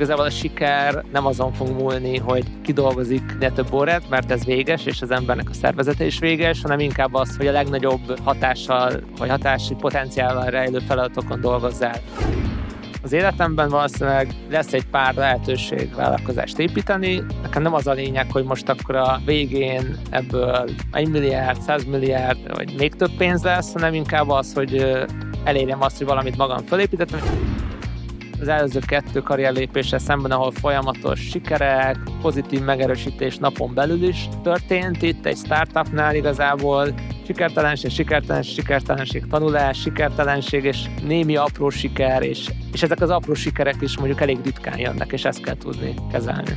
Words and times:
igazából 0.00 0.24
a 0.24 0.30
siker 0.30 1.04
nem 1.12 1.26
azon 1.26 1.52
fog 1.52 1.68
múlni, 1.68 2.18
hogy 2.18 2.44
kidolgozik 2.62 3.38
ne 3.38 3.50
több 3.50 3.72
órát, 3.72 4.08
mert 4.08 4.30
ez 4.30 4.44
véges, 4.44 4.86
és 4.86 5.02
az 5.02 5.10
embernek 5.10 5.48
a 5.50 5.52
szervezete 5.52 6.04
is 6.04 6.18
véges, 6.18 6.62
hanem 6.62 6.78
inkább 6.78 7.14
az, 7.14 7.36
hogy 7.36 7.46
a 7.46 7.52
legnagyobb 7.52 8.18
hatással, 8.24 8.92
vagy 9.18 9.28
hatási 9.28 9.74
potenciállal 9.74 10.44
rejlő 10.44 10.78
feladatokon 10.78 11.40
dolgozzál. 11.40 12.00
Az 13.02 13.12
életemben 13.12 13.68
valószínűleg 13.68 14.34
lesz 14.50 14.72
egy 14.72 14.86
pár 14.86 15.14
lehetőség 15.14 15.94
vállalkozást 15.94 16.58
építeni. 16.58 17.22
Nekem 17.42 17.62
nem 17.62 17.74
az 17.74 17.86
a 17.86 17.92
lényeg, 17.92 18.30
hogy 18.32 18.44
most 18.44 18.68
akkor 18.68 18.96
a 18.96 19.20
végén 19.24 19.96
ebből 20.10 20.68
1 20.90 21.08
milliárd, 21.08 21.60
100 21.60 21.84
milliárd, 21.84 22.56
vagy 22.56 22.74
még 22.78 22.94
több 22.94 23.16
pénz 23.18 23.42
lesz, 23.42 23.72
hanem 23.72 23.94
inkább 23.94 24.28
az, 24.28 24.54
hogy 24.54 25.04
elérjem 25.44 25.82
azt, 25.82 25.96
hogy 25.98 26.06
valamit 26.06 26.36
magam 26.36 26.66
fölépítettem 26.66 27.20
az 28.40 28.48
előző 28.48 28.78
kettő 28.86 29.20
karrierlépéssel 29.20 29.98
szemben, 29.98 30.30
ahol 30.30 30.50
folyamatos 30.50 31.20
sikerek, 31.20 31.96
pozitív 32.20 32.60
megerősítés 32.60 33.36
napon 33.36 33.74
belül 33.74 34.02
is 34.02 34.28
történt. 34.42 35.02
Itt 35.02 35.26
egy 35.26 35.36
startupnál 35.36 36.14
igazából 36.14 36.94
sikertelenség, 37.26 37.90
sikertelenség, 37.90 38.54
sikertelenség, 38.54 39.26
tanulás, 39.26 39.80
sikertelenség 39.80 40.64
és 40.64 40.78
némi 41.06 41.36
apró 41.36 41.68
siker, 41.68 42.22
és, 42.22 42.50
és 42.72 42.82
ezek 42.82 43.00
az 43.00 43.10
apró 43.10 43.34
sikerek 43.34 43.76
is 43.80 43.98
mondjuk 43.98 44.20
elég 44.20 44.38
ritkán 44.44 44.78
jönnek, 44.78 45.12
és 45.12 45.24
ezt 45.24 45.42
kell 45.42 45.56
tudni 45.56 45.94
kezelni. 46.12 46.56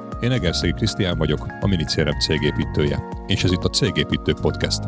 Én 0.21 0.31
Egerszegi 0.31 0.73
Krisztián 0.73 1.17
vagyok, 1.17 1.47
a 1.61 1.67
Minicérem 1.67 2.19
cégépítője, 2.19 3.03
és 3.27 3.43
ez 3.43 3.51
itt 3.51 3.63
a 3.63 3.69
Cégépítő 3.69 4.33
Podcast. 4.33 4.83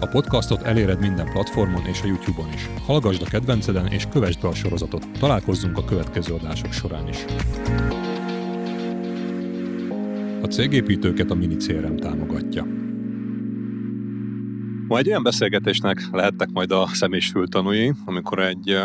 A 0.00 0.06
podcastot 0.10 0.62
eléred 0.62 1.00
minden 1.00 1.30
platformon 1.32 1.86
és 1.86 2.02
a 2.02 2.06
YouTube-on 2.06 2.52
is. 2.52 2.68
Hallgasd 2.86 3.22
a 3.22 3.24
kedvenceden 3.24 3.86
és 3.86 4.06
kövesd 4.06 4.40
be 4.40 4.48
a 4.48 4.54
sorozatot. 4.54 5.08
Találkozzunk 5.18 5.78
a 5.78 5.84
következő 5.84 6.34
adások 6.34 6.72
során 6.72 7.08
is. 7.08 7.24
A 10.42 10.46
cégépítőket 10.46 11.30
a 11.30 11.34
Minicérem 11.34 11.96
támogatja. 11.96 12.66
Ma 14.88 14.98
egy 14.98 15.08
olyan 15.08 15.22
beszélgetésnek 15.22 16.08
lehettek 16.12 16.48
majd 16.52 16.70
a 16.70 16.86
személyis 16.92 17.28
fültanúi, 17.28 17.92
amikor 18.04 18.38
egy 18.38 18.76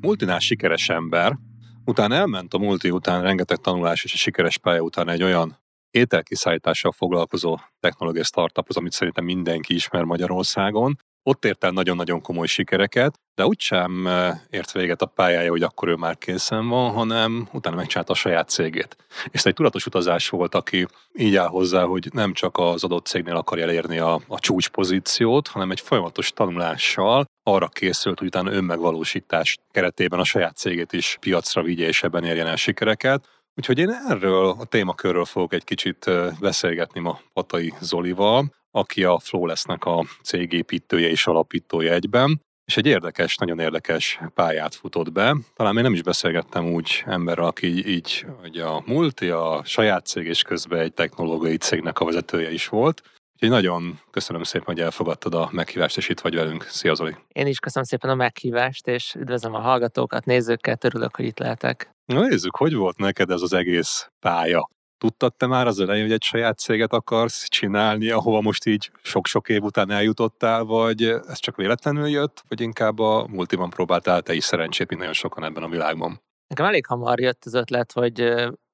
multinál 0.00 0.38
sikeres 0.38 0.88
ember, 0.88 1.38
Utána 1.86 2.14
elment 2.14 2.54
a 2.54 2.58
multi 2.58 2.90
után 2.90 3.22
rengeteg 3.22 3.56
tanulás 3.56 4.04
és 4.04 4.12
a 4.12 4.16
sikeres 4.16 4.58
pálya 4.58 4.80
után 4.80 5.08
egy 5.08 5.22
olyan 5.22 5.62
ételkiszállítással 5.90 6.92
foglalkozó 6.92 7.58
technológiai 7.80 8.24
startuphoz, 8.24 8.76
amit 8.76 8.92
szerintem 8.92 9.24
mindenki 9.24 9.74
ismer 9.74 10.02
Magyarországon. 10.02 10.98
Ott 11.22 11.44
ért 11.44 11.64
el 11.64 11.70
nagyon-nagyon 11.70 12.20
komoly 12.20 12.46
sikereket, 12.46 13.14
de 13.34 13.46
úgysem 13.46 14.06
eh, 14.06 14.40
ért 14.50 14.72
véget 14.72 15.02
a 15.02 15.06
pályája, 15.06 15.50
hogy 15.50 15.62
akkor 15.62 15.88
ő 15.88 15.94
már 15.94 16.18
készen 16.18 16.68
van, 16.68 16.92
hanem 16.92 17.48
utána 17.52 17.76
megcsinálta 17.76 18.12
a 18.12 18.16
saját 18.16 18.48
cégét. 18.48 18.96
És 19.24 19.38
ez 19.38 19.46
egy 19.46 19.54
tudatos 19.54 19.86
utazás 19.86 20.28
volt, 20.28 20.54
aki 20.54 20.86
így 21.12 21.36
áll 21.36 21.46
hozzá, 21.46 21.84
hogy 21.84 22.08
nem 22.12 22.32
csak 22.32 22.58
az 22.58 22.84
adott 22.84 23.06
cégnél 23.06 23.36
akarja 23.36 23.64
elérni 23.64 23.98
a, 23.98 24.20
a 24.28 24.38
csúcspozíciót, 24.38 25.48
hanem 25.48 25.70
egy 25.70 25.80
folyamatos 25.80 26.32
tanulással 26.32 27.24
arra 27.44 27.68
készült, 27.68 28.18
hogy 28.18 28.26
utána 28.26 28.52
önmegvalósítás 28.52 29.58
keretében 29.70 30.18
a 30.18 30.24
saját 30.24 30.56
cégét 30.56 30.92
is 30.92 31.16
piacra 31.20 31.62
vigye 31.62 31.86
és 31.86 32.02
ebben 32.02 32.24
érjen 32.24 32.46
el 32.46 32.56
sikereket. 32.56 33.28
Úgyhogy 33.56 33.78
én 33.78 33.90
erről 33.90 34.48
a 34.48 34.64
témakörről 34.64 35.24
fogok 35.24 35.52
egy 35.52 35.64
kicsit 35.64 36.10
beszélgetni 36.40 37.00
ma 37.00 37.20
Patai 37.32 37.74
Zolival, 37.80 38.54
aki 38.70 39.04
a 39.04 39.18
Flowless-nek 39.18 39.84
a 39.84 40.04
cégépítője 40.22 41.08
és 41.08 41.26
alapítója 41.26 41.92
egyben, 41.92 42.40
és 42.64 42.76
egy 42.76 42.86
érdekes, 42.86 43.36
nagyon 43.36 43.58
érdekes 43.58 44.20
pályát 44.34 44.74
futott 44.74 45.12
be. 45.12 45.36
Talán 45.54 45.74
még 45.74 45.82
nem 45.82 45.92
is 45.92 46.02
beszélgettem 46.02 46.72
úgy 46.72 47.02
emberrel, 47.06 47.44
aki 47.44 47.66
így, 47.66 47.86
így 47.86 48.26
hogy 48.40 48.58
a 48.58 48.82
multi, 48.86 49.28
a 49.28 49.62
saját 49.64 50.06
cég 50.06 50.26
és 50.26 50.42
közben 50.42 50.78
egy 50.78 50.92
technológiai 50.92 51.56
cégnek 51.56 51.98
a 51.98 52.04
vezetője 52.04 52.52
is 52.52 52.68
volt. 52.68 53.02
Úgyhogy 53.44 53.62
nagyon 53.62 54.00
köszönöm 54.10 54.42
szépen, 54.42 54.66
hogy 54.66 54.80
elfogadtad 54.80 55.34
a 55.34 55.48
meghívást, 55.52 55.96
és 55.96 56.08
itt 56.08 56.20
vagy 56.20 56.34
velünk. 56.34 56.62
Szia 56.62 56.94
Zoli! 56.94 57.16
Én 57.28 57.46
is 57.46 57.58
köszönöm 57.58 57.88
szépen 57.88 58.10
a 58.10 58.14
meghívást, 58.14 58.86
és 58.86 59.14
üdvözlöm 59.14 59.54
a 59.54 59.58
hallgatókat, 59.60 60.24
nézőket, 60.24 60.84
örülök, 60.84 61.16
hogy 61.16 61.24
itt 61.24 61.38
lehetek. 61.38 61.90
Na 62.04 62.20
nézzük, 62.20 62.56
hogy 62.56 62.74
volt 62.74 62.98
neked 62.98 63.30
ez 63.30 63.40
az 63.40 63.52
egész 63.52 64.08
pálya? 64.20 64.68
Tudtad 64.98 65.34
te 65.36 65.46
már 65.46 65.66
az 65.66 65.80
elején, 65.80 66.02
hogy 66.02 66.12
egy 66.12 66.22
saját 66.22 66.58
céget 66.58 66.92
akarsz 66.92 67.48
csinálni, 67.48 68.10
ahova 68.10 68.40
most 68.40 68.66
így 68.66 68.90
sok-sok 69.02 69.48
év 69.48 69.62
után 69.62 69.90
eljutottál, 69.90 70.64
vagy 70.64 71.02
ez 71.02 71.38
csak 71.38 71.56
véletlenül 71.56 72.08
jött, 72.08 72.42
vagy 72.48 72.60
inkább 72.60 72.98
a 72.98 73.26
multiban 73.26 73.70
próbáltál 73.70 74.22
te 74.22 74.34
is 74.34 74.44
szerencsét, 74.44 74.88
mint 74.88 75.00
nagyon 75.00 75.14
sokan 75.14 75.44
ebben 75.44 75.62
a 75.62 75.68
világban? 75.68 76.22
Nekem 76.46 76.66
elég 76.66 76.86
hamar 76.86 77.20
jött 77.20 77.42
az 77.44 77.54
ötlet, 77.54 77.92
hogy 77.92 78.20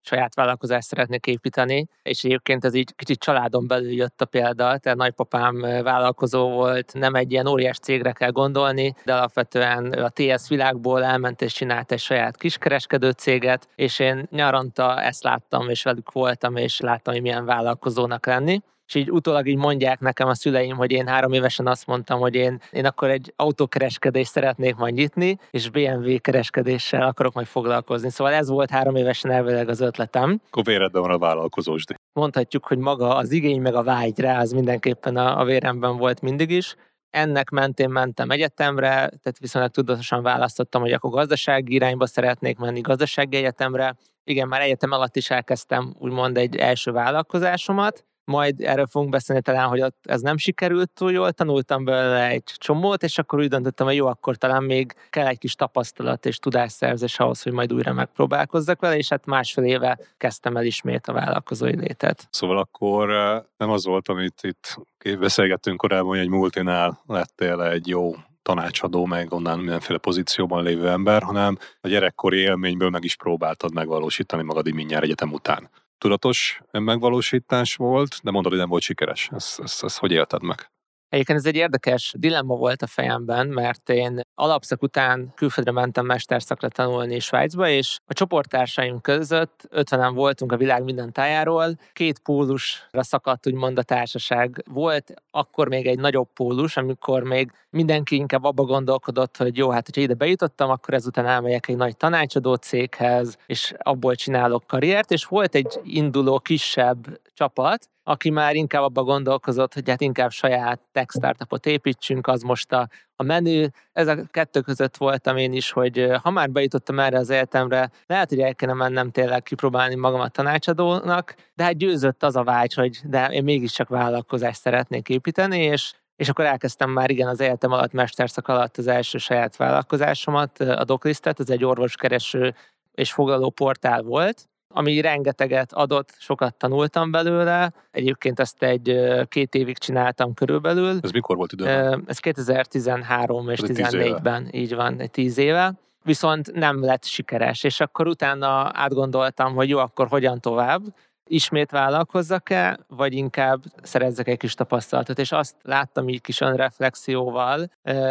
saját 0.03 0.35
vállalkozást 0.35 0.89
szeretnék 0.89 1.27
építeni, 1.27 1.89
és 2.03 2.25
egyébként 2.25 2.65
ez 2.65 2.75
így 2.75 2.95
kicsit 2.95 3.19
családon 3.19 3.67
belül 3.67 3.93
jött 3.93 4.21
a 4.21 4.25
példa, 4.25 4.79
tehát 4.79 4.99
nagypapám 4.99 5.61
vállalkozó 5.61 6.49
volt, 6.49 6.93
nem 6.95 7.15
egy 7.15 7.33
ilyen 7.33 7.47
óriás 7.47 7.79
cégre 7.79 8.13
kell 8.13 8.31
gondolni, 8.31 8.95
de 9.05 9.15
alapvetően 9.15 9.93
a 9.93 10.09
TS 10.09 10.49
világból 10.49 11.05
elment 11.05 11.43
és 11.43 11.53
csinált 11.53 11.93
egy 11.93 11.99
saját 11.99 12.37
kiskereskedő 12.37 13.11
céget, 13.11 13.69
és 13.75 13.99
én 13.99 14.29
nyaranta 14.31 15.03
ezt 15.03 15.23
láttam, 15.23 15.69
és 15.69 15.83
velük 15.83 16.13
voltam, 16.13 16.57
és 16.57 16.81
láttam, 16.81 17.13
hogy 17.13 17.23
milyen 17.23 17.45
vállalkozónak 17.45 18.27
lenni 18.27 18.61
és 18.91 18.97
így 18.97 19.11
utólag 19.11 19.47
így 19.47 19.57
mondják 19.57 20.01
nekem 20.01 20.29
a 20.29 20.35
szüleim, 20.35 20.77
hogy 20.77 20.91
én 20.91 21.07
három 21.07 21.33
évesen 21.33 21.67
azt 21.67 21.87
mondtam, 21.87 22.21
hogy 22.21 22.35
én, 22.35 22.61
én 22.71 22.87
akkor 22.87 23.11
egy 23.11 23.33
autókereskedést 23.37 24.31
szeretnék 24.31 24.77
majd 24.77 24.95
nyitni, 24.95 25.39
és 25.51 25.71
BMW 25.71 26.21
kereskedéssel 26.21 27.03
akarok 27.03 27.35
majd 27.35 27.47
foglalkozni. 27.47 28.11
Szóval 28.11 28.33
ez 28.33 28.49
volt 28.49 28.71
három 28.71 28.97
évesen 28.97 29.31
elvileg 29.31 29.69
az 29.69 29.81
ötletem. 29.81 30.41
Akkor 30.51 30.65
véredben 30.65 31.03
van 31.03 31.11
a 31.11 31.19
vállalkozósdi. 31.19 31.95
Mondhatjuk, 32.13 32.67
hogy 32.67 32.79
maga 32.79 33.17
az 33.17 33.33
igény 33.33 33.61
meg 33.61 33.75
a 33.75 33.83
vágy 33.83 34.21
rá, 34.21 34.41
az 34.41 34.53
mindenképpen 34.53 35.17
a, 35.17 35.41
a 35.41 35.45
véremben 35.45 35.97
volt 35.97 36.21
mindig 36.21 36.51
is 36.51 36.77
ennek 37.11 37.51
mentén 37.51 37.91
mentem 37.91 38.31
egyetemre, 38.31 38.93
tehát 38.93 39.39
viszonylag 39.41 39.71
tudatosan 39.71 40.23
választottam, 40.23 40.81
hogy 40.81 40.93
akkor 40.93 41.11
gazdasági 41.11 41.75
irányba 41.75 42.07
szeretnék 42.07 42.59
menni, 42.59 42.81
gazdasági 42.81 43.37
egyetemre. 43.37 43.97
Igen, 44.25 44.49
már 44.49 44.61
egyetem 44.61 44.93
alatt 44.93 45.17
is 45.17 45.31
elkezdtem 45.31 45.95
úgymond 45.99 46.37
egy 46.37 46.57
első 46.57 46.91
vállalkozásomat, 46.91 48.05
majd 48.25 48.61
erről 48.61 48.87
fogunk 48.87 49.11
beszélni 49.11 49.43
talán, 49.43 49.69
hogy 49.69 49.81
ott 49.81 49.97
ez 50.03 50.21
nem 50.21 50.37
sikerült 50.37 50.91
túl 50.91 51.13
jól, 51.13 51.33
tanultam 51.33 51.85
belőle 51.85 52.29
egy 52.29 52.45
csomót, 52.45 53.03
és 53.03 53.19
akkor 53.19 53.39
úgy 53.39 53.49
döntöttem, 53.49 53.87
hogy 53.87 53.97
jó, 53.97 54.07
akkor 54.07 54.37
talán 54.37 54.63
még 54.63 54.95
kell 55.11 55.27
egy 55.27 55.39
kis 55.39 55.55
tapasztalat 55.55 56.27
és 56.27 56.39
tudásszerzés 56.39 57.19
ahhoz, 57.19 57.43
hogy 57.43 57.53
majd 57.53 57.73
újra 57.73 57.93
megpróbálkozzak 57.93 58.81
vele, 58.81 58.97
és 58.97 59.09
hát 59.09 59.27
másfél 59.27 59.65
éve 59.65 59.99
kezdtem 60.17 60.57
el 60.57 60.65
ismét 60.65 61.07
a 61.07 61.13
vállalkozói 61.13 61.77
létet. 61.77 62.29
Szóval 62.31 62.59
akkor 62.59 63.09
nem 63.57 63.71
az 63.71 63.85
volt, 63.85 64.09
amit 64.09 64.41
itt 64.43 64.79
beszélgettünk 65.19 65.77
korábban, 65.77 66.09
hogy 66.09 66.19
egy 66.19 66.29
multinál 66.29 67.03
lettél 67.07 67.63
egy 67.63 67.89
jó 67.89 68.15
tanácsadó, 68.43 69.05
meg 69.05 69.33
onnan 69.33 69.59
mindenféle 69.59 69.99
pozícióban 69.99 70.63
lévő 70.63 70.89
ember, 70.89 71.23
hanem 71.23 71.59
a 71.81 71.89
gyerekkori 71.89 72.39
élményből 72.39 72.91
meg 72.91 73.05
is 73.05 73.17
próbáltad 73.17 73.75
megvalósítani 73.75 74.43
magad 74.43 74.75
mindjárt 74.75 75.05
egyetem 75.05 75.33
után 75.33 75.71
tudatos 76.01 76.61
megvalósítás 76.71 77.75
volt, 77.75 78.21
de 78.23 78.31
mondod, 78.31 78.51
hogy 78.51 78.61
nem 78.61 78.69
volt 78.69 78.83
sikeres. 78.83 79.29
Ezt, 79.33 79.61
ezt, 79.61 79.85
ezt 79.85 79.99
hogy 79.99 80.13
élted 80.13 80.43
meg? 80.43 80.71
Egyébként 81.11 81.39
ez 81.39 81.47
egy 81.47 81.57
érdekes 81.57 82.15
dilemma 82.19 82.55
volt 82.55 82.83
a 82.83 82.87
fejemben, 82.87 83.47
mert 83.47 83.89
én 83.89 84.21
alapszak 84.35 84.83
után 84.83 85.33
külföldre 85.35 85.73
mentem 85.73 86.07
mesterszakra 86.07 86.69
tanulni 86.69 87.19
Svájcba, 87.19 87.69
és 87.69 87.99
a 88.07 88.13
csoporttársaim 88.13 89.01
között 89.01 89.67
50 89.69 90.15
voltunk 90.15 90.53
a 90.53 90.57
világ 90.57 90.85
minden 90.85 91.13
tájáról, 91.13 91.79
két 91.93 92.19
pólusra 92.19 93.03
szakadt 93.03 93.47
úgymond 93.47 93.79
a 93.79 93.83
társaság. 93.83 94.63
Volt 94.71 95.15
akkor 95.31 95.69
még 95.69 95.87
egy 95.87 95.99
nagyobb 95.99 96.29
pólus, 96.35 96.77
amikor 96.77 97.23
még 97.23 97.53
mindenki 97.71 98.15
inkább 98.17 98.45
abba 98.45 98.63
gondolkodott, 98.63 99.37
hogy 99.37 99.57
jó, 99.57 99.71
hát 99.71 99.87
hogyha 99.87 100.01
ide 100.01 100.15
bejutottam, 100.15 100.71
akkor 100.71 100.95
ezután 100.95 101.27
elmegyek 101.27 101.69
egy 101.69 101.77
nagy 101.77 101.97
tanácsadó 101.97 102.55
céghez, 102.55 103.37
és 103.47 103.75
abból 103.79 104.15
csinálok 104.15 104.67
karriert, 104.67 105.11
és 105.11 105.25
volt 105.25 105.55
egy 105.55 105.81
induló 105.83 106.39
kisebb 106.39 107.21
csapat, 107.35 107.89
aki 108.11 108.31
már 108.31 108.55
inkább 108.55 108.83
abba 108.83 109.03
gondolkozott, 109.03 109.75
hogy 109.75 109.89
hát 109.89 110.01
inkább 110.01 110.31
saját 110.31 110.81
tech 110.93 111.17
startupot 111.17 111.67
építsünk, 111.67 112.27
az 112.27 112.43
most 112.43 112.73
a, 112.73 112.89
a 113.17 113.23
menü. 113.23 113.67
Ez 113.93 114.09
a 114.09 114.17
kettő 114.31 114.61
között 114.61 114.97
voltam 114.97 115.37
én 115.37 115.53
is, 115.53 115.71
hogy 115.71 116.09
ha 116.23 116.31
már 116.31 116.51
bejutottam 116.51 116.99
erre 116.99 117.19
az 117.19 117.31
életemre, 117.31 117.91
lehet, 118.07 118.29
hogy 118.29 118.41
el 118.41 118.55
kellene 118.55 118.79
mennem 118.79 119.11
tényleg 119.11 119.43
kipróbálni 119.43 119.95
magamat 119.95 120.33
tanácsadónak, 120.33 121.35
de 121.55 121.65
hát 121.65 121.77
győzött 121.77 122.23
az 122.23 122.37
a 122.37 122.43
vágy, 122.43 122.75
hogy 122.75 123.01
de 123.05 123.27
én 123.27 123.45
mégiscsak 123.45 123.89
vállalkozást 123.89 124.61
szeretnék 124.61 125.09
építeni, 125.09 125.63
és 125.63 125.93
és 126.17 126.29
akkor 126.29 126.45
elkezdtem 126.45 126.91
már 126.91 127.11
igen 127.11 127.29
az 127.29 127.41
életem 127.41 127.73
alatt, 127.73 127.93
mesterszak 127.93 128.49
alatt 128.49 128.77
az 128.77 128.87
első 128.87 129.19
saját 129.19 129.57
vállalkozásomat, 129.57 130.61
a 130.61 130.85
Doclistet, 130.85 131.41
ez 131.41 131.51
egy 131.51 131.65
orvoskereső 131.65 132.55
és 132.93 133.13
foglaló 133.13 133.51
portál 133.51 134.03
volt, 134.03 134.49
ami 134.73 135.01
rengeteget 135.01 135.73
adott, 135.73 136.15
sokat 136.19 136.55
tanultam 136.55 137.11
belőle. 137.11 137.73
Egyébként 137.91 138.41
ezt 138.41 138.63
egy 138.63 138.97
két 139.29 139.55
évig 139.55 139.79
csináltam 139.79 140.35
körülbelül. 140.35 140.99
Ez 141.03 141.11
mikor 141.11 141.37
volt 141.37 141.53
időben? 141.53 142.05
Ez 142.07 142.19
2013 142.19 143.49
és 143.49 143.61
2014-ben, 143.63 144.49
így 144.53 144.75
van, 144.75 145.01
egy 145.01 145.11
tíz 145.11 145.39
éve. 145.39 145.73
Viszont 146.03 146.53
nem 146.53 146.85
lett 146.85 147.05
sikeres, 147.05 147.65
és 147.65 147.81
akkor 147.81 148.07
utána 148.07 148.71
átgondoltam, 148.75 149.55
hogy 149.55 149.69
jó, 149.69 149.79
akkor 149.79 150.09
hogyan 150.09 150.41
tovább 150.41 150.83
ismét 151.31 151.71
vállalkozzak-e, 151.71 152.79
vagy 152.89 153.13
inkább 153.13 153.63
szerezzek 153.83 154.29
egy 154.29 154.39
kis 154.39 154.55
tapasztalatot. 154.55 155.19
És 155.19 155.33
azt 155.33 155.57
láttam 155.63 156.09
így 156.09 156.21
kis 156.21 156.41
önreflexióval, 156.41 157.71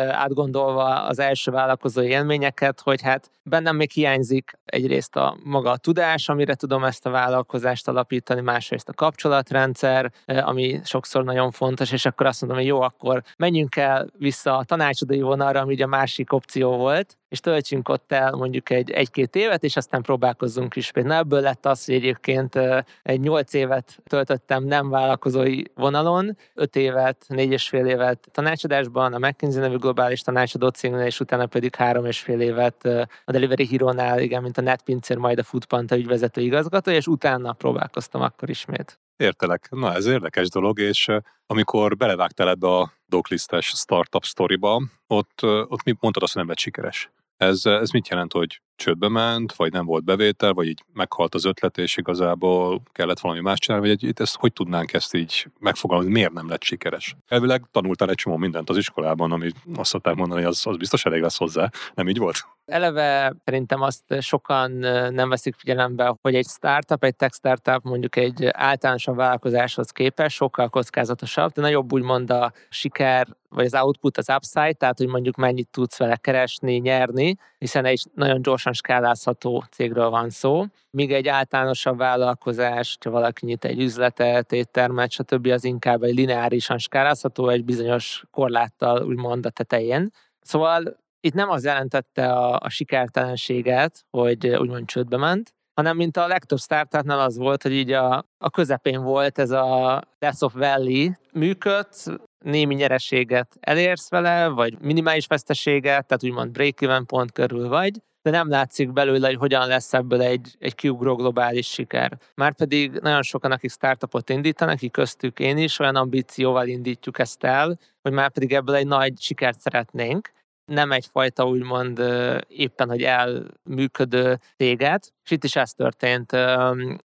átgondolva 0.09 1.03
az 1.03 1.19
első 1.19 1.51
vállalkozó 1.51 2.01
élményeket, 2.01 2.81
hogy 2.81 3.01
hát 3.01 3.29
bennem 3.43 3.75
még 3.75 3.91
hiányzik 3.91 4.59
egyrészt 4.65 5.15
a 5.15 5.37
maga 5.43 5.71
a 5.71 5.77
tudás, 5.77 6.29
amire 6.29 6.55
tudom 6.55 6.83
ezt 6.83 7.05
a 7.05 7.09
vállalkozást 7.09 7.87
alapítani, 7.87 8.41
másrészt 8.41 8.89
a 8.89 8.93
kapcsolatrendszer, 8.93 10.11
ami 10.25 10.79
sokszor 10.83 11.23
nagyon 11.23 11.51
fontos, 11.51 11.91
és 11.91 12.05
akkor 12.05 12.25
azt 12.25 12.41
mondom, 12.41 12.59
hogy 12.59 12.67
jó, 12.67 12.81
akkor 12.81 13.23
menjünk 13.37 13.75
el 13.75 14.07
vissza 14.17 14.57
a 14.57 14.63
tanácsadói 14.63 15.21
vonalra, 15.21 15.59
ami 15.59 15.73
ugye 15.73 15.83
a 15.83 15.87
másik 15.87 16.33
opció 16.33 16.77
volt, 16.77 17.17
és 17.29 17.39
töltsünk 17.39 17.89
ott 17.89 18.11
el 18.11 18.31
mondjuk 18.31 18.69
egy, 18.69 18.91
egy-két 18.91 19.35
évet, 19.35 19.63
és 19.63 19.75
aztán 19.75 20.01
próbálkozzunk 20.01 20.75
is. 20.75 20.91
Például 20.91 21.19
ebből 21.19 21.41
lett 21.41 21.65
az, 21.65 21.85
hogy 21.85 21.95
egyébként 21.95 22.59
egy 23.03 23.19
nyolc 23.19 23.53
évet 23.53 23.99
töltöttem 24.07 24.63
nem 24.63 24.89
vállalkozói 24.89 25.61
vonalon, 25.75 26.37
öt 26.53 26.75
évet, 26.75 27.25
négy 27.27 27.51
és 27.51 27.69
fél 27.69 27.85
évet 27.85 28.27
tanácsadásban, 28.31 29.13
a 29.13 29.27
McKinsey 29.27 29.61
nevű 29.61 29.75
globális 29.75 30.21
tanácsadó 30.21 30.67
cégnél, 30.67 31.05
és 31.05 31.19
utána 31.19 31.45
pedig 31.45 31.75
három 31.75 32.05
és 32.05 32.19
fél 32.19 32.41
évet 32.41 32.85
a 33.25 33.31
Delivery 33.31 33.67
Hero-nál, 33.67 34.19
igen, 34.19 34.41
mint 34.41 34.57
a 34.57 34.61
NetPincér, 34.61 35.17
majd 35.17 35.39
a 35.39 35.43
Foodpanda 35.43 35.97
ügyvezető 35.97 36.41
igazgató, 36.41 36.91
és 36.91 37.07
utána 37.07 37.53
próbálkoztam 37.53 38.21
akkor 38.21 38.49
ismét. 38.49 38.99
Értelek. 39.17 39.67
Na, 39.69 39.93
ez 39.93 40.05
érdekes 40.05 40.49
dolog, 40.49 40.79
és 40.79 41.11
amikor 41.47 41.97
belevágtál 41.97 42.49
ebbe 42.49 42.67
a 42.67 42.93
doklisztes 43.05 43.65
startup 43.65 44.23
sztoriba, 44.23 44.81
ott, 45.07 45.39
ott 45.43 45.83
mi 45.83 45.95
mondtad 45.99 46.23
azt, 46.23 46.33
hogy 46.33 46.41
nem 46.41 46.47
lett 46.47 46.57
sikeres. 46.57 47.11
Ez, 47.39 47.65
ez 47.65 47.89
mit 47.91 48.07
jelent, 48.07 48.31
hogy 48.31 48.61
csődbe 48.79 49.09
ment, 49.09 49.53
vagy 49.53 49.71
nem 49.71 49.85
volt 49.85 50.03
bevétel, 50.03 50.53
vagy 50.53 50.67
így 50.67 50.83
meghalt 50.93 51.35
az 51.35 51.45
ötlet, 51.45 51.77
és 51.77 51.97
igazából 51.97 52.81
kellett 52.91 53.19
valami 53.19 53.39
más 53.39 53.59
csinálni, 53.59 53.87
vagy 53.87 54.03
egy, 54.03 54.21
ezt 54.21 54.35
hogy 54.35 54.53
tudnánk 54.53 54.93
ezt 54.93 55.13
így 55.13 55.47
megfogalmazni, 55.59 56.11
miért 56.11 56.33
nem 56.33 56.49
lett 56.49 56.63
sikeres? 56.63 57.15
Elvileg 57.27 57.63
tanultál 57.71 58.09
egy 58.09 58.15
csomó 58.15 58.37
mindent 58.37 58.69
az 58.69 58.77
iskolában, 58.77 59.31
ami 59.31 59.51
azt 59.75 59.89
szokták 59.89 60.15
mondani, 60.15 60.43
az, 60.43 60.67
az 60.67 60.77
biztos 60.77 61.05
elég 61.05 61.21
lesz 61.21 61.37
hozzá. 61.37 61.69
Nem 61.93 62.07
így 62.07 62.17
volt? 62.17 62.37
Eleve 62.65 63.35
szerintem 63.45 63.81
azt 63.81 64.03
sokan 64.19 64.71
nem 65.11 65.29
veszik 65.29 65.55
figyelembe, 65.55 66.17
hogy 66.21 66.35
egy 66.35 66.47
startup, 66.47 67.03
egy 67.03 67.15
tech 67.15 67.35
startup 67.35 67.83
mondjuk 67.83 68.15
egy 68.15 68.45
általánosabb 68.51 69.15
vállalkozáshoz 69.15 69.89
képest 69.89 70.35
sokkal 70.35 70.69
kockázatosabb, 70.69 71.51
de 71.51 71.61
nagyobb 71.61 71.93
úgymond 71.93 72.29
a 72.29 72.51
siker 72.69 73.27
vagy 73.49 73.65
az 73.65 73.73
output, 73.73 74.17
az 74.17 74.29
upside, 74.29 74.73
tehát 74.73 74.97
hogy 74.97 75.07
mondjuk 75.07 75.35
mennyit 75.35 75.67
tudsz 75.71 75.97
vele 75.97 76.15
keresni, 76.15 76.75
nyerni, 76.75 77.35
hiszen 77.57 77.85
egy 77.85 78.03
nagyon 78.13 78.41
gyorsan 78.41 78.68
skálázható 78.73 79.63
cégről 79.71 80.09
van 80.09 80.29
szó. 80.29 80.63
Míg 80.89 81.13
egy 81.13 81.27
általánosabb 81.27 81.97
vállalkozás, 81.97 82.97
ha 83.03 83.09
valaki 83.09 83.45
nyit 83.45 83.65
egy 83.65 83.79
üzletet, 83.79 84.51
éttermet, 84.51 85.11
stb., 85.11 85.47
az 85.47 85.63
inkább 85.63 86.03
egy 86.03 86.15
lineárisan 86.15 86.77
skálázható, 86.77 87.49
egy 87.49 87.65
bizonyos 87.65 88.23
korláttal 88.31 89.05
úgymond 89.05 89.45
a 89.45 89.49
tetején. 89.49 90.09
Szóval 90.41 90.97
itt 91.21 91.33
nem 91.33 91.49
az 91.49 91.63
jelentette 91.63 92.33
a, 92.33 92.59
a 92.59 92.69
sikertelenséget, 92.69 94.05
hogy 94.17 94.47
úgymond 94.47 94.85
csődbe 94.85 95.17
ment, 95.17 95.53
hanem 95.73 95.95
mint 95.95 96.17
a 96.17 96.27
legtöbb 96.27 96.59
startupnál 96.59 97.19
az 97.19 97.37
volt, 97.37 97.63
hogy 97.63 97.73
így 97.73 97.91
a, 97.91 98.25
a 98.37 98.49
közepén 98.49 99.03
volt 99.03 99.39
ez 99.39 99.51
a 99.51 100.01
Death 100.19 100.43
of 100.43 100.53
Valley 100.53 101.11
működt, 101.31 102.05
némi 102.39 102.75
nyereséget 102.75 103.57
elérsz 103.59 104.09
vele, 104.09 104.47
vagy 104.47 104.77
minimális 104.81 105.27
veszteséget, 105.27 106.05
tehát 106.07 106.23
úgymond 106.23 106.51
break-even 106.51 107.05
pont 107.05 107.31
körül 107.31 107.67
vagy, 107.67 108.01
de 108.21 108.29
nem 108.29 108.49
látszik 108.49 108.93
belőle, 108.93 109.27
hogy 109.27 109.35
hogyan 109.35 109.67
lesz 109.67 109.93
ebből 109.93 110.21
egy, 110.21 110.55
egy 110.59 110.75
kiugró 110.75 111.15
globális 111.15 111.67
siker. 111.67 112.17
Márpedig 112.35 112.91
nagyon 112.91 113.21
sokan, 113.21 113.51
akik 113.51 113.71
startupot 113.71 114.29
indítanak, 114.29 114.73
akik 114.73 114.91
köztük 114.91 115.39
én 115.39 115.57
is, 115.57 115.79
olyan 115.79 115.95
ambícióval 115.95 116.67
indítjuk 116.67 117.19
ezt 117.19 117.43
el, 117.43 117.79
hogy 118.01 118.11
már 118.11 118.31
pedig 118.31 118.53
ebből 118.53 118.75
egy 118.75 118.87
nagy 118.87 119.21
sikert 119.21 119.59
szeretnénk, 119.59 120.31
nem 120.69 120.91
egyfajta 120.91 121.47
úgymond 121.47 122.01
éppen, 122.47 122.89
hogy 122.89 123.03
elműködő 123.03 124.39
téget, 124.55 125.13
és 125.23 125.31
itt 125.31 125.43
is 125.43 125.55
ez 125.55 125.71
történt, 125.71 126.31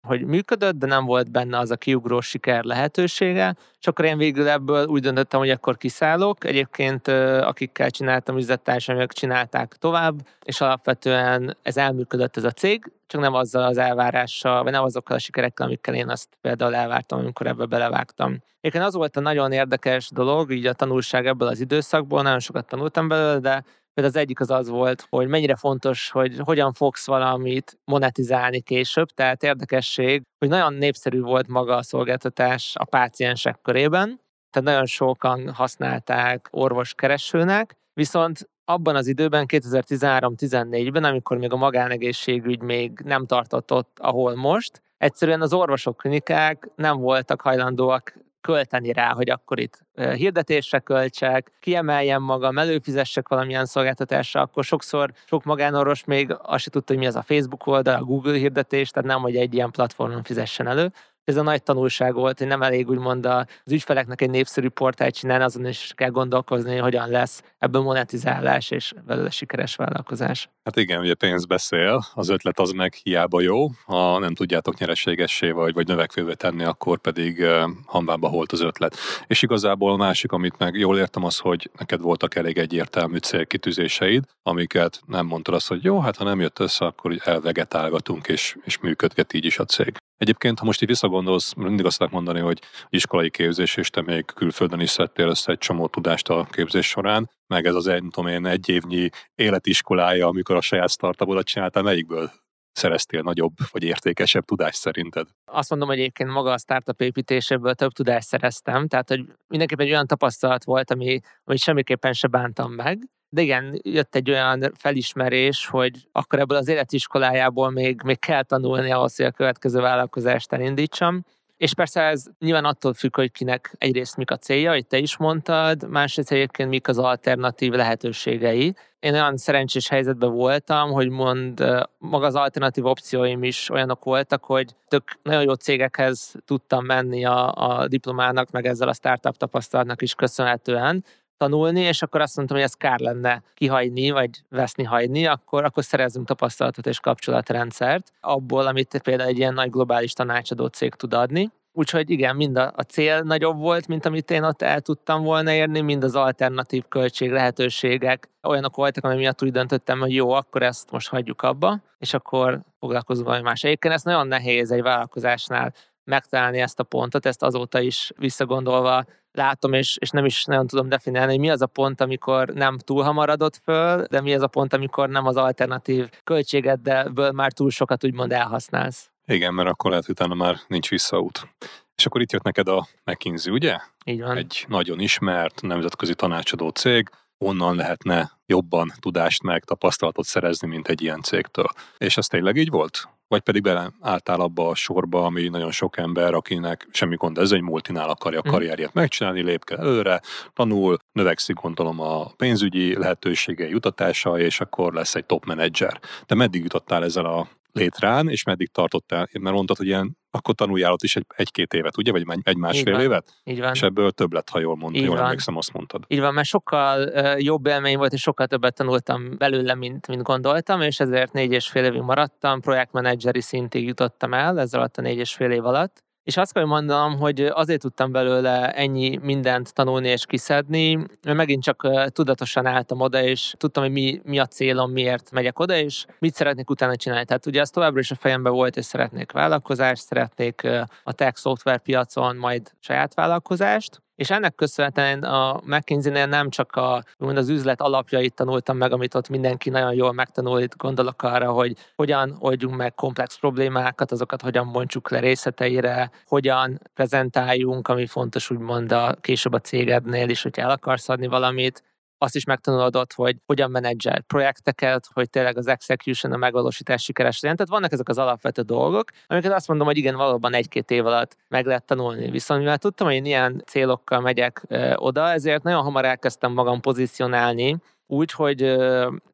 hogy 0.02 0.24
működött, 0.24 0.74
de 0.74 0.86
nem 0.86 1.04
volt 1.04 1.30
benne 1.30 1.58
az 1.58 1.70
a 1.70 1.76
kiugró 1.76 2.20
siker 2.20 2.64
lehetősége, 2.64 3.56
és 3.84 3.90
akkor 3.90 4.04
én 4.04 4.18
végül 4.18 4.48
ebből 4.48 4.86
úgy 4.86 5.02
döntöttem, 5.02 5.40
hogy 5.40 5.50
akkor 5.50 5.76
kiszállok. 5.76 6.44
Egyébként 6.44 7.08
akikkel 7.40 7.90
csináltam 7.90 8.36
üzlettársaimok 8.36 9.12
csinálták 9.12 9.76
tovább, 9.78 10.14
és 10.44 10.60
alapvetően 10.60 11.56
ez 11.62 11.76
elműködött 11.76 12.36
ez 12.36 12.44
a 12.44 12.50
cég, 12.50 12.92
csak 13.06 13.20
nem 13.20 13.34
azzal 13.34 13.62
az 13.62 13.78
elvárással, 13.78 14.62
vagy 14.62 14.72
nem 14.72 14.82
azokkal 14.82 15.16
a 15.16 15.18
sikerekkel, 15.18 15.66
amikkel 15.66 15.94
én 15.94 16.08
azt 16.08 16.28
például 16.40 16.74
elvártam, 16.74 17.18
amikor 17.18 17.46
ebbe 17.46 17.64
belevágtam. 17.64 18.42
Egyébként 18.60 18.84
az 18.84 18.94
volt 18.94 19.16
a 19.16 19.20
nagyon 19.20 19.52
érdekes 19.52 20.10
dolog, 20.10 20.52
így 20.52 20.66
a 20.66 20.72
tanulság 20.72 21.26
ebből 21.26 21.48
az 21.48 21.60
időszakból, 21.60 22.22
nagyon 22.22 22.40
sokat 22.40 22.66
tanultam 22.66 23.08
belőle, 23.08 23.38
de 23.38 23.64
Például 23.94 24.16
az 24.16 24.22
egyik 24.22 24.40
az 24.40 24.50
az 24.50 24.68
volt, 24.68 25.06
hogy 25.10 25.28
mennyire 25.28 25.56
fontos, 25.56 26.10
hogy 26.10 26.38
hogyan 26.38 26.72
fogsz 26.72 27.06
valamit 27.06 27.78
monetizálni 27.84 28.60
később, 28.60 29.08
tehát 29.08 29.42
érdekesség, 29.42 30.22
hogy 30.38 30.48
nagyon 30.48 30.74
népszerű 30.74 31.20
volt 31.20 31.48
maga 31.48 31.76
a 31.76 31.82
szolgáltatás 31.82 32.72
a 32.78 32.84
páciensek 32.84 33.58
körében, 33.62 34.20
tehát 34.50 34.68
nagyon 34.68 34.86
sokan 34.86 35.52
használták 35.52 36.48
orvoskeresőnek, 36.50 37.76
viszont 37.92 38.48
abban 38.64 38.96
az 38.96 39.06
időben, 39.06 39.44
2013-14-ben, 39.48 41.04
amikor 41.04 41.38
még 41.38 41.52
a 41.52 41.56
magánegészségügy 41.56 42.62
még 42.62 43.00
nem 43.04 43.26
tartott 43.26 43.72
ott, 43.72 43.98
ahol 44.00 44.34
most, 44.34 44.82
egyszerűen 44.96 45.40
az 45.40 45.52
orvosok 45.52 45.96
klinikák 45.96 46.68
nem 46.76 46.98
voltak 46.98 47.40
hajlandóak 47.40 48.18
költeni 48.44 48.92
rá, 48.92 49.12
hogy 49.12 49.30
akkor 49.30 49.60
itt 49.60 49.84
hirdetésre 49.94 50.78
költsek, 50.78 51.52
kiemeljem 51.60 52.22
magam, 52.22 52.58
előfizessek 52.58 53.28
valamilyen 53.28 53.66
szolgáltatásra, 53.66 54.40
akkor 54.40 54.64
sokszor 54.64 55.12
sok 55.26 55.44
magánorvos 55.44 56.04
még 56.04 56.36
azt 56.42 56.62
se 56.62 56.70
tudta, 56.70 56.92
hogy 56.92 57.02
mi 57.02 57.08
az 57.08 57.16
a 57.16 57.22
Facebook 57.22 57.66
oldal, 57.66 57.94
a 57.94 58.04
Google 58.04 58.36
hirdetés, 58.36 58.90
tehát 58.90 59.08
nem, 59.08 59.20
hogy 59.20 59.36
egy 59.36 59.54
ilyen 59.54 59.70
platformon 59.70 60.22
fizessen 60.22 60.66
elő. 60.66 60.92
Ez 61.24 61.36
a 61.36 61.42
nagy 61.42 61.62
tanulság 61.62 62.14
volt, 62.14 62.38
hogy 62.38 62.46
nem 62.46 62.62
elég 62.62 62.88
úgymond 62.88 63.26
az 63.26 63.72
ügyfeleknek 63.72 64.20
egy 64.20 64.30
népszerű 64.30 64.68
portált 64.68 65.14
csinálni, 65.14 65.44
azon 65.44 65.66
is 65.66 65.92
kell 65.96 66.10
gondolkozni, 66.10 66.70
hogy 66.70 66.80
hogyan 66.80 67.08
lesz 67.08 67.42
ebből 67.58 67.82
monetizálás 67.82 68.70
és 68.70 68.94
belőle 69.06 69.30
sikeres 69.30 69.76
vállalkozás. 69.76 70.48
Hát 70.64 70.76
igen, 70.76 71.00
ugye 71.00 71.14
pénz 71.14 71.44
beszél, 71.44 72.04
az 72.14 72.28
ötlet 72.28 72.58
az 72.58 72.70
meg 72.70 72.94
hiába 72.94 73.40
jó, 73.40 73.68
ha 73.84 74.18
nem 74.18 74.34
tudjátok 74.34 74.78
nyereségessé 74.78 75.50
vagy, 75.50 75.74
vagy 75.74 75.86
növekvővé 75.86 76.34
tenni, 76.34 76.64
akkor 76.64 76.98
pedig 76.98 77.44
hambába 77.86 78.28
holt 78.28 78.52
az 78.52 78.60
ötlet. 78.60 78.96
És 79.26 79.42
igazából 79.42 79.92
a 79.92 79.96
másik, 79.96 80.32
amit 80.32 80.58
meg 80.58 80.74
jól 80.74 80.98
értem 80.98 81.24
az, 81.24 81.38
hogy 81.38 81.70
neked 81.78 82.00
voltak 82.00 82.34
elég 82.34 82.58
egyértelmű 82.58 83.16
célkitűzéseid, 83.16 84.24
amiket 84.42 85.00
nem 85.06 85.26
mondtad 85.26 85.54
azt, 85.54 85.68
hogy 85.68 85.84
jó, 85.84 86.00
hát 86.00 86.16
ha 86.16 86.24
nem 86.24 86.40
jött 86.40 86.58
össze, 86.58 86.84
akkor 86.84 87.16
elvegetálgatunk, 87.24 88.28
és, 88.28 88.56
és 88.64 88.78
működget 88.78 89.32
így 89.32 89.44
is 89.44 89.58
a 89.58 89.64
cég. 89.64 89.96
Egyébként, 90.16 90.58
ha 90.58 90.64
most 90.64 90.82
így 90.82 90.88
visszagondolsz, 90.88 91.54
mindig 91.54 91.86
azt 91.86 92.10
mondani, 92.10 92.40
hogy 92.40 92.58
iskolai 92.88 93.30
képzés, 93.30 93.76
és 93.76 93.90
te 93.90 94.02
még 94.02 94.24
külföldön 94.24 94.80
is 94.80 94.90
szedtél 94.90 95.28
össze 95.28 95.52
egy 95.52 95.58
csomó 95.58 95.86
tudást 95.86 96.28
a 96.28 96.46
képzés 96.50 96.86
során, 96.86 97.30
meg 97.46 97.66
ez 97.66 97.74
az 97.74 97.86
egy, 97.86 98.04
tudom 98.10 98.30
én, 98.30 98.46
egy 98.46 98.68
évnyi 98.68 99.08
életiskolája, 99.34 100.26
amikor 100.26 100.56
a 100.56 100.60
saját 100.60 100.90
startupodat 100.90 101.46
csináltál, 101.46 101.82
melyikből 101.82 102.30
szereztél 102.72 103.22
nagyobb 103.22 103.52
vagy 103.70 103.82
értékesebb 103.82 104.44
tudást 104.44 104.78
szerinted? 104.78 105.26
Azt 105.44 105.70
mondom, 105.70 105.88
hogy 105.88 105.98
egyébként 105.98 106.30
maga 106.30 106.52
a 106.52 106.58
startup 106.58 107.00
építéséből 107.00 107.74
több 107.74 107.92
tudást 107.92 108.28
szereztem, 108.28 108.88
tehát 108.88 109.08
hogy 109.08 109.24
mindenképpen 109.48 109.86
egy 109.86 109.92
olyan 109.92 110.06
tapasztalat 110.06 110.64
volt, 110.64 110.90
ami, 110.90 111.20
amit 111.44 111.60
semmiképpen 111.60 112.12
se 112.12 112.26
bántam 112.26 112.72
meg, 112.72 112.98
de 113.28 113.42
igen, 113.42 113.80
jött 113.82 114.14
egy 114.14 114.30
olyan 114.30 114.72
felismerés, 114.78 115.66
hogy 115.66 116.08
akkor 116.12 116.38
ebből 116.38 116.58
az 116.58 116.68
életiskolájából 116.68 117.70
még, 117.70 118.02
még 118.04 118.18
kell 118.18 118.42
tanulni 118.42 118.90
ahhoz, 118.90 119.16
hogy 119.16 119.26
a 119.26 119.30
következő 119.30 119.80
vállalkozást 119.80 120.52
elindítsam. 120.52 121.24
És 121.56 121.74
persze 121.74 122.00
ez 122.02 122.24
nyilván 122.38 122.64
attól 122.64 122.94
függ, 122.94 123.16
hogy 123.16 123.32
kinek 123.32 123.74
egyrészt 123.78 124.16
mik 124.16 124.30
a 124.30 124.36
célja, 124.36 124.70
hogy 124.70 124.86
te 124.86 124.98
is 124.98 125.16
mondtad, 125.16 125.88
másrészt 125.88 126.32
egyébként 126.32 126.68
mik 126.68 126.88
az 126.88 126.98
alternatív 126.98 127.72
lehetőségei. 127.72 128.74
Én 128.98 129.12
olyan 129.12 129.36
szerencsés 129.36 129.88
helyzetben 129.88 130.32
voltam, 130.32 130.90
hogy 130.90 131.08
mond, 131.08 131.64
maga 131.98 132.26
az 132.26 132.34
alternatív 132.34 132.84
opcióim 132.84 133.42
is 133.42 133.70
olyanok 133.70 134.04
voltak, 134.04 134.44
hogy 134.44 134.74
tök 134.88 135.02
nagyon 135.22 135.42
jó 135.42 135.52
cégekhez 135.52 136.34
tudtam 136.44 136.84
menni 136.84 137.24
a, 137.24 137.52
a 137.54 137.88
diplomának, 137.88 138.50
meg 138.50 138.66
ezzel 138.66 138.88
a 138.88 138.94
startup 138.94 139.36
tapasztalatnak 139.36 140.02
is 140.02 140.14
köszönhetően, 140.14 141.04
tanulni, 141.44 141.80
és 141.80 142.02
akkor 142.02 142.20
azt 142.20 142.36
mondtam, 142.36 142.56
hogy 142.56 142.66
ez 142.66 142.74
kár 142.74 142.98
lenne 142.98 143.42
kihagyni, 143.54 144.10
vagy 144.10 144.30
veszni 144.48 144.84
hagyni, 144.84 145.26
akkor, 145.26 145.64
akkor 145.64 145.84
szerezzünk 145.84 146.26
tapasztalatot 146.26 146.86
és 146.86 147.00
kapcsolatrendszert 147.00 148.12
abból, 148.20 148.66
amit 148.66 149.00
például 149.02 149.28
egy 149.28 149.38
ilyen 149.38 149.54
nagy 149.54 149.70
globális 149.70 150.12
tanácsadó 150.12 150.66
cég 150.66 150.94
tud 150.94 151.14
adni. 151.14 151.50
Úgyhogy 151.76 152.10
igen, 152.10 152.36
mind 152.36 152.56
a, 152.56 152.72
a 152.76 152.82
cél 152.82 153.20
nagyobb 153.20 153.58
volt, 153.58 153.86
mint 153.86 154.06
amit 154.06 154.30
én 154.30 154.42
ott 154.42 154.62
el 154.62 154.80
tudtam 154.80 155.22
volna 155.22 155.52
érni, 155.52 155.80
mind 155.80 156.04
az 156.04 156.14
alternatív 156.14 156.84
költség 156.88 157.30
lehetőségek 157.30 158.28
olyanok 158.42 158.76
voltak, 158.76 159.04
ami 159.04 159.16
miatt 159.16 159.42
úgy 159.42 159.50
döntöttem, 159.50 159.98
hogy 159.98 160.14
jó, 160.14 160.30
akkor 160.30 160.62
ezt 160.62 160.90
most 160.90 161.08
hagyjuk 161.08 161.42
abba, 161.42 161.80
és 161.98 162.14
akkor 162.14 162.60
foglalkozunk 162.78 163.26
valami 163.26 163.44
más. 163.44 163.64
Egyébként 163.64 163.94
ez 163.94 164.02
nagyon 164.02 164.26
nehéz 164.26 164.70
egy 164.70 164.82
vállalkozásnál 164.82 165.72
megtalálni 166.04 166.60
ezt 166.60 166.80
a 166.80 166.84
pontot, 166.84 167.26
ezt 167.26 167.42
azóta 167.42 167.80
is 167.80 168.12
visszagondolva 168.16 169.04
látom, 169.34 169.72
és, 169.72 169.96
és 170.00 170.10
nem 170.10 170.24
is 170.24 170.44
nagyon 170.44 170.66
tudom 170.66 170.88
definiálni, 170.88 171.30
hogy 171.30 171.40
mi 171.40 171.50
az 171.50 171.62
a 171.62 171.66
pont, 171.66 172.00
amikor 172.00 172.48
nem 172.48 172.78
túl 172.78 173.02
hamar 173.02 173.28
adott 173.28 173.60
föl, 173.62 174.06
de 174.10 174.20
mi 174.20 174.34
az 174.34 174.42
a 174.42 174.46
pont, 174.46 174.72
amikor 174.72 175.08
nem 175.08 175.26
az 175.26 175.36
alternatív 175.36 176.10
költségeddel 176.24 177.32
már 177.32 177.52
túl 177.52 177.70
sokat 177.70 178.04
úgymond 178.04 178.32
elhasználsz. 178.32 179.10
Igen, 179.26 179.54
mert 179.54 179.68
akkor 179.68 179.90
lehet, 179.90 180.06
hogy 180.06 180.14
utána 180.14 180.34
már 180.34 180.56
nincs 180.66 180.88
visszaút. 180.88 181.48
És 181.96 182.06
akkor 182.06 182.20
itt 182.20 182.32
jött 182.32 182.42
neked 182.42 182.68
a 182.68 182.86
McKinsey, 183.04 183.52
ugye? 183.52 183.78
Így 184.04 184.20
van. 184.20 184.36
Egy 184.36 184.64
nagyon 184.68 185.00
ismert 185.00 185.62
nemzetközi 185.62 186.14
tanácsadó 186.14 186.68
cég, 186.68 187.08
onnan 187.38 187.76
lehetne 187.76 188.32
jobban 188.46 188.92
tudást 189.00 189.42
meg 189.42 189.64
tapasztalatot 189.64 190.24
szerezni, 190.24 190.68
mint 190.68 190.88
egy 190.88 191.02
ilyen 191.02 191.20
cégtől. 191.20 191.66
És 191.98 192.16
ez 192.16 192.26
tényleg 192.26 192.56
így 192.56 192.70
volt? 192.70 193.08
Vagy 193.34 193.42
pedig 193.42 193.62
beleálltál 193.62 194.40
abba 194.40 194.68
a 194.68 194.74
sorba, 194.74 195.24
ami 195.24 195.48
nagyon 195.48 195.70
sok 195.70 195.96
ember, 195.96 196.34
akinek 196.34 196.88
semmi 196.90 197.16
gond, 197.16 197.38
ez 197.38 197.52
egy 197.52 197.60
multinál 197.60 198.08
akarja 198.08 198.38
a 198.38 198.42
mhm. 198.44 198.52
karrierjét 198.52 198.94
megcsinálni, 198.94 199.42
lép 199.42 199.64
kell 199.64 199.78
előre, 199.78 200.20
tanul, 200.52 200.98
növekszik 201.12 201.56
gondolom 201.56 202.00
a 202.00 202.26
pénzügyi 202.36 202.98
lehetőségei 202.98 203.70
jutatása, 203.70 204.38
és 204.38 204.60
akkor 204.60 204.92
lesz 204.92 205.14
egy 205.14 205.24
top 205.24 205.44
menedzser. 205.44 206.00
De 206.26 206.34
meddig 206.34 206.62
jutottál 206.62 207.04
ezzel 207.04 207.24
a 207.24 207.48
létrán, 207.72 208.28
és 208.28 208.44
meddig 208.44 208.68
tartottál? 208.68 209.28
Mert 209.32 209.54
mondtad, 209.54 209.76
hogy 209.76 209.86
ilyen, 209.86 210.16
akkor 210.34 210.54
tanuljál 210.54 210.92
ott 210.92 211.02
is 211.02 211.16
egy, 211.16 211.26
egy-két 211.36 211.74
évet, 211.74 211.96
ugye? 211.96 212.12
Vagy 212.12 212.24
egy 212.42 212.56
másfél 212.56 212.94
Így 212.94 213.00
évet? 213.00 213.34
Így 213.44 213.60
van. 213.60 213.72
És 213.74 213.82
ebből 213.82 214.10
több 214.10 214.32
lett, 214.32 214.48
ha 214.48 214.58
jól 214.58 214.76
mondod, 214.76 215.02
jól 215.02 215.14
van. 215.14 215.24
emlékszem, 215.24 215.56
azt 215.56 215.72
mondtad. 215.72 216.04
Így 216.08 216.20
van, 216.20 216.34
mert 216.34 216.46
sokkal 216.46 217.08
uh, 217.08 217.42
jobb 217.42 217.66
élmény 217.66 217.96
volt, 217.96 218.12
és 218.12 218.20
sokkal 218.20 218.46
többet 218.46 218.74
tanultam 218.74 219.36
belőle, 219.38 219.74
mint, 219.74 220.06
mint 220.06 220.22
gondoltam, 220.22 220.80
és 220.80 221.00
ezért 221.00 221.32
négy 221.32 221.52
és 221.52 221.68
fél 221.68 221.84
évig 221.84 222.00
maradtam, 222.00 222.60
projektmenedzseri 222.60 223.40
szintig 223.40 223.86
jutottam 223.86 224.34
el 224.34 224.60
ezzel 224.60 224.80
alatt 224.80 224.96
a 224.96 225.02
négy 225.02 225.18
és 225.18 225.34
fél 225.34 225.50
év 225.50 225.64
alatt, 225.64 226.02
és 226.24 226.36
azt 226.36 226.52
kell 226.52 226.64
mondanom, 226.64 227.18
hogy 227.18 227.40
azért 227.40 227.80
tudtam 227.80 228.12
belőle 228.12 228.70
ennyi 228.70 229.18
mindent 229.22 229.74
tanulni 229.74 230.08
és 230.08 230.26
kiszedni, 230.26 230.94
mert 230.94 231.36
megint 231.36 231.62
csak 231.62 231.88
tudatosan 232.12 232.66
álltam 232.66 233.00
oda, 233.00 233.22
és 233.22 233.54
tudtam, 233.58 233.82
hogy 233.82 233.92
mi, 233.92 234.20
mi 234.24 234.38
a 234.38 234.46
célom, 234.46 234.92
miért 234.92 235.30
megyek 235.30 235.58
oda, 235.58 235.76
és 235.76 236.04
mit 236.18 236.34
szeretnék 236.34 236.70
utána 236.70 236.96
csinálni. 236.96 237.24
Tehát 237.24 237.46
ugye 237.46 237.60
ez 237.60 237.70
továbbra 237.70 238.00
is 238.00 238.10
a 238.10 238.14
fejemben 238.14 238.52
volt, 238.52 238.76
és 238.76 238.84
szeretnék 238.84 239.32
vállalkozást, 239.32 240.02
szeretnék 240.02 240.68
a 241.04 241.12
tech 241.12 241.36
szoftver 241.36 241.78
piacon 241.78 242.36
majd 242.36 242.72
saját 242.80 243.14
vállalkozást, 243.14 244.02
és 244.16 244.30
ennek 244.30 244.54
köszönhetően 244.54 245.22
a 245.22 245.60
McKinsey-nél 245.64 246.26
nem 246.26 246.50
csak 246.50 246.76
a, 246.76 247.02
az 247.18 247.48
üzlet 247.48 247.80
alapjait 247.80 248.34
tanultam 248.34 248.76
meg, 248.76 248.92
amit 248.92 249.14
ott 249.14 249.28
mindenki 249.28 249.70
nagyon 249.70 249.94
jól 249.94 250.12
megtanul, 250.12 250.60
itt 250.60 250.76
gondolok 250.76 251.22
arra, 251.22 251.50
hogy 251.52 251.76
hogyan 251.96 252.36
oldjunk 252.38 252.76
meg 252.76 252.94
komplex 252.94 253.38
problémákat, 253.38 254.12
azokat 254.12 254.42
hogyan 254.42 254.72
bontsuk 254.72 255.10
le 255.10 255.20
részleteire, 255.20 256.10
hogyan 256.26 256.80
prezentáljunk, 256.94 257.88
ami 257.88 258.06
fontos 258.06 258.50
úgymond 258.50 258.92
a 258.92 259.16
később 259.20 259.52
a 259.52 259.60
cégednél 259.60 260.28
is, 260.28 260.42
hogyha 260.42 260.62
el 260.62 260.70
akarsz 260.70 261.08
adni 261.08 261.26
valamit, 261.26 261.82
azt 262.24 262.34
is 262.34 262.44
megtanulod 262.44 263.12
hogy 263.14 263.36
hogyan 263.46 263.70
menedzsel 263.70 264.20
projekteket, 264.20 265.08
hogy 265.12 265.30
tényleg 265.30 265.56
az 265.56 265.66
execution, 265.66 266.32
a 266.32 266.36
megvalósítás 266.36 267.02
sikeres 267.02 267.40
legyen. 267.40 267.56
Tehát 267.56 267.72
vannak 267.72 267.92
ezek 267.92 268.08
az 268.08 268.18
alapvető 268.18 268.62
dolgok, 268.62 269.10
amiket 269.26 269.52
azt 269.52 269.68
mondom, 269.68 269.86
hogy 269.86 269.96
igen, 269.96 270.16
valóban 270.16 270.54
egy-két 270.54 270.90
év 270.90 271.06
alatt 271.06 271.36
meg 271.48 271.66
lehet 271.66 271.84
tanulni. 271.84 272.30
Viszont 272.30 272.60
mivel 272.60 272.78
tudtam, 272.78 273.06
hogy 273.06 273.16
én 273.16 273.24
ilyen 273.24 273.62
célokkal 273.66 274.20
megyek 274.20 274.66
oda, 274.94 275.30
ezért 275.30 275.62
nagyon 275.62 275.82
hamar 275.82 276.04
elkezdtem 276.04 276.52
magam 276.52 276.80
pozícionálni, 276.80 277.76
úgy, 278.06 278.32
hogy 278.32 278.56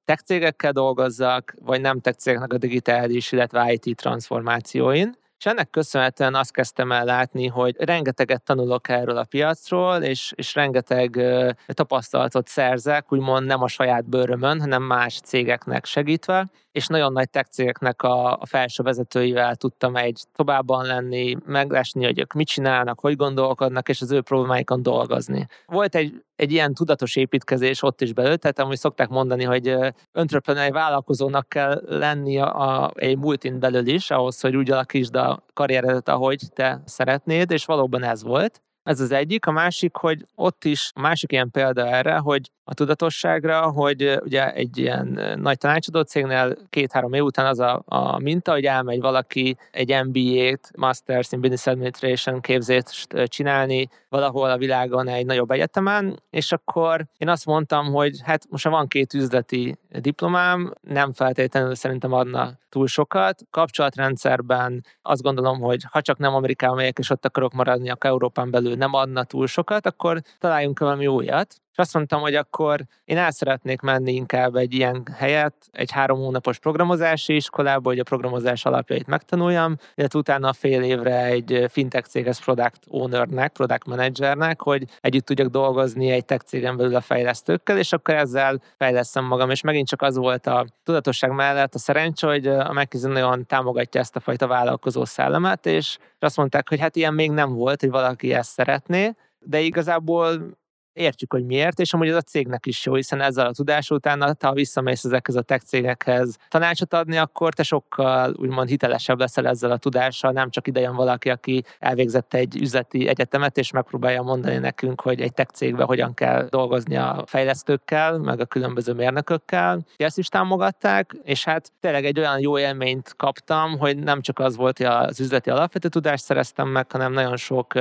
tech 0.05 0.23
cégekkel 0.25 0.73
dolgozzak, 0.73 1.55
vagy 1.65 1.81
nem 1.81 2.01
tech 2.01 2.19
cégeknek 2.19 2.53
a 2.53 2.59
digitális, 2.59 3.33
illetve 3.33 3.73
IT 3.73 3.97
transformációin. 3.97 5.19
És 5.41 5.47
ennek 5.47 5.71
köszönhetően 5.71 6.35
azt 6.35 6.53
kezdtem 6.53 6.93
el 6.93 7.05
látni, 7.05 7.47
hogy 7.47 7.77
rengeteget 7.79 8.43
tanulok 8.43 8.89
erről 8.89 9.17
a 9.17 9.25
piacról, 9.25 10.03
és, 10.03 10.33
és 10.37 10.55
rengeteg 10.55 11.15
uh, 11.17 11.51
tapasztalatot 11.67 12.49
szerzek, 12.49 13.13
úgymond 13.13 13.47
nem 13.47 13.63
a 13.63 13.69
saját 13.69 14.09
bőrömön, 14.09 14.61
hanem 14.61 14.83
más 14.83 15.21
cégeknek 15.21 15.85
segítve, 15.85 16.51
és 16.73 16.87
nagyon 16.87 17.13
nagy 17.13 17.31
tech 17.31 17.51
cégeknek 17.51 18.03
a, 18.03 18.33
a 18.33 18.47
felső 18.47 18.83
vezetőivel 18.83 19.57
tudtam 19.57 19.97
egy 19.97 20.23
továbban 20.37 20.87
lenni, 20.87 21.37
meglesni, 21.47 22.05
hogy 22.05 22.19
ők 22.19 22.33
mit 22.33 22.47
csinálnak, 22.47 23.01
hogy 23.01 23.17
gondolkodnak, 23.17 23.89
és 23.89 24.01
az 24.01 24.13
ő 24.13 24.21
problémáikon 24.21 24.83
dolgozni. 24.83 25.47
Volt 25.67 25.95
egy, 25.95 26.25
egy 26.37 26.53
ilyen 26.53 26.75
tudatos 26.75 27.17
építkezés 27.17 27.83
ott 27.83 28.01
is 28.01 28.13
belőle, 28.13 28.37
tehát 28.37 28.59
amúgy 28.59 28.79
szokták 28.79 29.09
mondani, 29.09 29.45
hogy 29.45 29.77
entrepreneur 30.13 30.73
vállalkozónak 30.73 31.49
kell 31.49 31.83
lenni 31.87 32.39
a, 32.39 32.83
a, 32.83 32.93
egy 32.95 33.19
multin 33.19 33.59
belül 33.59 33.87
is, 33.87 34.11
ahhoz, 34.11 34.41
hogy 34.41 34.57
úgy 34.57 34.71
alakítsd 34.71 35.17
a 35.17 35.45
karrieredet, 35.53 36.09
ahogy 36.09 36.41
te 36.55 36.83
szeretnéd, 36.85 37.51
és 37.51 37.65
valóban 37.65 38.03
ez 38.03 38.23
volt. 38.23 38.63
Ez 38.83 39.01
az 39.01 39.11
egyik. 39.11 39.47
A 39.47 39.51
másik, 39.51 39.97
hogy 39.97 40.27
ott 40.35 40.65
is, 40.65 40.91
a 40.95 41.01
másik 41.01 41.33
ilyen 41.33 41.51
példa 41.51 41.87
erre, 41.87 42.17
hogy 42.17 42.51
a 42.71 42.75
tudatosságra, 42.75 43.71
hogy 43.71 44.19
ugye 44.25 44.53
egy 44.53 44.79
ilyen 44.79 45.39
nagy 45.41 45.59
tanácsadó 45.59 46.01
cégnél 46.01 46.57
két-három 46.69 47.13
év 47.13 47.23
után 47.23 47.47
az 47.47 47.61
a, 47.61 47.83
a 47.85 48.19
minta, 48.19 48.53
hogy 48.53 48.65
elmegy 48.65 49.01
valaki 49.01 49.57
egy 49.71 50.05
MBA-t, 50.05 50.71
Masters 50.77 51.33
in 51.33 51.41
Business 51.41 51.67
Administration 51.67 52.41
képzést 52.41 53.23
csinálni 53.25 53.89
valahol 54.09 54.51
a 54.51 54.59
világon 54.59 55.09
egy 55.09 55.27
nagyobb 55.27 55.51
egyetemen, 55.51 56.23
és 56.31 56.53
akkor 56.53 57.07
én 57.17 57.29
azt 57.29 57.47
mondtam, 57.47 57.93
hogy 57.93 58.21
hát 58.23 58.47
most 58.51 58.69
van 58.69 58.89
két 58.89 59.15
üzleti 59.15 59.79
diplomám, 59.89 60.75
nem 60.81 61.13
feltétlenül 61.13 61.75
szerintem 61.75 62.13
adna 62.13 62.59
túl 62.69 62.87
sokat. 62.87 63.43
Kapcsolatrendszerben 63.51 64.85
azt 65.03 65.23
gondolom, 65.23 65.61
hogy 65.61 65.83
ha 65.91 66.01
csak 66.01 66.19
nem 66.19 66.35
Amerikában 66.35 66.77
megyek, 66.77 66.99
és 66.99 67.11
ott 67.11 67.25
akarok 67.25 67.53
maradni, 67.53 67.91
akkor 67.91 68.11
Európán 68.11 68.51
belül 68.51 68.75
nem 68.75 68.95
adna 68.95 69.25
túl 69.25 69.47
sokat, 69.47 69.87
akkor 69.87 70.21
találjunk 70.39 70.79
valami 70.79 71.07
újat 71.07 71.61
és 71.73 71.79
azt 71.79 71.95
mondtam, 71.95 72.21
hogy 72.21 72.35
akkor 72.35 72.81
én 73.05 73.17
el 73.17 73.31
szeretnék 73.31 73.81
menni 73.81 74.13
inkább 74.13 74.55
egy 74.57 74.75
ilyen 74.75 75.03
helyet, 75.17 75.55
egy 75.71 75.91
három 75.91 76.19
hónapos 76.19 76.59
programozási 76.59 77.35
iskolába, 77.35 77.89
hogy 77.89 77.99
a 77.99 78.03
programozás 78.03 78.65
alapjait 78.65 79.07
megtanuljam, 79.07 79.77
illetve 79.95 80.19
utána 80.19 80.53
fél 80.53 80.83
évre 80.83 81.25
egy 81.25 81.65
fintech 81.69 82.09
céges 82.09 82.41
product 82.41 82.81
ownernek, 82.89 83.53
product 83.53 83.87
managernek, 83.87 84.63
hogy 84.63 84.85
együtt 85.01 85.25
tudjak 85.25 85.49
dolgozni 85.49 86.11
egy 86.11 86.25
tech 86.25 86.45
cégen 86.45 86.77
belül 86.77 86.95
a 86.95 87.01
fejlesztőkkel, 87.01 87.79
és 87.79 87.93
akkor 87.93 88.15
ezzel 88.15 88.61
fejleszem 88.77 89.25
magam. 89.25 89.51
És 89.51 89.61
megint 89.61 89.89
csak 89.89 90.03
az 90.03 90.17
volt 90.17 90.47
a 90.47 90.67
tudatosság 90.83 91.31
mellett 91.33 91.75
a 91.75 91.79
szerencsé, 91.79 92.27
hogy 92.27 92.47
a 92.47 92.73
McKinsey 92.73 93.13
nagyon 93.13 93.47
támogatja 93.47 94.01
ezt 94.01 94.17
a 94.17 94.21
fajta 94.21 94.47
vállalkozó 94.47 95.05
szellemet, 95.05 95.67
és 95.67 95.99
azt 96.19 96.37
mondták, 96.37 96.69
hogy 96.69 96.81
hát 96.81 96.97
ilyen 96.97 97.15
még 97.15 97.31
nem 97.31 97.55
volt, 97.55 97.81
hogy 97.81 97.91
valaki 97.91 98.33
ezt 98.35 98.51
szeretné, 98.51 99.15
de 99.39 99.61
igazából 99.61 100.59
értjük, 100.93 101.33
hogy 101.33 101.45
miért, 101.45 101.79
és 101.81 101.93
amúgy 101.93 102.09
ez 102.09 102.15
a 102.15 102.21
cégnek 102.21 102.67
is 102.67 102.87
jó, 102.87 102.95
hiszen 102.95 103.21
ezzel 103.21 103.47
a 103.47 103.53
tudás 103.53 103.91
után, 103.91 104.37
ha 104.41 104.53
visszamész 104.53 105.05
ezekhez 105.05 105.35
a 105.37 105.43
tech 105.43 105.65
cégekhez 105.65 106.37
tanácsot 106.49 106.95
adni, 106.95 107.17
akkor 107.17 107.55
te 107.55 107.63
sokkal 107.63 108.35
úgymond 108.39 108.69
hitelesebb 108.69 109.19
leszel 109.19 109.49
ezzel 109.49 109.71
a 109.71 109.77
tudással, 109.77 110.33
nem 110.33 110.51
csak 110.51 110.67
ide 110.67 110.81
jön 110.81 110.95
valaki, 110.95 111.31
aki 111.31 111.65
elvégzett 111.79 112.35
egy 112.35 112.57
üzleti 112.57 113.09
egyetemet, 113.09 113.59
és 113.59 113.71
megpróbálja 113.71 114.23
mondani 114.23 114.59
nekünk, 114.59 115.01
hogy 115.01 115.21
egy 115.21 115.33
tech 115.33 115.53
cégben 115.53 115.87
hogyan 115.87 116.15
kell 116.15 116.47
dolgozni 116.49 116.97
a 116.97 117.25
fejlesztőkkel, 117.27 118.19
meg 118.19 118.41
a 118.41 118.45
különböző 118.45 118.93
mérnökökkel. 118.93 119.85
Ezt 119.97 120.19
is 120.19 120.29
támogatták, 120.29 121.17
és 121.23 121.45
hát 121.45 121.73
tényleg 121.81 122.05
egy 122.05 122.19
olyan 122.19 122.41
jó 122.41 122.59
élményt 122.59 123.15
kaptam, 123.17 123.79
hogy 123.79 123.99
nem 123.99 124.21
csak 124.21 124.39
az 124.39 124.57
volt, 124.57 124.77
hogy 124.77 124.87
az 124.87 125.21
üzleti 125.21 125.51
alapvető 125.51 125.89
tudást 125.89 126.25
szereztem 126.25 126.69
meg, 126.69 126.91
hanem 126.91 127.13
nagyon 127.13 127.37
sok 127.37 127.73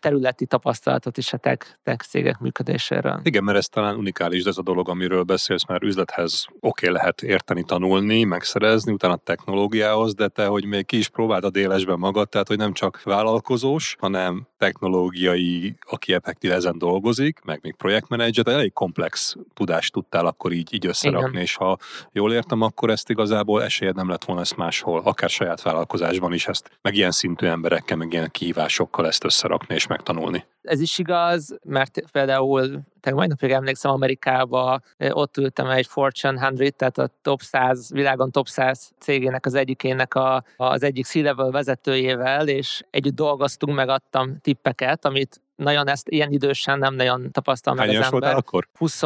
területi 0.00 0.46
tapasztalatot 0.46 1.16
is 1.16 1.32
a 1.32 1.36
tech, 1.36 1.66
tech 1.82 2.04
cégek 2.04 2.38
működéséről. 2.58 3.20
Igen, 3.22 3.44
mert 3.44 3.58
ez 3.58 3.66
talán 3.66 3.96
unikális 3.96 4.44
ez 4.44 4.58
a 4.58 4.62
dolog, 4.62 4.88
amiről 4.88 5.22
beszélsz, 5.22 5.66
mert 5.66 5.82
üzlethez 5.82 6.46
oké 6.60 6.86
okay, 6.88 6.90
lehet 6.90 7.22
érteni, 7.22 7.62
tanulni, 7.62 8.24
megszerezni, 8.24 8.92
utána 8.92 9.12
a 9.12 9.16
technológiához, 9.16 10.14
de 10.14 10.28
te, 10.28 10.46
hogy 10.46 10.64
még 10.64 10.86
ki 10.86 10.96
is 10.96 11.08
próbáld 11.08 11.44
a 11.44 11.50
délesben 11.50 11.98
magad, 11.98 12.28
tehát 12.28 12.48
hogy 12.48 12.56
nem 12.56 12.72
csak 12.72 13.02
vállalkozós, 13.02 13.96
hanem 13.98 14.46
technológiai, 14.58 15.76
aki 15.90 16.12
effektív 16.12 16.52
ezen 16.52 16.78
dolgozik, 16.78 17.40
meg 17.44 17.58
még 17.62 17.74
projektmenedzser, 17.74 18.44
tehát 18.44 18.58
elég 18.58 18.72
komplex 18.72 19.36
tudást 19.54 19.92
tudtál 19.92 20.26
akkor 20.26 20.52
így, 20.52 20.74
így 20.74 20.86
összerakni, 20.86 21.28
Igen. 21.28 21.42
és 21.42 21.54
ha 21.54 21.78
jól 22.12 22.32
értem, 22.32 22.62
akkor 22.62 22.90
ezt 22.90 23.10
igazából 23.10 23.62
esélyed 23.62 23.94
nem 23.94 24.08
lett 24.08 24.24
volna 24.24 24.40
ezt 24.40 24.56
máshol, 24.56 25.00
akár 25.04 25.30
saját 25.30 25.62
vállalkozásban 25.62 26.32
is 26.32 26.46
ezt, 26.46 26.70
meg 26.82 26.94
ilyen 26.94 27.10
szintű 27.10 27.46
emberekkel, 27.46 27.96
meg 27.96 28.12
ilyen 28.12 28.30
kihívásokkal 28.30 29.06
ezt 29.06 29.24
összerakni 29.24 29.74
és 29.74 29.86
megtanulni. 29.86 30.44
Ez 30.62 30.80
is 30.80 30.98
igaz, 30.98 31.58
mert 31.64 32.10
például 32.12 32.80
te 33.08 33.14
majd 33.14 33.28
napig 33.28 33.50
emlékszem 33.50 33.90
Amerikába, 33.90 34.80
ott 35.10 35.36
ültem 35.36 35.68
egy 35.68 35.86
Fortune 35.86 36.38
100, 36.56 36.72
tehát 36.76 36.98
a 36.98 37.10
top 37.22 37.40
100, 37.40 37.90
világon 37.92 38.30
top 38.30 38.48
100 38.48 38.90
cégének 38.98 39.46
az 39.46 39.54
egyikének 39.54 40.14
a, 40.14 40.44
az 40.56 40.82
egyik 40.82 41.04
C-level 41.04 41.50
vezetőjével, 41.50 42.48
és 42.48 42.84
együtt 42.90 43.14
dolgoztunk, 43.14 43.76
megadtam 43.76 44.38
tippeket, 44.40 45.04
amit 45.04 45.40
nagyon 45.56 45.88
ezt 45.88 46.08
ilyen 46.08 46.32
idősen 46.32 46.78
nem 46.78 46.94
nagyon 46.94 47.30
tapasztal 47.32 47.74
meg 47.74 47.88
az 47.88 48.12
ember. 48.12 48.36
akkor? 48.36 48.68
20 48.78 49.02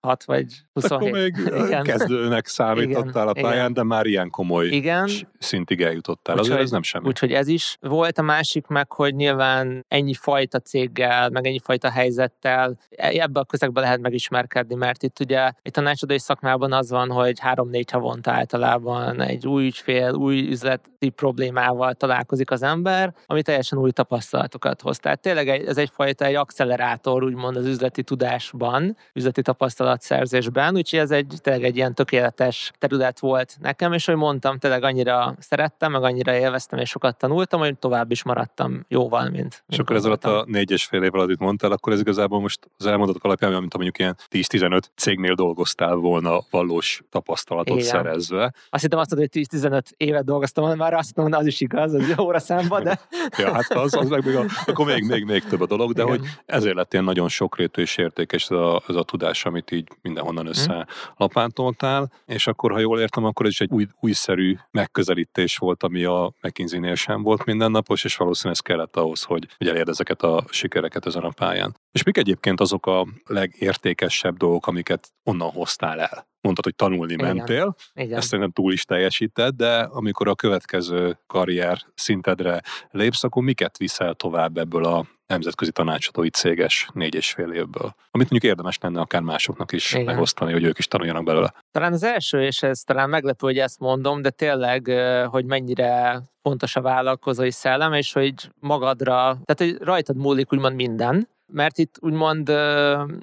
6 0.00 0.24
vagy 0.24 0.46
27. 0.72 1.08
Akkor 1.08 1.20
még 1.20 1.34
igen. 1.66 1.82
kezdőnek 1.82 2.46
számítottál 2.46 3.08
igen, 3.08 3.28
a 3.28 3.32
pályán, 3.32 3.54
igen. 3.54 3.72
de 3.72 3.82
már 3.82 4.06
ilyen 4.06 4.30
komoly 4.30 4.66
igen. 4.66 5.08
szintig 5.38 5.80
eljutottál. 5.80 6.34
Úgy, 6.34 6.40
Azért 6.40 6.60
ez 6.60 6.70
nem 6.70 6.82
semmi. 6.82 7.06
Úgyhogy 7.08 7.32
ez 7.32 7.48
is 7.48 7.76
volt 7.80 8.18
a 8.18 8.22
másik 8.22 8.66
meg, 8.66 8.92
hogy 8.92 9.14
nyilván 9.14 9.84
ennyi 9.88 10.14
fajta 10.14 10.58
céggel, 10.58 11.30
meg 11.30 11.46
ennyi 11.46 11.60
fajta 11.62 11.90
helyzettel 11.90 12.78
ebbe 12.90 13.40
a 13.40 13.44
közegbe 13.44 13.80
lehet 13.80 14.00
megismerkedni, 14.00 14.74
mert 14.74 15.02
itt 15.02 15.20
ugye 15.20 15.50
egy 15.62 15.72
tanácsadói 15.72 16.18
szakmában 16.18 16.72
az 16.72 16.90
van, 16.90 17.10
hogy 17.10 17.38
három-négy 17.38 17.90
havonta 17.90 18.30
általában 18.30 19.20
egy 19.20 19.46
új 19.46 19.64
ügyfél, 19.64 20.12
új 20.12 20.48
üzleti 20.48 21.08
problémával 21.08 21.94
találkozik 21.94 22.50
az 22.50 22.62
ember, 22.62 23.14
ami 23.26 23.42
teljesen 23.42 23.78
új 23.78 23.90
tapasztalatokat 23.90 24.80
hoz. 24.80 24.98
Tehát 24.98 25.20
tényleg 25.20 25.48
ez 25.48 25.76
egyfajta 25.76 26.24
egy 26.24 26.34
accelerátor, 26.34 27.22
úgymond 27.22 27.56
az 27.56 27.66
üzleti 27.66 28.02
tudásban, 28.02 28.96
üzleti 29.14 29.42
tapasztalat 29.42 29.89
tapasztalatszerzésben, 29.90 30.74
úgyhogy 30.76 30.98
ez 30.98 31.10
egy 31.10 31.34
tényleg 31.42 31.64
egy 31.64 31.76
ilyen 31.76 31.94
tökéletes 31.94 32.72
terület 32.78 33.18
volt 33.18 33.56
nekem, 33.60 33.92
és 33.92 34.06
hogy 34.06 34.16
mondtam, 34.16 34.58
tényleg 34.58 34.82
annyira 34.82 35.34
szerettem, 35.38 35.92
meg 35.92 36.02
annyira 36.02 36.34
élveztem, 36.34 36.78
és 36.78 36.88
sokat 36.88 37.16
tanultam, 37.16 37.60
hogy 37.60 37.78
tovább 37.78 38.10
is 38.10 38.22
maradtam 38.22 38.84
jóval, 38.88 39.22
mint. 39.22 39.32
mint 39.34 39.62
és 39.68 39.78
akkor 39.78 39.96
ez 39.96 40.04
alatt 40.04 40.24
a 40.24 40.44
négy 40.46 40.70
és 40.70 40.84
fél 40.84 41.02
év 41.02 41.14
alatt, 41.14 41.38
mondtál, 41.38 41.72
akkor 41.72 41.92
ez 41.92 42.00
igazából 42.00 42.40
most 42.40 42.70
az 42.78 42.86
elmondatok 42.86 43.24
alapján, 43.24 43.52
mint 43.52 43.74
mondjuk 43.74 43.98
ilyen 43.98 44.16
10-15 44.30 44.80
cégnél 44.96 45.34
dolgoztál 45.34 45.94
volna 45.94 46.40
valós 46.50 47.02
tapasztalatot 47.10 47.76
Igen. 47.76 47.88
szerezve. 47.88 48.54
Azt 48.70 48.82
hittem 48.82 48.98
azt 48.98 49.10
mondod, 49.10 49.30
hogy 49.32 49.46
10-15 49.50 49.82
évet 49.96 50.24
dolgoztam, 50.24 50.76
már 50.76 50.94
azt 50.94 51.16
mondom, 51.16 51.40
az 51.40 51.46
is 51.46 51.60
igaz, 51.60 51.94
az 51.94 52.18
óra 52.18 52.38
számba, 52.38 52.80
de... 52.80 53.00
ja, 53.38 53.52
hát 53.52 53.70
az, 53.70 53.94
az 53.94 54.08
meg 54.08 54.24
még 54.24 54.36
a, 54.36 54.44
akkor 54.66 54.86
még, 54.86 55.04
még, 55.04 55.24
még 55.24 55.44
több 55.44 55.60
a 55.60 55.66
dolog, 55.66 55.92
de 55.92 56.02
Igen. 56.02 56.18
hogy 56.18 56.28
ezért 56.46 56.74
lett 56.74 56.92
ilyen 56.92 57.04
nagyon 57.04 57.28
sokrétű 57.28 57.82
és 57.82 57.96
értékes 57.96 58.42
ez 58.50 58.56
a, 58.56 58.82
ez 58.88 58.94
a 58.94 59.02
tudás, 59.02 59.44
amit 59.44 59.70
így 59.70 59.79
így 59.80 59.88
mindenhonnan 60.02 60.44
mhm. 60.44 60.52
össze 60.52 60.86
lapátoltál, 61.16 62.12
és 62.26 62.46
akkor, 62.46 62.72
ha 62.72 62.78
jól 62.78 63.00
értem, 63.00 63.24
akkor 63.24 63.46
ez 63.46 63.52
is 63.52 63.60
egy 63.60 63.70
új, 63.70 63.86
újszerű 64.00 64.56
megközelítés 64.70 65.56
volt, 65.56 65.82
ami 65.82 66.04
a 66.04 66.32
McKinsey-nél 66.40 66.94
sem 66.94 67.22
volt 67.22 67.44
mindennapos, 67.44 68.04
és 68.04 68.16
valószínűleg 68.16 68.58
ez 68.60 68.66
kellett 68.66 68.96
ahhoz, 68.96 69.22
hogy, 69.22 69.46
hogy 69.58 69.68
elérd 69.68 69.88
ezeket 69.88 70.22
a 70.22 70.44
sikereket 70.50 71.06
ezen 71.06 71.22
a 71.22 71.30
pályán. 71.30 71.76
És 71.92 72.02
mik 72.02 72.16
egyébként 72.16 72.60
azok 72.60 72.86
a 72.86 73.06
legértékesebb 73.26 74.36
dolgok, 74.36 74.66
amiket 74.66 75.12
onnan 75.24 75.50
hoztál 75.50 76.00
el? 76.00 76.28
Mondtad, 76.40 76.64
hogy 76.64 76.74
tanulni 76.74 77.12
Igen. 77.12 77.36
mentél, 77.36 77.74
Igen. 77.94 78.18
ezt 78.18 78.28
szerintem 78.28 78.52
túl 78.52 78.72
is 78.72 78.84
teljesíted, 78.84 79.54
de 79.54 79.78
amikor 79.78 80.28
a 80.28 80.34
következő 80.34 81.18
karrier 81.26 81.78
szintedre 81.94 82.60
lépsz, 82.90 83.24
akkor 83.24 83.42
miket 83.42 83.78
viszel 83.78 84.14
tovább 84.14 84.56
ebből 84.56 84.84
a 84.84 85.06
nemzetközi 85.26 85.72
tanácsadói 85.72 86.30
céges 86.30 86.88
négy 86.92 87.14
és 87.14 87.30
fél 87.30 87.52
évből, 87.52 87.94
amit 88.10 88.30
mondjuk 88.30 88.42
érdemes 88.42 88.78
lenne 88.80 89.00
akár 89.00 89.22
másoknak 89.22 89.72
is 89.72 89.92
Igen. 89.92 90.04
megosztani, 90.04 90.52
hogy 90.52 90.64
ők 90.64 90.78
is 90.78 90.86
tanuljanak 90.86 91.24
belőle. 91.24 91.54
Talán 91.70 91.92
az 91.92 92.02
első, 92.02 92.42
és 92.42 92.62
ez 92.62 92.80
talán 92.80 93.08
meglepő, 93.08 93.46
hogy 93.46 93.58
ezt 93.58 93.78
mondom, 93.78 94.22
de 94.22 94.30
tényleg, 94.30 94.86
hogy 95.26 95.44
mennyire 95.44 96.22
fontos 96.42 96.76
a 96.76 96.80
vállalkozói 96.80 97.50
szellem, 97.50 97.92
és 97.92 98.12
hogy 98.12 98.34
magadra, 98.60 99.38
tehát 99.44 99.74
hogy 99.74 99.86
rajtad 99.86 100.16
múlik 100.16 100.52
úgymond 100.52 100.74
minden, 100.74 101.28
mert 101.52 101.78
itt 101.78 101.94
úgymond 102.00 102.52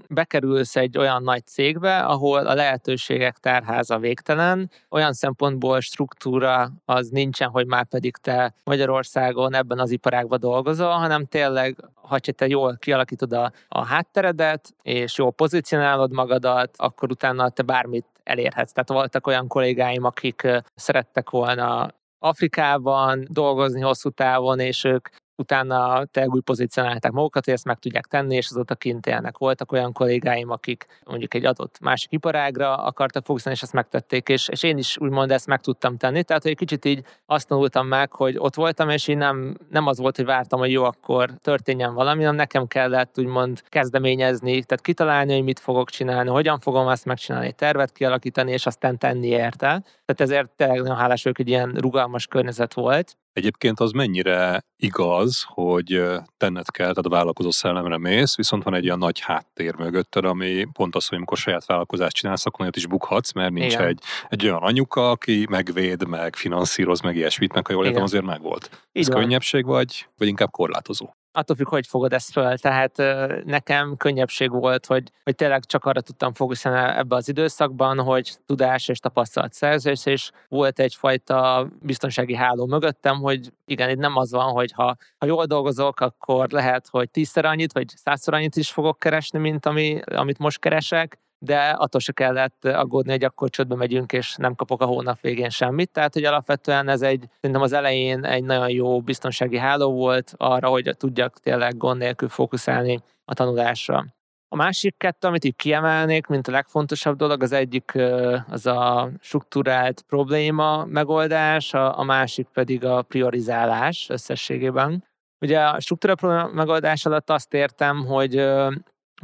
bekerülsz 0.10 0.76
egy 0.76 0.98
olyan 0.98 1.24
nagy 1.24 1.46
cégbe, 1.46 2.00
ahol 2.00 2.48
a 2.48 2.54
lehetőségek 2.54 3.38
tárháza 3.38 3.98
végtelen, 3.98 4.70
olyan 4.90 5.14
szempontból 5.14 5.80
struktúra 5.80 6.72
az 6.86 7.10
nincsen, 7.10 7.50
hogy 7.50 7.68
már 7.68 7.86
pedig 7.86 8.16
te 8.18 8.54
Magyarországon 8.64 9.56
ebben 9.56 9.80
az 9.80 9.92
iparágban 9.92 10.40
dolgozol, 10.40 10.92
hanem 10.92 11.26
tényleg, 11.26 11.76
ha 11.94 12.20
te 12.20 12.48
jól 12.48 12.78
kialakítod 12.80 13.34
a, 13.34 13.52
a 13.68 13.86
hátteredet, 13.86 14.74
és 14.82 15.18
jól 15.18 15.32
pozícionálod 15.32 16.12
magadat, 16.12 16.76
akkor 16.78 17.12
utána 17.12 17.50
te 17.50 17.64
bármit 17.64 18.06
elérhetsz. 18.24 18.72
Tehát 18.72 18.90
voltak 18.90 19.28
olyan 19.28 19.48
kollégáim, 19.48 20.04
akik 20.04 20.48
szerettek 20.76 21.30
volna 21.30 21.88
Afrikában 22.20 23.28
dolgozni 23.30 23.82
hosszú 23.82 24.10
távon, 24.10 24.60
és 24.60 24.84
ők 24.84 25.08
utána 25.38 26.06
te 26.06 26.28
úgy 26.28 26.42
pozícionálták 26.42 27.12
magukat, 27.12 27.46
hogy 27.46 27.54
ezt 27.54 27.66
meg 27.66 27.78
tudják 27.80 28.06
tenni, 28.06 28.36
és 28.36 28.48
azóta 28.50 28.76
kint 28.76 29.06
élnek. 29.06 29.38
Voltak 29.38 29.72
olyan 29.72 29.94
kollégáim, 29.94 30.50
akik 30.50 30.86
mondjuk 31.06 31.34
egy 31.34 31.46
adott 31.46 31.80
másik 31.80 32.12
iparágra 32.12 32.76
akartak 32.76 33.26
fókuszálni, 33.26 33.58
és 33.58 33.64
ezt 33.64 33.74
megtették, 33.74 34.30
és, 34.30 34.48
és 34.48 34.64
én 34.64 34.78
is 34.78 34.98
úgymond 34.98 35.32
ezt 35.32 35.48
meg 35.48 35.62
tudtam 35.62 35.98
tenni. 35.98 36.24
Tehát, 36.24 36.42
hogy 36.42 36.52
egy 36.52 36.58
kicsit 36.58 36.86
így 36.86 37.04
azt 37.26 37.48
tanultam 37.48 37.88
meg, 37.88 38.12
hogy 38.14 38.36
ott 38.38 38.56
voltam, 38.56 38.90
és 38.90 39.08
én 39.08 39.18
nem, 39.18 39.58
nem 39.70 39.88
az 39.88 39.98
volt, 39.98 40.16
hogy 40.16 40.26
vártam, 40.26 40.60
hogy 40.60 40.72
jó, 40.72 40.84
akkor 40.84 41.30
történjen 41.42 41.94
valami, 41.94 42.20
hanem 42.20 42.36
nekem 42.36 42.68
kellett 42.68 43.20
úgymond 43.20 43.62
kezdeményezni, 43.70 44.64
tehát 44.64 44.84
kitalálni, 44.84 45.34
hogy 45.34 45.44
mit 45.44 45.60
fogok 45.60 45.90
csinálni, 45.90 46.30
hogyan 46.30 46.60
fogom 46.60 46.88
ezt 46.88 47.06
megcsinálni, 47.06 47.52
tervet 47.54 47.92
kialakítani, 47.92 48.52
és 48.52 48.66
aztán 48.66 48.98
tenni 48.98 49.28
érte. 49.28 49.66
Tehát 50.06 50.22
ezért 50.22 50.50
tényleg 50.50 50.82
nagyon 50.82 50.98
hálás 50.98 51.24
vagyok, 51.24 51.38
hogy 51.38 51.48
ilyen 51.48 51.74
rugalmas 51.78 52.28
környezet 52.28 52.74
volt. 52.74 53.18
Egyébként 53.38 53.80
az 53.80 53.92
mennyire 53.92 54.66
igaz, 54.76 55.46
hogy 55.48 56.04
tenned 56.38 56.72
kell, 56.72 56.90
tehát 56.90 57.06
a 57.06 57.10
vállalkozó 57.10 57.52
szellemre 57.52 57.98
mész, 57.98 58.36
viszont 58.36 58.64
van 58.64 58.74
egy 58.74 58.86
olyan 58.86 58.98
nagy 58.98 59.20
háttér 59.20 59.76
mögötted, 59.76 60.26
ami 60.26 60.68
pont 60.74 60.96
az, 60.96 61.08
hogy 61.08 61.18
amikor 61.18 61.38
saját 61.38 61.66
vállalkozást 61.66 62.16
csinálsz, 62.16 62.46
akkor 62.46 62.62
olyat 62.62 62.76
is 62.76 62.88
bukhatsz, 62.88 63.34
mert 63.34 63.52
nincs 63.52 63.78
egy, 63.78 64.00
egy 64.30 64.44
olyan 64.44 64.62
anyuka, 64.62 65.10
aki 65.10 65.46
megvéd, 65.50 66.08
meg 66.08 66.36
finanszíroz, 66.36 67.02
meg 67.02 67.16
ilyesmit, 67.16 67.54
meg 67.54 67.68
ha 67.68 67.74
jól 67.74 67.86
értem, 67.86 68.04
azért 68.04 68.26
megvolt. 68.26 68.86
Ez 68.92 69.08
könnyebbség 69.10 69.66
vagy, 69.66 70.08
vagy 70.18 70.28
inkább 70.28 70.52
korlátozó? 70.52 71.10
Attól 71.32 71.56
függ, 71.56 71.68
hogy 71.68 71.88
fogod 71.88 72.14
ezt 72.14 72.32
föl. 72.32 72.58
Tehát 72.58 72.98
nekem 73.46 73.98
könnyebbség 73.98 74.52
volt, 74.52 74.86
hogy, 74.86 75.12
hogy 75.24 75.36
tényleg 75.36 75.66
csak 75.66 75.86
arra 75.86 76.02
tudtam 76.02 76.34
fókuszálni 76.34 77.00
ebbe 77.00 77.16
az 77.16 77.30
időszakban, 77.30 78.00
hogy 78.00 78.34
tudás 78.46 78.88
és 78.88 79.00
tapasztalat 79.00 79.54
szerzés, 79.54 80.06
és 80.06 80.32
volt 80.48 80.80
egyfajta 80.80 81.68
biztonsági 81.82 82.36
háló 82.36 82.66
mögöttem, 82.66 83.18
hogy 83.20 83.52
igen, 83.66 83.90
itt 83.90 83.98
nem 83.98 84.16
az 84.16 84.32
van, 84.32 84.52
hogy 84.52 84.72
ha, 84.72 84.96
ha 85.18 85.26
jól 85.26 85.46
dolgozok, 85.46 86.00
akkor 86.00 86.50
lehet, 86.50 86.88
hogy 86.92 87.10
tízszer 87.10 87.46
annyit, 87.46 87.74
vagy 87.74 87.88
százszor 87.96 88.34
annyit 88.34 88.56
is 88.56 88.72
fogok 88.72 89.00
keresni, 89.00 89.40
mint 89.40 89.66
ami, 89.66 90.00
amit 90.06 90.38
most 90.38 90.60
keresek, 90.60 91.20
de 91.40 91.70
attól 91.70 92.02
se 92.02 92.12
kellett 92.12 92.66
aggódni, 92.66 93.12
hogy 93.12 93.24
akkor 93.24 93.50
csődbe 93.50 93.76
megyünk, 93.76 94.14
és 94.14 94.36
nem 94.36 94.56
kapok 94.56 94.82
a 94.82 94.86
hónap 94.86 95.22
végén 95.22 95.50
semmit. 95.50 95.92
Tehát, 95.92 96.14
hogy 96.14 96.24
alapvetően 96.24 96.90
ez 96.90 97.02
egy, 97.02 97.26
szerintem 97.36 97.62
az 97.62 97.74
elején 97.74 98.26
egy 98.26 98.44
nagyon 98.44 98.70
jó 98.70 99.02
biztonsági 99.02 99.58
háló 99.58 99.92
volt 99.92 100.34
arra, 100.38 100.70
hogy 100.70 100.96
tudjak 100.98 101.40
tényleg 101.40 101.78
gond 101.78 102.00
nélkül 102.00 102.30
fókuszálni 102.30 103.00
a 103.26 103.34
tanulásra. 103.34 104.06
A 104.50 104.56
másik 104.56 104.98
kettő, 104.98 105.28
amit 105.28 105.44
így 105.44 105.56
kiemelnék, 105.56 106.28
mint 106.28 106.48
a 106.48 106.52
legfontosabb 106.52 107.18
dolog, 107.18 107.44
az 107.44 107.52
egyik 107.52 107.92
az 108.50 108.66
a 108.66 109.10
struktúrált 109.22 110.02
probléma 110.02 110.86
megoldás, 110.86 111.74
a 111.74 112.04
másik 112.04 112.48
pedig 112.54 112.86
a 112.86 113.02
priorizálás 113.02 114.10
összességében. 114.10 115.04
Ugye 115.40 115.60
a 115.60 115.80
struktúra 115.80 116.50
megoldás 116.54 117.06
alatt 117.06 117.30
azt 117.30 117.54
értem, 117.54 118.06
hogy 118.06 118.36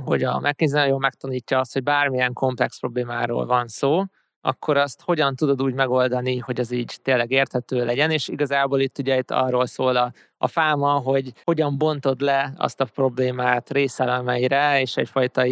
hogy 0.01 0.23
a 0.23 0.39
McKinsey 0.39 0.79
nagyon 0.79 0.99
megtanítja 0.99 1.60
azt, 1.60 1.73
hogy 1.73 1.84
bármilyen 1.84 2.34
komplex 2.34 2.79
problémáról 2.79 3.45
van 3.45 3.67
szó, 3.67 4.03
akkor 4.41 4.77
azt 4.77 5.01
hogyan 5.01 5.36
tudod 5.36 5.62
úgy 5.62 5.73
megoldani, 5.73 6.38
hogy 6.38 6.60
az 6.60 6.71
így 6.71 6.99
tényleg 7.01 7.32
érthető 7.32 7.86
legyen, 7.86 8.12
és 8.12 8.27
igazából 8.27 8.79
itt 8.79 8.97
ugye 8.97 9.17
itt 9.17 9.32
arról 9.32 9.65
szól 9.65 9.95
a, 9.95 10.13
a 10.38 10.47
fáma, 10.47 10.91
hogy 10.91 11.34
hogyan 11.43 11.77
bontod 11.77 12.21
le 12.21 12.53
azt 12.58 12.82
a 12.82 12.86
problémát 12.86 13.69
részelemeire, 13.69 14.82
és 14.82 14.97
egyfajta 14.97 15.45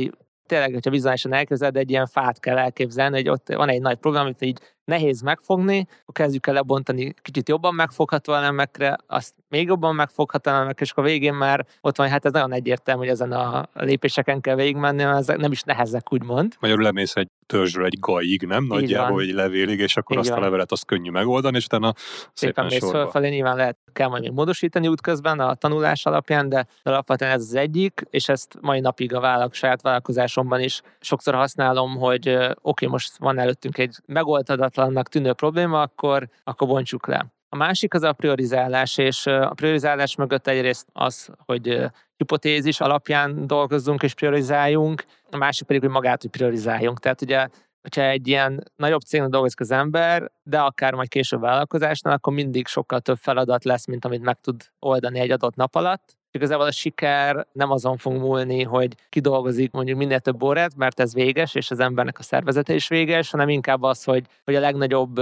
tényleg, 0.46 0.74
hogyha 0.74 0.90
vizuálisan 0.90 1.34
elképzeled, 1.34 1.78
egy 1.78 1.90
ilyen 1.90 2.08
fát 2.08 2.40
kell 2.40 2.58
elképzelni, 2.58 3.16
hogy 3.16 3.30
ott 3.30 3.54
van 3.54 3.70
egy 3.70 3.82
nagy 3.82 3.98
probléma, 3.98 4.26
amit 4.26 4.42
így 4.42 4.60
nehéz 4.86 5.22
megfogni, 5.22 5.88
akkor 6.02 6.14
kezdjük 6.14 6.48
el 6.48 6.54
lebontani 6.54 7.14
kicsit 7.22 7.50
jobban 7.50 7.76
megfogható 7.76 8.34
elemekre, 8.34 8.98
azt 9.08 9.34
még 9.50 9.68
jobban 9.68 9.96
megfogható 9.96 10.52
elemekre, 10.52 10.86
és 10.86 10.92
akkor 10.92 11.04
végén 11.04 11.34
már 11.34 11.66
ott 11.82 11.98
van, 11.98 12.08
hát 12.08 12.26
ez 12.26 12.32
nagyon 12.32 12.54
egyértelmű, 12.54 13.02
hogy 13.02 13.12
ezen 13.12 13.32
a 13.32 13.70
lépéseken 13.74 14.42
kell 14.42 14.56
végigmenni, 14.56 15.04
mert 15.04 15.18
ezek 15.18 15.38
nem 15.38 15.52
is 15.52 15.62
nehezek, 15.62 16.14
úgymond. 16.14 16.56
Magyarul 16.60 16.84
lemész 16.84 17.16
egy 17.16 17.30
törzsről 17.52 17.86
egy 17.86 18.00
gajig, 18.00 18.42
nem? 18.44 18.66
Nagyjából 18.66 19.22
egy 19.22 19.34
levélig, 19.34 19.80
és 19.80 19.98
akkor 19.98 20.16
Így 20.16 20.22
azt 20.22 20.30
van. 20.30 20.40
a 20.40 20.42
levelet 20.42 20.72
azt 20.72 20.86
könnyű 20.86 21.10
megoldani, 21.10 21.58
és 21.58 21.66
utána 21.66 21.94
szépen, 21.98 22.32
szépen 22.34 22.66
mész 22.66 22.90
fölfelé, 22.90 23.30
nyilván 23.30 23.56
lehet, 23.56 23.78
kell 23.94 24.08
majd 24.08 24.22
még 24.22 24.32
módosítani 24.32 24.88
útközben 24.88 25.40
a 25.40 25.54
tanulás 25.54 26.06
alapján, 26.06 26.50
de 26.50 26.68
alapvetően 26.84 27.32
ez 27.32 27.42
az 27.42 27.56
egyik, 27.56 28.02
és 28.10 28.30
ezt 28.30 28.58
mai 28.62 28.80
napig 28.80 29.14
a 29.14 29.20
vállalk, 29.20 29.54
saját 29.54 29.82
vállalkozásomban 29.82 30.62
is 30.62 30.82
sokszor 31.00 31.34
használom, 31.34 31.98
hogy 31.98 32.30
oké, 32.30 32.54
okay, 32.62 32.88
most 32.88 33.18
van 33.18 33.40
előttünk 33.40 33.78
egy 33.78 33.96
megoldatlannak 34.06 35.10
tűnő 35.10 35.34
probléma, 35.34 35.82
akkor, 35.82 36.28
akkor 36.44 36.68
bontsuk 36.68 37.08
le. 37.08 37.34
A 37.50 37.58
másik 37.58 37.94
az 37.94 38.04
a 38.04 38.14
priorizálás, 38.14 38.98
és 38.98 39.26
a 39.26 39.54
priorizálás 39.56 40.16
mögött 40.16 40.48
egyrészt 40.48 40.88
az, 40.94 41.30
hogy 41.46 41.86
hipotézis 42.22 42.80
alapján 42.80 43.48
dolgozzunk 43.48 44.04
és 44.04 44.14
priorizáljunk, 44.14 45.04
a 45.32 45.38
másik 45.38 45.68
pedig, 45.68 45.82
hogy 45.82 45.92
magát, 45.92 46.22
hogy 46.22 46.32
priorizáljunk. 46.32 47.00
Tehát 47.00 47.22
ugye 47.22 47.48
hogyha 47.82 48.02
egy 48.02 48.28
ilyen 48.28 48.64
nagyobb 48.76 49.02
cégnél 49.02 49.30
dolgozik 49.30 49.60
az 49.60 49.72
ember, 49.72 50.32
de 50.44 50.60
akár 50.60 50.94
majd 50.94 51.08
később 51.08 51.42
vállalkozásnál, 51.42 52.14
akkor 52.14 52.34
mindig 52.34 52.68
sokkal 52.68 53.00
több 53.00 53.18
feladat 53.18 53.64
lesz, 53.64 53.86
mint 53.86 54.06
amit 54.06 54.22
meg 54.22 54.38
tud 54.42 54.62
oldani 54.80 55.20
egy 55.20 55.32
adott 55.32 55.56
nap 55.56 55.76
alatt. 55.76 56.18
Igazából 56.32 56.66
a 56.66 56.72
siker 56.72 57.48
nem 57.52 57.72
azon 57.72 57.98
fog 57.98 58.14
múlni, 58.14 58.64
hogy 58.64 58.96
kidolgozik 59.10 59.72
mondjuk 59.72 59.98
minél 59.98 60.20
több 60.20 60.44
órát, 60.44 60.76
mert 60.76 61.00
ez 61.00 61.14
véges, 61.14 61.56
és 61.56 61.72
az 61.72 61.80
embernek 61.80 62.20
a 62.20 62.24
szervezete 62.24 62.74
is 62.74 62.88
véges, 62.88 63.32
hanem 63.32 63.50
inkább 63.50 63.84
az, 63.84 64.04
hogy, 64.04 64.26
hogy 64.44 64.56
a 64.56 64.60
legnagyobb 64.60 65.20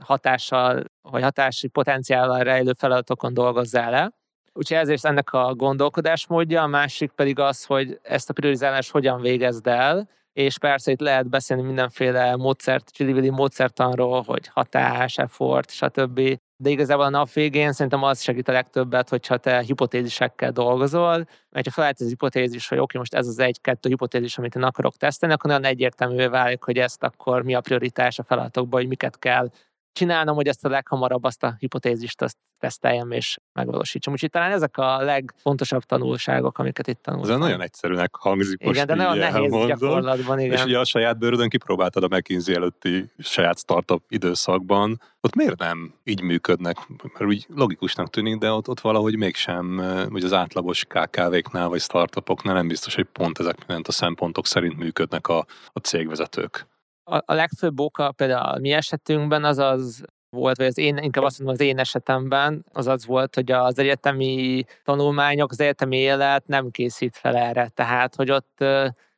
hatással, 0.00 0.82
vagy 1.02 1.22
hatási 1.22 1.68
potenciállal 1.68 2.42
rejlő 2.42 2.72
feladatokon 2.78 3.34
dolgozzál 3.34 3.90
le. 3.90 4.12
Úgyhogy 4.52 4.76
ezért 4.76 5.04
ennek 5.04 5.32
a 5.32 5.54
gondolkodásmódja, 5.54 6.62
a 6.62 6.66
másik 6.66 7.10
pedig 7.10 7.38
az, 7.38 7.64
hogy 7.64 7.98
ezt 8.02 8.30
a 8.30 8.32
priorizálást 8.32 8.90
hogyan 8.90 9.20
végezd 9.20 9.66
el, 9.66 10.08
és 10.32 10.58
persze 10.58 10.90
itt 10.90 11.00
lehet 11.00 11.28
beszélni 11.28 11.62
mindenféle 11.62 12.36
módszert, 12.36 12.90
csili 12.90 13.30
módszertanról, 13.30 14.22
hogy 14.22 14.48
hatás, 14.48 15.18
effort, 15.18 15.70
stb. 15.70 16.20
De 16.56 16.70
igazából 16.70 17.04
a 17.04 17.10
nap 17.10 17.32
végén 17.32 17.72
szerintem 17.72 18.02
az 18.02 18.22
segít 18.22 18.48
a 18.48 18.52
legtöbbet, 18.52 19.08
hogyha 19.08 19.36
te 19.36 19.60
hipotézisekkel 19.60 20.52
dolgozol, 20.52 21.26
mert 21.50 21.66
ha 21.66 21.70
felállt 21.70 22.00
az 22.00 22.08
hipotézis, 22.08 22.68
hogy 22.68 22.78
oké, 22.78 22.98
most 22.98 23.14
ez 23.14 23.26
az 23.26 23.38
egy-kettő 23.38 23.88
hipotézis, 23.88 24.38
amit 24.38 24.54
én 24.54 24.62
akarok 24.62 24.96
tesztelni, 24.96 25.34
akkor 25.34 25.50
nagyon 25.50 25.64
egyértelművé 25.64 26.26
válik, 26.26 26.62
hogy 26.62 26.78
ezt 26.78 27.02
akkor 27.02 27.42
mi 27.42 27.54
a 27.54 27.60
prioritás 27.60 28.18
a 28.18 28.22
feladatokban, 28.22 28.80
hogy 28.80 28.88
miket 28.88 29.18
kell 29.18 29.50
csinálnom, 29.92 30.34
hogy 30.34 30.48
ezt 30.48 30.64
a 30.64 30.68
leghamarabb 30.68 31.24
azt 31.24 31.42
a 31.42 31.54
hipotézist 31.58 32.22
azt 32.22 32.36
teszteljem 32.62 33.10
és 33.10 33.38
megvalósítsam. 33.52 34.12
Úgyhogy 34.12 34.30
talán 34.30 34.52
ezek 34.52 34.76
a 34.76 35.02
legfontosabb 35.02 35.82
tanulságok, 35.82 36.58
amiket 36.58 36.86
itt 36.86 37.02
tanultam. 37.02 37.30
Ez 37.30 37.38
nagyon 37.38 37.60
egyszerűnek 37.60 38.14
hangzik 38.14 38.60
igen, 38.60 38.68
most 38.68 38.86
de 38.86 38.94
nagyon 38.94 39.18
nehéz 39.18 39.34
elmondom. 39.34 39.66
gyakorlatban, 39.66 40.38
igen. 40.38 40.52
És 40.52 40.64
ugye 40.64 40.78
a 40.78 40.84
saját 40.84 41.18
bőrödön 41.18 41.48
kipróbáltad 41.48 42.02
a 42.02 42.16
McKinsey 42.16 42.54
előtti 42.54 43.10
saját 43.18 43.58
startup 43.58 44.02
időszakban. 44.08 45.00
Ott 45.20 45.34
miért 45.34 45.58
nem 45.58 45.94
így 46.04 46.22
működnek? 46.22 46.76
Mert 47.02 47.24
úgy 47.24 47.46
logikusnak 47.54 48.10
tűnik, 48.10 48.38
de 48.38 48.50
ott, 48.50 48.68
ott 48.68 48.80
valahogy 48.80 49.16
mégsem, 49.16 49.82
hogy 50.10 50.24
az 50.24 50.32
átlagos 50.32 50.84
KKV-knál 50.84 51.68
vagy 51.68 51.80
startupoknál 51.80 52.54
nem 52.54 52.68
biztos, 52.68 52.94
hogy 52.94 53.06
pont 53.12 53.38
ezek 53.38 53.56
a 53.82 53.92
szempontok 53.92 54.46
szerint 54.46 54.76
működnek 54.76 55.28
a, 55.28 55.46
a 55.72 55.78
cégvezetők 55.78 56.70
a, 57.04 57.16
a 57.16 57.34
legfőbb 57.34 57.80
oka 57.80 58.12
például 58.12 58.54
a 58.54 58.58
mi 58.58 58.72
esetünkben 58.72 59.44
az 59.44 59.58
az 59.58 60.04
volt, 60.30 60.56
vagy 60.56 60.66
az 60.66 60.78
én, 60.78 60.96
inkább 60.96 61.24
azt 61.24 61.38
mondom, 61.38 61.54
az 61.54 61.66
én 61.66 61.78
esetemben 61.78 62.64
az 62.72 62.86
az 62.86 63.06
volt, 63.06 63.34
hogy 63.34 63.52
az 63.52 63.78
egyetemi 63.78 64.64
tanulmányok, 64.84 65.50
az 65.50 65.60
egyetemi 65.60 65.96
élet 65.96 66.46
nem 66.46 66.70
készít 66.70 67.16
fel 67.16 67.36
erre. 67.36 67.68
Tehát, 67.68 68.14
hogy 68.14 68.30
ott 68.30 68.64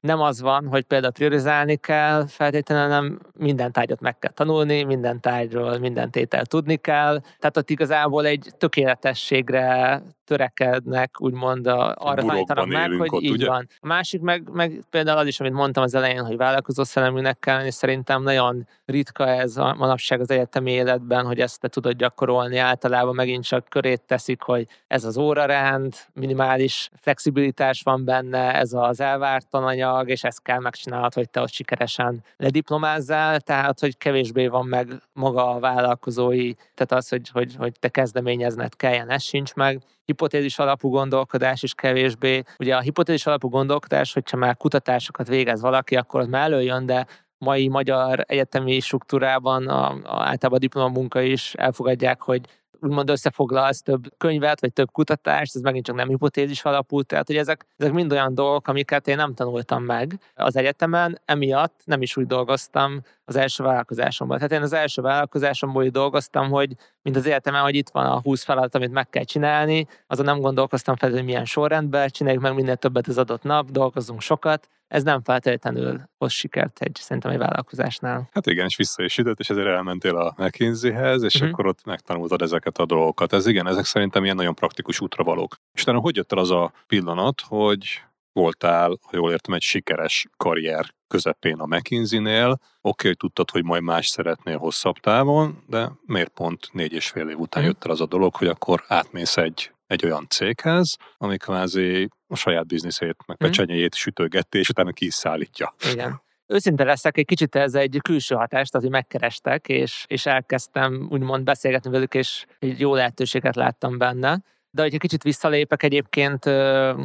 nem 0.04 0.20
az 0.20 0.40
van, 0.40 0.66
hogy 0.66 0.82
például 0.82 1.12
priorizálni 1.12 1.76
kell 1.76 2.26
feltétlenül, 2.26 2.88
nem 2.88 3.20
minden 3.38 3.72
tárgyat 3.72 4.00
meg 4.00 4.18
kell 4.18 4.32
tanulni, 4.32 4.82
minden 4.82 5.20
tárgyról 5.20 5.78
minden 5.78 6.10
tétel 6.10 6.46
tudni 6.46 6.76
kell. 6.76 7.20
Tehát 7.20 7.56
ott 7.56 7.70
igazából 7.70 8.26
egy 8.26 8.50
tökéletességre 8.58 10.02
törekednek, 10.24 11.20
úgymond 11.20 11.66
a, 11.66 11.94
arra 11.98 12.22
tanítanak 12.22 12.66
meg, 12.66 12.90
hogy 12.90 13.08
ott, 13.10 13.22
így 13.22 13.30
ugye? 13.30 13.46
van. 13.46 13.68
A 13.80 13.86
másik 13.86 14.20
meg, 14.20 14.48
meg 14.52 14.82
például 14.90 15.18
az 15.18 15.26
is, 15.26 15.40
amit 15.40 15.52
mondtam 15.52 15.82
az 15.82 15.94
elején, 15.94 16.24
hogy 16.24 16.36
vállalkozó 16.36 16.84
szelleműnek 16.84 17.38
kell 17.38 17.56
lenni, 17.56 17.70
szerintem 17.70 18.22
nagyon 18.22 18.68
ritka 18.84 19.28
ez 19.28 19.56
a 19.56 19.74
manapság 19.78 20.20
az 20.20 20.30
egyetemi 20.30 20.70
életben, 20.70 21.26
hogy 21.26 21.40
ezt 21.40 21.60
te 21.60 21.68
tudod 21.68 21.96
gyakorolni. 21.96 22.56
Általában 22.56 23.14
megint 23.14 23.44
csak 23.44 23.68
körét 23.68 24.02
teszik, 24.02 24.42
hogy 24.42 24.66
ez 24.86 25.04
az 25.04 25.16
órarend, 25.16 25.94
minimális 26.12 26.90
flexibilitás 27.00 27.82
van 27.82 28.04
benne, 28.04 28.54
ez 28.54 28.72
az 28.72 29.00
elvárt 29.00 29.48
tananyag, 29.48 29.93
és 30.02 30.24
ezt 30.24 30.42
kell 30.42 30.58
megcsinálnod, 30.58 31.14
hogy 31.14 31.30
te 31.30 31.40
ott 31.40 31.52
sikeresen 31.52 32.24
lediplomázzál, 32.36 33.40
tehát 33.40 33.80
hogy 33.80 33.96
kevésbé 33.96 34.46
van 34.46 34.66
meg 34.66 34.88
maga 35.12 35.50
a 35.50 35.58
vállalkozói, 35.58 36.52
tehát 36.52 36.92
az, 36.92 37.08
hogy, 37.08 37.28
hogy, 37.28 37.54
hogy 37.58 37.72
te 37.80 37.88
kezdeményezned 37.88 38.76
kelljen, 38.76 39.10
ez 39.10 39.22
sincs 39.22 39.54
meg 39.54 39.82
hipotézis 40.04 40.58
alapú 40.58 40.88
gondolkodás 40.88 41.62
is 41.62 41.74
kevésbé. 41.74 42.42
Ugye 42.58 42.76
a 42.76 42.80
hipotézis 42.80 43.26
alapú 43.26 43.48
gondolkodás, 43.48 44.12
hogyha 44.12 44.36
már 44.36 44.56
kutatásokat 44.56 45.28
végez 45.28 45.60
valaki, 45.60 45.96
akkor 45.96 46.20
az 46.20 46.26
már 46.26 46.42
előjön, 46.42 46.86
de 46.86 47.06
mai 47.38 47.68
magyar 47.68 48.24
egyetemi 48.26 48.80
struktúrában 48.80 49.68
a, 49.68 49.88
a, 49.88 49.98
általában 50.04 50.52
a 50.52 50.58
diplomamunka 50.58 51.20
is 51.20 51.54
elfogadják, 51.54 52.22
hogy 52.22 52.40
úgymond 52.84 53.10
összefoglalsz 53.10 53.82
több 53.82 54.12
könyvet, 54.18 54.60
vagy 54.60 54.72
több 54.72 54.90
kutatást, 54.90 55.54
ez 55.54 55.60
megint 55.60 55.84
csak 55.84 55.96
nem 55.96 56.08
hipotézis 56.08 56.64
alapú, 56.64 57.02
tehát 57.02 57.26
hogy 57.26 57.36
ezek, 57.36 57.66
ezek 57.76 57.92
mind 57.92 58.12
olyan 58.12 58.34
dolgok, 58.34 58.68
amiket 58.68 59.08
én 59.08 59.16
nem 59.16 59.34
tanultam 59.34 59.82
meg 59.82 60.18
az 60.34 60.56
egyetemen, 60.56 61.20
emiatt 61.24 61.80
nem 61.84 62.02
is 62.02 62.16
úgy 62.16 62.26
dolgoztam 62.26 63.00
az 63.24 63.36
első 63.36 63.64
vállalkozásomban. 63.64 64.36
Tehát 64.36 64.52
én 64.52 64.62
az 64.62 64.72
első 64.72 65.02
vállalkozásomból 65.02 65.84
úgy 65.84 65.90
dolgoztam, 65.90 66.50
hogy 66.50 66.74
mint 67.02 67.16
az 67.16 67.26
egyetemen, 67.26 67.62
hogy 67.62 67.74
itt 67.74 67.90
van 67.90 68.06
a 68.06 68.20
20 68.20 68.44
feladat, 68.44 68.74
amit 68.74 68.92
meg 68.92 69.08
kell 69.08 69.24
csinálni, 69.24 69.86
azon 70.06 70.24
nem 70.24 70.40
gondolkoztam 70.40 70.96
fel, 70.96 71.10
hogy 71.10 71.24
milyen 71.24 71.44
sorrendben, 71.44 72.08
csináljuk 72.08 72.42
meg 72.42 72.54
minél 72.54 72.76
többet 72.76 73.06
az 73.06 73.18
adott 73.18 73.42
nap, 73.42 73.70
dolgozzunk 73.70 74.20
sokat, 74.20 74.68
ez 74.88 75.02
nem 75.02 75.22
feltétlenül 75.22 76.00
hoz 76.18 76.32
sikert 76.32 76.80
egy, 76.80 76.96
szerintem 77.00 77.30
egy 77.30 77.38
vállalkozásnál. 77.38 78.28
Hát 78.32 78.46
igen, 78.46 78.64
és 78.64 78.76
vissza 78.76 79.02
is 79.02 79.18
ütött, 79.18 79.38
és 79.38 79.50
ezért 79.50 79.66
elmentél 79.66 80.16
a 80.16 80.34
McKinsey-hez, 80.36 81.22
és 81.22 81.34
uh-huh. 81.34 81.50
akkor 81.50 81.66
ott 81.66 81.84
megtanultad 81.84 82.42
ezeket 82.42 82.78
a 82.78 82.86
dolgokat. 82.86 83.32
Ez 83.32 83.46
igen, 83.46 83.66
ezek 83.66 83.84
szerintem 83.84 84.24
ilyen 84.24 84.36
nagyon 84.36 84.54
praktikus 84.54 85.00
útra 85.00 85.24
valók. 85.24 85.56
És 85.72 85.82
utána 85.82 85.98
hogy 85.98 86.16
jött 86.16 86.32
el 86.32 86.38
az 86.38 86.50
a 86.50 86.72
pillanat, 86.86 87.40
hogy 87.46 88.02
voltál, 88.34 88.98
ha 89.02 89.16
jól 89.16 89.30
értem, 89.30 89.54
egy 89.54 89.62
sikeres 89.62 90.26
karrier 90.36 90.94
közepén 91.08 91.58
a 91.58 91.66
McKinsey-nél. 91.66 92.50
Oké, 92.50 92.60
okay, 92.80 93.06
hogy 93.06 93.16
tudtad, 93.16 93.50
hogy 93.50 93.64
majd 93.64 93.82
más 93.82 94.06
szeretnél 94.06 94.58
hosszabb 94.58 94.96
távon, 94.96 95.64
de 95.66 95.90
miért 96.06 96.28
pont 96.28 96.68
négy 96.72 96.92
és 96.92 97.08
fél 97.08 97.28
év 97.28 97.38
után 97.38 97.62
mhm. 97.62 97.72
jött 97.72 97.84
el 97.84 97.90
az 97.90 98.00
a 98.00 98.06
dolog, 98.06 98.36
hogy 98.36 98.48
akkor 98.48 98.84
átmész 98.86 99.36
egy 99.36 99.74
egy 99.86 100.04
olyan 100.04 100.26
céghez, 100.28 100.96
ami 101.16 101.36
kvázi 101.36 102.08
a 102.26 102.36
saját 102.36 102.66
bizniszét, 102.66 103.16
meg 103.26 103.36
mhm. 103.38 103.48
pecsenyejét 103.48 103.94
sütőgeti, 103.94 104.58
és 104.58 104.68
utána 104.68 104.92
ki 104.92 105.06
is 105.06 105.14
szállítja. 105.14 105.74
Igen. 105.92 106.22
Őszinte 106.46 106.84
leszek, 106.84 107.18
egy 107.18 107.24
kicsit 107.24 107.54
ez 107.54 107.74
egy 107.74 107.98
külső 108.02 108.34
hatás, 108.34 108.68
tehát 108.68 108.86
hogy 108.86 108.96
megkerestek, 108.96 109.68
és, 109.68 110.04
és 110.08 110.26
elkezdtem 110.26 111.08
úgymond 111.10 111.44
beszélgetni 111.44 111.90
velük, 111.90 112.14
és 112.14 112.44
egy 112.58 112.80
jó 112.80 112.94
lehetőséget 112.94 113.56
láttam 113.56 113.98
benne. 113.98 114.42
De 114.74 114.82
hogyha 114.82 114.98
kicsit 114.98 115.22
visszalépek 115.22 115.82
egyébként, 115.82 116.44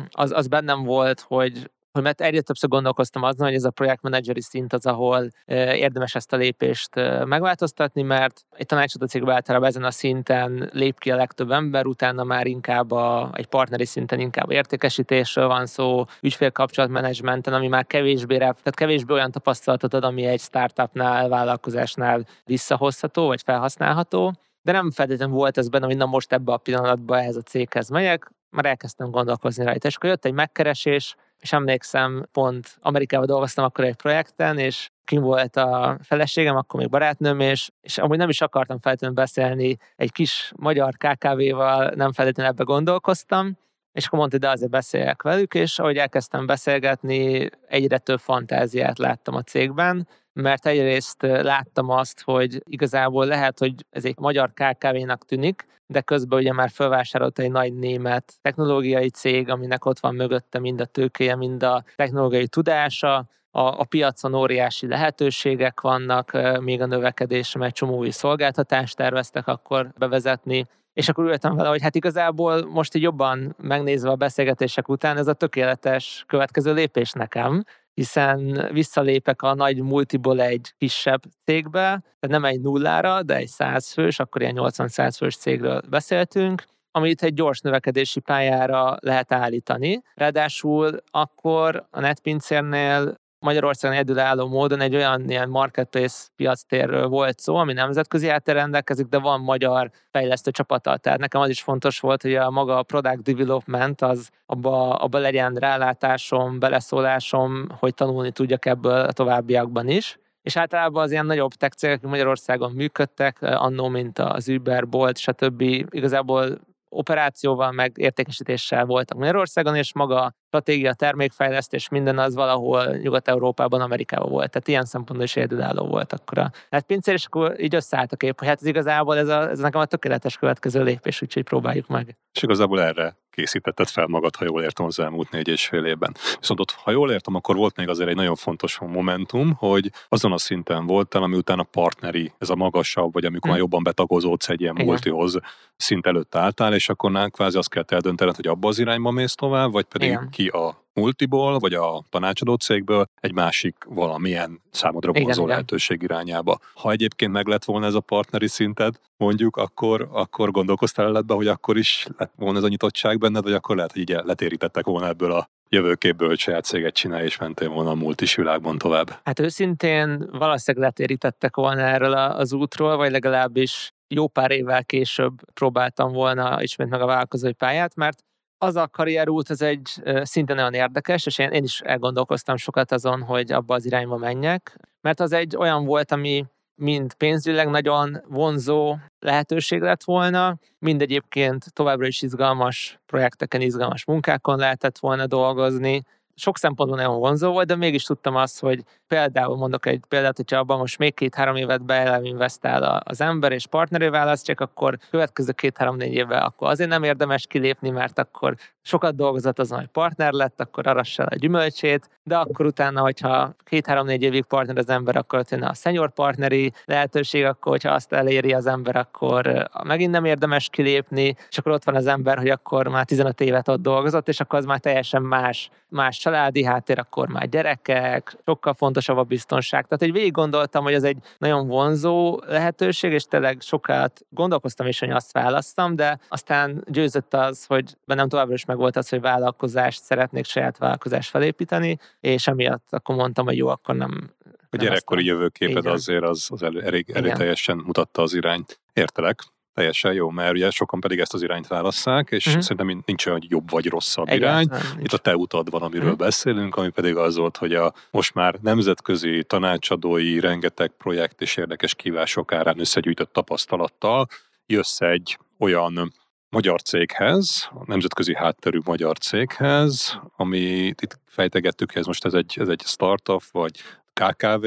az, 0.09 0.31
az 0.31 0.47
bennem 0.47 0.83
volt, 0.83 1.19
hogy 1.19 1.69
hogy 1.91 2.03
mert 2.03 2.21
egyre 2.21 2.41
többször 2.41 2.69
gondolkoztam 2.69 3.23
azon, 3.23 3.47
hogy 3.47 3.55
ez 3.55 3.63
a 3.63 3.69
projektmenedzseri 3.69 4.41
szint 4.41 4.73
az, 4.73 4.85
ahol 4.85 5.29
érdemes 5.45 6.15
ezt 6.15 6.33
a 6.33 6.37
lépést 6.37 6.95
megváltoztatni, 7.25 8.01
mert 8.01 8.45
egy 8.51 8.65
tanácsadó 8.65 9.05
cégben 9.05 9.35
általában 9.35 9.67
ezen 9.67 9.83
a 9.83 9.91
szinten 9.91 10.69
lép 10.73 10.99
ki 10.99 11.11
a 11.11 11.15
legtöbb 11.15 11.51
ember, 11.51 11.85
utána 11.85 12.23
már 12.23 12.47
inkább 12.47 12.91
a, 12.91 13.29
egy 13.33 13.45
partneri 13.45 13.85
szinten 13.85 14.19
inkább 14.19 14.51
értékesítésről 14.51 15.47
van 15.47 15.65
szó, 15.65 16.05
ügyfélkapcsolatmenedzsmenten, 16.21 17.53
ami 17.53 17.67
már 17.67 17.85
kevésbé, 17.85 18.37
tehát 18.37 18.75
kevésbé 18.75 19.13
olyan 19.13 19.31
tapasztalatot 19.31 19.93
ad, 19.93 20.03
ami 20.03 20.25
egy 20.25 20.41
startupnál, 20.41 21.29
vállalkozásnál 21.29 22.25
visszahozható 22.45 23.25
vagy 23.25 23.41
felhasználható 23.41 24.33
de 24.61 24.71
nem 24.71 24.91
feltétlenül 24.91 25.35
volt 25.35 25.57
ez 25.57 25.69
benne, 25.69 25.85
hogy 25.85 25.97
na 25.97 26.05
most 26.05 26.31
ebbe 26.33 26.51
a 26.51 26.57
pillanatban 26.57 27.19
ehhez 27.19 27.35
a 27.35 27.41
céghez 27.41 27.89
megyek, 27.89 28.31
már 28.49 28.65
elkezdtem 28.65 29.11
gondolkozni 29.11 29.63
rajta. 29.63 29.87
És 29.87 29.95
akkor 29.95 30.09
jött 30.09 30.25
egy 30.25 30.33
megkeresés, 30.33 31.15
és 31.39 31.53
emlékszem, 31.53 32.25
pont 32.31 32.77
Amerikában 32.79 33.27
dolgoztam 33.27 33.65
akkor 33.65 33.85
egy 33.85 33.95
projekten, 33.95 34.57
és 34.57 34.89
kim 35.05 35.21
volt 35.21 35.55
a 35.55 35.97
feleségem, 36.03 36.55
akkor 36.55 36.79
még 36.79 36.89
barátnőm, 36.89 37.39
és, 37.39 37.69
és 37.81 37.97
amúgy 37.97 38.17
nem 38.17 38.29
is 38.29 38.41
akartam 38.41 38.79
feltétlenül 38.79 39.15
beszélni 39.15 39.77
egy 39.95 40.11
kis 40.11 40.51
magyar 40.55 40.93
KKV-val, 40.97 41.91
nem 41.95 42.11
feltétlenül 42.11 42.51
ebbe 42.51 42.63
gondolkoztam, 42.63 43.57
és 43.91 44.05
akkor 44.05 44.19
mondta, 44.19 44.37
de 44.37 44.49
azért 44.49 44.71
beszéljek 44.71 45.21
velük, 45.21 45.53
és 45.53 45.79
ahogy 45.79 45.97
elkezdtem 45.97 46.45
beszélgetni, 46.45 47.49
egyre 47.67 47.97
több 47.97 48.19
fantáziát 48.19 48.97
láttam 48.97 49.35
a 49.35 49.41
cégben, 49.41 50.07
mert 50.41 50.65
egyrészt 50.65 51.21
láttam 51.21 51.89
azt, 51.89 52.21
hogy 52.21 52.61
igazából 52.69 53.25
lehet, 53.25 53.59
hogy 53.59 53.73
ez 53.89 54.05
egy 54.05 54.17
magyar 54.17 54.53
KKV-nak 54.53 55.25
tűnik, 55.25 55.67
de 55.87 56.01
közben 56.01 56.39
ugye 56.39 56.53
már 56.53 56.69
felvásárolt 56.69 57.39
egy 57.39 57.51
nagy 57.51 57.73
német 57.73 58.33
technológiai 58.41 59.09
cég, 59.09 59.49
aminek 59.49 59.85
ott 59.85 59.99
van 59.99 60.15
mögötte 60.15 60.59
mind 60.59 60.81
a 60.81 60.85
tőkéje, 60.85 61.35
mind 61.35 61.63
a 61.63 61.83
technológiai 61.95 62.47
tudása, 62.47 63.27
a, 63.51 63.61
a 63.61 63.83
piacon 63.83 64.33
óriási 64.33 64.87
lehetőségek 64.87 65.81
vannak, 65.81 66.37
még 66.61 66.81
a 66.81 66.85
növekedésre, 66.85 67.59
mert 67.59 67.75
csomó 67.75 67.97
új 67.97 68.09
szolgáltatást 68.09 68.95
terveztek 68.95 69.47
akkor 69.47 69.93
bevezetni, 69.97 70.65
és 70.93 71.09
akkor 71.09 71.25
ültem 71.25 71.55
vele, 71.55 71.69
hogy 71.69 71.81
hát 71.81 71.95
igazából 71.95 72.65
most 72.65 72.95
így 72.95 73.01
jobban 73.01 73.55
megnézve 73.57 74.09
a 74.09 74.15
beszélgetések 74.15 74.89
után 74.89 75.17
ez 75.17 75.27
a 75.27 75.33
tökéletes 75.33 76.23
következő 76.27 76.73
lépés 76.73 77.11
nekem, 77.11 77.63
hiszen 77.99 78.69
visszalépek 78.71 79.41
a 79.41 79.53
nagy 79.53 79.81
multiból 79.81 80.41
egy 80.41 80.73
kisebb 80.77 81.21
cégbe, 81.45 81.79
tehát 81.79 82.27
nem 82.27 82.45
egy 82.45 82.61
nullára, 82.61 83.23
de 83.23 83.35
egy 83.35 83.47
száz 83.47 83.91
fős, 83.91 84.19
akkor 84.19 84.41
ilyen 84.41 84.55
80-100 84.57 85.15
fős 85.17 85.37
cégről 85.37 85.81
beszéltünk, 85.89 86.63
amit 86.91 87.23
egy 87.23 87.33
gyors 87.33 87.59
növekedési 87.59 88.19
pályára 88.19 88.97
lehet 88.99 89.31
állítani. 89.31 90.01
Ráadásul 90.13 90.97
akkor 91.11 91.87
a 91.91 91.99
netpincérnél 91.99 93.15
Magyarországon 93.39 93.97
egyedülálló 93.97 94.47
módon 94.47 94.81
egy 94.81 94.95
olyan 94.95 95.29
ilyen 95.29 95.49
marketplace 95.49 96.27
piactérről 96.35 97.07
volt 97.07 97.39
szó, 97.39 97.55
ami 97.55 97.73
nemzetközi 97.73 98.29
által 98.29 98.53
rendelkezik, 98.53 99.07
de 99.07 99.19
van 99.19 99.39
magyar 99.39 99.91
fejlesztő 100.11 100.51
csapata. 100.51 100.97
Tehát 100.97 101.19
nekem 101.19 101.41
az 101.41 101.49
is 101.49 101.61
fontos 101.61 101.99
volt, 101.99 102.21
hogy 102.21 102.35
a 102.35 102.49
maga 102.49 102.77
a 102.77 102.83
product 102.83 103.21
development 103.21 104.01
az 104.01 104.29
abba, 104.45 104.95
abba 104.95 105.17
legyen 105.17 105.55
rálátásom, 105.55 106.59
beleszólásom, 106.59 107.67
hogy 107.79 107.93
tanulni 107.93 108.31
tudjak 108.31 108.65
ebből 108.65 108.99
a 109.05 109.11
továbbiakban 109.11 109.87
is 109.87 110.19
és 110.41 110.57
általában 110.57 111.03
az 111.03 111.11
ilyen 111.11 111.25
nagyobb 111.25 111.53
tech 111.53 111.75
cégek 111.75 112.01
Magyarországon 112.01 112.71
működtek, 112.71 113.41
annó, 113.41 113.87
mint 113.87 114.19
az 114.19 114.47
Uber, 114.47 114.87
Bolt, 114.87 115.17
stb. 115.17 115.61
Igazából 115.89 116.59
operációval, 116.89 117.71
meg 117.71 117.91
értékesítéssel 117.95 118.85
voltak 118.85 119.17
Magyarországon, 119.17 119.75
és 119.75 119.93
maga 119.93 120.33
stratégia, 120.49 120.93
termékfejlesztés, 120.93 121.89
minden 121.89 122.19
az 122.19 122.35
valahol 122.35 122.85
Nyugat-Európában, 122.85 123.81
Amerikában 123.81 124.29
volt. 124.29 124.51
Tehát 124.51 124.67
ilyen 124.67 124.85
szempontból 124.85 125.25
is 125.25 125.35
egyedülálló 125.35 125.87
volt 125.87 126.13
akkor 126.13 126.37
a 126.37 126.51
hát 126.71 126.85
pincér, 126.85 127.13
és 127.13 127.25
akkor 127.25 127.59
így 127.59 127.75
összeállt 127.75 128.11
a 128.11 128.15
kép, 128.15 128.39
hogy 128.39 128.47
hát 128.47 128.61
ez 128.61 128.67
igazából 128.67 129.17
ez, 129.17 129.27
a, 129.27 129.49
ez 129.49 129.59
nekem 129.59 129.81
a 129.81 129.85
tökéletes 129.85 130.37
következő 130.37 130.83
lépés, 130.83 131.21
úgyhogy 131.21 131.43
próbáljuk 131.43 131.87
meg. 131.87 132.17
És 132.33 132.43
igazából 132.43 132.81
erre 132.81 133.17
készítetted 133.39 133.87
fel 133.87 134.07
magad, 134.07 134.35
ha 134.35 134.45
jól 134.45 134.61
értem 134.61 134.85
az 134.85 134.99
elmúlt 134.99 135.31
négy 135.31 135.47
és 135.47 135.67
fél 135.67 135.85
évben. 135.85 136.15
Viszont 136.39 136.59
ott, 136.59 136.71
ha 136.71 136.91
jól 136.91 137.11
értem, 137.11 137.35
akkor 137.35 137.55
volt 137.55 137.75
még 137.75 137.89
azért 137.89 138.09
egy 138.09 138.15
nagyon 138.15 138.35
fontos 138.35 138.79
momentum, 138.79 139.53
hogy 139.53 139.91
azon 140.09 140.31
a 140.31 140.37
szinten 140.37 140.85
voltál, 140.85 141.23
ami 141.23 141.35
utána 141.35 141.63
partneri, 141.63 142.33
ez 142.37 142.49
a 142.49 142.55
magasabb, 142.55 143.13
vagy 143.13 143.25
amikor 143.25 143.41
hmm. 143.41 143.49
már 143.51 143.59
jobban 143.59 143.83
betagozódsz 143.83 144.49
egy 144.49 144.61
ilyen 144.61 144.73
Igen. 144.73 144.85
multihoz 144.85 145.37
szint 145.75 146.05
előtt 146.05 146.35
álltál, 146.35 146.73
és 146.73 146.89
akkor 146.89 147.11
nál 147.11 147.29
kvázi 147.29 147.57
azt 147.57 147.69
kell 147.69 147.83
eldöntened, 147.87 148.35
hogy 148.35 148.47
abba 148.47 148.67
az 148.67 148.79
irányba 148.79 149.11
mész 149.11 149.33
tovább, 149.33 149.71
vagy 149.71 149.85
pedig 149.85 150.07
Igen. 150.07 150.29
Ki 150.39 150.47
a 150.47 150.83
multiból, 150.93 151.59
vagy 151.59 151.73
a 151.73 152.03
tanácsadó 152.09 152.55
cégből 152.55 153.05
egy 153.19 153.33
másik 153.33 153.75
valamilyen 153.87 154.61
számodra 154.71 155.11
vonzó 155.11 155.45
lehetőség 155.45 156.01
irányába. 156.01 156.59
Ha 156.73 156.91
egyébként 156.91 157.31
meg 157.31 157.47
lett 157.47 157.63
volna 157.63 157.85
ez 157.85 157.93
a 157.93 157.99
partneri 157.99 158.47
szinted, 158.47 158.99
mondjuk, 159.17 159.57
akkor, 159.57 160.07
akkor 160.11 160.51
gondolkoztál 160.51 161.17
ebbe, 161.17 161.33
hogy 161.33 161.47
akkor 161.47 161.77
is 161.77 162.07
lett 162.17 162.33
volna 162.35 162.57
ez 162.57 162.63
a 162.63 162.67
nyitottság 162.67 163.17
benned, 163.17 163.43
vagy 163.43 163.53
akkor 163.53 163.75
lehet, 163.75 163.91
hogy 163.91 164.01
így 164.01 164.09
letérítettek 164.23 164.85
volna 164.85 165.07
ebből 165.07 165.31
a 165.31 165.49
jövőképből, 165.69 166.27
hogy 166.27 166.39
saját 166.39 166.63
céget 166.63 166.93
csinálj, 166.93 167.25
és 167.25 167.37
mentél 167.37 167.69
volna 167.69 167.89
a 167.89 167.95
multis 167.95 168.35
világban 168.35 168.77
tovább? 168.77 169.19
Hát 169.23 169.39
őszintén 169.39 170.29
valószínűleg 170.31 170.87
letérítettek 170.87 171.55
volna 171.55 171.81
erről 171.81 172.13
az 172.13 172.53
útról, 172.53 172.97
vagy 172.97 173.11
legalábbis 173.11 173.91
jó 174.07 174.27
pár 174.27 174.51
évvel 174.51 174.85
később 174.85 175.33
próbáltam 175.53 176.11
volna 176.11 176.61
ismét 176.61 176.89
meg 176.89 177.01
a 177.01 177.05
vállalkozói 177.05 177.53
pályát, 177.53 177.95
mert 177.95 178.23
az 178.61 178.75
a 178.75 178.87
karrierút, 178.87 179.49
ez 179.49 179.61
egy 179.61 179.89
szinte 180.21 180.53
nagyon 180.53 180.73
érdekes, 180.73 181.25
és 181.25 181.37
én, 181.37 181.49
én 181.49 181.63
is 181.63 181.81
elgondolkoztam 181.81 182.57
sokat 182.57 182.91
azon, 182.91 183.21
hogy 183.21 183.51
abba 183.51 183.73
az 183.73 183.85
irányba 183.85 184.17
menjek, 184.17 184.77
mert 185.01 185.19
az 185.19 185.31
egy 185.31 185.55
olyan 185.55 185.85
volt, 185.85 186.11
ami 186.11 186.45
mind 186.75 187.13
pénzügyileg 187.13 187.69
nagyon 187.69 188.21
vonzó 188.27 188.95
lehetőség 189.19 189.81
lett 189.81 190.03
volna, 190.03 190.57
mind 190.79 191.01
egyébként 191.01 191.73
továbbra 191.73 192.07
is 192.07 192.21
izgalmas 192.21 192.99
projekteken, 193.05 193.61
izgalmas 193.61 194.05
munkákon 194.05 194.57
lehetett 194.57 194.97
volna 194.97 195.27
dolgozni, 195.27 196.03
sok 196.39 196.57
szempontból 196.57 196.97
nagyon 196.99 197.19
vonzó 197.19 197.51
volt, 197.51 197.67
de 197.67 197.75
mégis 197.75 198.03
tudtam 198.03 198.35
azt, 198.35 198.59
hogy 198.59 198.83
például 199.07 199.57
mondok 199.57 199.85
egy 199.85 200.01
példát, 200.07 200.35
hogyha 200.35 200.57
abban 200.57 200.77
most 200.77 200.97
még 200.97 201.13
két-három 201.13 201.55
évet 201.55 201.85
beinvestál 201.85 203.01
az 203.05 203.21
ember, 203.21 203.51
és 203.51 203.67
partneré 203.67 204.07
választják, 204.07 204.59
akkor 204.59 204.97
következő 205.09 205.51
két-három-négy 205.51 206.13
évvel 206.13 206.43
akkor 206.43 206.69
azért 206.69 206.89
nem 206.89 207.03
érdemes 207.03 207.47
kilépni, 207.47 207.89
mert 207.89 208.19
akkor 208.19 208.55
sokat 208.81 209.15
dolgozott 209.15 209.59
azon, 209.59 209.77
hogy 209.77 209.87
partner 209.87 210.31
lett, 210.31 210.61
akkor 210.61 210.87
arassa 210.87 211.23
a 211.23 211.35
gyümölcsét, 211.35 212.09
de 212.23 212.37
akkor 212.37 212.65
utána, 212.65 213.01
hogyha 213.01 213.55
két-három-négy 213.63 214.21
évig 214.21 214.43
partner 214.43 214.77
az 214.77 214.89
ember, 214.89 215.15
akkor 215.15 215.39
ott 215.39 215.51
a 215.51 215.73
senior 215.73 216.11
partneri 216.11 216.71
lehetőség, 216.85 217.45
akkor 217.45 217.71
hogyha 217.71 217.93
azt 217.93 218.13
eléri 218.13 218.53
az 218.53 218.65
ember, 218.65 218.95
akkor 218.95 219.69
megint 219.83 220.11
nem 220.11 220.25
érdemes 220.25 220.69
kilépni, 220.69 221.35
és 221.49 221.57
akkor 221.57 221.71
ott 221.71 221.83
van 221.83 221.95
az 221.95 222.07
ember, 222.07 222.37
hogy 222.37 222.49
akkor 222.49 222.87
már 222.87 223.05
15 223.05 223.41
évet 223.41 223.67
ott 223.67 223.81
dolgozott, 223.81 224.27
és 224.27 224.39
akkor 224.39 224.59
az 224.59 224.65
már 224.65 224.79
teljesen 224.79 225.21
más, 225.21 225.69
más 225.87 226.17
családi 226.29 226.63
háttér, 226.63 226.99
akkor 226.99 227.27
már 227.27 227.49
gyerekek, 227.49 228.37
sokkal 228.45 228.73
fontosabb 228.73 229.17
a 229.17 229.23
biztonság. 229.23 229.83
Tehát 229.83 230.01
egy 230.01 230.11
végig 230.11 230.31
gondoltam, 230.31 230.83
hogy 230.83 230.93
ez 230.93 231.03
egy 231.03 231.17
nagyon 231.37 231.67
vonzó 231.67 232.39
lehetőség, 232.45 233.11
és 233.11 233.23
tényleg 233.23 233.61
sokat 233.61 234.25
gondolkoztam 234.29 234.87
is, 234.87 234.99
hogy 234.99 235.09
azt 235.09 235.31
választam, 235.31 235.95
de 235.95 236.19
aztán 236.29 236.83
győzött 236.87 237.33
az, 237.33 237.65
hogy 237.65 237.97
bennem 238.05 238.29
továbbra 238.29 238.53
is 238.53 238.65
meg 238.65 238.77
volt 238.77 238.95
az, 238.95 239.09
hogy 239.09 239.21
vállalkozást 239.21 240.03
szeretnék, 240.03 240.45
saját 240.45 240.77
vállalkozást 240.77 241.29
felépíteni, 241.29 241.97
és 242.19 242.47
emiatt 242.47 242.87
akkor 242.89 243.15
mondtam, 243.15 243.45
hogy 243.45 243.57
jó, 243.57 243.67
akkor 243.67 243.95
nem 243.95 244.33
a 244.71 244.77
gyerekkori 244.77 245.25
jövőképed 245.25 245.85
azért 245.85 246.23
az, 246.23 246.47
az 246.51 246.63
elég, 246.63 247.09
elég 247.13 247.33
teljesen 247.33 247.77
mutatta 247.77 248.21
az 248.21 248.33
irányt. 248.33 248.79
Értelek, 248.93 249.39
teljesen 249.79 250.13
jó, 250.13 250.29
mert 250.29 250.53
ugye 250.53 250.69
sokan 250.69 250.99
pedig 250.99 251.19
ezt 251.19 251.33
az 251.33 251.41
irányt 251.41 251.67
válasszák, 251.67 252.29
és 252.29 252.45
uh-huh. 252.45 252.61
szerintem 252.61 253.03
nincs 253.05 253.25
olyan 253.25 253.41
jobb 253.47 253.69
vagy 253.69 253.85
rosszabb 253.85 254.27
Egyáltalán 254.27 254.63
irány. 254.63 254.81
Nincs. 254.95 255.03
Itt 255.03 255.13
a 255.13 255.17
te 255.17 255.35
utad 255.35 255.69
van, 255.69 255.81
amiről 255.81 256.03
uh-huh. 256.03 256.19
beszélünk, 256.19 256.75
ami 256.75 256.89
pedig 256.89 257.15
az 257.15 257.35
volt, 257.35 257.57
hogy 257.57 257.73
a 257.73 257.93
most 258.11 258.33
már 258.33 258.55
nemzetközi 258.61 259.43
tanácsadói 259.43 260.39
rengeteg 260.39 260.91
projekt 260.97 261.41
és 261.41 261.57
érdekes 261.57 261.95
kívások 261.95 262.53
árán 262.53 262.79
összegyűjtött 262.79 263.33
tapasztalattal 263.33 264.27
jössz 264.65 265.01
egy 265.01 265.37
olyan 265.59 266.13
magyar 266.49 266.81
céghez, 266.81 267.69
a 267.73 267.83
nemzetközi 267.85 268.35
hátterű 268.35 268.79
magyar 268.85 269.17
céghez, 269.17 270.19
ami 270.35 270.59
itt 270.85 271.19
fejtegettük, 271.25 271.91
hogy 271.91 272.01
ez 272.01 272.07
most 272.07 272.25
ez 272.25 272.33
egy, 272.33 272.57
ez 272.59 272.67
egy 272.67 272.81
startup, 272.85 273.43
vagy 273.51 273.71
KKV, 274.19 274.65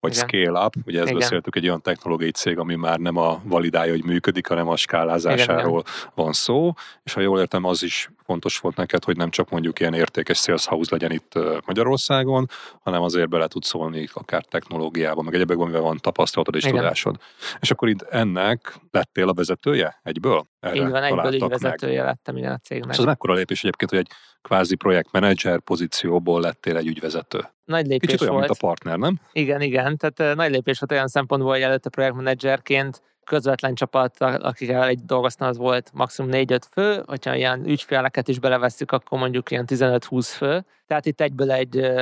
vagy 0.00 0.14
Igen. 0.14 0.28
scale-up, 0.28 0.74
ugye 0.86 0.98
ezt 0.98 1.08
Igen. 1.08 1.18
beszéltük, 1.18 1.56
egy 1.56 1.66
olyan 1.66 1.82
technológiai 1.82 2.30
cég, 2.30 2.58
ami 2.58 2.74
már 2.74 2.98
nem 2.98 3.16
a 3.16 3.40
validálja, 3.44 3.92
hogy 3.92 4.04
működik, 4.04 4.46
hanem 4.46 4.68
a 4.68 4.76
skálázásáról 4.76 5.80
Igen. 5.80 6.10
van 6.14 6.32
szó, 6.32 6.72
és 7.02 7.12
ha 7.12 7.20
jól 7.20 7.40
értem, 7.40 7.64
az 7.64 7.82
is 7.82 8.10
fontos 8.24 8.58
volt 8.58 8.76
neked, 8.76 9.04
hogy 9.04 9.16
nem 9.16 9.30
csak 9.30 9.50
mondjuk 9.50 9.80
ilyen 9.80 9.94
értékes 9.94 10.38
sales 10.38 10.66
house 10.66 10.88
legyen 10.92 11.10
itt 11.10 11.32
Magyarországon, 11.66 12.48
hanem 12.82 13.02
azért 13.02 13.28
bele 13.28 13.46
tudsz 13.46 13.68
szólni 13.68 14.08
akár 14.12 14.44
technológiába, 14.44 15.22
meg 15.22 15.34
egyebekben, 15.34 15.64
amivel 15.66 15.82
van 15.82 15.98
tapasztalatod 15.98 16.54
és 16.54 16.64
Igen. 16.64 16.76
tudásod. 16.76 17.16
És 17.60 17.70
akkor 17.70 17.88
itt 17.88 18.02
ennek 18.02 18.74
lettél 18.90 19.28
a 19.28 19.32
vezetője 19.34 20.00
egyből? 20.02 20.46
Erre 20.60 20.74
Így 20.74 20.88
van, 20.88 21.02
egyből 21.02 21.32
így 21.34 21.48
vezetője 21.48 21.96
meg. 21.96 22.06
lettem 22.06 22.34
minden 22.34 22.52
a 22.52 22.58
cégnek. 22.58 22.92
És 22.92 22.98
az 22.98 23.04
mekkora 23.04 23.34
lépés 23.34 23.58
egyébként, 23.62 23.90
hogy 23.90 23.98
egy 23.98 24.10
kvázi 24.42 24.74
projektmenedzser 24.74 25.60
pozícióból 25.60 26.40
lettél 26.40 26.76
egy 26.76 26.86
ügyvezető? 26.86 27.40
Nagy 27.64 27.86
lépés 27.86 28.10
Kicsit 28.10 28.20
olyan, 28.20 28.34
volt. 28.34 28.48
mint 28.48 28.58
a 28.62 28.66
partner, 28.66 28.98
nem? 28.98 29.20
Igen, 29.32 29.60
igen. 29.60 29.96
Tehát 29.96 30.36
nagy 30.36 30.50
lépés 30.50 30.78
volt 30.78 30.92
olyan 30.92 31.08
szempontból, 31.08 31.52
hogy 31.52 31.62
előtte 31.62 31.90
projektmenedzserként 31.90 33.02
közvetlen 33.24 33.74
csapat, 33.74 34.20
akikkel 34.20 34.86
egy 34.86 35.04
dolgoztam, 35.04 35.48
az 35.48 35.56
volt 35.56 35.90
maximum 35.94 36.30
4-5 36.34 36.58
fő, 36.70 37.02
hogyha 37.06 37.34
ilyen 37.34 37.66
ügyféleket 37.66 38.28
is 38.28 38.38
belevesszük, 38.38 38.92
akkor 38.92 39.18
mondjuk 39.18 39.50
ilyen 39.50 39.64
15-20 39.68 40.28
fő. 40.36 40.64
Tehát 40.92 41.06
itt 41.06 41.20
egyből 41.20 41.52
egy 41.52 41.92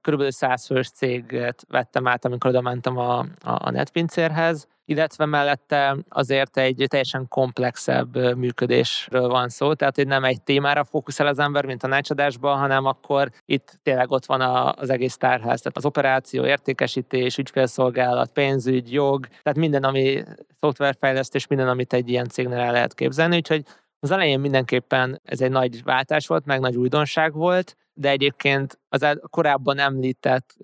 kb. 0.00 0.30
100 0.30 0.66
fős 0.66 0.90
céget 0.90 1.64
vettem 1.68 2.06
át, 2.06 2.24
amikor 2.24 2.50
oda 2.50 2.60
mentem 2.60 2.96
a, 2.98 3.26
a, 3.44 3.70
netpincérhez, 3.70 4.66
illetve 4.84 5.24
mellette 5.24 5.96
azért 6.08 6.56
egy 6.56 6.84
teljesen 6.88 7.28
komplexebb 7.28 8.36
működésről 8.36 9.28
van 9.28 9.48
szó, 9.48 9.74
tehát 9.74 9.96
hogy 9.96 10.06
nem 10.06 10.24
egy 10.24 10.42
témára 10.42 10.84
fókuszál 10.84 11.26
az 11.26 11.38
ember, 11.38 11.64
mint 11.64 11.82
a 11.82 11.86
nácsadásban, 11.86 12.58
hanem 12.58 12.84
akkor 12.84 13.30
itt 13.44 13.78
tényleg 13.82 14.10
ott 14.10 14.26
van 14.26 14.40
az 14.76 14.90
egész 14.90 15.16
tárház, 15.16 15.60
tehát 15.60 15.76
az 15.76 15.84
operáció, 15.84 16.44
értékesítés, 16.44 17.38
ügyfélszolgálat, 17.38 18.32
pénzügy, 18.32 18.92
jog, 18.92 19.26
tehát 19.26 19.58
minden, 19.58 19.84
ami 19.84 20.22
szoftverfejlesztés, 20.60 21.46
minden, 21.46 21.68
amit 21.68 21.92
egy 21.92 22.08
ilyen 22.08 22.28
cégnél 22.28 22.58
el 22.58 22.72
lehet 22.72 22.94
képzelni, 22.94 23.36
úgyhogy 23.36 23.64
az 24.02 24.10
elején 24.10 24.40
mindenképpen 24.40 25.20
ez 25.24 25.40
egy 25.40 25.50
nagy 25.50 25.82
váltás 25.82 26.26
volt, 26.26 26.46
meg 26.46 26.60
nagy 26.60 26.76
újdonság 26.76 27.32
volt, 27.32 27.76
de 28.00 28.10
egyébként 28.10 28.78
az 28.88 29.18
korábban 29.30 29.78
említett 29.78 30.54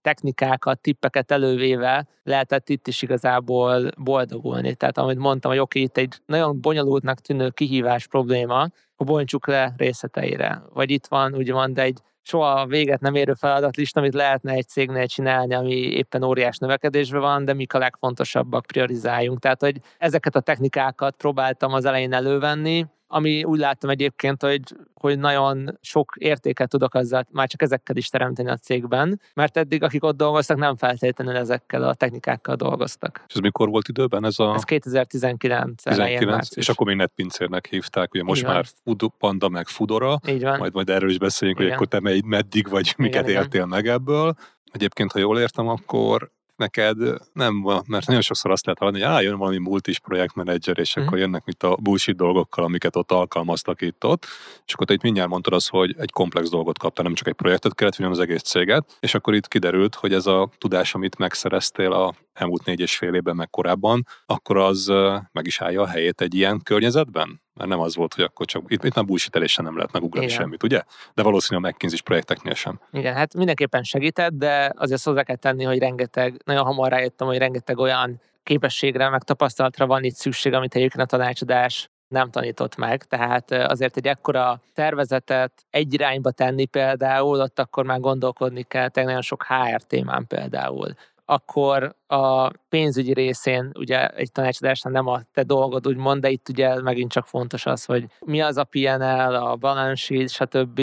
technikákat, 0.00 0.80
tippeket 0.80 1.30
elővéve 1.30 2.06
lehetett 2.22 2.68
itt 2.68 2.86
is 2.86 3.02
igazából 3.02 3.90
boldogulni. 3.98 4.74
Tehát 4.74 4.98
amit 4.98 5.18
mondtam, 5.18 5.50
hogy 5.50 5.60
oké, 5.60 5.80
itt 5.80 5.96
egy 5.96 6.14
nagyon 6.26 6.60
bonyolultnak 6.60 7.20
tűnő 7.20 7.50
kihívás 7.50 8.06
probléma, 8.06 8.68
hogy 8.96 9.06
bontsuk 9.06 9.46
le 9.46 9.74
részleteire. 9.76 10.62
Vagy 10.72 10.90
itt 10.90 11.06
van 11.06 11.34
úgymond 11.34 11.78
egy 11.78 11.98
soha 12.22 12.66
véget 12.66 13.00
nem 13.00 13.14
érő 13.14 13.34
feladatlista, 13.34 14.00
amit 14.00 14.14
lehetne 14.14 14.52
egy 14.52 14.68
cégnél 14.68 15.06
csinálni, 15.06 15.54
ami 15.54 15.74
éppen 15.74 16.22
óriás 16.22 16.58
növekedésben 16.58 17.20
van, 17.20 17.44
de 17.44 17.54
mik 17.54 17.74
a 17.74 17.78
legfontosabbak, 17.78 18.66
priorizáljunk. 18.66 19.38
Tehát, 19.38 19.60
hogy 19.60 19.80
ezeket 19.98 20.36
a 20.36 20.40
technikákat 20.40 21.16
próbáltam 21.16 21.72
az 21.72 21.84
elején 21.84 22.12
elővenni, 22.12 22.86
ami 23.14 23.44
úgy 23.44 23.58
láttam 23.58 23.90
egyébként, 23.90 24.42
hogy, 24.42 24.60
hogy 24.94 25.18
nagyon 25.18 25.78
sok 25.80 26.12
értéket 26.18 26.68
tudok 26.68 26.94
azzal 26.94 27.26
már 27.30 27.48
csak 27.48 27.62
ezekkel 27.62 27.96
is 27.96 28.08
teremteni 28.08 28.50
a 28.50 28.56
cégben, 28.56 29.20
mert 29.34 29.56
eddig 29.56 29.82
akik 29.82 30.04
ott 30.04 30.16
dolgoztak, 30.16 30.56
nem 30.56 30.76
feltétlenül 30.76 31.36
ezekkel 31.36 31.82
a 31.82 31.94
technikákkal 31.94 32.54
dolgoztak. 32.54 33.24
És 33.28 33.34
ez 33.34 33.40
mikor 33.40 33.68
volt 33.68 33.88
időben 33.88 34.24
ez 34.24 34.38
a... 34.38 34.54
Ez 34.54 34.62
2019 34.62 35.82
19, 35.82 36.56
És 36.56 36.68
akkor 36.68 36.86
még 36.86 36.96
netpincérnek 36.96 37.66
hívták, 37.66 38.14
ugye 38.14 38.22
most 38.22 38.46
már 38.46 38.64
Fudo, 38.84 39.08
Panda 39.08 39.48
meg 39.48 39.66
Fudora, 39.66 40.18
van. 40.40 40.58
majd 40.58 40.74
majd 40.74 40.88
erről 40.88 41.10
is 41.10 41.18
beszéljünk, 41.18 41.60
igen. 41.60 41.72
hogy 41.72 41.80
akkor 41.80 42.00
te 42.00 42.22
meddig 42.24 42.68
vagy, 42.68 42.94
miket 42.96 43.28
igen, 43.28 43.42
értél 43.42 43.60
igen. 43.60 43.68
meg 43.68 43.86
ebből. 43.86 44.34
Egyébként, 44.72 45.12
ha 45.12 45.18
jól 45.18 45.38
értem, 45.38 45.68
akkor 45.68 46.30
neked 46.56 46.96
nem 47.32 47.60
van, 47.60 47.84
mert 47.86 48.06
nagyon 48.06 48.22
sokszor 48.22 48.50
azt 48.50 48.64
lehet 48.64 48.78
hallani, 48.80 49.00
hogy 49.00 49.08
á, 49.08 49.20
jön 49.20 49.38
valami 49.38 49.58
multis 49.58 49.98
projektmenedzser, 49.98 50.78
és 50.78 50.98
mm. 50.98 51.02
akkor 51.02 51.18
jönnek 51.18 51.44
mit 51.44 51.62
a 51.62 51.76
bullshit 51.76 52.16
dolgokkal, 52.16 52.64
amiket 52.64 52.96
ott 52.96 53.12
alkalmaztak 53.12 53.80
itt 53.80 54.04
ott, 54.04 54.26
és 54.66 54.72
akkor 54.72 54.86
te 54.86 54.92
itt 54.92 55.02
mindjárt 55.02 55.28
mondtad 55.28 55.52
azt, 55.52 55.70
hogy 55.70 55.94
egy 55.98 56.10
komplex 56.10 56.50
dolgot 56.50 56.78
kaptál, 56.78 57.04
nem 57.04 57.14
csak 57.14 57.26
egy 57.26 57.34
projektet 57.34 57.74
kellett, 57.74 57.96
hanem 57.96 58.10
az 58.12 58.18
egész 58.18 58.42
céget, 58.42 58.96
és 59.00 59.14
akkor 59.14 59.34
itt 59.34 59.48
kiderült, 59.48 59.94
hogy 59.94 60.12
ez 60.12 60.26
a 60.26 60.50
tudás, 60.58 60.94
amit 60.94 61.18
megszereztél 61.18 61.92
a 61.92 62.14
elmúlt 62.32 62.64
négy 62.64 62.80
és 62.80 62.96
fél 62.96 63.14
évben, 63.14 63.36
meg 63.36 63.50
korábban, 63.50 64.06
akkor 64.26 64.56
az 64.56 64.86
meg 65.32 65.46
is 65.46 65.60
állja 65.60 65.82
a 65.82 65.86
helyét 65.86 66.20
egy 66.20 66.34
ilyen 66.34 66.60
környezetben? 66.62 67.40
Mert 67.54 67.70
nem 67.70 67.80
az 67.80 67.96
volt, 67.96 68.14
hogy 68.14 68.24
akkor 68.24 68.46
csak 68.46 68.62
itt, 68.66 68.84
itt 68.84 68.94
már 68.94 69.04
bullshitelésen 69.04 69.64
nem 69.64 69.76
lehet 69.76 69.92
megugrani 69.92 70.26
Igen. 70.26 70.38
semmit, 70.38 70.62
ugye? 70.62 70.82
De 71.14 71.22
valószínűleg 71.22 71.70
a 71.70 71.74
McKinsey 71.74 72.00
projekteknél 72.00 72.54
sem. 72.54 72.80
Igen, 72.92 73.14
hát 73.14 73.34
mindenképpen 73.34 73.82
segített, 73.82 74.32
de 74.32 74.72
azért 74.76 75.02
hozzá 75.02 75.22
kell 75.22 75.36
tenni, 75.36 75.64
hogy 75.64 75.78
rengeteg, 75.78 76.40
nagyon 76.44 76.64
hamar 76.64 76.90
rájöttem, 76.90 77.26
hogy 77.26 77.38
rengeteg 77.38 77.78
olyan 77.78 78.20
képességre, 78.42 79.08
meg 79.08 79.22
tapasztalatra 79.22 79.86
van 79.86 80.04
itt 80.04 80.14
szükség, 80.14 80.52
amit 80.52 80.74
egyébként 80.74 81.02
a 81.02 81.16
tanácsadás 81.16 81.90
nem 82.08 82.30
tanított 82.30 82.76
meg, 82.76 83.04
tehát 83.04 83.50
azért 83.50 83.96
egy 83.96 84.06
ekkora 84.06 84.60
tervezetet 84.74 85.52
egy 85.70 85.94
irányba 85.94 86.30
tenni 86.30 86.64
például, 86.64 87.40
ott 87.40 87.58
akkor 87.58 87.84
már 87.84 88.00
gondolkodni 88.00 88.62
kell, 88.62 88.88
tehát 88.88 89.08
nagyon 89.08 89.22
sok 89.22 89.46
HR 89.48 89.82
témán 89.82 90.26
például 90.26 90.94
akkor 91.32 91.94
a 92.06 92.50
pénzügyi 92.68 93.12
részén 93.12 93.70
ugye 93.78 94.08
egy 94.08 94.32
tanácsadásnál 94.32 94.92
nem 94.92 95.06
a 95.06 95.20
te 95.32 95.42
dolgod, 95.42 95.86
úgymond, 95.86 96.20
de 96.20 96.30
itt 96.30 96.48
ugye 96.48 96.80
megint 96.80 97.10
csak 97.10 97.26
fontos 97.26 97.66
az, 97.66 97.84
hogy 97.84 98.06
mi 98.20 98.40
az 98.40 98.56
a 98.56 98.64
PNL, 98.64 99.34
a 99.34 99.56
balance 99.56 99.94
sheet, 99.94 100.30
stb. 100.30 100.80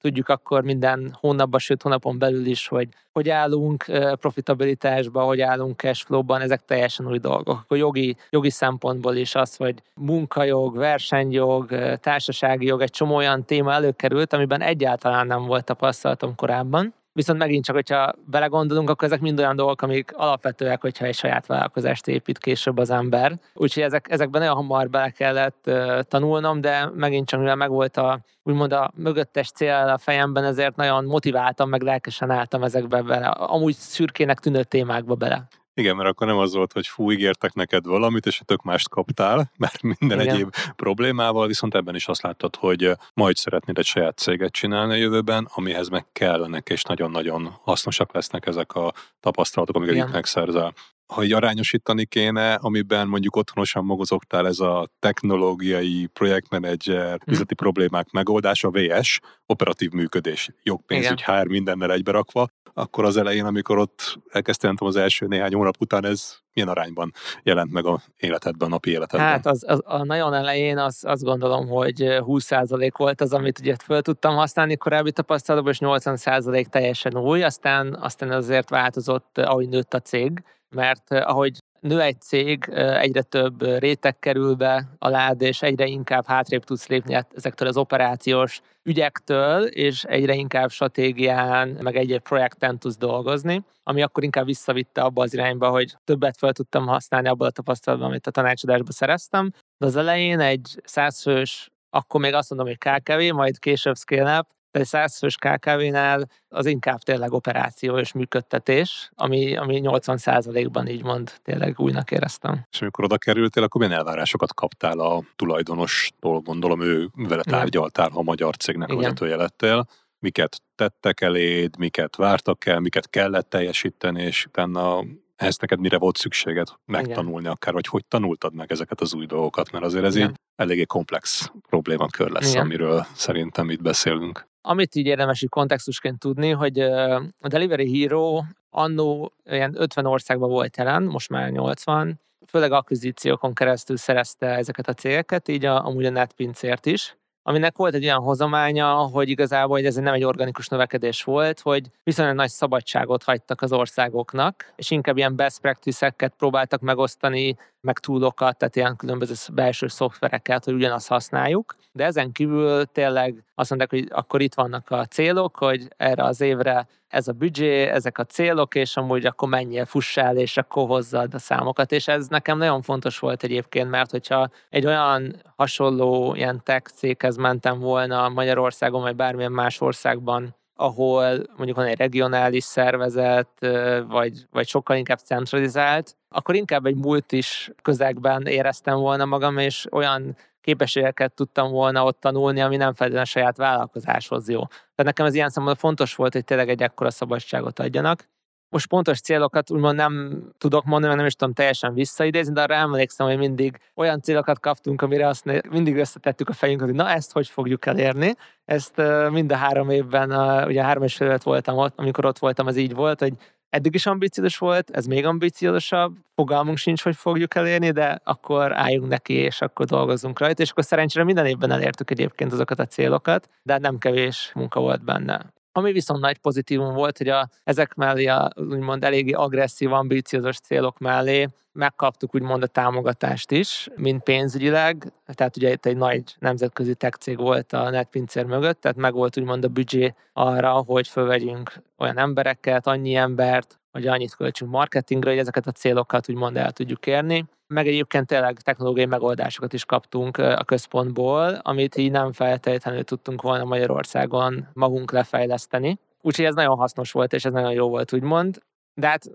Tudjuk 0.00 0.28
akkor 0.28 0.62
minden 0.62 1.16
hónapban, 1.20 1.60
sőt 1.60 1.82
hónapon 1.82 2.18
belül 2.18 2.46
is, 2.46 2.68
hogy 2.68 2.88
hogy 3.12 3.28
állunk 3.28 3.84
profitabilitásban, 4.20 5.26
hogy 5.26 5.40
állunk 5.40 5.80
cashflow-ban, 5.80 6.40
ezek 6.40 6.64
teljesen 6.64 7.06
új 7.06 7.18
dolgok. 7.18 7.60
Akkor 7.62 7.76
jogi, 7.76 8.16
jogi 8.30 8.50
szempontból 8.50 9.14
is 9.14 9.34
az, 9.34 9.56
hogy 9.56 9.82
munkajog, 9.94 10.76
versenyjog, 10.76 11.68
társasági 12.00 12.66
jog, 12.66 12.80
egy 12.80 12.90
csomó 12.90 13.14
olyan 13.14 13.44
téma 13.44 13.72
előkerült, 13.72 14.32
amiben 14.32 14.60
egyáltalán 14.60 15.26
nem 15.26 15.46
volt 15.46 15.64
tapasztalatom 15.64 16.34
korábban 16.34 16.94
Viszont 17.20 17.38
megint 17.38 17.64
csak, 17.64 17.74
hogyha 17.74 18.12
belegondolunk, 18.26 18.90
akkor 18.90 19.08
ezek 19.08 19.20
mind 19.20 19.38
olyan 19.38 19.56
dolgok, 19.56 19.82
amik 19.82 20.12
alapvetőek, 20.16 20.80
hogyha 20.80 21.04
egy 21.04 21.14
saját 21.14 21.46
vállalkozást 21.46 22.06
épít 22.06 22.38
később 22.38 22.78
az 22.78 22.90
ember. 22.90 23.38
Úgyhogy 23.54 23.82
ezek, 23.82 24.06
ezekben 24.10 24.40
nagyon 24.40 24.56
hamar 24.56 24.90
bele 24.90 25.10
kellett 25.10 25.64
uh, 25.66 26.00
tanulnom, 26.00 26.60
de 26.60 26.90
megint 26.94 27.28
csak, 27.28 27.40
mivel 27.40 27.54
megvolt 27.54 27.96
a 27.96 28.20
úgymond 28.42 28.72
a 28.72 28.90
mögöttes 28.94 29.50
cél 29.50 29.92
a 29.94 29.98
fejemben, 29.98 30.44
ezért 30.44 30.76
nagyon 30.76 31.04
motiváltam, 31.04 31.68
meg 31.68 31.82
lelkesen 31.82 32.30
álltam 32.30 32.62
ezekbe 32.62 33.02
bele, 33.02 33.26
amúgy 33.26 33.74
szürkének 33.74 34.38
tűnő 34.38 34.62
témákba 34.62 35.14
bele. 35.14 35.48
Igen, 35.74 35.96
mert 35.96 36.08
akkor 36.08 36.26
nem 36.26 36.38
az 36.38 36.54
volt, 36.54 36.72
hogy 36.72 36.86
fú, 36.86 37.12
ígértek 37.12 37.52
neked 37.52 37.84
valamit, 37.84 38.26
és 38.26 38.40
tök 38.44 38.62
mást 38.62 38.88
kaptál, 38.88 39.50
mert 39.58 39.82
minden 39.82 40.20
Igen. 40.20 40.34
egyéb 40.34 40.54
problémával, 40.76 41.46
viszont 41.46 41.74
ebben 41.74 41.94
is 41.94 42.06
azt 42.06 42.22
láttad, 42.22 42.56
hogy 42.56 42.92
majd 43.14 43.36
szeretnéd 43.36 43.78
egy 43.78 43.84
saját 43.84 44.18
céget 44.18 44.52
csinálni 44.52 44.92
a 44.92 44.96
jövőben, 44.96 45.48
amihez 45.54 45.88
meg 45.88 46.06
kellenek, 46.12 46.68
és 46.68 46.82
nagyon-nagyon 46.82 47.54
hasznosak 47.62 48.14
lesznek 48.14 48.46
ezek 48.46 48.72
a 48.72 48.92
tapasztalatok, 49.20 49.76
amiket 49.76 49.94
itt 49.96 50.12
megszerzel 50.12 50.74
ha 51.10 51.24
így 51.24 51.32
arányosítani 51.32 52.06
kéne, 52.06 52.54
amiben 52.54 53.08
mondjuk 53.08 53.36
otthonosan 53.36 53.84
mozogtál 53.84 54.46
ez 54.46 54.58
a 54.60 54.88
technológiai 54.98 56.08
projektmenedzser, 56.12 57.08
hmm. 57.08 57.32
üzleti 57.32 57.54
problémák 57.54 58.10
megoldása, 58.10 58.70
VS, 58.70 59.20
operatív 59.46 59.90
működés, 59.90 60.50
jogpénzügy, 60.62 61.22
HR 61.22 61.46
mindennel 61.46 61.92
egyberakva, 61.92 62.48
akkor 62.80 63.04
az 63.04 63.16
elején, 63.16 63.44
amikor 63.44 63.78
ott 63.78 64.18
elkezdtem 64.30 64.74
az 64.78 64.96
első 64.96 65.26
néhány 65.26 65.54
hónap 65.54 65.74
után, 65.78 66.04
ez 66.04 66.36
milyen 66.52 66.68
arányban 66.68 67.12
jelent 67.42 67.72
meg 67.72 67.86
a 67.86 68.00
életedben, 68.16 68.68
a 68.68 68.70
napi 68.70 68.90
életedben? 68.90 69.28
Hát 69.28 69.46
az, 69.46 69.64
az, 69.66 69.80
a 69.84 70.04
nagyon 70.04 70.34
elején 70.34 70.78
az, 70.78 71.04
azt 71.06 71.22
gondolom, 71.22 71.68
hogy 71.68 71.96
20% 72.00 72.90
volt 72.96 73.20
az, 73.20 73.32
amit 73.32 73.58
ugye 73.58 73.76
föl 73.84 74.02
tudtam 74.02 74.34
használni 74.34 74.76
korábbi 74.76 75.12
tapasztalatban, 75.12 75.72
és 75.72 75.78
80% 75.82 76.64
teljesen 76.64 77.16
új, 77.16 77.42
aztán, 77.42 77.94
aztán 78.00 78.30
azért 78.30 78.70
változott, 78.70 79.38
ahogy 79.38 79.68
nőtt 79.68 79.94
a 79.94 80.00
cég, 80.00 80.42
mert 80.68 81.10
ahogy 81.10 81.58
nő 81.80 82.00
egy 82.00 82.20
cég, 82.20 82.68
egyre 82.74 83.22
több 83.22 83.62
réteg 83.78 84.18
kerül 84.18 84.54
be 84.54 84.88
a 84.98 85.08
lád, 85.08 85.42
és 85.42 85.62
egyre 85.62 85.86
inkább 85.86 86.26
hátrébb 86.26 86.64
tudsz 86.64 86.86
lépni 86.86 87.18
ezektől 87.34 87.68
az 87.68 87.76
operációs 87.76 88.60
ügyektől, 88.82 89.62
és 89.64 90.04
egyre 90.04 90.34
inkább 90.34 90.70
stratégián, 90.70 91.68
meg 91.68 91.96
egy-egy 91.96 92.20
projekten 92.20 92.78
tudsz 92.78 92.96
dolgozni, 92.96 93.64
ami 93.82 94.02
akkor 94.02 94.24
inkább 94.24 94.44
visszavitte 94.44 95.02
abba 95.02 95.22
az 95.22 95.34
irányba, 95.34 95.70
hogy 95.70 95.96
többet 96.04 96.36
fel 96.36 96.52
tudtam 96.52 96.86
használni 96.86 97.28
abból 97.28 97.46
a 97.46 97.50
tapasztalatban, 97.50 98.08
amit 98.08 98.26
a 98.26 98.30
tanácsadásban 98.30 98.92
szereztem. 98.92 99.52
De 99.78 99.86
az 99.86 99.96
elején 99.96 100.40
egy 100.40 100.80
százfős 100.84 101.70
akkor 101.90 102.20
még 102.20 102.34
azt 102.34 102.50
mondom, 102.50 102.68
hogy 102.68 102.78
KKV, 102.78 103.34
majd 103.34 103.58
később 103.58 103.96
scale 103.96 104.46
de 104.70 104.80
egy 104.80 104.86
100 104.86 105.18
fős 105.18 105.36
KKV-nál 105.36 106.28
az 106.48 106.66
inkább 106.66 106.98
tényleg 106.98 107.32
operáció 107.32 107.98
és 107.98 108.12
működtetés, 108.12 109.10
ami, 109.14 109.56
ami 109.56 109.80
80%-ban 109.84 110.86
így 110.86 111.02
mond 111.02 111.32
tényleg 111.42 111.80
újnak 111.80 112.10
éreztem. 112.10 112.66
És 112.70 112.80
amikor 112.80 113.04
oda 113.04 113.18
kerültél, 113.18 113.62
akkor 113.62 113.80
milyen 113.80 113.98
elvárásokat 113.98 114.54
kaptál 114.54 114.98
a 114.98 115.22
tulajdonostól, 115.36 116.40
gondolom 116.40 116.80
ő 116.80 117.10
vele 117.14 117.42
tárgyaltál, 117.42 118.10
ha 118.10 118.18
a 118.18 118.22
magyar 118.22 118.56
cégnek 118.56 118.92
vezetője 118.92 119.36
lettél. 119.36 119.86
miket 120.18 120.62
tettek 120.74 121.20
eléd, 121.20 121.78
miket 121.78 122.16
vártak 122.16 122.66
el, 122.66 122.80
miket 122.80 123.10
kellett 123.10 123.48
teljesíteni, 123.48 124.22
és 124.22 124.44
utána 124.44 125.04
ehhez 125.36 125.56
neked 125.58 125.80
mire 125.80 125.98
volt 125.98 126.16
szükséged 126.16 126.68
megtanulni 126.84 127.40
Igen. 127.40 127.52
akár, 127.52 127.72
vagy 127.72 127.86
hogy 127.86 128.04
tanultad 128.08 128.54
meg 128.54 128.72
ezeket 128.72 129.00
az 129.00 129.14
új 129.14 129.26
dolgokat, 129.26 129.70
mert 129.70 129.84
azért 129.84 130.04
ez 130.04 130.16
Igen. 130.16 130.28
így 130.28 130.36
eléggé 130.56 130.84
komplex 130.84 131.50
problémakör 131.68 132.30
lesz, 132.30 132.50
Igen. 132.50 132.64
amiről 132.64 133.06
szerintem 133.14 133.70
itt 133.70 133.82
beszélünk. 133.82 134.48
Amit 134.62 134.94
így 134.94 135.06
érdemes 135.06 135.42
így 135.42 135.48
kontextusként 135.48 136.18
tudni, 136.18 136.50
hogy 136.50 136.78
a 136.80 137.48
Delivery 137.48 138.00
Hero 138.00 138.42
annó 138.70 139.32
olyan 139.50 139.74
50 139.76 140.06
országban 140.06 140.50
volt 140.50 140.76
jelen, 140.76 141.02
most 141.02 141.28
már 141.28 141.50
80, 141.50 142.20
főleg 142.46 142.72
akvizíciókon 142.72 143.54
keresztül 143.54 143.96
szerezte 143.96 144.46
ezeket 144.46 144.88
a 144.88 144.94
cégeket, 144.94 145.48
így 145.48 145.64
a, 145.64 145.86
amúgy 145.86 146.04
a 146.04 146.10
netpincért 146.10 146.86
is 146.86 147.14
aminek 147.42 147.76
volt 147.76 147.94
egy 147.94 148.04
olyan 148.04 148.22
hozománya, 148.22 148.92
hogy 148.92 149.28
igazából 149.28 149.76
hogy 149.76 149.86
ez 149.86 149.94
nem 149.94 150.14
egy 150.14 150.24
organikus 150.24 150.68
növekedés 150.68 151.22
volt, 151.22 151.60
hogy 151.60 151.90
viszonylag 152.02 152.34
nagy 152.34 152.48
szabadságot 152.48 153.22
hagytak 153.22 153.62
az 153.62 153.72
országoknak, 153.72 154.72
és 154.76 154.90
inkább 154.90 155.16
ilyen 155.16 155.36
best 155.36 155.60
practice-eket 155.60 156.34
próbáltak 156.38 156.80
megosztani, 156.80 157.56
meg 157.80 157.98
túlokat, 157.98 158.58
tehát 158.58 158.76
ilyen 158.76 158.96
különböző 158.96 159.34
belső 159.52 159.88
szoftvereket, 159.88 160.64
hogy 160.64 160.74
ugyanazt 160.74 161.08
használjuk. 161.08 161.76
De 161.92 162.04
ezen 162.04 162.32
kívül 162.32 162.84
tényleg 162.84 163.44
azt 163.54 163.70
mondták, 163.70 163.90
hogy 163.90 164.08
akkor 164.10 164.40
itt 164.40 164.54
vannak 164.54 164.90
a 164.90 165.04
célok, 165.04 165.56
hogy 165.56 165.88
erre 165.96 166.24
az 166.24 166.40
évre 166.40 166.86
ez 167.08 167.28
a 167.28 167.32
büdzsé, 167.32 167.82
ezek 167.82 168.18
a 168.18 168.24
célok, 168.24 168.74
és 168.74 168.96
amúgy 168.96 169.26
akkor 169.26 169.48
menjél, 169.48 169.84
fussál, 169.84 170.36
és 170.36 170.56
akkor 170.56 170.86
hozzad 170.86 171.34
a 171.34 171.38
számokat. 171.38 171.92
És 171.92 172.08
ez 172.08 172.26
nekem 172.26 172.58
nagyon 172.58 172.82
fontos 172.82 173.18
volt 173.18 173.42
egyébként, 173.42 173.90
mert 173.90 174.10
hogyha 174.10 174.48
egy 174.68 174.86
olyan 174.86 175.42
hasonló 175.56 176.34
ilyen 176.34 176.60
tech 176.64 176.90
céghez 176.92 177.36
mentem 177.36 177.78
volna 177.78 178.28
Magyarországon, 178.28 179.02
vagy 179.02 179.16
bármilyen 179.16 179.52
más 179.52 179.80
országban, 179.80 180.54
ahol 180.74 181.46
mondjuk 181.56 181.76
van 181.76 181.86
egy 181.86 181.98
regionális 181.98 182.64
szervezet, 182.64 183.66
vagy, 184.08 184.46
vagy 184.50 184.68
sokkal 184.68 184.96
inkább 184.96 185.18
centralizált, 185.18 186.16
akkor 186.28 186.54
inkább 186.54 186.86
egy 186.86 186.96
multis 186.96 187.70
közegben 187.82 188.46
éreztem 188.46 188.98
volna 188.98 189.24
magam, 189.24 189.58
és 189.58 189.86
olyan 189.92 190.36
képességeket 190.60 191.34
tudtam 191.34 191.70
volna 191.70 192.04
ott 192.04 192.20
tanulni, 192.20 192.60
ami 192.60 192.76
nem 192.76 192.94
feltétlenül 192.94 193.20
a 193.20 193.24
saját 193.24 193.56
vállalkozáshoz 193.56 194.48
jó. 194.48 194.66
Tehát 194.66 195.04
nekem 195.04 195.26
ez 195.26 195.34
ilyen 195.34 195.48
szempontból 195.48 195.88
fontos 195.88 196.14
volt, 196.14 196.32
hogy 196.32 196.44
tényleg 196.44 196.68
egy 196.68 196.82
ekkora 196.82 197.10
szabadságot 197.10 197.78
adjanak. 197.78 198.28
Most 198.68 198.86
pontos 198.86 199.20
célokat 199.20 199.70
úgymond 199.70 199.96
nem 199.96 200.42
tudok 200.58 200.84
mondani, 200.84 201.06
mert 201.06 201.16
nem 201.16 201.26
is 201.26 201.34
tudom 201.34 201.54
teljesen 201.54 201.94
visszaidézni, 201.94 202.52
de 202.52 202.62
arra 202.62 202.74
emlékszem, 202.74 203.26
hogy 203.26 203.38
mindig 203.38 203.78
olyan 203.94 204.20
célokat 204.20 204.60
kaptunk, 204.60 205.02
amire 205.02 205.26
azt 205.26 205.44
mindig 205.70 205.96
összetettük 205.96 206.48
a 206.48 206.52
fejünket, 206.52 206.86
hogy 206.86 206.96
na 206.96 207.08
ezt 207.08 207.32
hogy 207.32 207.48
fogjuk 207.48 207.86
elérni. 207.86 208.34
Ezt 208.64 209.02
mind 209.30 209.52
a 209.52 209.56
három 209.56 209.90
évben, 209.90 210.30
ugye 210.66 210.82
három 210.82 211.02
és 211.02 211.16
fél 211.16 211.38
voltam 211.42 211.76
ott, 211.76 211.98
amikor 211.98 212.24
ott 212.24 212.38
voltam, 212.38 212.68
ez 212.68 212.76
így 212.76 212.94
volt, 212.94 213.20
hogy 213.20 213.32
eddig 213.70 213.94
is 213.94 214.06
ambiciózus 214.06 214.58
volt, 214.58 214.90
ez 214.90 215.06
még 215.06 215.26
ambiciózusabb, 215.26 216.16
fogalmunk 216.34 216.76
sincs, 216.76 217.02
hogy 217.02 217.16
fogjuk 217.16 217.54
elérni, 217.54 217.90
de 217.90 218.20
akkor 218.24 218.78
álljunk 218.78 219.08
neki, 219.08 219.34
és 219.34 219.60
akkor 219.60 219.86
dolgozunk 219.86 220.38
rajta, 220.38 220.62
és 220.62 220.70
akkor 220.70 220.84
szerencsére 220.84 221.24
minden 221.24 221.46
évben 221.46 221.70
elértük 221.70 222.10
egyébként 222.10 222.52
azokat 222.52 222.78
a 222.78 222.86
célokat, 222.86 223.48
de 223.62 223.78
nem 223.78 223.98
kevés 223.98 224.50
munka 224.54 224.80
volt 224.80 225.04
benne. 225.04 225.52
Ami 225.72 225.92
viszont 225.92 226.20
nagy 226.20 226.38
pozitívum 226.38 226.94
volt, 226.94 227.18
hogy 227.18 227.28
a, 227.28 227.48
ezek 227.64 227.94
mellé 227.94 228.26
a 228.26 228.50
úgymond 228.56 229.04
eléggé 229.04 229.32
agresszív, 229.32 229.92
ambíciózus 229.92 230.58
célok 230.58 230.98
mellé 230.98 231.48
megkaptuk 231.72 232.34
úgymond 232.34 232.62
a 232.62 232.66
támogatást 232.66 233.50
is, 233.50 233.88
mint 233.96 234.22
pénzügyileg, 234.22 235.12
tehát 235.34 235.56
ugye 235.56 235.70
itt 235.70 235.86
egy 235.86 235.96
nagy 235.96 236.22
nemzetközi 236.38 236.94
tech 236.94 237.18
cég 237.18 237.36
volt 237.36 237.72
a 237.72 237.90
netpincér 237.90 238.44
mögött, 238.44 238.80
tehát 238.80 238.96
meg 238.96 239.12
volt 239.12 239.38
úgymond 239.38 239.64
a 239.64 239.68
büdzsé 239.68 240.14
arra, 240.32 240.72
hogy 240.72 241.08
fölvegyünk 241.08 241.82
olyan 241.98 242.18
embereket, 242.18 242.86
annyi 242.86 243.14
embert, 243.14 243.79
hogy 243.92 244.06
annyit 244.06 244.34
költsünk 244.34 244.70
marketingre, 244.70 245.30
hogy 245.30 245.38
ezeket 245.38 245.66
a 245.66 245.72
célokat 245.72 246.28
úgymond 246.28 246.56
el 246.56 246.72
tudjuk 246.72 247.06
érni. 247.06 247.44
Meg 247.66 247.86
egyébként 247.86 248.26
tényleg 248.26 248.60
technológiai 248.60 249.06
megoldásokat 249.06 249.72
is 249.72 249.84
kaptunk 249.84 250.36
a 250.36 250.64
központból, 250.64 251.54
amit 251.62 251.96
így 251.96 252.10
nem 252.10 252.32
feltétlenül 252.32 253.04
tudtunk 253.04 253.42
volna 253.42 253.64
Magyarországon 253.64 254.68
magunk 254.72 255.12
lefejleszteni. 255.12 255.98
Úgyhogy 256.20 256.44
ez 256.44 256.54
nagyon 256.54 256.76
hasznos 256.76 257.12
volt, 257.12 257.32
és 257.32 257.44
ez 257.44 257.52
nagyon 257.52 257.72
jó 257.72 257.88
volt, 257.88 258.12
úgymond. 258.12 258.62
De 258.94 259.06
hát 259.06 259.30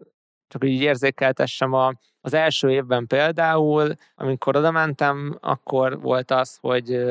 csak 0.48 0.66
így 0.66 0.82
érzékeltessem 0.82 1.74
a, 1.74 1.94
az 2.22 2.34
első 2.34 2.72
évben 2.72 3.08
például, 3.08 3.96
amikor 4.16 4.56
oda 4.56 4.72
mentem, 4.72 5.38
akkor 5.42 6.02
volt 6.02 6.32
az, 6.32 6.58
hogy 6.62 7.06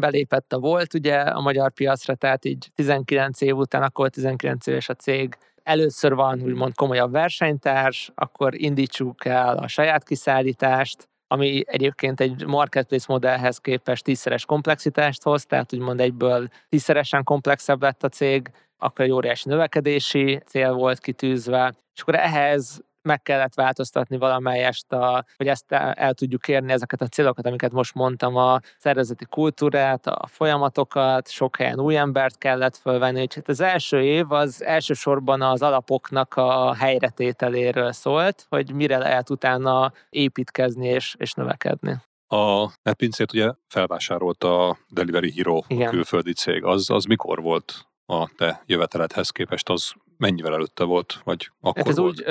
belépett 0.00 0.52
a 0.52 0.58
volt 0.58 0.94
ugye 0.94 1.16
a 1.20 1.40
magyar 1.40 1.72
piacra, 1.72 2.14
tehát 2.14 2.44
így 2.44 2.70
19 2.74 3.40
év 3.40 3.56
után, 3.56 3.82
akkor 3.82 4.08
19 4.08 4.66
éves 4.66 4.88
a 4.88 4.94
cég, 4.94 5.36
először 5.62 6.14
van 6.14 6.42
úgymond 6.42 6.74
komolyabb 6.74 7.12
versenytárs, 7.12 8.10
akkor 8.14 8.54
indítsuk 8.54 9.24
el 9.24 9.56
a 9.56 9.68
saját 9.68 10.04
kiszállítást, 10.04 11.08
ami 11.26 11.62
egyébként 11.66 12.20
egy 12.20 12.46
marketplace 12.46 13.06
modellhez 13.08 13.58
képest 13.58 14.04
tízszeres 14.04 14.44
komplexitást 14.44 15.22
hoz, 15.22 15.46
tehát 15.46 15.72
úgymond 15.72 16.00
egyből 16.00 16.48
tízszeresen 16.68 17.24
komplexebb 17.24 17.82
lett 17.82 18.04
a 18.04 18.08
cég, 18.08 18.50
akkor 18.78 19.04
egy 19.04 19.10
óriási 19.10 19.48
növekedési 19.48 20.42
cél 20.46 20.72
volt 20.72 20.98
kitűzve, 20.98 21.72
és 21.94 22.00
akkor 22.00 22.14
ehhez 22.14 22.82
meg 23.02 23.22
kellett 23.22 23.54
változtatni 23.54 24.16
valamelyest, 24.16 24.92
a, 24.92 25.24
hogy 25.36 25.48
ezt 25.48 25.72
el, 25.72 25.92
el 25.92 26.14
tudjuk 26.14 26.48
érni 26.48 26.72
ezeket 26.72 27.00
a 27.00 27.06
célokat, 27.06 27.46
amiket 27.46 27.72
most 27.72 27.94
mondtam, 27.94 28.36
a 28.36 28.60
szervezeti 28.78 29.24
kultúrát, 29.24 30.06
a 30.06 30.26
folyamatokat, 30.26 31.28
sok 31.28 31.56
helyen 31.56 31.80
új 31.80 31.96
embert 31.96 32.38
kellett 32.38 32.76
fölvenni, 32.76 33.20
úgyhogy 33.20 33.42
az 33.46 33.60
első 33.60 34.02
év 34.02 34.32
az 34.32 34.64
elsősorban 34.64 35.42
az 35.42 35.62
alapoknak 35.62 36.34
a 36.34 36.74
helyretételéről 36.74 37.92
szólt, 37.92 38.46
hogy 38.48 38.72
mire 38.72 38.98
lehet 38.98 39.30
utána 39.30 39.92
építkezni 40.08 40.86
és, 40.86 41.14
és 41.18 41.32
növekedni. 41.32 41.96
A 42.32 42.70
NetPincét 42.82 43.32
ugye 43.32 43.52
felvásárolta 43.68 44.68
a 44.68 44.78
Delivery 44.88 45.32
Hero, 45.36 45.60
Igen. 45.66 45.88
a 45.88 45.90
külföldi 45.90 46.32
cég. 46.32 46.64
Az, 46.64 46.90
az 46.90 47.04
mikor 47.04 47.42
volt 47.42 47.89
a 48.10 48.30
te 48.36 48.62
jöveteledhez 48.66 49.30
képest? 49.30 49.68
Az 49.68 49.92
mennyivel 50.16 50.54
előtte 50.54 50.84
volt, 50.84 51.20
vagy 51.24 51.50
akkor 51.60 51.76
hát 51.76 51.88
ez 51.88 51.98
volt? 51.98 52.10
úgy 52.10 52.24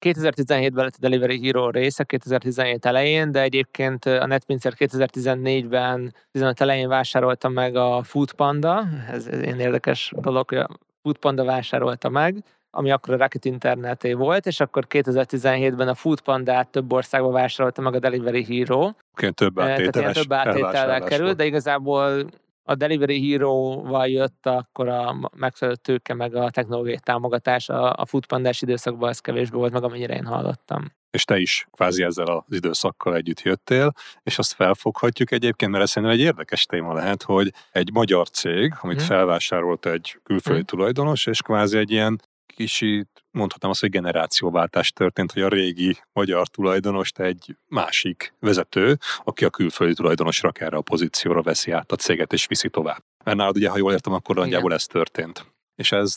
2017-ben 0.00 0.84
lett 0.84 0.94
a 0.94 1.00
Delivery 1.00 1.46
Hero 1.46 1.70
része, 1.70 2.04
2017 2.04 2.86
elején, 2.86 3.32
de 3.32 3.40
egyébként 3.42 4.04
a 4.04 4.26
NetPincer 4.26 4.72
2014-ben 4.78 6.14
15 6.32 6.60
elején 6.60 6.88
vásárolta 6.88 7.48
meg 7.48 7.76
a 7.76 8.02
Foodpanda, 8.02 8.84
ez, 9.10 9.26
ez 9.26 9.38
egy 9.38 9.58
érdekes 9.58 10.12
dolog, 10.16 10.48
hogy 10.48 10.58
a 10.58 10.68
Foodpanda 11.02 11.44
vásárolta 11.44 12.08
meg, 12.08 12.44
ami 12.70 12.90
akkor 12.90 13.14
a 13.14 13.16
Rocket 13.16 13.44
Interneté 13.44 14.12
volt, 14.12 14.46
és 14.46 14.60
akkor 14.60 14.86
2017-ben 14.88 15.88
a 15.88 15.94
Foodpanda 15.94 16.66
több 16.70 16.92
országba 16.92 17.30
vásárolta 17.30 17.80
meg 17.80 17.94
a 17.94 17.98
Delivery 17.98 18.44
Hero. 18.44 18.90
Okay, 19.12 19.30
több 19.30 19.60
áttételes 19.60 19.92
Tehát 19.92 20.14
több 20.14 20.32
áttétellel 20.32 21.00
került, 21.00 21.36
de 21.36 21.44
igazából 21.44 22.24
a 22.62 22.74
Delivery 22.74 23.30
Hero-val 23.30 24.08
jött 24.08 24.46
akkor 24.46 24.88
a 24.88 25.30
megfelelő 25.36 25.76
tőke, 25.76 26.14
meg 26.14 26.34
a 26.34 26.50
technológiai 26.50 26.98
támogatás, 27.02 27.68
a, 27.68 27.92
a 27.92 28.06
foodpandás 28.06 28.62
időszakban 28.62 29.08
ez 29.08 29.18
kevésbé 29.18 29.56
volt 29.56 29.72
meg, 29.72 29.82
amennyire 29.82 30.14
én 30.14 30.26
hallottam. 30.26 30.92
És 31.10 31.24
te 31.24 31.38
is 31.38 31.66
kvázi 31.70 32.02
ezzel 32.02 32.26
az 32.26 32.56
időszakkal 32.56 33.16
együtt 33.16 33.40
jöttél, 33.40 33.92
és 34.22 34.38
azt 34.38 34.52
felfoghatjuk 34.52 35.30
egyébként, 35.30 35.70
mert 35.70 35.82
ez 35.82 35.90
szerintem 35.90 36.18
egy 36.18 36.24
érdekes 36.24 36.64
téma 36.64 36.92
lehet, 36.92 37.22
hogy 37.22 37.52
egy 37.70 37.92
magyar 37.92 38.28
cég, 38.28 38.74
amit 38.80 38.96
hmm. 38.96 39.06
felvásárolt 39.06 39.86
egy 39.86 40.18
külföldi 40.22 40.58
hmm. 40.58 40.66
tulajdonos, 40.66 41.26
és 41.26 41.42
kvázi 41.42 41.78
egy 41.78 41.90
ilyen 41.90 42.20
kicsit 42.54 43.24
mondhatnám 43.30 43.70
azt, 43.70 43.80
hogy 43.80 43.90
generációváltás 43.90 44.92
történt, 44.92 45.32
hogy 45.32 45.42
a 45.42 45.48
régi 45.48 45.96
magyar 46.12 46.48
tulajdonost 46.48 47.18
egy 47.18 47.56
másik 47.68 48.34
vezető, 48.38 48.98
aki 49.24 49.44
a 49.44 49.50
külföldi 49.50 49.94
tulajdonos 49.94 50.42
rak 50.42 50.60
erre 50.60 50.76
a 50.76 50.80
pozícióra 50.80 51.42
veszi 51.42 51.70
át 51.70 51.92
a 51.92 51.96
céget 51.96 52.32
és 52.32 52.46
viszi 52.46 52.68
tovább. 52.68 53.04
Mert 53.24 53.36
nálad 53.36 53.56
ugye, 53.56 53.68
ha 53.68 53.78
jól 53.78 53.92
értem, 53.92 54.12
akkor 54.12 54.36
nagyjából 54.36 54.72
ez 54.72 54.86
történt. 54.86 55.46
És 55.74 55.92
ez 55.92 56.14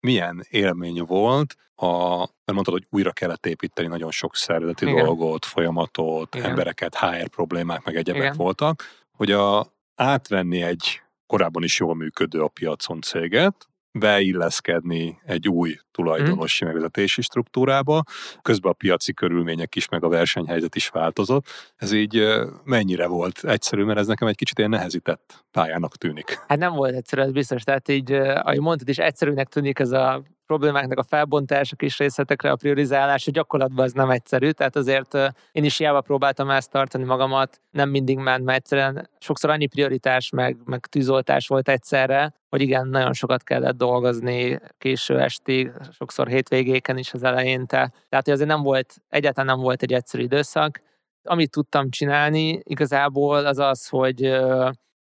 milyen 0.00 0.46
élmény 0.50 1.02
volt, 1.02 1.56
a, 1.74 2.16
mert 2.18 2.52
mondtad, 2.52 2.74
hogy 2.74 2.86
újra 2.90 3.12
kellett 3.12 3.46
építeni 3.46 3.88
nagyon 3.88 4.10
sok 4.10 4.36
szervezeti 4.36 4.86
Igen. 4.86 5.04
dolgot, 5.04 5.44
folyamatot, 5.44 6.34
Igen. 6.34 6.48
embereket, 6.48 6.96
HR 6.96 7.28
problémák, 7.28 7.84
meg 7.84 7.96
egyebek 7.96 8.22
Igen. 8.22 8.36
voltak, 8.36 9.04
hogy 9.16 9.30
a, 9.30 9.66
átvenni 9.94 10.62
egy 10.62 11.00
korábban 11.26 11.62
is 11.62 11.78
jól 11.78 11.94
működő 11.94 12.42
a 12.42 12.48
piacon 12.48 13.00
céget, 13.00 13.69
beilleszkedni 13.92 15.18
egy 15.24 15.48
új 15.48 15.76
tulajdonosi 15.92 16.58
hmm. 16.58 16.66
megvezetési 16.66 17.22
struktúrába, 17.22 18.02
közben 18.42 18.70
a 18.70 18.74
piaci 18.74 19.12
körülmények 19.12 19.74
is, 19.74 19.88
meg 19.88 20.04
a 20.04 20.08
versenyhelyzet 20.08 20.74
is 20.74 20.88
változott. 20.88 21.46
Ez 21.76 21.92
így 21.92 22.22
mennyire 22.64 23.06
volt 23.06 23.44
egyszerű, 23.44 23.84
mert 23.84 23.98
ez 23.98 24.06
nekem 24.06 24.28
egy 24.28 24.36
kicsit 24.36 24.58
ilyen 24.58 24.70
nehezített 24.70 25.44
pályának 25.50 25.96
tűnik. 25.96 26.38
Hát 26.48 26.58
nem 26.58 26.72
volt 26.72 26.94
egyszerű, 26.94 27.22
ez 27.22 27.32
biztos. 27.32 27.62
Tehát 27.62 27.88
így, 27.88 28.12
ahogy 28.12 28.60
mondtad 28.60 28.88
is, 28.88 28.98
egyszerűnek 28.98 29.48
tűnik 29.48 29.78
ez 29.78 29.90
a 29.90 30.22
problémáknak 30.50 30.98
a 30.98 31.02
felbontása, 31.02 31.76
kis 31.76 31.98
részletekre 31.98 32.50
a 32.50 32.56
priorizálás, 32.56 33.24
gyakorlatban 33.24 33.84
ez 33.84 33.92
nem 33.92 34.10
egyszerű, 34.10 34.50
tehát 34.50 34.76
azért 34.76 35.14
én 35.52 35.64
is 35.64 35.76
hiába 35.76 36.00
próbáltam 36.00 36.50
ezt 36.50 36.70
tartani 36.70 37.04
magamat, 37.04 37.60
nem 37.70 37.88
mindig 37.88 38.18
ment, 38.18 38.44
mert 38.44 38.58
egyszerűen 38.58 39.08
sokszor 39.18 39.50
annyi 39.50 39.66
prioritás, 39.66 40.30
meg, 40.30 40.56
meg 40.64 40.86
tűzoltás 40.86 41.48
volt 41.48 41.68
egyszerre, 41.68 42.34
hogy 42.48 42.60
igen, 42.60 42.88
nagyon 42.88 43.12
sokat 43.12 43.42
kellett 43.42 43.76
dolgozni 43.76 44.60
késő 44.78 45.20
estig, 45.20 45.72
sokszor 45.92 46.28
hétvégéken 46.28 46.98
is 46.98 47.12
az 47.12 47.22
eleinte. 47.22 47.92
Tehát, 48.08 48.24
hogy 48.24 48.34
azért 48.34 48.48
nem 48.48 48.62
volt, 48.62 48.94
egyáltalán 49.08 49.54
nem 49.54 49.64
volt 49.64 49.82
egy 49.82 49.92
egyszerű 49.92 50.22
időszak. 50.22 50.80
Amit 51.22 51.50
tudtam 51.50 51.90
csinálni 51.90 52.60
igazából 52.62 53.46
az 53.46 53.58
az, 53.58 53.88
hogy 53.88 54.38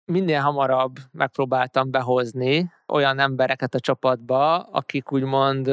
minél 0.08 0.40
hamarabb 0.40 0.96
megpróbáltam 1.12 1.92
behozni 1.92 2.72
olyan 2.88 3.20
embereket 3.20 3.74
a 3.76 3.80
csapatba, 3.80 4.60
akik 4.60 5.12
úgymond 5.12 5.68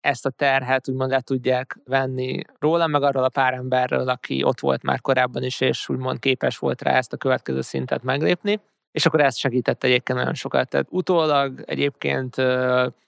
ezt 0.00 0.26
a 0.26 0.30
terhet 0.30 0.88
úgymond 0.88 1.10
le 1.10 1.20
tudják 1.20 1.78
venni 1.84 2.40
róla, 2.58 2.86
meg 2.86 3.02
arról 3.02 3.24
a 3.24 3.28
pár 3.28 3.54
emberről, 3.54 4.08
aki 4.08 4.44
ott 4.44 4.60
volt 4.60 4.82
már 4.82 5.00
korábban 5.00 5.42
is, 5.42 5.60
és 5.60 5.88
úgymond 5.88 6.18
képes 6.18 6.58
volt 6.58 6.82
rá 6.82 6.96
ezt 6.96 7.12
a 7.12 7.16
következő 7.16 7.60
szintet 7.60 8.02
meglépni. 8.02 8.60
És 8.90 9.06
akkor 9.06 9.20
ezt 9.20 9.38
segített 9.38 9.84
egyébként 9.84 10.18
nagyon 10.18 10.34
sokat. 10.34 10.68
Tehát 10.68 10.86
utólag 10.90 11.62
egyébként 11.66 12.38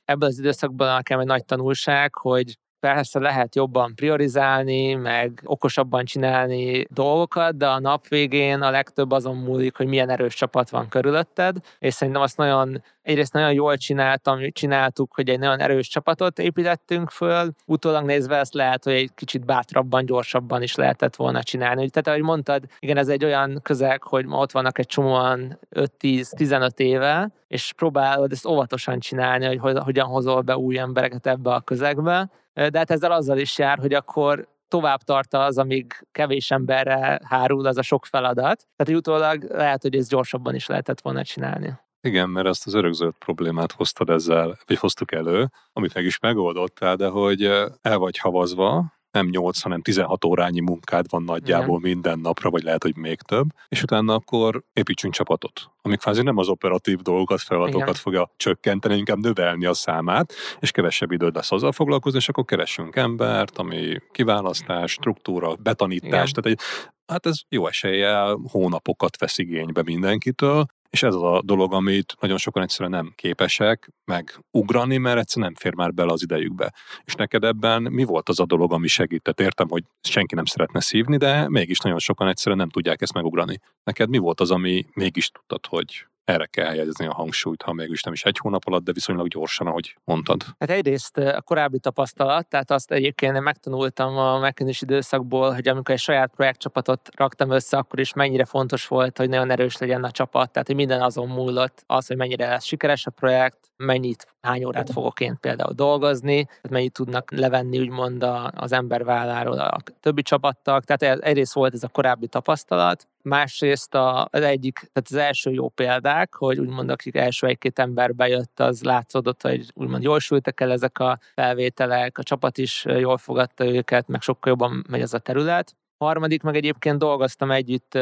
ebből 0.04 0.28
az 0.28 0.38
időszakban 0.38 0.94
nekem 0.94 1.18
egy 1.20 1.26
nagy 1.26 1.44
tanulság, 1.44 2.14
hogy 2.14 2.58
Persze 2.80 3.18
lehet 3.18 3.54
jobban 3.54 3.94
priorizálni, 3.94 4.94
meg 4.94 5.40
okosabban 5.44 6.04
csinálni 6.04 6.86
dolgokat, 6.90 7.56
de 7.56 7.66
a 7.66 7.80
nap 7.80 8.08
végén 8.08 8.60
a 8.60 8.70
legtöbb 8.70 9.10
azon 9.10 9.36
múlik, 9.36 9.76
hogy 9.76 9.86
milyen 9.86 10.10
erős 10.10 10.34
csapat 10.34 10.70
van 10.70 10.88
körülötted, 10.88 11.56
és 11.78 11.94
szerintem 11.94 12.22
azt 12.22 12.36
nagyon, 12.36 12.82
egyrészt 13.02 13.32
nagyon 13.32 13.52
jól 13.52 13.76
csináltam, 13.76 14.38
csináltuk, 14.52 15.14
hogy 15.14 15.28
egy 15.28 15.38
nagyon 15.38 15.60
erős 15.60 15.88
csapatot 15.88 16.38
építettünk 16.38 17.10
föl, 17.10 17.50
utólag 17.66 18.04
nézve 18.04 18.36
ezt 18.36 18.54
lehet, 18.54 18.84
hogy 18.84 18.92
egy 18.92 19.10
kicsit 19.14 19.44
bátrabban, 19.44 20.04
gyorsabban 20.04 20.62
is 20.62 20.74
lehetett 20.74 21.16
volna 21.16 21.42
csinálni. 21.42 21.90
Tehát, 21.90 22.08
ahogy 22.08 22.22
mondtad, 22.22 22.64
igen, 22.78 22.96
ez 22.96 23.08
egy 23.08 23.24
olyan 23.24 23.60
közeg, 23.62 24.02
hogy 24.02 24.26
ma 24.26 24.38
ott 24.38 24.52
vannak 24.52 24.78
egy 24.78 24.86
csomóan 24.86 25.58
5-10-15 25.74 26.78
éve, 26.78 27.30
és 27.48 27.72
próbálod 27.76 28.32
ezt 28.32 28.46
óvatosan 28.46 28.98
csinálni, 28.98 29.56
hogy 29.56 29.78
hogyan 29.78 30.06
hozol 30.06 30.40
be 30.40 30.56
új 30.56 30.78
embereket 30.78 31.26
ebbe 31.26 31.50
a 31.50 31.60
közegbe, 31.60 32.30
de 32.58 32.78
hát 32.78 32.90
ezzel 32.90 33.12
azzal 33.12 33.38
is 33.38 33.58
jár, 33.58 33.78
hogy 33.78 33.94
akkor 33.94 34.48
tovább 34.68 35.02
tart 35.02 35.34
az, 35.34 35.58
amíg 35.58 36.06
kevés 36.12 36.50
emberre 36.50 37.20
hárul 37.24 37.66
az 37.66 37.76
a 37.76 37.82
sok 37.82 38.06
feladat. 38.06 38.66
Tehát 38.76 39.00
utólag 39.00 39.42
lehet, 39.42 39.82
hogy 39.82 39.96
ez 39.96 40.08
gyorsabban 40.08 40.54
is 40.54 40.66
lehetett 40.66 41.00
volna 41.00 41.24
csinálni. 41.24 41.78
Igen, 42.00 42.30
mert 42.30 42.46
ezt 42.46 42.66
az 42.66 42.74
örökzöld 42.74 43.14
problémát 43.18 43.72
hoztad 43.72 44.10
ezzel, 44.10 44.58
vagy 44.66 44.78
hoztuk 44.78 45.12
elő, 45.12 45.50
amit 45.72 45.94
meg 45.94 46.04
is 46.04 46.18
megoldottál, 46.18 46.96
de 46.96 47.08
hogy 47.08 47.42
el 47.82 47.98
vagy 47.98 48.18
havazva, 48.18 48.97
nem 49.18 49.28
8, 49.28 49.60
hanem 49.60 49.82
16 49.82 50.24
órányi 50.24 50.60
munkád 50.60 51.06
van 51.10 51.22
nagyjából 51.22 51.78
Igen. 51.78 51.90
minden 51.90 52.18
napra, 52.18 52.50
vagy 52.50 52.62
lehet, 52.62 52.82
hogy 52.82 52.96
még 52.96 53.20
több, 53.20 53.46
és 53.68 53.82
utána 53.82 54.14
akkor 54.14 54.62
építsünk 54.72 55.14
csapatot. 55.14 55.70
Amik 55.82 56.00
fázi 56.00 56.22
nem 56.22 56.36
az 56.36 56.48
operatív 56.48 56.98
dolgokat, 56.98 57.40
feladatokat 57.40 57.88
Igen. 57.88 57.94
fogja 57.94 58.30
csökkenteni, 58.36 58.96
inkább 58.96 59.18
növelni 59.18 59.64
a 59.64 59.74
számát, 59.74 60.32
és 60.58 60.70
kevesebb 60.70 61.12
időd 61.12 61.34
lesz 61.34 61.52
azzal 61.52 61.72
foglalkozni, 61.72 62.18
és 62.18 62.28
akkor 62.28 62.44
keressünk 62.44 62.96
embert, 62.96 63.58
ami 63.58 64.00
kiválasztás, 64.12 64.92
struktúra, 64.92 65.54
betanítás, 65.54 66.30
Igen. 66.30 66.42
tehát 66.42 66.46
egy 66.46 66.60
hát 67.06 67.26
ez 67.26 67.36
jó 67.48 67.66
eséllyel 67.66 68.38
hónapokat 68.50 69.18
vesz 69.18 69.38
igénybe 69.38 69.82
mindenkitől, 69.82 70.66
és 70.90 71.02
ez 71.02 71.14
az 71.14 71.22
a 71.22 71.42
dolog, 71.44 71.72
amit 71.72 72.16
nagyon 72.20 72.38
sokan 72.38 72.62
egyszerűen 72.62 72.90
nem 72.90 73.12
képesek 73.16 73.90
megugrani, 74.04 74.96
mert 74.96 75.18
egyszerűen 75.18 75.50
nem 75.52 75.60
fér 75.60 75.74
már 75.74 75.94
bele 75.94 76.12
az 76.12 76.22
idejükbe. 76.22 76.74
És 77.04 77.14
neked 77.14 77.44
ebben 77.44 77.82
mi 77.82 78.04
volt 78.04 78.28
az 78.28 78.40
a 78.40 78.46
dolog, 78.46 78.72
ami 78.72 78.86
segített? 78.86 79.40
Értem, 79.40 79.68
hogy 79.68 79.84
senki 80.02 80.34
nem 80.34 80.44
szeretne 80.44 80.80
szívni, 80.80 81.16
de 81.16 81.48
mégis 81.48 81.78
nagyon 81.78 81.98
sokan 81.98 82.28
egyszerűen 82.28 82.58
nem 82.58 82.70
tudják 82.70 83.02
ezt 83.02 83.14
megugrani. 83.14 83.60
Neked 83.84 84.08
mi 84.08 84.18
volt 84.18 84.40
az, 84.40 84.50
ami 84.50 84.86
mégis 84.94 85.30
tudtad, 85.30 85.66
hogy 85.66 86.06
erre 86.28 86.46
kell 86.46 86.66
helyezni 86.66 87.06
a 87.06 87.12
hangsúlyt, 87.12 87.62
ha 87.62 87.72
mégis 87.72 88.02
nem 88.02 88.12
is 88.12 88.24
egy 88.24 88.38
hónap 88.38 88.62
alatt, 88.66 88.84
de 88.84 88.92
viszonylag 88.92 89.28
gyorsan, 89.28 89.66
ahogy 89.66 89.96
mondtad. 90.04 90.44
Hát 90.58 90.70
egyrészt 90.70 91.16
a 91.16 91.42
korábbi 91.42 91.78
tapasztalat, 91.78 92.48
tehát 92.48 92.70
azt 92.70 92.92
egyébként 92.92 93.34
én 93.34 93.42
megtanultam 93.42 94.16
a 94.16 94.38
McKinsey 94.38 94.88
időszakból, 94.88 95.54
hogy 95.54 95.68
amikor 95.68 95.94
egy 95.94 96.00
saját 96.00 96.34
projektcsapatot 96.34 97.08
raktam 97.16 97.50
össze, 97.50 97.76
akkor 97.76 98.00
is 98.00 98.12
mennyire 98.12 98.44
fontos 98.44 98.86
volt, 98.86 99.18
hogy 99.18 99.28
nagyon 99.28 99.50
erős 99.50 99.76
legyen 99.76 100.04
a 100.04 100.10
csapat, 100.10 100.52
tehát 100.52 100.66
hogy 100.66 100.76
minden 100.76 101.02
azon 101.02 101.28
múlott 101.28 101.82
az, 101.86 102.06
hogy 102.06 102.16
mennyire 102.16 102.48
lesz 102.48 102.64
sikeres 102.64 103.06
a 103.06 103.10
projekt, 103.10 103.58
mennyit, 103.76 104.26
hány 104.48 104.64
órát 104.64 104.90
fogok 104.90 105.20
én 105.20 105.36
például 105.40 105.72
dolgozni, 105.72 106.48
mennyit 106.70 106.92
tudnak 106.92 107.30
levenni 107.30 107.78
úgymond 107.78 108.26
az 108.50 108.72
ember 108.72 109.04
válláról 109.04 109.58
a 109.58 109.78
többi 110.00 110.22
csapattag. 110.22 110.84
Tehát 110.84 111.22
egyrészt 111.24 111.52
volt 111.52 111.74
ez 111.74 111.82
a 111.82 111.88
korábbi 111.88 112.26
tapasztalat, 112.26 113.06
másrészt 113.22 113.94
a, 113.94 114.28
az 114.30 114.42
egyik, 114.42 114.74
tehát 114.74 115.08
az 115.10 115.14
első 115.14 115.50
jó 115.50 115.68
példák, 115.68 116.34
hogy 116.34 116.58
úgymond 116.58 116.90
akik 116.90 117.16
első 117.16 117.46
egy-két 117.46 117.78
ember 117.78 118.14
bejött, 118.14 118.60
az 118.60 118.82
látszódott, 118.82 119.42
hogy 119.42 119.70
úgymond 119.74 120.02
jól 120.02 120.20
sültek 120.20 120.60
el 120.60 120.70
ezek 120.70 120.98
a 120.98 121.18
felvételek, 121.34 122.18
a 122.18 122.22
csapat 122.22 122.58
is 122.58 122.84
jól 122.84 123.18
fogadta 123.18 123.64
őket, 123.64 124.08
meg 124.08 124.20
sokkal 124.20 124.50
jobban 124.50 124.84
megy 124.88 125.00
ez 125.00 125.14
a 125.14 125.18
terület. 125.18 125.76
Harmadik, 125.98 126.42
meg 126.42 126.56
egyébként 126.56 126.98
dolgoztam 126.98 127.50
együtt 127.50 127.98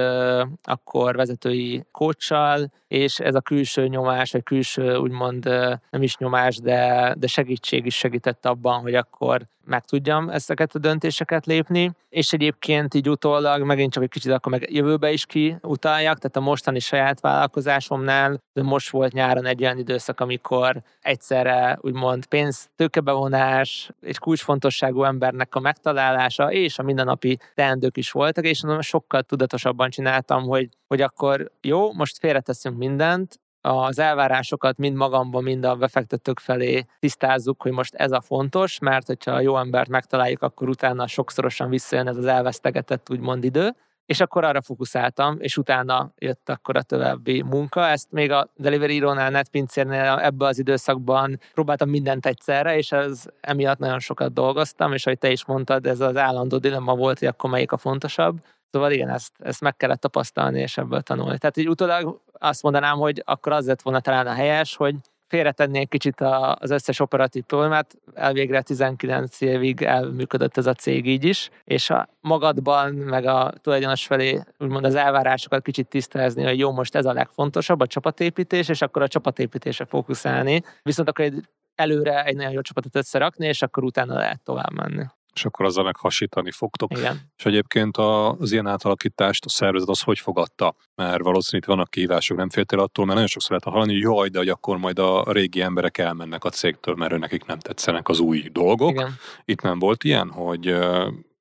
akkor 0.62 1.16
vezetői 1.16 1.84
kócsal, 1.90 2.72
és 2.89 3.18
ez 3.18 3.34
a 3.34 3.41
külső 3.41 3.87
nyomás, 3.87 4.32
vagy 4.32 4.43
külső 4.43 4.97
úgymond 4.97 5.45
nem 5.91 6.03
is 6.03 6.16
nyomás, 6.16 6.57
de, 6.57 7.14
de 7.18 7.26
segítség 7.26 7.87
is 7.87 7.97
segített 7.97 8.47
abban, 8.47 8.80
hogy 8.80 8.95
akkor 8.95 9.47
meg 9.66 9.84
tudjam 9.84 10.28
ezeket 10.28 10.74
a 10.74 10.78
döntéseket 10.78 11.47
lépni, 11.47 11.93
és 12.09 12.32
egyébként 12.32 12.95
így 12.95 13.09
utólag 13.09 13.62
megint 13.62 13.93
csak 13.93 14.03
egy 14.03 14.09
kicsit 14.09 14.32
akkor 14.32 14.53
meg 14.53 14.72
jövőbe 14.72 15.12
is 15.12 15.26
kiutaljak, 15.26 16.18
tehát 16.18 16.37
a 16.37 16.41
mostani 16.41 16.78
saját 16.78 17.20
vállalkozásomnál, 17.20 18.43
de 18.53 18.62
most 18.62 18.91
volt 18.91 19.12
nyáron 19.12 19.47
egy 19.47 19.62
olyan 19.62 19.78
időszak, 19.78 20.20
amikor 20.20 20.82
egyszerre 21.01 21.78
úgymond 21.80 22.26
pénz, 22.26 22.68
tőkebevonás, 22.76 23.91
egy 24.03 24.18
kulcsfontosságú 24.18 25.05
embernek 25.05 25.55
a 25.55 25.61
megtalálása, 25.61 26.53
és 26.53 26.78
a 26.78 26.82
mindennapi 26.82 27.39
teendők 27.55 27.97
is 27.97 28.11
voltak, 28.11 28.45
és 28.45 28.62
sokkal 28.80 29.22
tudatosabban 29.22 29.91
csináltam, 29.91 30.43
hogy, 30.43 30.68
hogy 30.87 31.01
akkor 31.01 31.51
jó, 31.61 31.93
most 31.93 32.18
félreteszünk 32.18 32.76
mindent, 32.77 33.41
az 33.61 33.99
elvárásokat 33.99 34.77
mind 34.77 34.97
magamban, 34.97 35.43
mind 35.43 35.64
a 35.64 35.74
befektetők 35.74 36.39
felé 36.39 36.87
tisztázzuk, 36.99 37.62
hogy 37.62 37.72
most 37.72 37.95
ez 37.95 38.12
a 38.12 38.20
fontos, 38.20 38.79
mert 38.79 39.07
hogyha 39.07 39.33
a 39.33 39.41
jó 39.41 39.59
embert 39.59 39.89
megtaláljuk, 39.89 40.43
akkor 40.43 40.68
utána 40.68 41.07
sokszorosan 41.07 41.68
visszajön 41.68 42.09
ez 42.09 42.16
az 42.16 42.27
elvesztegetett 42.27 43.11
úgymond 43.11 43.45
idő, 43.45 43.74
és 44.07 44.20
akkor 44.20 44.45
arra 44.45 44.62
fókuszáltam, 44.62 45.37
és 45.39 45.57
utána 45.57 46.12
jött 46.18 46.49
akkor 46.49 46.77
a 46.77 46.83
további 46.83 47.43
munka. 47.43 47.87
Ezt 47.87 48.11
még 48.11 48.31
a 48.31 48.51
Delivery 48.57 48.95
Hero-nál, 48.95 49.31
Netpincérnél 49.31 50.18
ebbe 50.22 50.47
az 50.47 50.59
időszakban 50.59 51.41
próbáltam 51.53 51.89
mindent 51.89 52.27
egyszerre, 52.27 52.77
és 52.77 52.93
ez 52.93 53.24
emiatt 53.41 53.79
nagyon 53.79 53.99
sokat 53.99 54.33
dolgoztam, 54.33 54.93
és 54.93 55.07
ahogy 55.07 55.18
te 55.18 55.31
is 55.31 55.45
mondtad, 55.45 55.87
ez 55.87 56.01
az 56.01 56.16
állandó 56.16 56.59
dilemma 56.59 56.95
volt, 56.95 57.18
hogy 57.18 57.29
akkor 57.29 57.51
melyik 57.51 57.72
a 57.72 57.77
fontosabb. 57.77 58.39
Szóval 58.77 58.93
igen, 58.93 59.09
ezt, 59.09 59.33
ezt 59.39 59.61
meg 59.61 59.77
kellett 59.77 60.01
tapasztalni, 60.01 60.61
és 60.61 60.79
ebből 60.79 61.01
tanulni. 61.01 61.39
Tehát 61.39 61.57
így 61.57 61.68
utólag 61.68 62.20
azt 62.33 62.62
mondanám, 62.62 62.97
hogy 62.97 63.22
akkor 63.24 63.53
az 63.53 63.66
lett 63.66 63.83
volna 63.83 64.01
talán 64.01 64.27
a 64.27 64.33
helyes, 64.33 64.77
hogy 64.77 64.95
félretenni 65.29 65.79
egy 65.79 65.89
kicsit 65.89 66.20
az 66.20 66.70
összes 66.70 67.01
operatív 67.01 67.43
problémát, 67.43 67.97
elvégre 68.14 68.62
19 68.62 69.41
évig 69.41 69.83
elműködött 69.83 70.57
ez 70.57 70.66
a 70.66 70.74
cég 70.74 71.07
így 71.07 71.24
is, 71.24 71.51
és 71.64 71.91
a 71.91 72.09
magadban, 72.20 72.95
meg 72.95 73.27
a 73.27 73.53
tulajdonos 73.62 74.07
felé 74.07 74.41
úgymond 74.59 74.85
az 74.85 74.95
elvárásokat 74.95 75.62
kicsit 75.62 75.89
tisztázni, 75.89 76.45
hogy 76.45 76.59
jó, 76.59 76.72
most 76.72 76.95
ez 76.95 77.07
a 77.07 77.12
legfontosabb, 77.12 77.81
a 77.81 77.87
csapatépítés, 77.87 78.68
és 78.68 78.83
akkor 78.83 79.03
a 79.03 79.09
csapatépítésre 79.09 79.85
fókuszálni. 79.85 80.62
Viszont 80.83 81.09
akkor 81.09 81.24
egy 81.24 81.49
előre 81.74 82.24
egy 82.24 82.37
nagyon 82.37 82.53
jó 82.53 82.61
csapatot 82.61 82.97
összerakni, 82.97 83.47
és 83.47 83.62
akkor 83.62 83.85
utána 83.85 84.14
lehet 84.14 84.43
tovább 84.43 84.72
menni 84.72 85.05
és 85.37 85.45
akkor 85.45 85.64
azzal 85.64 85.84
meg 85.84 85.97
hasítani 85.97 86.51
fogtok. 86.51 86.99
Igen. 86.99 87.20
És 87.37 87.45
egyébként 87.45 87.97
az 87.97 88.53
ilyen 88.53 88.66
átalakítást 88.66 89.45
a 89.45 89.49
szervezet 89.49 89.89
az 89.89 90.01
hogy 90.01 90.18
fogadta? 90.18 90.74
Mert 90.95 91.22
valószínűleg 91.22 91.68
itt 91.68 91.74
vannak 91.74 91.91
kihívások, 91.91 92.37
nem 92.37 92.51
féltél 92.51 92.78
attól, 92.78 93.05
mert 93.05 93.14
nagyon 93.14 93.30
sokszor 93.30 93.51
lehet 93.51 93.64
hallani, 93.64 93.93
hogy 93.93 94.03
jaj, 94.03 94.28
de 94.28 94.39
hogy 94.39 94.49
akkor 94.49 94.78
majd 94.78 94.99
a 94.99 95.32
régi 95.32 95.61
emberek 95.61 95.99
elmennek 95.99 96.45
a 96.45 96.51
cégtől, 96.51 96.95
mert 96.95 97.12
ő 97.12 97.16
nekik 97.16 97.45
nem 97.45 97.59
tetszenek 97.59 98.09
az 98.09 98.20
új 98.20 98.49
dolgok. 98.53 98.91
Igen. 98.91 99.14
Itt 99.45 99.62
nem 99.62 99.78
volt 99.78 100.05
ilyen, 100.05 100.30
hogy 100.30 100.74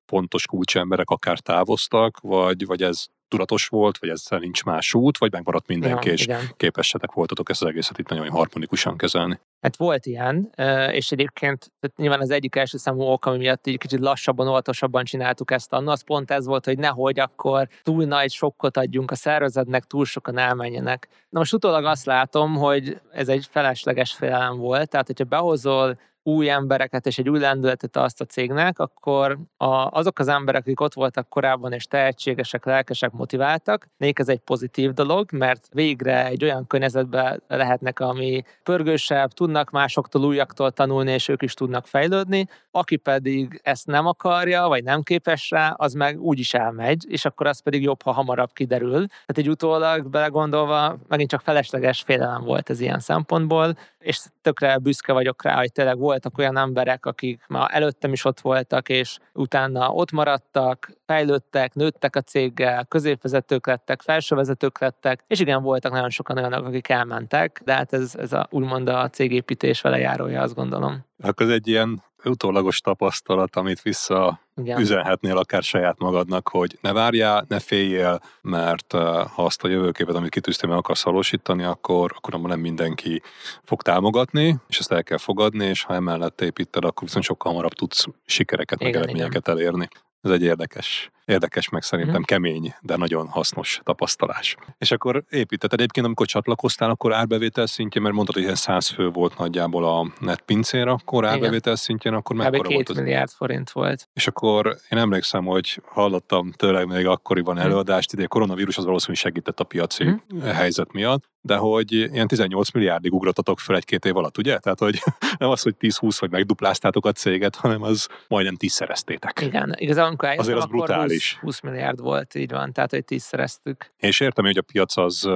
pontos 0.06 0.46
kulcsemberek 0.46 1.10
akár 1.10 1.38
távoztak, 1.38 2.20
vagy, 2.20 2.66
vagy 2.66 2.82
ez 2.82 3.06
tudatos 3.28 3.66
volt, 3.66 3.98
vagy 3.98 4.08
ezzel 4.08 4.38
nincs 4.38 4.64
más 4.64 4.94
út, 4.94 5.18
vagy 5.18 5.32
megmaradt 5.32 5.66
mindenki, 5.66 6.06
ja, 6.06 6.12
és 6.12 6.22
igen. 6.22 6.40
képesetek 6.56 7.12
voltatok 7.12 7.48
ezt 7.48 7.62
az 7.62 7.68
egészet 7.68 7.98
itt 7.98 8.08
nagyon 8.08 8.28
harmonikusan 8.28 8.96
kezelni. 8.96 9.40
Hát 9.60 9.76
volt 9.76 10.06
ilyen, 10.06 10.52
és 10.90 11.10
egyébként 11.10 11.72
tehát 11.80 11.96
nyilván 11.96 12.20
az 12.20 12.30
egyik 12.30 12.56
első 12.56 12.78
számú 12.78 13.02
ok, 13.02 13.26
ami 13.26 13.36
miatt 13.36 13.66
így 13.66 13.78
kicsit 13.78 14.00
lassabban, 14.00 14.48
óvatosabban 14.48 15.04
csináltuk 15.04 15.50
ezt 15.50 15.72
annak, 15.72 15.92
az 15.92 16.04
pont 16.04 16.30
ez 16.30 16.46
volt, 16.46 16.64
hogy 16.64 16.78
nehogy 16.78 17.20
akkor 17.20 17.68
túl 17.82 18.04
nagy 18.04 18.30
sokkot 18.30 18.76
adjunk 18.76 19.10
a 19.10 19.14
szervezetnek, 19.14 19.84
túl 19.84 20.04
sokan 20.04 20.38
elmenjenek. 20.38 21.08
Na 21.28 21.38
most 21.38 21.52
utólag 21.52 21.84
azt 21.84 22.06
látom, 22.06 22.54
hogy 22.54 23.00
ez 23.12 23.28
egy 23.28 23.46
felesleges 23.50 24.12
félelem 24.12 24.56
volt, 24.56 24.90
tehát 24.90 25.06
hogyha 25.06 25.24
behozol 25.24 25.98
új 26.26 26.50
embereket 26.50 27.06
és 27.06 27.18
egy 27.18 27.28
új 27.28 27.38
lendületet 27.38 27.96
azt 27.96 28.20
a 28.20 28.24
cégnek, 28.24 28.78
akkor 28.78 29.38
a, 29.56 29.66
azok 29.66 30.18
az 30.18 30.28
emberek, 30.28 30.60
akik 30.60 30.80
ott 30.80 30.94
voltak 30.94 31.28
korábban 31.28 31.72
és 31.72 31.84
tehetségesek, 31.84 32.64
lelkesek, 32.64 33.12
motiváltak, 33.12 33.88
nekik 33.96 34.18
ez 34.18 34.28
egy 34.28 34.38
pozitív 34.38 34.92
dolog, 34.92 35.32
mert 35.32 35.68
végre 35.72 36.26
egy 36.26 36.44
olyan 36.44 36.66
környezetbe 36.66 37.40
lehetnek, 37.48 38.00
ami 38.00 38.42
pörgősebb, 38.62 39.30
tudnak 39.32 39.70
másoktól, 39.70 40.24
újaktól 40.24 40.70
tanulni, 40.70 41.12
és 41.12 41.28
ők 41.28 41.42
is 41.42 41.54
tudnak 41.54 41.86
fejlődni. 41.86 42.48
Aki 42.70 42.96
pedig 42.96 43.60
ezt 43.62 43.86
nem 43.86 44.06
akarja, 44.06 44.68
vagy 44.68 44.84
nem 44.84 45.02
képes 45.02 45.50
rá, 45.50 45.74
az 45.76 45.92
meg 45.92 46.20
úgy 46.20 46.38
is 46.38 46.54
elmegy, 46.54 47.04
és 47.08 47.24
akkor 47.24 47.46
az 47.46 47.60
pedig 47.60 47.82
jobb, 47.82 48.02
ha 48.02 48.12
hamarabb 48.12 48.52
kiderül. 48.52 49.06
Tehát 49.06 49.38
egy 49.38 49.48
utólag 49.48 50.08
belegondolva 50.08 50.96
megint 51.08 51.30
csak 51.30 51.40
felesleges 51.40 52.02
félelem 52.02 52.44
volt 52.44 52.70
ez 52.70 52.80
ilyen 52.80 53.00
szempontból, 53.00 53.76
és 53.98 54.20
tökre 54.42 54.78
büszke 54.78 55.12
vagyok 55.12 55.42
rá, 55.42 55.56
hogy 55.56 55.72
tényleg 55.72 55.98
voltak 56.22 56.38
olyan 56.38 56.56
emberek, 56.56 57.06
akik 57.06 57.44
már 57.48 57.68
előttem 57.72 58.12
is 58.12 58.24
ott 58.24 58.40
voltak, 58.40 58.88
és 58.88 59.18
utána 59.32 59.90
ott 59.90 60.10
maradtak, 60.10 60.90
fejlődtek, 61.06 61.74
nőttek 61.74 62.16
a 62.16 62.20
céggel, 62.20 62.84
középvezetők 62.84 63.66
lettek, 63.66 64.02
felsővezetők 64.02 64.78
lettek, 64.78 65.24
és 65.26 65.40
igen, 65.40 65.62
voltak 65.62 65.92
nagyon 65.92 66.10
sokan 66.10 66.38
olyanok, 66.38 66.66
akik 66.66 66.88
elmentek, 66.88 67.60
de 67.64 67.72
hát 67.72 67.92
ez, 67.92 68.14
ez 68.18 68.32
a, 68.32 68.46
úgymond 68.50 68.88
a 68.88 69.08
cégépítés 69.08 69.80
vele 69.80 69.98
járója, 69.98 70.42
azt 70.42 70.54
gondolom. 70.54 71.04
Akkor 71.22 71.46
ez 71.46 71.52
egy 71.52 71.68
ilyen 71.68 72.02
utólagos 72.28 72.80
tapasztalat, 72.80 73.56
amit 73.56 73.82
vissza 73.82 74.40
Igen. 74.56 74.80
üzenhetnél 74.80 75.36
akár 75.36 75.62
saját 75.62 75.98
magadnak, 75.98 76.48
hogy 76.48 76.78
ne 76.80 76.92
várjál, 76.92 77.44
ne 77.48 77.60
féljél, 77.60 78.20
mert 78.42 78.92
ha 78.92 79.44
azt 79.44 79.64
a 79.64 79.68
jövőképet, 79.68 80.14
amit 80.14 80.30
kitűztél, 80.30 80.68
meg 80.68 80.78
akarsz 80.78 81.04
valósítani, 81.04 81.64
akkor, 81.64 82.12
akkor 82.16 82.34
abban 82.34 82.48
nem 82.48 82.60
mindenki 82.60 83.22
fog 83.62 83.82
támogatni, 83.82 84.56
és 84.68 84.78
ezt 84.78 84.92
el 84.92 85.02
kell 85.02 85.18
fogadni, 85.18 85.64
és 85.64 85.82
ha 85.82 85.94
emellett 85.94 86.40
építed, 86.40 86.84
akkor 86.84 87.02
viszont 87.02 87.24
sokkal 87.24 87.50
hamarabb 87.50 87.72
tudsz 87.72 88.04
sikereket, 88.26 88.82
meg 88.82 88.96
eredményeket 88.96 89.48
elérni. 89.48 89.88
Ez 90.20 90.30
egy 90.30 90.42
érdekes 90.42 91.10
Érdekes, 91.26 91.68
meg 91.68 91.82
szerintem 91.82 92.20
mm. 92.20 92.24
kemény, 92.24 92.74
de 92.80 92.96
nagyon 92.96 93.28
hasznos 93.28 93.80
tapasztalás. 93.82 94.56
És 94.78 94.90
akkor 94.90 95.24
építetted 95.30 95.78
egyébként, 95.78 96.06
amikor 96.06 96.26
csatlakoztál, 96.26 96.90
akkor 96.90 97.14
árbevétel 97.14 97.66
szintjén, 97.66 98.02
mert 98.02 98.14
mondtad, 98.14 98.34
hogy 98.34 98.44
ilyen 98.44 98.56
100 98.56 98.88
fő 98.88 99.08
volt 99.08 99.38
nagyjából 99.38 99.84
a 99.84 100.12
netpincér, 100.20 100.88
akkor 100.88 101.26
árbevétel 101.26 101.76
szintjén, 101.76 102.14
akkor 102.14 102.36
mekkora 102.36 102.68
Kb. 102.68 102.72
volt? 102.72 102.88
Az... 102.88 102.96
milliárd 102.96 103.30
forint 103.30 103.70
volt. 103.70 104.08
És 104.12 104.26
akkor 104.26 104.76
én 104.90 104.98
emlékszem, 104.98 105.44
hogy 105.44 105.82
hallottam 105.84 106.52
tőle 106.52 106.86
még 106.86 107.06
akkoriban 107.06 107.54
mhm. 107.54 107.64
előadást, 107.64 108.12
ide 108.12 108.24
a 108.24 108.28
koronavírus 108.28 108.78
az 108.78 108.84
valószínűleg 108.84 109.22
segített 109.22 109.60
a 109.60 109.64
piaci 109.64 110.04
mm. 110.04 110.40
helyzet 110.40 110.92
miatt, 110.92 111.24
de 111.40 111.56
hogy 111.56 111.92
ilyen 111.92 112.26
18 112.26 112.70
milliárdig 112.70 113.12
ugratatok 113.12 113.60
fel 113.60 113.76
egy-két 113.76 114.04
év 114.04 114.16
alatt, 114.16 114.38
ugye? 114.38 114.58
Tehát, 114.58 114.78
hogy 114.78 115.02
nem 115.38 115.50
az, 115.50 115.62
hogy 115.62 115.74
10-20 115.80 116.16
vagy 116.20 116.30
megdupláztátok 116.30 117.06
a 117.06 117.12
céget, 117.12 117.56
hanem 117.56 117.82
az 117.82 118.08
majdnem 118.28 118.56
tízszereztétek. 118.56 119.40
Igen, 119.40 119.74
igazából 119.76 120.08
amikor 120.08 120.28
Azért 120.28 120.58
az 120.58 120.66
brutális 120.66 121.15
is. 121.16 121.38
20 121.40 121.60
milliárd 121.60 122.00
volt, 122.00 122.34
így 122.34 122.50
van, 122.50 122.72
tehát 122.72 122.90
hogy 122.90 123.04
tízszereztük. 123.04 123.92
És 123.96 124.20
értem, 124.20 124.44
hogy 124.44 124.58
a 124.58 124.62
piac 124.62 124.96
az 124.96 125.28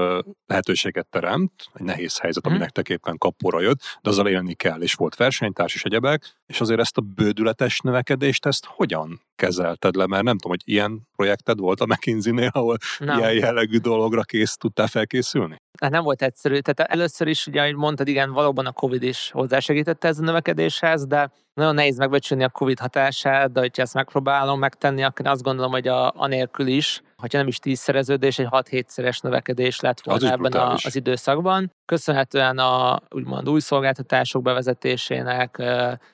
lehetőséget 0.47 1.07
teremt, 1.07 1.53
egy 1.75 1.85
nehéz 1.85 2.19
helyzet, 2.19 2.45
ami 2.45 2.55
hmm. 2.55 2.63
nektek 2.63 2.89
éppen 2.89 3.19
kapóra 3.19 3.61
jött, 3.61 3.81
de 4.03 4.11
azzal 4.11 4.29
élni 4.29 4.55
kell, 4.55 4.81
és 4.81 4.95
volt 4.95 5.17
versenytárs 5.17 5.75
és 5.75 5.85
egyebek, 5.85 6.40
és 6.51 6.61
azért 6.61 6.81
ezt 6.81 6.97
a 6.97 7.01
bődületes 7.01 7.81
növekedést, 7.81 8.47
ezt 8.47 8.65
hogyan 8.67 9.21
kezelted 9.37 9.95
le, 9.95 10.07
mert 10.07 10.23
nem 10.23 10.39
tudom, 10.39 10.57
hogy 10.59 10.75
ilyen 10.75 11.09
projekted 11.17 11.59
volt 11.59 11.81
a 11.81 11.87
McKinsey-nél, 11.87 12.51
ahol 12.53 12.77
nem. 12.99 13.19
ilyen 13.19 13.33
jellegű 13.33 13.79
dologra 13.79 14.23
kész 14.23 14.55
tudtál 14.55 14.87
felkészülni? 14.87 15.57
Hát 15.81 15.91
nem 15.91 16.03
volt 16.03 16.23
egyszerű. 16.23 16.59
Tehát 16.59 16.93
először 16.93 17.27
is, 17.27 17.47
ugye, 17.47 17.61
ahogy 17.61 17.75
mondtad, 17.75 18.09
igen, 18.09 18.33
valóban 18.33 18.67
a 18.67 18.73
Covid 18.73 19.03
is 19.03 19.31
hozzásegítette 19.31 20.09
ez 20.09 20.19
a 20.19 20.23
növekedéshez, 20.23 21.07
de 21.07 21.31
nagyon 21.55 21.75
nehéz 21.75 21.99
megbecsülni 21.99 22.45
a 22.45 22.49
Covid 22.49 22.79
hatását, 22.79 23.53
de 23.53 23.61
hogyha 23.61 23.83
ezt 23.83 23.95
megpróbálom 23.95 24.59
megtenni, 24.59 25.03
akkor 25.03 25.27
azt 25.27 25.43
gondolom, 25.43 25.71
hogy 25.71 25.89
a, 25.89 26.13
anélkül 26.17 26.67
is, 26.67 27.03
hogyha 27.21 27.39
nem 27.39 27.47
is 27.47 27.59
tízszereződés, 27.59 28.39
egy 28.39 28.49
6-7-szeres 28.51 29.23
növekedés 29.23 29.81
lett 29.81 30.01
volna 30.01 30.27
az 30.27 30.33
ebben 30.33 30.53
a, 30.53 30.73
az 30.73 30.97
időszakban. 30.97 31.73
Köszönhetően 31.85 32.59
a 32.59 33.01
úgymond 33.11 33.49
új 33.49 33.61
szolgáltatások 33.61 34.43
bevezetésének, 34.43 35.59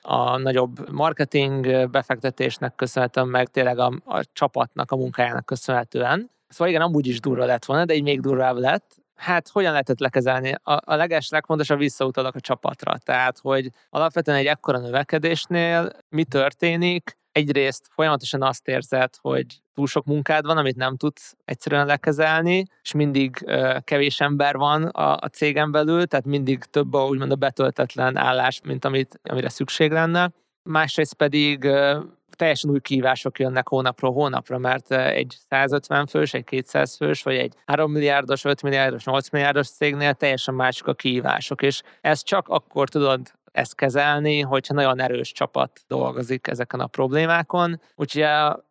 a 0.01 0.37
nagyobb 0.37 0.91
marketing 0.91 1.89
befektetésnek 1.89 2.75
köszönhetően, 2.75 3.27
meg 3.27 3.47
tényleg 3.47 3.79
a, 3.79 3.93
a 4.05 4.23
csapatnak, 4.33 4.91
a 4.91 4.95
munkájának 4.95 5.45
köszönhetően. 5.45 6.29
Szóval 6.47 6.67
igen, 6.67 6.81
amúgy 6.81 7.07
is 7.07 7.19
durva 7.19 7.45
lett 7.45 7.65
volna, 7.65 7.85
de 7.85 7.93
így 7.93 8.03
még 8.03 8.21
durvább 8.21 8.57
lett. 8.57 8.95
Hát 9.15 9.49
hogyan 9.49 9.71
lehetett 9.71 9.99
lekezelni? 9.99 10.55
A, 10.63 10.79
a 10.85 10.95
leges 10.95 11.29
legfontosabb 11.29 11.77
visszautalak 11.77 12.35
a 12.35 12.39
csapatra. 12.39 12.97
Tehát, 12.97 13.39
hogy 13.39 13.71
alapvetően 13.89 14.37
egy 14.37 14.45
ekkora 14.45 14.79
növekedésnél 14.79 15.91
mi 16.09 16.23
történik, 16.23 17.17
egyrészt 17.31 17.87
folyamatosan 17.93 18.43
azt 18.43 18.67
érzed, 18.67 19.13
hogy 19.21 19.45
túl 19.77 19.87
sok 19.87 20.05
munkád 20.05 20.45
van, 20.45 20.57
amit 20.57 20.75
nem 20.75 20.97
tudsz 20.97 21.35
egyszerűen 21.45 21.85
lekezelni, 21.85 22.65
és 22.81 22.93
mindig 22.93 23.45
kevés 23.83 24.19
ember 24.19 24.55
van 24.55 24.83
a, 24.83 25.17
a 25.19 25.27
cégen 25.27 25.71
belül, 25.71 26.05
tehát 26.05 26.25
mindig 26.25 26.63
több 26.63 26.93
a 26.93 27.05
úgymond 27.05 27.31
a 27.31 27.35
betöltetlen 27.35 28.17
állás, 28.17 28.61
mint 28.63 28.85
amit, 28.85 29.19
amire 29.23 29.49
szükség 29.49 29.91
lenne. 29.91 30.31
Másrészt 30.63 31.13
pedig 31.13 31.63
uh, 31.63 32.03
teljesen 32.29 32.69
új 32.69 32.79
kívások 32.79 33.39
jönnek 33.39 33.67
hónapról 33.67 34.13
hónapra, 34.13 34.57
mert 34.57 34.91
egy 34.91 35.35
150 35.49 36.05
fős, 36.05 36.33
egy 36.33 36.43
200 36.43 36.95
fős, 36.95 37.23
vagy 37.23 37.35
egy 37.35 37.53
3 37.65 37.91
milliárdos, 37.91 38.45
5 38.45 38.61
milliárdos, 38.61 39.05
8 39.05 39.29
milliárdos 39.29 39.69
cégnél 39.69 40.13
teljesen 40.13 40.53
mások 40.53 40.87
a 40.87 40.93
kívások, 40.93 41.61
és 41.61 41.81
ezt 42.01 42.25
csak 42.25 42.47
akkor 42.47 42.89
tudod 42.89 43.31
ezt 43.57 43.75
kezelni, 43.75 44.41
hogyha 44.41 44.73
nagyon 44.73 44.99
erős 44.99 45.31
csapat 45.31 45.79
dolgozik 45.87 46.47
ezeken 46.47 46.79
a 46.79 46.87
problémákon. 46.87 47.81
Úgyhogy 47.95 48.25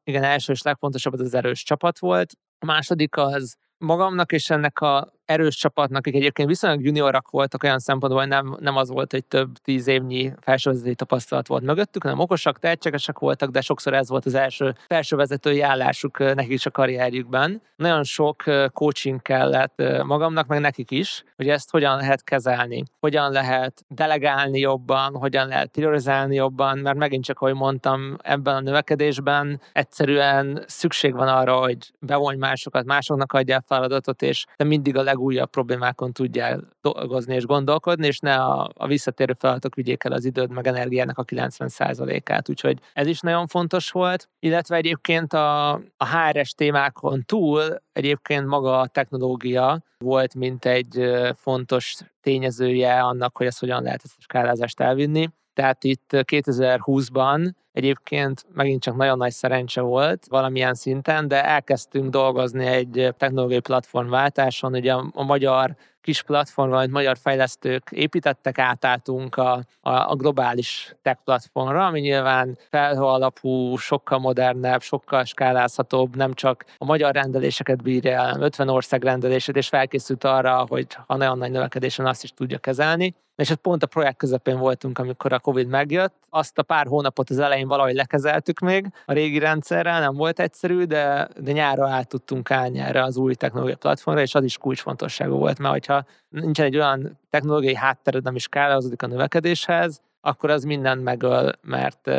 igen, 0.05 0.22
első 0.22 0.53
és 0.53 0.62
legfontosabb 0.62 1.12
az 1.12 1.20
az 1.20 1.34
erős 1.34 1.62
csapat 1.62 1.99
volt. 1.99 2.32
A 2.59 2.64
második 2.64 3.16
az 3.16 3.57
magamnak 3.78 4.32
és 4.32 4.51
ennek 4.51 4.80
a 4.80 5.12
erős 5.27 5.57
csapatnak, 5.57 5.99
akik 5.99 6.14
egyébként 6.14 6.49
viszonylag 6.49 6.85
juniorak 6.85 7.31
voltak 7.31 7.62
olyan 7.62 7.79
szempontból, 7.79 8.20
hogy 8.20 8.31
nem, 8.31 8.57
nem 8.61 8.77
az 8.77 8.89
volt, 8.89 9.11
hogy 9.11 9.24
több 9.24 9.57
tíz 9.57 9.87
évnyi 9.87 10.33
felsővezetői 10.41 10.95
tapasztalat 10.95 11.47
volt 11.47 11.62
mögöttük, 11.62 12.03
hanem 12.03 12.18
okosak, 12.18 12.59
tehetségesek 12.59 13.18
voltak, 13.18 13.51
de 13.51 13.61
sokszor 13.61 13.95
ez 13.95 14.09
volt 14.09 14.27
az 14.27 14.35
első 14.35 14.74
felsővezetői 14.87 15.61
állásuk 15.61 16.18
nekik 16.18 16.53
is 16.53 16.66
a 16.66 16.70
karrierjükben. 16.70 17.62
Nagyon 17.77 18.05
sok 18.05 18.43
coaching 18.72 19.22
kellett 19.22 19.83
magamnak, 20.03 20.47
meg 20.47 20.61
nekik 20.61 20.91
is, 20.91 21.24
hogy 21.37 21.49
ezt 21.49 21.70
hogyan 21.70 21.97
lehet 21.97 22.24
kezelni, 22.24 22.83
hogyan 23.01 23.33
lehet 23.33 23.85
delegálni 23.89 24.59
jobban, 24.59 25.14
hogyan 25.14 25.49
lehet 25.49 25.68
priorizálni 25.68 26.35
jobban, 26.35 26.79
mert 26.79 26.97
megint 26.97 27.24
csak, 27.24 27.41
ahogy 27.41 27.55
mondtam, 27.55 28.16
ebben 28.22 28.55
a 28.55 28.61
növekedésben 28.61 29.61
egyszerűen 29.72 30.64
szükség 30.66 31.14
van 31.14 31.29
arra, 31.29 31.57
hogy 31.57 31.93
bevonj 31.99 32.37
másokat, 32.37 32.85
másoknak 32.85 33.33
adjál 33.33 33.64
feladatot, 33.66 34.22
és 34.22 34.45
te 34.57 34.64
mindig 34.64 34.97
a 34.97 35.03
leg 35.03 35.16
legújabb 35.17 35.51
problémákon 35.51 36.12
tudjál 36.12 36.69
dolgozni 36.81 37.35
és 37.35 37.45
gondolkodni, 37.45 38.07
és 38.07 38.19
ne 38.19 38.35
a, 38.35 38.71
a 38.75 38.87
visszatérő 38.87 39.33
feladatok 39.33 39.75
vigyék 39.75 40.05
el 40.05 40.12
az 40.12 40.25
időd 40.25 40.51
meg 40.51 40.67
energiának 40.67 41.19
a 41.19 41.25
90%-át. 41.25 42.49
Úgyhogy 42.49 42.79
ez 42.93 43.07
is 43.07 43.21
nagyon 43.21 43.47
fontos 43.47 43.91
volt. 43.91 44.29
Illetve 44.39 44.77
egyébként 44.77 45.33
a, 45.33 45.73
a 45.73 46.07
HRS 46.17 46.51
témákon 46.51 47.23
túl 47.25 47.62
egyébként 47.93 48.47
maga 48.47 48.79
a 48.79 48.87
technológia 48.87 49.83
volt, 49.99 50.35
mint 50.35 50.64
egy 50.64 51.11
fontos 51.35 51.97
tényezője 52.21 53.01
annak, 53.01 53.37
hogy 53.37 53.47
ezt 53.47 53.61
hogyan 53.61 53.83
lehet 53.83 54.01
ezt 54.05 54.14
a 54.19 54.23
skálázást 54.23 54.81
elvinni. 54.81 55.29
Tehát 55.53 55.85
itt 55.85 56.11
2020-ban 56.12 57.51
egyébként 57.77 58.47
megint 58.55 58.83
csak 58.83 58.97
nagyon 58.97 59.16
nagy 59.16 59.33
szerencse 59.33 59.81
volt 59.81 60.27
valamilyen 60.29 60.74
szinten, 60.74 61.29
de 61.29 61.45
elkezdtünk 61.45 62.11
dolgozni 62.11 62.66
egy 62.66 63.14
technológiai 63.16 63.61
platformváltáson, 63.61 64.72
ugye 64.72 64.93
a, 64.93 65.11
a 65.14 65.24
magyar 65.24 65.77
kis 66.07 66.22
platformra, 66.22 66.77
amit 66.77 66.91
magyar 66.91 67.16
fejlesztők 67.18 67.91
építettek, 67.91 68.59
átálltunk 68.59 69.37
a, 69.37 69.53
a, 69.81 69.91
a 69.91 70.14
globális 70.14 70.95
tech 71.03 71.18
platformra, 71.24 71.87
ami 71.87 72.01
nyilván 72.01 72.59
felhő 72.70 73.03
alapú, 73.03 73.77
sokkal 73.77 74.18
modernebb, 74.18 74.83
sokkal 74.83 75.24
skálázhatóbb, 75.24 76.16
nem 76.16 76.35
csak 76.35 76.64
a 76.79 76.85
magyar 76.85 77.14
rendeléseket 77.14 77.83
bírja, 77.83 78.20
hanem 78.20 78.43
50 78.43 78.68
ország 78.68 79.03
rendelését, 79.03 79.57
és 79.57 79.68
felkészült 79.68 80.24
arra, 80.24 80.66
hogy 80.68 80.87
ha 81.07 81.16
nagyon 81.16 81.39
nagy 81.39 81.51
növekedésen 81.51 82.07
azt 82.07 82.22
is 82.22 82.31
tudja 82.31 82.59
kezelni. 82.59 83.14
És 83.37 83.51
ez 83.51 83.57
pont 83.57 83.83
a 83.83 83.87
projekt 83.87 84.16
közepén 84.16 84.59
voltunk, 84.59 84.99
amikor 84.99 85.33
a 85.33 85.39
Covid 85.39 85.68
megjött. 85.68 86.14
Azt 86.31 86.59
a 86.59 86.62
pár 86.62 86.87
hónapot 86.87 87.31
az 87.31 87.39
elején 87.39 87.66
valahogy 87.67 87.95
lekezeltük 87.95 88.59
még. 88.59 88.87
A 89.05 89.12
régi 89.12 89.39
rendszerrel, 89.39 90.01
nem 90.01 90.14
volt 90.14 90.41
egyszerű, 90.41 90.85
de, 90.85 91.29
de 91.41 91.53
nyára 91.53 91.89
át 91.89 92.09
tudtunk 92.09 92.51
állni 92.51 92.79
erre 92.79 93.03
az 93.03 93.17
új 93.17 93.35
technológiai 93.35 93.77
platformra, 93.77 94.23
és 94.23 94.35
az 94.35 94.45
is 94.45 94.59
kulcsfontosságú 94.59 95.37
volt, 95.37 95.59
mert 95.59 95.73
hogyha 95.73 96.05
nincsen 96.29 96.67
egy 96.67 96.77
olyan 96.77 97.19
technológiai 97.31 97.77
háttered, 97.77 98.27
ami 98.27 98.39
skálázódik 98.39 99.03
a 99.03 99.07
növekedéshez, 99.07 100.01
akkor 100.21 100.51
az 100.51 100.64
mindent 100.64 101.03
megöl, 101.03 101.53
mert 101.62 102.11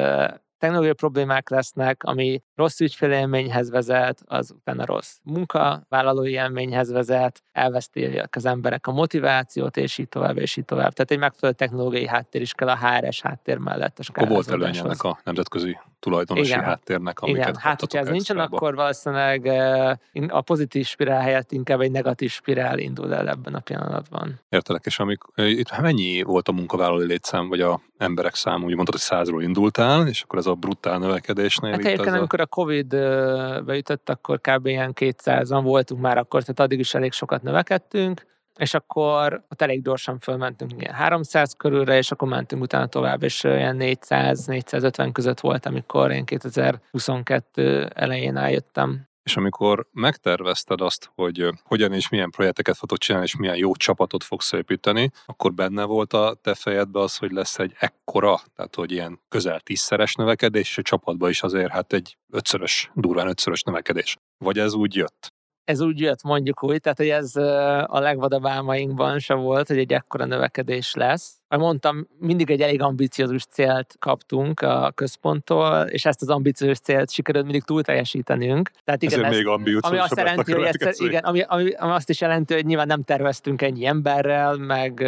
technológiai 0.57 0.93
problémák 0.93 1.49
lesznek, 1.49 2.03
ami 2.03 2.41
rossz 2.55 2.79
ügyfélélményhez 2.79 3.69
vezet, 3.69 4.21
az 4.25 4.51
utána 4.51 4.85
rossz 4.85 5.17
munkavállalói 5.23 6.31
élményhez 6.31 6.91
vezet, 6.91 7.43
elveszti 7.51 8.21
az 8.31 8.45
emberek 8.45 8.87
a 8.87 8.91
motivációt, 8.91 9.77
és 9.77 9.97
így 9.97 10.09
tovább, 10.09 10.37
és 10.37 10.57
így 10.57 10.65
tovább. 10.65 10.93
Tehát 10.93 11.11
egy 11.11 11.19
megfelelő 11.19 11.57
technológiai 11.57 12.07
háttér 12.07 12.41
is 12.41 12.53
kell 12.53 12.69
a 12.69 12.77
HRS 12.77 13.21
háttér 13.21 13.57
mellett. 13.57 13.99
Akkor 14.07 14.27
volt 14.27 14.51
előny 14.51 14.77
ennek 14.77 15.03
a 15.03 15.19
nemzetközi 15.23 15.77
tulajdonosi 15.99 16.49
Igen. 16.49 16.63
háttérnek, 16.63 17.19
amiket 17.19 17.41
Igen, 17.41 17.55
hát 17.55 17.79
hogyha 17.79 17.99
ez 17.99 18.07
nincsen, 18.07 18.37
akkor 18.37 18.75
valószínűleg 18.75 19.47
eh, 19.47 19.95
a 20.27 20.41
pozitív 20.41 20.85
spirál 20.85 21.21
helyett 21.21 21.51
inkább 21.51 21.81
egy 21.81 21.91
negatív 21.91 22.31
spirál 22.31 22.77
indul 22.77 23.13
el 23.13 23.29
ebben 23.29 23.53
a 23.53 23.59
pillanatban. 23.59 24.39
Értelek, 24.49 24.85
és 24.85 24.99
amik, 24.99 25.19
eh, 25.35 25.49
itt 25.49 25.77
mennyi 25.77 26.21
volt 26.21 26.47
a 26.47 26.51
munkavállalói 26.51 27.05
létszám, 27.05 27.47
vagy 27.47 27.61
a 27.61 27.81
emberek 27.97 28.35
száma, 28.35 28.65
úgy 28.65 28.73
mondtad, 28.73 28.93
hogy 28.93 29.03
százról 29.03 29.43
indultál, 29.43 30.07
és 30.07 30.21
akkor 30.21 30.39
ez 30.39 30.45
a 30.45 30.53
brutál 30.53 30.99
növekedésnél. 30.99 31.71
Hát 31.71 31.79
egyébként, 31.79 32.15
a... 32.15 32.17
amikor 32.17 32.39
a 32.39 32.45
Covid 32.45 32.87
beütött, 33.65 34.09
akkor 34.09 34.39
kb. 34.41 34.65
ilyen 34.65 34.93
200-an 34.99 35.59
voltunk 35.63 36.01
már 36.01 36.17
akkor, 36.17 36.41
tehát 36.41 36.59
addig 36.59 36.79
is 36.79 36.93
elég 36.93 37.11
sokat 37.11 37.41
növekedtünk, 37.41 38.25
és 38.57 38.73
akkor 38.73 39.45
ott 39.49 39.61
elég 39.61 39.83
gyorsan 39.83 40.19
fölmentünk 40.19 40.71
ilyen 40.77 40.93
300 40.93 41.53
körülre, 41.57 41.97
és 41.97 42.11
akkor 42.11 42.27
mentünk 42.27 42.61
utána 42.61 42.87
tovább, 42.87 43.23
és 43.23 43.43
ilyen 43.43 43.77
400-450 43.79 45.09
között 45.13 45.39
volt, 45.39 45.65
amikor 45.65 46.11
én 46.11 46.25
2022 46.25 47.89
elején 47.95 48.37
eljöttem. 48.37 49.07
És 49.23 49.37
amikor 49.37 49.87
megtervezted 49.91 50.81
azt, 50.81 51.11
hogy 51.15 51.49
hogyan 51.63 51.93
és 51.93 52.09
milyen 52.09 52.29
projekteket 52.29 52.77
fogod 52.77 52.97
csinálni, 52.97 53.27
és 53.27 53.35
milyen 53.35 53.55
jó 53.55 53.75
csapatot 53.75 54.23
fogsz 54.23 54.51
építeni, 54.51 55.11
akkor 55.25 55.53
benne 55.53 55.83
volt 55.83 56.13
a 56.13 56.37
te 56.41 56.53
fejedben 56.53 57.03
az, 57.03 57.17
hogy 57.17 57.31
lesz 57.31 57.59
egy 57.59 57.75
ekkora, 57.79 58.39
tehát 58.55 58.75
hogy 58.75 58.91
ilyen 58.91 59.19
közel 59.29 59.59
tízszeres 59.59 60.15
növekedés, 60.15 60.69
és 60.69 60.77
a 60.77 60.81
csapatban 60.81 61.29
is 61.29 61.41
azért 61.43 61.71
hát 61.71 61.93
egy 61.93 62.17
ötszörös, 62.29 62.91
durván 62.93 63.27
ötszörös 63.27 63.61
növekedés. 63.61 64.15
Vagy 64.37 64.59
ez 64.59 64.73
úgy 64.73 64.95
jött? 64.95 65.35
Ez 65.67 65.81
úgy 65.81 65.99
jött 65.99 66.23
mondjuk 66.23 66.63
úgy, 66.63 66.81
tehát 66.81 66.97
hogy 66.97 67.09
ez 67.09 67.35
a 67.85 67.99
legvadabb 67.99 68.45
álmainkban 68.45 69.19
se 69.19 69.33
volt, 69.33 69.67
hogy 69.67 69.77
egy 69.77 69.93
ekkora 69.93 70.25
növekedés 70.25 70.93
lesz. 70.93 71.33
Ahogy 71.47 71.63
mondtam, 71.63 72.07
mindig 72.19 72.49
egy 72.49 72.61
elég 72.61 72.81
ambiciózus 72.81 73.45
célt 73.45 73.95
kaptunk 73.99 74.61
a 74.61 74.91
központtól, 74.95 75.81
és 75.81 76.05
ezt 76.05 76.21
az 76.21 76.29
ambiciózus 76.29 76.79
célt 76.79 77.11
sikerült 77.11 77.43
mindig 77.43 77.63
túl 77.63 77.83
teljesítenünk. 77.83 78.69
Tehát 78.83 79.03
igen, 79.03 79.13
Ezért 79.13 79.31
ez, 79.31 79.37
még 79.37 79.47
ami 79.81 79.97
azt 79.97 80.15
jelenti, 80.15 80.51
hogy 80.51 80.63
egyszer, 80.63 80.93
igen, 80.97 81.23
ami, 81.23 81.41
ami, 81.41 81.71
ami, 81.71 81.91
azt 81.91 82.09
is 82.09 82.21
jelenti, 82.21 82.53
hogy 82.53 82.65
nyilván 82.65 82.87
nem 82.87 83.03
terveztünk 83.03 83.61
ennyi 83.61 83.85
emberrel, 83.85 84.55
meg, 84.55 84.99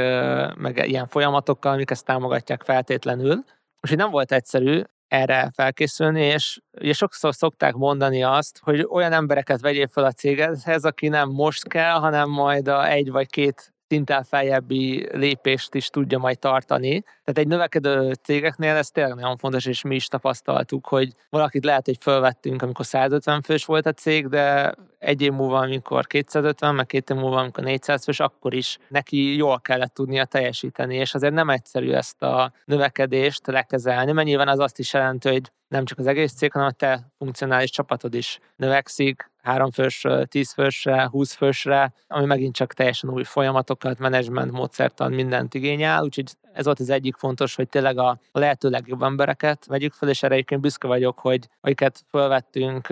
meg 0.58 0.88
ilyen 0.88 1.08
folyamatokkal, 1.08 1.74
amik 1.74 1.92
ezt 1.92 2.06
támogatják 2.06 2.64
feltétlenül. 2.64 3.44
És 3.82 3.92
nem 3.92 4.10
volt 4.12 4.32
egyszerű, 4.32 4.82
erre 5.10 5.52
felkészülni, 5.54 6.22
és 6.22 6.60
ugye 6.82 6.94
sokszor 6.94 7.36
szokták 7.36 7.74
mondani 7.74 8.24
azt, 8.24 8.60
hogy 8.62 8.88
olyan 8.90 9.12
embereket 9.12 9.62
vegyél 9.62 9.88
fel 9.88 10.04
a 10.04 10.12
cégedhez, 10.12 10.86
aki 10.86 11.08
nem 11.08 11.30
most 11.30 11.68
kell, 11.68 12.00
hanem 12.00 12.30
majd 12.30 12.68
a 12.68 12.88
egy 12.88 13.12
vagy 13.12 13.30
két 13.30 13.74
szinten 13.90 14.24
feljebbi 14.24 15.08
lépést 15.12 15.76
is 15.76 15.88
tudja 15.88 16.18
majd 16.18 16.40
tartani. 16.40 17.02
Tehát 17.02 17.38
egy 17.38 17.48
növekedő 17.48 18.14
cégeknél 18.24 18.76
ez 18.76 18.88
tényleg 18.88 19.16
nagyon 19.16 19.38
fontos, 19.38 19.66
és 19.66 19.82
mi 19.82 19.96
is 19.96 20.08
tapasztaltuk, 20.08 20.88
hogy 20.88 21.14
valakit 21.30 21.66
lehet, 21.66 21.86
hogy 21.86 21.98
felvettünk, 22.00 22.62
amikor 22.62 22.86
150 22.86 23.42
fős 23.42 23.66
volt 23.66 23.86
a 23.86 23.92
cég, 23.92 24.28
de 24.28 24.74
egy 25.00 25.22
év 25.22 25.32
múlva, 25.32 25.58
amikor 25.58 26.08
250, 26.08 26.76
meg 26.76 26.86
két 26.86 27.10
év 27.10 27.18
múlva, 27.18 27.40
amikor 27.40 27.64
400 27.64 28.04
fős, 28.04 28.20
akkor 28.20 28.54
is 28.54 28.78
neki 28.88 29.36
jól 29.36 29.60
kellett 29.60 29.94
tudnia 29.94 30.26
teljesíteni, 30.26 30.96
és 30.96 31.14
azért 31.14 31.34
nem 31.34 31.50
egyszerű 31.50 31.92
ezt 31.92 32.22
a 32.22 32.52
növekedést 32.66 33.48
lekezelni, 33.48 34.12
mert 34.12 34.28
nyilván 34.28 34.48
az 34.48 34.60
azt 34.60 34.80
is 34.80 34.94
jelenti, 34.94 35.30
hogy 35.30 35.52
nem 35.70 35.86
csak 35.86 36.00
az 36.00 36.08
egész 36.08 36.34
cég, 36.34 36.52
hanem 36.52 36.68
a 36.68 36.72
te 36.72 37.12
funkcionális 37.18 37.70
csapatod 37.70 38.14
is 38.14 38.40
növekszik, 38.56 39.32
három 39.42 39.72
fősről, 39.72 40.26
tíz 40.26 40.54
fősre, 40.54 41.08
húsz 41.12 41.34
fősre, 41.34 41.94
ami 42.08 42.26
megint 42.26 42.56
csak 42.56 42.74
teljesen 42.74 43.10
új 43.10 43.24
folyamatokat, 43.24 44.00
menedzsment, 44.00 44.52
módszertan, 44.52 45.12
mindent 45.12 45.54
igényel, 45.54 46.04
úgyhogy 46.04 46.32
ez 46.54 46.66
volt 46.66 46.80
az 46.80 46.90
egyik 46.90 47.16
fontos, 47.16 47.56
hogy 47.56 47.70
tényleg 47.70 47.98
a 47.98 48.20
lehető 48.32 48.70
legjobb 48.70 49.02
embereket 49.02 49.66
vegyük 49.66 49.94
fel, 49.94 50.10
és 50.10 50.24
erre 50.24 50.34
egyébként 50.34 50.62
büszke 50.62 50.88
vagyok, 50.88 51.20
hogy 51.20 51.48
akiket 51.62 52.04
felvettünk 52.08 52.88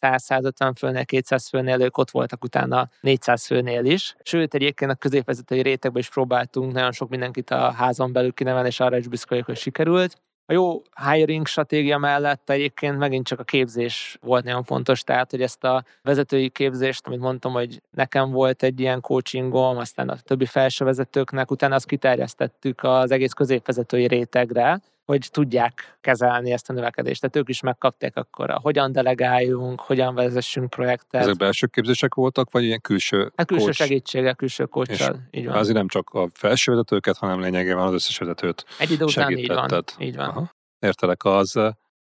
100-150 0.00 0.72
főnél, 0.76 1.04
200 1.04 1.48
főnél, 1.48 1.80
ők 1.80 1.98
ott 1.98 2.10
voltak 2.10 2.44
utána 2.44 2.88
400 3.00 3.46
főnél 3.46 3.84
is. 3.84 4.16
Sőt, 4.22 4.54
egyébként 4.54 4.90
a 4.90 4.94
középvezetői 4.94 5.62
rétegben 5.62 6.00
is 6.00 6.08
próbáltunk 6.08 6.72
nagyon 6.72 6.92
sok 6.92 7.08
mindenkit 7.08 7.50
a 7.50 7.70
házon 7.70 8.12
belül 8.12 8.32
kinevelni, 8.32 8.68
és 8.68 8.80
arra 8.80 8.96
is 8.96 9.08
büszke 9.08 9.28
vagyok, 9.28 9.46
hogy 9.46 9.56
sikerült. 9.56 10.20
A 10.50 10.52
jó 10.52 10.82
hiring 11.10 11.46
stratégia 11.46 11.98
mellett 11.98 12.50
egyébként 12.50 12.98
megint 12.98 13.26
csak 13.26 13.40
a 13.40 13.44
képzés 13.44 14.18
volt 14.20 14.44
nagyon 14.44 14.62
fontos, 14.62 15.02
tehát 15.02 15.30
hogy 15.30 15.42
ezt 15.42 15.64
a 15.64 15.84
vezetői 16.02 16.48
képzést, 16.48 17.06
amit 17.06 17.20
mondtam, 17.20 17.52
hogy 17.52 17.82
nekem 17.90 18.30
volt 18.30 18.62
egy 18.62 18.80
ilyen 18.80 19.00
coachingom, 19.00 19.76
aztán 19.76 20.08
a 20.08 20.16
többi 20.16 20.46
felső 20.46 20.84
vezetőknek, 20.84 21.50
utána 21.50 21.74
azt 21.74 21.86
kiterjesztettük 21.86 22.82
az 22.82 23.10
egész 23.10 23.32
középvezetői 23.32 24.06
rétegre, 24.06 24.80
hogy 25.10 25.28
tudják 25.30 25.98
kezelni 26.00 26.52
ezt 26.52 26.70
a 26.70 26.72
növekedést. 26.72 27.20
Tehát 27.20 27.36
ők 27.36 27.48
is 27.48 27.60
megkapták 27.60 28.16
akkor, 28.16 28.50
a 28.50 28.58
hogyan 28.62 28.92
delegáljunk, 28.92 29.80
hogyan 29.80 30.14
vezessünk 30.14 30.70
projektet. 30.70 31.20
Ezek 31.20 31.36
belső 31.36 31.66
képzések 31.66 32.14
voltak, 32.14 32.50
vagy 32.50 32.64
ilyen 32.64 32.80
külső 32.80 33.32
hát 33.36 33.46
külső 33.46 33.64
coach? 33.64 33.76
segítsége, 33.76 34.32
külső 34.32 34.64
coachal. 34.64 35.20
Így 35.30 35.46
van. 35.46 35.56
Azért 35.56 35.76
nem 35.76 35.88
csak 35.88 36.10
a 36.10 36.28
felső 36.32 36.72
vezetőket, 36.72 37.16
hanem 37.16 37.40
lényegében 37.40 37.78
az 37.82 37.92
összes 37.92 38.18
vezetőt 38.18 38.64
Egy 38.78 38.90
idő 38.90 39.04
után 39.04 39.30
így 39.30 39.48
van. 39.48 39.84
Így 39.98 40.16
van. 40.16 40.28
Aha. 40.28 40.50
Értelek, 40.78 41.24
az 41.24 41.58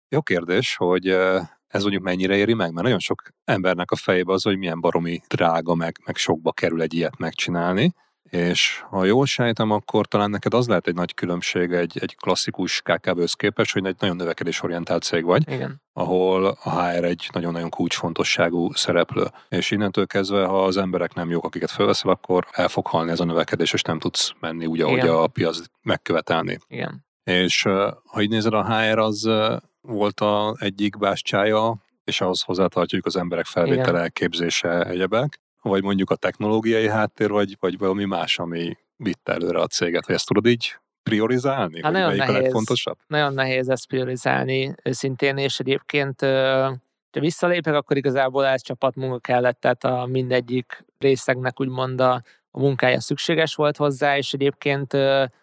jó 0.08 0.22
kérdés, 0.22 0.76
hogy 0.76 1.08
ez 1.66 1.82
mondjuk 1.82 2.02
mennyire 2.02 2.36
éri 2.36 2.54
meg, 2.54 2.72
mert 2.72 2.84
nagyon 2.84 2.98
sok 2.98 3.22
embernek 3.44 3.90
a 3.90 3.96
fejébe 3.96 4.32
az, 4.32 4.42
hogy 4.42 4.58
milyen 4.58 4.80
baromi 4.80 5.20
drága, 5.28 5.74
meg, 5.74 5.96
meg 6.04 6.16
sokba 6.16 6.52
kerül 6.52 6.82
egy 6.82 6.94
ilyet 6.94 7.18
megcsinálni, 7.18 7.92
és 8.34 8.82
ha 8.90 9.04
jól 9.04 9.26
sejtem, 9.26 9.70
akkor 9.70 10.06
talán 10.06 10.30
neked 10.30 10.54
az 10.54 10.68
lehet 10.68 10.86
egy 10.86 10.94
nagy 10.94 11.14
különbség 11.14 11.72
egy, 11.72 11.98
egy 12.00 12.16
klasszikus 12.16 12.80
KKV-höz 12.80 13.32
képest, 13.32 13.72
hogy 13.72 13.86
egy 13.86 13.96
nagyon 13.98 14.16
növekedésorientált 14.16 15.02
cég 15.02 15.24
vagy, 15.24 15.50
Igen. 15.50 15.82
ahol 15.92 16.46
a 16.62 16.70
HR 16.70 17.04
egy 17.04 17.28
nagyon-nagyon 17.32 17.70
kulcsfontosságú 17.70 18.72
szereplő. 18.72 19.24
És 19.48 19.70
innentől 19.70 20.06
kezdve, 20.06 20.44
ha 20.44 20.64
az 20.64 20.76
emberek 20.76 21.14
nem 21.14 21.30
jók, 21.30 21.44
akiket 21.44 21.70
felveszel, 21.70 22.10
akkor 22.10 22.46
el 22.50 22.68
fog 22.68 22.86
halni 22.86 23.10
ez 23.10 23.20
a 23.20 23.24
növekedés, 23.24 23.72
és 23.72 23.82
nem 23.82 23.98
tudsz 23.98 24.32
menni 24.40 24.66
úgy, 24.66 24.80
ahogy 24.80 24.96
Igen. 24.96 25.14
a 25.14 25.26
piac 25.26 25.58
megkövetelni. 25.82 26.58
Igen. 26.68 27.04
És 27.24 27.62
ha 28.04 28.20
így 28.20 28.30
nézed, 28.30 28.52
a 28.52 28.78
HR 28.78 28.98
az 28.98 29.30
volt 29.80 30.20
a 30.20 30.56
egyik 30.58 30.98
bástyája, 30.98 31.82
és 32.04 32.20
ahhoz 32.20 32.42
hozzátartjuk 32.42 33.06
az 33.06 33.16
emberek 33.16 33.44
felvétele, 33.44 34.08
képzése, 34.08 34.82
egyebek 34.82 35.42
vagy 35.70 35.82
mondjuk 35.82 36.10
a 36.10 36.16
technológiai 36.16 36.88
háttér, 36.88 37.30
vagy, 37.30 37.56
vagy 37.60 37.78
valami 37.78 38.04
más, 38.04 38.38
ami 38.38 38.76
vitte 38.96 39.32
előre 39.32 39.60
a 39.60 39.66
céget, 39.66 40.06
hogy 40.06 40.14
ezt 40.14 40.26
tudod 40.26 40.46
így 40.46 40.76
priorizálni? 41.02 41.82
Hát 41.82 41.92
nagyon 41.92 42.16
nehéz, 42.16 42.34
a 42.34 42.38
legfontosabb? 42.38 42.98
Nagyon 43.06 43.34
nehéz 43.34 43.68
ezt 43.68 43.86
priorizálni 43.86 44.74
őszintén, 44.82 45.36
és 45.36 45.58
egyébként 45.58 46.20
ha 47.14 47.20
visszalépek, 47.20 47.74
akkor 47.74 47.96
igazából 47.96 48.46
ez 48.46 48.62
csapatmunka 48.62 49.18
kellett, 49.18 49.60
tehát 49.60 49.84
a 49.84 50.06
mindegyik 50.06 50.84
részegnek 50.98 51.60
úgymond 51.60 52.00
a, 52.00 52.22
a 52.56 52.60
munkája 52.60 53.00
szükséges 53.00 53.54
volt 53.54 53.76
hozzá, 53.76 54.16
és 54.16 54.32
egyébként 54.32 54.96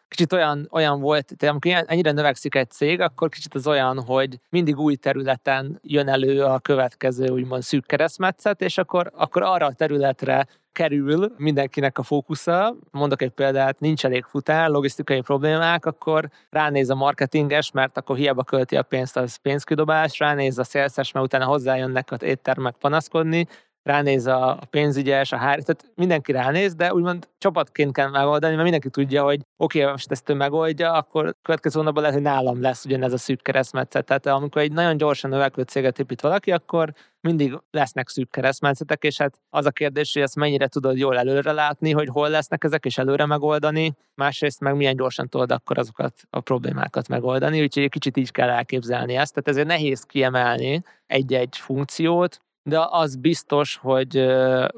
kicsit 0.08 0.34
olyan, 0.34 0.68
olyan 0.72 1.00
volt, 1.00 1.34
tehát 1.38 1.56
amikor 1.56 1.84
ennyire 1.88 2.12
növekszik 2.12 2.56
egy 2.56 2.70
cég, 2.70 3.00
akkor 3.00 3.30
kicsit 3.30 3.54
az 3.54 3.68
olyan, 3.68 4.04
hogy 4.04 4.40
mindig 4.50 4.78
új 4.78 4.96
területen 4.96 5.80
jön 5.84 6.08
elő 6.08 6.44
a 6.44 6.60
következő 6.60 7.28
úgymond 7.28 7.62
szűk 7.62 7.86
keresztmetszet, 7.86 8.62
és 8.62 8.78
akkor, 8.78 9.12
akkor 9.16 9.42
arra 9.44 9.66
a 9.66 9.74
területre 9.74 10.48
kerül 10.72 11.34
mindenkinek 11.38 11.98
a 11.98 12.04
fókusza. 12.04 12.76
Mondok 12.92 13.22
egy 13.22 13.30
példát, 13.30 13.80
nincs 13.80 14.06
elég 14.06 14.24
futár, 14.24 14.70
logisztikai 14.70 15.22
problémák, 15.22 15.86
akkor 15.86 16.30
ránéz 16.50 16.90
a 16.90 16.96
marketinges, 16.96 17.72
mert 17.72 17.98
akkor 17.98 18.16
hiába 18.16 18.44
költi 18.44 18.76
a 18.76 18.84
pénzt, 18.84 19.18
az 19.18 19.36
pénzkidobás, 19.36 20.20
ránéz 20.20 20.58
a 20.58 20.64
szélszes, 20.64 21.12
mert 21.12 21.26
utána 21.26 21.46
hozzájönnek 21.46 22.12
az 22.12 22.24
éttermek 22.24 22.76
panaszkodni, 22.80 23.48
ránéz 23.84 24.28
a 24.28 24.60
pénzügyes, 24.70 25.32
a 25.32 25.38
hár, 25.38 25.60
tehát 25.60 25.92
mindenki 25.96 26.32
ránéz, 26.32 26.76
de 26.76 26.94
úgymond 26.94 27.28
csapatként 27.38 27.94
kell 27.94 28.10
megoldani, 28.10 28.52
mert 28.52 28.64
mindenki 28.64 28.90
tudja, 28.90 29.24
hogy 29.24 29.40
oké, 29.58 29.80
okay, 29.80 29.92
most 29.92 30.12
ezt 30.12 30.30
ő 30.30 30.34
megoldja, 30.34 30.92
akkor 30.92 31.36
következő 31.42 31.80
hónapban 31.80 32.02
lehet, 32.04 32.18
hogy 32.18 32.28
nálam 32.28 32.62
lesz 32.62 32.86
ugyanez 32.86 33.14
a 33.14 33.18
szűk 33.18 33.42
keresztmetszet. 33.42 34.06
Tehát 34.06 34.26
amikor 34.26 34.62
egy 34.62 34.72
nagyon 34.72 34.98
gyorsan 34.98 35.30
növekvő 35.30 35.62
céget 35.62 36.00
épít 36.00 36.22
valaki, 36.22 36.52
akkor 36.52 36.94
mindig 37.22 37.60
lesznek 37.72 38.10
szűk 38.10 38.30
keresztmetszetek, 38.30 39.04
és 39.04 39.18
hát 39.18 39.40
az 39.50 39.66
a 39.66 39.72
kérdés, 39.72 40.14
hogy 40.14 40.22
ezt 40.22 40.36
mennyire 40.36 40.68
tudod 40.68 40.98
jól 40.98 41.18
előre 41.18 41.52
látni, 41.52 41.92
hogy 41.92 42.08
hol 42.08 42.30
lesznek 42.30 42.64
ezek, 42.64 42.86
és 42.86 42.98
előre 42.98 43.26
megoldani, 43.26 43.94
másrészt 44.16 44.60
meg 44.60 44.76
milyen 44.76 44.96
gyorsan 44.96 45.30
tudod 45.30 45.52
akkor 45.52 45.78
azokat 45.78 46.14
a 46.30 46.40
problémákat 46.40 47.08
megoldani, 47.08 47.62
úgyhogy 47.62 47.84
egy 47.84 47.90
kicsit 47.90 48.18
így 48.18 48.32
kell 48.32 48.50
elképzelni 48.50 49.16
ezt, 49.16 49.34
tehát 49.34 49.50
ezért 49.50 49.68
nehéz 49.68 50.04
kiemelni 50.04 50.84
egy-egy 51.08 51.58
funkciót, 51.58 52.42
de 52.64 52.88
az 52.90 53.16
biztos, 53.16 53.80
hogy 53.82 54.26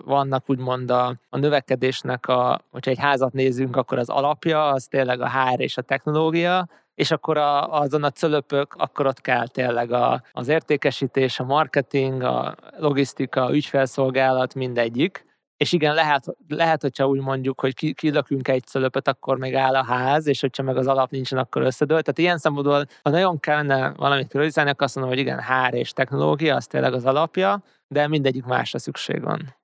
vannak 0.06 0.50
úgymond 0.50 0.92
a, 0.92 1.16
a 1.30 1.38
növekedésnek, 1.38 2.28
a, 2.28 2.62
hogyha 2.72 2.92
egy 2.92 3.00
házat 3.00 3.34
nézünk, 3.34 3.76
akkor 3.76 3.98
az 3.98 4.10
alapja, 4.10 4.68
az 4.68 4.86
tényleg 4.86 5.22
a 5.22 5.30
HR 5.30 5.62
és 5.62 5.78
a 5.78 5.82
technológia, 5.82 6.68
és 6.96 7.12
akkor 7.12 7.38
a, 7.38 7.80
azon 7.80 8.04
a 8.04 8.10
cölöpök, 8.10 8.74
akkor 8.78 9.06
ott 9.06 9.22
kell 9.22 9.48
tényleg 9.48 9.92
a, 9.92 10.24
az 10.32 10.48
értékesítés, 10.48 11.40
a 11.40 11.44
marketing, 11.44 12.22
a 12.22 12.56
logisztika, 12.78 13.46
a 13.46 13.54
ügyfelszolgálat, 13.54 14.56
mindegyik. 14.56 15.26
És 15.64 15.72
igen, 15.72 15.93
lehet, 15.93 16.26
lehet 16.47 16.82
hogyha 16.82 17.07
úgy 17.07 17.20
mondjuk, 17.20 17.59
hogy 17.59 17.93
kilökünk 17.93 18.47
egy 18.47 18.64
cölöpöt, 18.64 19.07
akkor 19.07 19.38
még 19.38 19.55
áll 19.55 19.76
a 19.76 19.84
ház, 19.84 20.28
és 20.28 20.41
hogyha 20.41 20.64
meg 20.64 20.78
az 20.78 20.88
alap 20.88 21.11
nincsen, 21.11 21.39
akkor 21.39 21.61
összedől. 21.61 22.01
Tehát 22.01 22.18
ilyen 22.18 22.38
szempontból, 22.38 22.86
ha 23.03 23.09
nagyon 23.09 23.39
kellene 23.39 23.93
valamit 23.95 24.28
priorizálni, 24.28 24.70
akkor 24.70 24.86
azt 24.86 24.95
mondom, 24.95 25.14
hogy 25.14 25.22
igen, 25.22 25.43
HR 25.43 25.74
és 25.74 25.91
technológia, 25.91 26.55
az 26.55 26.68
tényleg 26.68 26.93
az 26.93 27.05
alapja, 27.05 27.64
de 27.88 28.07
mindegyik 28.07 28.43
másra 28.45 28.80
szükség 28.80 29.22
van. 29.22 29.55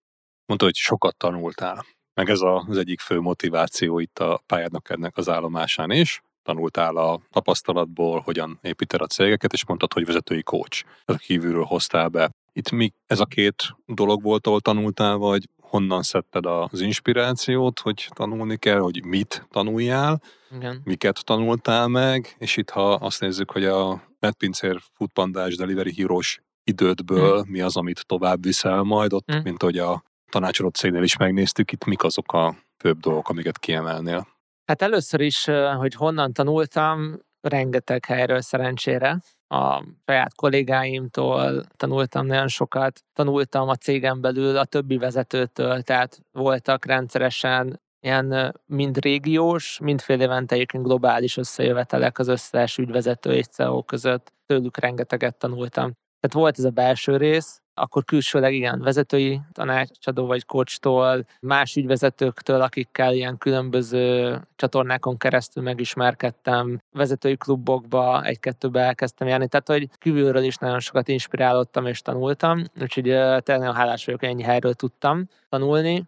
Mondta, 0.45 0.66
hogy 0.66 0.76
sokat 0.76 1.18
tanultál, 1.18 1.86
meg 2.14 2.30
ez 2.30 2.39
az 2.41 2.78
egyik 2.78 3.00
fő 3.00 3.20
motiváció 3.20 4.00
itt 4.00 4.20
a 4.20 4.41
pályádnak 4.45 4.89
ennek 4.89 5.18
az 5.18 5.30
állomásán 5.30 5.91
is 5.91 6.22
tanultál 6.43 6.95
a 6.95 7.20
tapasztalatból, 7.30 8.20
hogyan 8.20 8.60
építed 8.62 9.02
a 9.02 9.08
cégeket, 9.08 9.54
és 9.54 9.66
mondtad, 9.66 9.93
hogy 9.93 10.06
vezetői 10.06 10.43
coach. 10.43 10.84
A 11.06 11.14
kívülről 11.14 11.64
hoztál 11.64 12.08
be. 12.08 12.30
Itt 12.54 12.72
mi 12.72 12.93
ez 13.06 13.20
a 13.20 13.26
két 13.26 13.76
dolog 13.86 14.22
volt, 14.22 14.47
ahol 14.47 14.62
tanultál, 14.62 15.16
vagy 15.16 15.50
honnan 15.70 16.02
szedted 16.02 16.46
az 16.46 16.82
inspirációt, 16.82 17.80
hogy 17.80 18.10
tanulni 18.14 18.58
kell, 18.58 18.80
hogy 18.80 19.06
mit 19.06 19.48
tanuljál, 19.52 20.22
Igen. 20.56 20.82
miket 20.84 21.26
tanultál 21.26 21.88
meg, 21.88 22.36
és 22.38 22.58
itt 22.58 22.70
ha 22.70 22.94
azt 22.94 23.22
nézzük, 23.22 23.52
hogy 23.52 23.66
a 23.66 24.04
Netpincér 24.20 24.80
Foodpandás 24.94 25.56
Delivery 25.56 25.92
híros 25.92 26.42
idődből 26.64 27.40
mm. 27.40 27.52
mi 27.52 27.62
az, 27.62 27.78
amit 27.78 28.06
tovább 28.06 28.44
viszel 28.44 28.84
majd 28.84 29.14
ott, 29.14 29.36
mm. 29.36 29.40
mint 29.44 29.62
hogy 29.62 29.78
a 29.78 30.04
tanácsolott 30.30 30.76
cégnél 30.76 31.04
is 31.04 31.18
megnéztük, 31.18 31.72
itt 31.72 31.86
mik 31.86 32.04
azok 32.04 32.34
a 32.34 32.56
főbb 32.78 33.00
dolgok, 33.00 33.30
amiket 33.30 33.58
kiemelnél. 33.58 34.28
Hát 34.66 34.82
először 34.82 35.20
is, 35.20 35.46
hogy 35.78 35.94
honnan 35.94 36.34
tanultam, 36.34 37.20
rengeteg 37.42 38.06
helyről 38.06 38.42
szerencsére. 38.42 39.22
A 39.48 39.84
saját 40.06 40.36
kollégáimtól 40.36 41.64
tanultam 41.76 42.26
nagyon 42.26 42.48
sokat, 42.48 43.04
tanultam 43.14 43.70
a 43.70 43.76
cégem 43.76 44.22
belül 44.22 44.58
a 44.58 44.66
többi 44.66 44.98
vezetőtől, 44.98 45.82
tehát 45.82 46.22
voltak 46.32 46.86
rendszeresen 46.86 47.82
ilyen 48.00 48.60
mind 48.66 49.00
régiós, 49.00 49.80
mind 49.80 50.02
fél 50.02 50.22
évente 50.22 50.66
globális 50.72 51.38
összejövetelek 51.38 52.20
az 52.20 52.28
összes 52.28 52.78
ügyvezető 52.78 53.34
és 53.34 53.46
CEO 53.46 53.84
között. 53.84 54.34
Tőlük 54.46 54.78
rengeteget 54.78 55.38
tanultam. 55.38 55.92
Tehát 56.20 56.36
volt 56.36 56.58
ez 56.58 56.64
a 56.64 56.70
belső 56.70 57.18
rész, 57.18 57.62
akkor 57.80 58.04
külsőleg 58.06 58.54
igen, 58.54 58.82
vezetői 58.82 59.42
tanácsadó 59.52 60.26
vagy 60.26 60.46
coachtól, 60.46 61.26
más 61.42 61.76
ügyvezetőktől, 61.76 62.62
akikkel 62.62 63.14
ilyen 63.14 63.38
különböző 63.38 64.38
csatornákon 64.56 65.18
keresztül 65.18 65.64
megismerkedtem, 65.64 66.82
vezetői 66.92 67.38
klubokba, 67.38 68.24
egy-kettőbe 68.24 68.82
elkezdtem 68.82 69.28
járni, 69.28 69.48
tehát 69.48 69.68
hogy 69.68 69.90
kívülről 69.98 70.44
is 70.44 70.56
nagyon 70.56 70.80
sokat 70.80 71.08
inspirálódtam 71.08 71.86
és 71.86 72.02
tanultam, 72.02 72.64
úgyhogy 72.82 73.04
tényleg 73.04 73.44
nagyon 73.46 73.76
hálás 73.76 74.06
vagyok, 74.06 74.20
hogy 74.20 74.30
ennyi 74.30 74.44
helyről 74.44 74.74
tudtam 74.74 75.28
tanulni. 75.50 76.08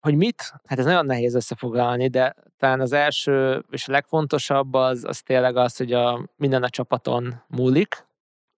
Hogy 0.00 0.16
mit? 0.16 0.52
Hát 0.66 0.78
ez 0.78 0.84
nagyon 0.84 1.06
nehéz 1.06 1.34
összefoglalni, 1.34 2.08
de 2.08 2.34
talán 2.58 2.80
az 2.80 2.92
első 2.92 3.64
és 3.70 3.88
a 3.88 3.92
legfontosabb 3.92 4.74
az, 4.74 5.04
az 5.04 5.20
tényleg 5.20 5.56
az, 5.56 5.76
hogy 5.76 5.92
a, 5.92 6.28
minden 6.36 6.62
a 6.62 6.68
csapaton 6.68 7.42
múlik, 7.46 8.08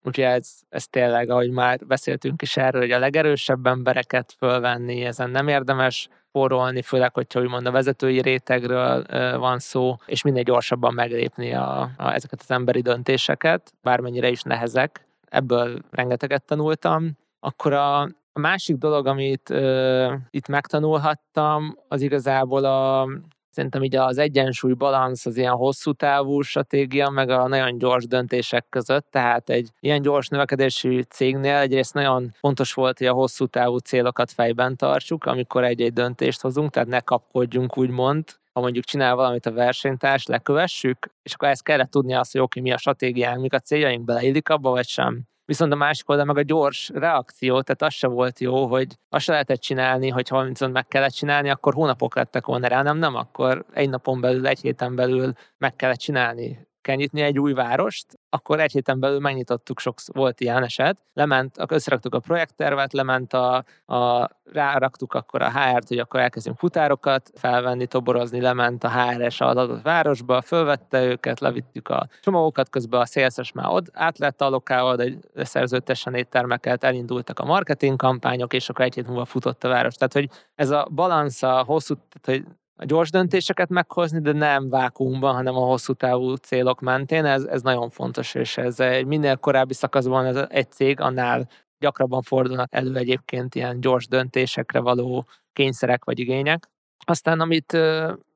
Úgyhogy 0.05 0.25
ez, 0.25 0.53
ez 0.69 0.87
tényleg, 0.87 1.31
ahogy 1.31 1.51
már 1.51 1.79
beszéltünk 1.87 2.43
is 2.43 2.57
erről, 2.57 2.81
hogy 2.81 2.91
a 2.91 2.99
legerősebb 2.99 3.67
embereket 3.67 4.35
fölvenni, 4.39 5.05
ezen 5.05 5.31
nem 5.31 5.49
érdemes 5.49 6.09
forrolni, 6.33 6.83
főleg, 6.83 7.15
hogyha 7.15 7.41
úgymond 7.41 7.67
a 7.67 7.71
vezetői 7.71 8.21
rétegről 8.21 9.05
van 9.39 9.59
szó, 9.59 9.97
és 10.07 10.23
minél 10.23 10.43
gyorsabban 10.43 10.95
meglépni 10.95 11.55
a, 11.55 11.81
a, 11.97 12.13
ezeket 12.13 12.41
az 12.43 12.51
emberi 12.51 12.81
döntéseket, 12.81 13.73
bármennyire 13.83 14.29
is 14.29 14.43
nehezek. 14.43 15.07
Ebből 15.29 15.79
rengeteget 15.91 16.43
tanultam. 16.43 17.11
Akkor 17.41 17.73
a, 17.73 18.01
a 18.33 18.41
másik 18.41 18.77
dolog, 18.77 19.07
amit 19.07 19.51
ö, 19.51 20.15
itt 20.31 20.49
megtanulhattam, 20.49 21.77
az 21.89 22.01
igazából 22.01 22.65
a, 22.65 23.09
Szerintem 23.53 23.83
így 23.83 23.97
az 23.97 24.19
egyensúly 24.19 24.73
balansz 24.73 25.27
az 25.27 25.37
ilyen 25.37 25.53
hosszú 25.53 25.93
távú 25.93 26.41
stratégia, 26.41 27.09
meg 27.09 27.31
a 27.31 27.49
nagyon 27.49 27.79
gyors 27.79 28.07
döntések 28.07 28.67
között, 28.69 29.07
tehát 29.11 29.51
egy 29.51 29.69
ilyen 29.81 30.03
gyors 30.03 30.29
növekedési 30.29 31.03
cégnél 31.03 31.57
egyrészt 31.57 31.95
nagyon 31.95 32.35
fontos 32.39 32.73
volt, 32.73 32.99
hogy 32.99 33.07
a 33.07 33.13
hosszú 33.13 33.47
távú 33.47 33.77
célokat 33.77 34.31
fejben 34.31 34.77
tartsuk, 34.77 35.25
amikor 35.25 35.65
egy-egy 35.65 35.93
döntést 35.93 36.41
hozunk, 36.41 36.71
tehát 36.71 36.89
ne 36.89 37.01
kapkodjunk 37.01 37.79
úgymond, 37.79 38.25
ha 38.53 38.61
mondjuk 38.61 38.85
csinál 38.85 39.15
valamit 39.15 39.47
a 39.47 39.53
versenytárs, 39.53 40.27
lekövessük, 40.27 41.11
és 41.23 41.35
akkor 41.35 41.49
ezt 41.49 41.63
kellett 41.63 41.91
tudni 41.91 42.15
azt, 42.15 42.33
hogy 42.33 42.41
oké, 42.41 42.61
mi 42.61 42.73
a 42.73 42.79
stratégiánk, 42.79 43.41
mik 43.41 43.53
a 43.53 43.59
céljaink, 43.59 44.05
beleillik 44.05 44.49
abba, 44.49 44.71
vagy 44.71 44.87
sem. 44.87 45.23
Viszont 45.53 45.73
a 45.73 45.77
másik 45.77 46.09
oldal 46.09 46.25
meg 46.25 46.37
a 46.37 46.43
gyors 46.43 46.91
reakció, 46.95 47.63
tehát 47.63 47.83
az 47.83 47.93
se 47.93 48.07
volt 48.07 48.39
jó, 48.39 48.67
hogy 48.67 48.99
azt 49.09 49.25
se 49.25 49.33
lehetett 49.33 49.61
csinálni, 49.61 50.09
hogy 50.09 50.29
ha 50.29 50.45
viszont 50.45 50.73
meg 50.73 50.89
kellett 50.89 51.13
csinálni, 51.13 51.51
akkor 51.51 51.75
hónapok 51.75 52.15
lettek 52.15 52.47
volna 52.47 52.67
rá, 52.67 52.83
nem, 52.83 52.99
nem, 52.99 53.15
akkor 53.15 53.65
egy 53.73 53.91
napon 53.91 54.21
belül, 54.21 54.47
egy 54.47 54.61
héten 54.61 54.95
belül 54.95 55.33
meg 55.59 55.77
kellett 55.77 55.99
csinálni 55.99 56.67
kell 56.83 56.97
nyitni 56.97 57.21
egy 57.21 57.39
új 57.39 57.53
várost, 57.53 58.07
akkor 58.31 58.61
egy 58.61 58.73
héten 58.73 59.01
belül 59.01 59.19
megnyitottuk, 59.19 59.81
sok 59.81 59.99
volt 60.07 60.41
ilyen 60.41 60.63
eset, 60.63 60.99
lement, 61.15 61.59
akkor 61.59 61.77
összeraktuk 61.77 62.15
a 62.15 62.19
projekttervet, 62.19 62.93
lement 62.93 63.33
a, 63.33 63.65
a 63.87 64.29
ráraktuk 64.53 65.15
akkor 65.15 65.43
a 65.43 65.51
HR-t, 65.51 65.89
hogy 65.89 65.99
akkor 65.99 66.21
elkezdjünk 66.21 66.59
futárokat 66.59 67.31
felvenni, 67.35 67.87
toborozni, 67.87 68.41
lement 68.41 68.85
a 68.85 68.91
HR-es 68.91 69.41
az 69.41 69.57
adott 69.57 69.83
városba, 69.83 70.43
fölvette 70.43 71.05
őket, 71.05 71.41
levittük 71.41 71.89
a 71.89 72.09
csomagokat, 72.21 72.69
közben 72.69 73.01
a 73.01 73.07
szélszes 73.07 73.53
már 73.53 73.67
ott 73.69 73.87
át 73.93 74.19
lett 74.19 74.43
alokálva, 74.43 74.97
de 74.97 75.13
szerződtesen 75.35 76.15
éttermeket, 76.15 76.85
elindultak 76.85 77.39
a 77.39 77.45
marketing 77.45 77.97
kampányok, 77.97 78.53
és 78.53 78.69
akkor 78.69 78.85
egy 78.85 78.95
hét 78.95 79.07
múlva 79.07 79.25
futott 79.25 79.65
a 79.65 79.69
város. 79.69 79.95
Tehát, 79.95 80.13
hogy 80.13 80.29
ez 80.55 80.71
a 80.71 80.89
balansz 80.95 81.43
a 81.43 81.63
hosszú, 81.67 81.95
tehát, 81.95 82.41
hogy 82.41 82.55
a 82.77 82.85
gyors 82.85 83.11
döntéseket 83.11 83.69
meghozni, 83.69 84.21
de 84.21 84.33
nem 84.33 84.69
vákuumban, 84.69 85.35
hanem 85.35 85.55
a 85.55 85.65
hosszú 85.65 85.93
távú 85.93 86.35
célok 86.35 86.81
mentén. 86.81 87.25
Ez, 87.25 87.45
ez 87.45 87.63
nagyon 87.63 87.91
fontos, 87.91 88.35
és 88.35 88.57
ez 88.57 88.79
minél 89.07 89.37
korábbi 89.37 89.75
szakaszban 89.75 90.25
ez 90.25 90.47
egy 90.49 90.71
cég, 90.73 91.01
annál 91.01 91.49
gyakrabban 91.79 92.23
fordulnak 92.23 92.69
elő 92.71 92.97
egyébként 92.97 93.55
ilyen 93.55 93.81
gyors 93.81 94.09
döntésekre 94.09 94.81
való 94.81 95.27
kényszerek 95.53 96.05
vagy 96.05 96.19
igények. 96.19 96.71
Aztán, 97.05 97.41
amit 97.41 97.73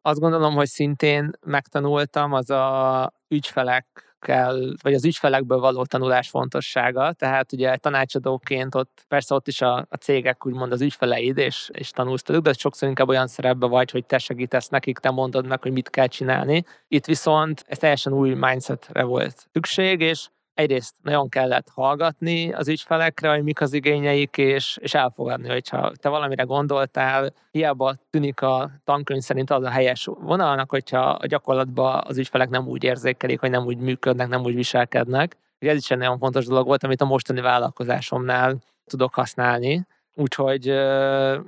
azt 0.02 0.20
gondolom, 0.20 0.54
hogy 0.54 0.66
szintén 0.66 1.30
megtanultam, 1.44 2.32
az 2.32 2.50
a 2.50 3.12
ügyfelek 3.28 4.05
kell, 4.18 4.74
vagy 4.82 4.94
az 4.94 5.04
ügyfelekből 5.04 5.58
való 5.58 5.84
tanulás 5.84 6.28
fontossága. 6.28 7.12
Tehát 7.12 7.52
ugye 7.52 7.76
tanácsadóként 7.76 8.74
ott 8.74 9.04
persze 9.08 9.34
ott 9.34 9.48
is 9.48 9.60
a, 9.60 9.86
a 9.88 9.96
cégek 9.96 10.46
úgymond 10.46 10.72
az 10.72 10.80
ügyfeleid, 10.80 11.38
és, 11.38 11.70
és 11.72 11.90
tanulsz 11.90 12.22
tőlük, 12.22 12.42
de 12.42 12.52
sokszor 12.52 12.88
inkább 12.88 13.08
olyan 13.08 13.26
szerepben 13.26 13.70
vagy, 13.70 13.90
hogy 13.90 14.06
te 14.06 14.18
segítesz 14.18 14.68
nekik, 14.68 14.98
te 14.98 15.10
mondod 15.10 15.46
meg, 15.46 15.62
hogy 15.62 15.72
mit 15.72 15.90
kell 15.90 16.06
csinálni. 16.06 16.64
Itt 16.88 17.04
viszont 17.04 17.64
ez 17.66 17.78
teljesen 17.78 18.12
új 18.12 18.34
mindsetre 18.34 19.02
volt 19.02 19.46
szükség, 19.52 20.00
és 20.00 20.28
egyrészt 20.56 20.94
nagyon 21.02 21.28
kellett 21.28 21.68
hallgatni 21.74 22.52
az 22.52 22.68
ügyfelekre, 22.68 23.30
hogy 23.30 23.42
mik 23.42 23.60
az 23.60 23.72
igényeik, 23.72 24.36
és, 24.36 24.78
és 24.80 24.94
elfogadni, 24.94 25.48
hogyha 25.48 25.92
te 26.00 26.08
valamire 26.08 26.42
gondoltál, 26.42 27.32
hiába 27.50 27.94
tűnik 28.10 28.40
a 28.40 28.70
tankönyv 28.84 29.22
szerint 29.22 29.50
az 29.50 29.62
a 29.62 29.70
helyes 29.70 30.08
vonalnak, 30.20 30.70
hogyha 30.70 31.00
a 31.00 31.26
gyakorlatban 31.26 32.02
az 32.06 32.18
ügyfelek 32.18 32.48
nem 32.48 32.68
úgy 32.68 32.84
érzékelik, 32.84 33.40
hogy 33.40 33.50
nem 33.50 33.64
úgy 33.64 33.78
működnek, 33.78 34.28
nem 34.28 34.42
úgy 34.44 34.54
viselkednek. 34.54 35.36
Ugye 35.60 35.70
ez 35.70 35.76
is 35.76 35.90
egy 35.90 35.98
nagyon 35.98 36.18
fontos 36.18 36.46
dolog 36.46 36.66
volt, 36.66 36.84
amit 36.84 37.00
a 37.00 37.04
mostani 37.04 37.40
vállalkozásomnál 37.40 38.56
tudok 38.84 39.14
használni. 39.14 39.86
Úgyhogy 40.14 40.66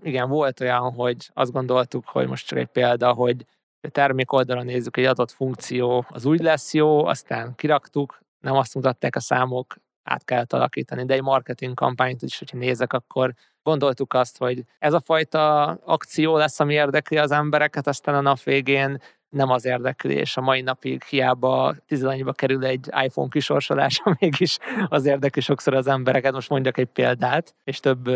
igen, 0.02 0.28
volt 0.28 0.60
olyan, 0.60 0.92
hogy 0.92 1.30
azt 1.34 1.52
gondoltuk, 1.52 2.04
hogy 2.06 2.26
most 2.26 2.46
csak 2.46 2.58
egy 2.58 2.66
példa, 2.66 3.12
hogy 3.12 3.46
a 3.80 3.88
termék 3.88 4.32
oldalon 4.32 4.64
nézzük, 4.64 4.96
egy 4.96 5.04
adott 5.04 5.30
funkció 5.30 6.06
az 6.08 6.24
úgy 6.24 6.40
lesz 6.40 6.74
jó, 6.74 7.04
aztán 7.04 7.54
kiraktuk, 7.54 8.18
nem 8.40 8.54
azt 8.54 8.74
mutatták 8.74 9.16
a 9.16 9.20
számok, 9.20 9.76
át 10.02 10.24
kellett 10.24 10.52
alakítani, 10.52 11.04
de 11.04 11.14
egy 11.14 11.22
marketing 11.22 11.74
kampányt 11.74 12.22
is, 12.22 12.38
hogyha 12.38 12.56
nézek, 12.56 12.92
akkor 12.92 13.34
gondoltuk 13.62 14.14
azt, 14.14 14.38
hogy 14.38 14.62
ez 14.78 14.92
a 14.92 15.00
fajta 15.00 15.64
akció 15.66 16.36
lesz, 16.36 16.60
ami 16.60 16.74
érdekli 16.74 17.16
az 17.16 17.30
embereket, 17.30 17.86
aztán 17.86 18.14
a 18.14 18.20
nap 18.20 18.42
végén 18.42 19.00
nem 19.28 19.50
az 19.50 19.64
érdeklés. 19.64 20.36
A 20.36 20.40
mai 20.40 20.60
napig 20.60 21.02
hiába 21.02 21.74
tizenannyiba 21.86 22.32
kerül 22.32 22.64
egy 22.64 22.88
iPhone 23.02 23.28
kisorsolása, 23.30 24.16
mégis 24.20 24.58
az 24.88 25.06
érdekli 25.06 25.40
sokszor 25.40 25.74
az 25.74 25.86
embereket. 25.86 26.32
Most 26.32 26.48
mondjak 26.48 26.78
egy 26.78 26.86
példát, 26.86 27.54
és 27.64 27.80
több 27.80 28.08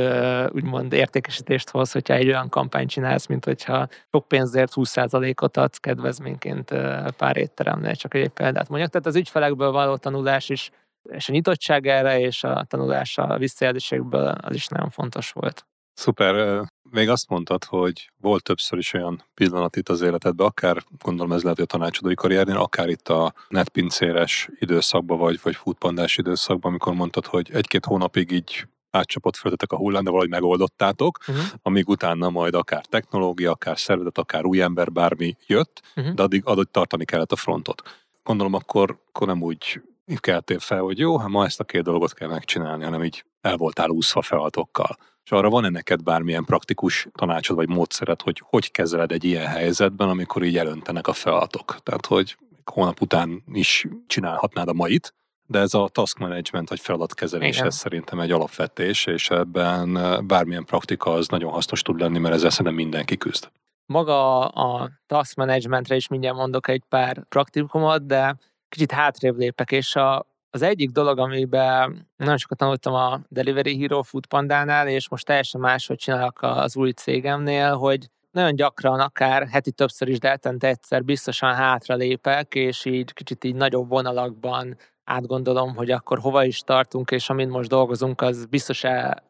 úgymond 0.55 0.93
értékesítést 0.93 1.71
hoz, 1.71 1.93
hogyha 1.93 2.15
egy 2.15 2.27
olyan 2.29 2.49
kampányt 2.49 2.91
csinálsz, 2.91 3.27
mint 3.27 3.45
hogyha 3.45 3.89
sok 4.11 4.29
pénzért 4.29 4.73
20%-ot 4.75 5.57
adsz 5.57 5.79
kedvezményként 5.79 6.71
pár 7.17 7.37
étteremnél, 7.37 7.95
csak 7.95 8.15
egy 8.15 8.29
példát 8.29 8.69
mondjak. 8.69 8.91
Tehát 8.91 9.07
az 9.07 9.17
ügyfelekből 9.17 9.71
való 9.71 9.97
tanulás 9.97 10.49
is 10.49 10.71
és 11.11 11.29
a 11.29 11.33
nyitottság 11.33 11.87
erre, 11.87 12.21
és 12.21 12.45
a 12.45 12.65
tanulás 12.69 13.19
a 13.19 13.39
visszajelzésekből 13.39 14.27
az 14.27 14.55
is 14.55 14.67
nagyon 14.67 14.91
fontos 14.91 15.31
volt. 15.31 15.67
Szuper. 15.95 16.65
Még 16.93 17.09
azt 17.09 17.29
mondtad, 17.29 17.65
hogy 17.65 18.11
volt 18.21 18.43
többször 18.43 18.79
is 18.79 18.93
olyan 18.93 19.25
pillanat 19.35 19.77
itt 19.77 19.89
az 19.89 20.01
életedben, 20.01 20.47
akár 20.47 20.85
gondolom 21.03 21.33
ez 21.33 21.43
lehet, 21.43 21.57
hogy 21.57 21.67
a 21.71 21.77
tanácsadói 21.77 22.15
karriernél, 22.15 22.57
akár 22.57 22.89
itt 22.89 23.09
a 23.09 23.35
netpincéres 23.49 24.49
időszakban, 24.59 25.19
vagy, 25.19 25.41
vagy 25.43 25.57
futpandás 25.57 26.19
időszakban, 26.19 26.71
amikor 26.71 26.95
mondtad, 26.95 27.27
hogy 27.27 27.51
egy-két 27.53 27.85
hónapig 27.85 28.31
így 28.31 28.67
átcsapott 28.91 29.37
föltetek 29.37 29.73
a 29.73 29.77
hullám, 29.77 30.05
de 30.05 30.11
valahogy 30.11 30.31
megoldottátok, 30.31 31.19
uh-huh. 31.29 31.45
amíg 31.63 31.89
utána 31.89 32.31
majd 32.31 32.55
akár 32.55 32.85
technológia, 32.85 33.51
akár 33.51 33.79
szervezet, 33.79 34.19
akár 34.19 34.45
új 34.45 34.63
ember, 34.63 34.93
bármi 34.93 35.37
jött, 35.47 35.83
uh-huh. 35.97 36.15
de 36.15 36.23
addig 36.23 36.43
adott 36.45 36.73
tartani 36.73 37.05
kellett 37.05 37.33
a 37.33 37.37
frontot. 37.37 37.83
Gondolom 38.23 38.55
akkor, 38.55 38.99
akkor 39.09 39.27
nem 39.27 39.43
úgy 39.43 39.83
keltél 40.17 40.59
fel, 40.59 40.81
hogy 40.81 40.99
jó, 40.99 41.19
hát 41.19 41.29
ma 41.29 41.45
ezt 41.45 41.61
a 41.61 41.65
két 41.65 41.83
dolgot 41.83 42.15
kell 42.15 42.29
megcsinálni, 42.29 42.85
hanem 42.85 43.05
így 43.05 43.25
el 43.41 43.57
voltál 43.57 43.89
úszva 43.89 44.23
feladatokkal. 44.23 44.97
És 45.25 45.31
arra 45.31 45.51
van-e 45.51 45.69
neked 45.69 46.03
bármilyen 46.03 46.45
praktikus 46.45 47.09
tanácsod 47.13 47.57
vagy 47.57 47.69
módszeret, 47.69 48.23
hogy 48.23 48.43
hogy 48.45 48.71
kezeled 48.71 49.13
egy 49.13 49.25
ilyen 49.25 49.47
helyzetben, 49.47 50.09
amikor 50.09 50.43
így 50.43 50.57
elöntenek 50.57 51.07
a 51.07 51.13
feladatok? 51.13 51.77
Tehát, 51.83 52.07
hogy 52.07 52.37
hónap 52.65 53.01
után 53.01 53.43
is 53.53 53.87
csinálhatnád 54.07 54.69
a 54.69 54.73
mait, 54.73 55.15
de 55.47 55.59
ez 55.59 55.75
a 55.75 55.89
task 55.89 56.19
management 56.19 56.69
vagy 56.69 56.81
feladatkezelés, 56.81 57.59
ez 57.59 57.75
szerintem 57.75 58.21
egy 58.21 58.31
alapvetés, 58.31 59.07
és 59.07 59.31
ebben 59.31 59.99
bármilyen 60.27 60.65
praktika 60.65 61.13
az 61.13 61.29
nagyon 61.29 61.53
hasznos 61.53 61.83
tud 61.83 62.01
lenni, 62.01 62.19
mert 62.19 62.35
ezzel 62.35 62.51
szerintem 62.51 62.75
mindenki 62.75 63.17
küzd. 63.17 63.51
Maga 63.87 64.49
a 64.49 64.91
task 65.07 65.37
managementre 65.37 65.95
is 65.97 66.09
mindjárt 66.09 66.37
mondok 66.37 66.69
egy 66.69 66.83
pár 66.89 67.25
praktikumot, 67.29 68.07
de 68.07 68.37
kicsit 68.69 68.93
hátrébb 68.93 69.39
lépek, 69.39 69.71
és 69.71 69.97
a, 69.97 70.27
az 70.55 70.63
egyik 70.63 70.91
dolog, 70.91 71.19
amiben 71.19 72.09
nagyon 72.17 72.37
sokat 72.37 72.59
tanultam 72.59 72.95
a 72.95 73.21
Delivery 73.29 73.81
Hero 73.81 74.03
Food 74.03 74.27
Pandánál, 74.27 74.89
és 74.89 75.09
most 75.09 75.27
teljesen 75.27 75.61
máshogy 75.61 75.97
csinálok 75.97 76.39
az 76.43 76.77
új 76.77 76.91
cégemnél, 76.91 77.77
hogy 77.77 78.09
nagyon 78.31 78.55
gyakran, 78.55 79.01
akár 79.01 79.49
heti 79.49 79.73
többször 79.73 80.09
is, 80.09 80.19
de 80.19 80.29
hetente 80.29 80.67
egyszer 80.69 81.05
biztosan 81.05 81.55
hátra 81.55 81.95
lépek, 81.95 82.55
és 82.55 82.85
így 82.85 83.13
kicsit 83.13 83.45
így 83.45 83.55
nagyobb 83.55 83.89
vonalakban 83.89 84.77
átgondolom, 85.05 85.75
hogy 85.75 85.91
akkor 85.91 86.19
hova 86.19 86.45
is 86.45 86.59
tartunk, 86.59 87.11
és 87.11 87.31
amint 87.31 87.51
most 87.51 87.69
dolgozunk, 87.69 88.21
az 88.21 88.47
biztos 88.47 88.85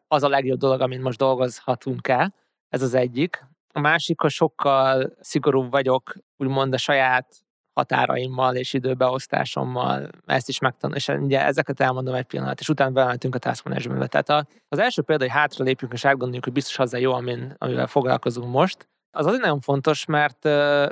az 0.07 0.23
a 0.23 0.29
legjobb 0.29 0.59
dolog, 0.59 0.81
amint 0.81 1.03
most 1.03 1.17
dolgozhatunk 1.17 2.07
el. 2.07 2.33
Ez 2.69 2.81
az 2.81 2.93
egyik. 2.93 3.45
A 3.73 3.79
másik, 3.79 4.21
hogy 4.21 4.31
sokkal 4.31 5.13
szigorúbb 5.19 5.71
vagyok, 5.71 6.13
úgymond 6.37 6.73
a 6.73 6.77
saját 6.77 7.35
határaimmal 7.73 8.55
és 8.55 8.73
időbeosztásommal 8.73 10.09
ezt 10.25 10.49
is 10.49 10.59
megtanulom, 10.59 10.97
és 10.97 11.07
ugye 11.07 11.45
ezeket 11.45 11.79
elmondom 11.79 12.13
egy 12.13 12.25
pillanat, 12.25 12.59
és 12.59 12.69
utána 12.69 12.91
bementünk 12.91 13.35
a 13.35 13.39
task 13.39 13.65
managementbe. 13.65 14.07
Tehát 14.07 14.29
a, 14.29 14.47
az 14.67 14.79
első 14.79 15.01
példa, 15.01 15.23
hogy 15.23 15.33
hátra 15.33 15.63
lépjünk 15.63 15.93
és 15.93 16.05
átgondoljuk, 16.05 16.43
hogy 16.43 16.53
biztos 16.53 16.79
az 16.79 16.93
a 16.93 16.97
jó, 16.97 17.13
amin, 17.13 17.55
amivel 17.57 17.87
foglalkozunk 17.87 18.51
most, 18.51 18.87
az 19.15 19.25
azért 19.25 19.41
nagyon 19.41 19.59
fontos, 19.59 20.05
mert 20.05 20.49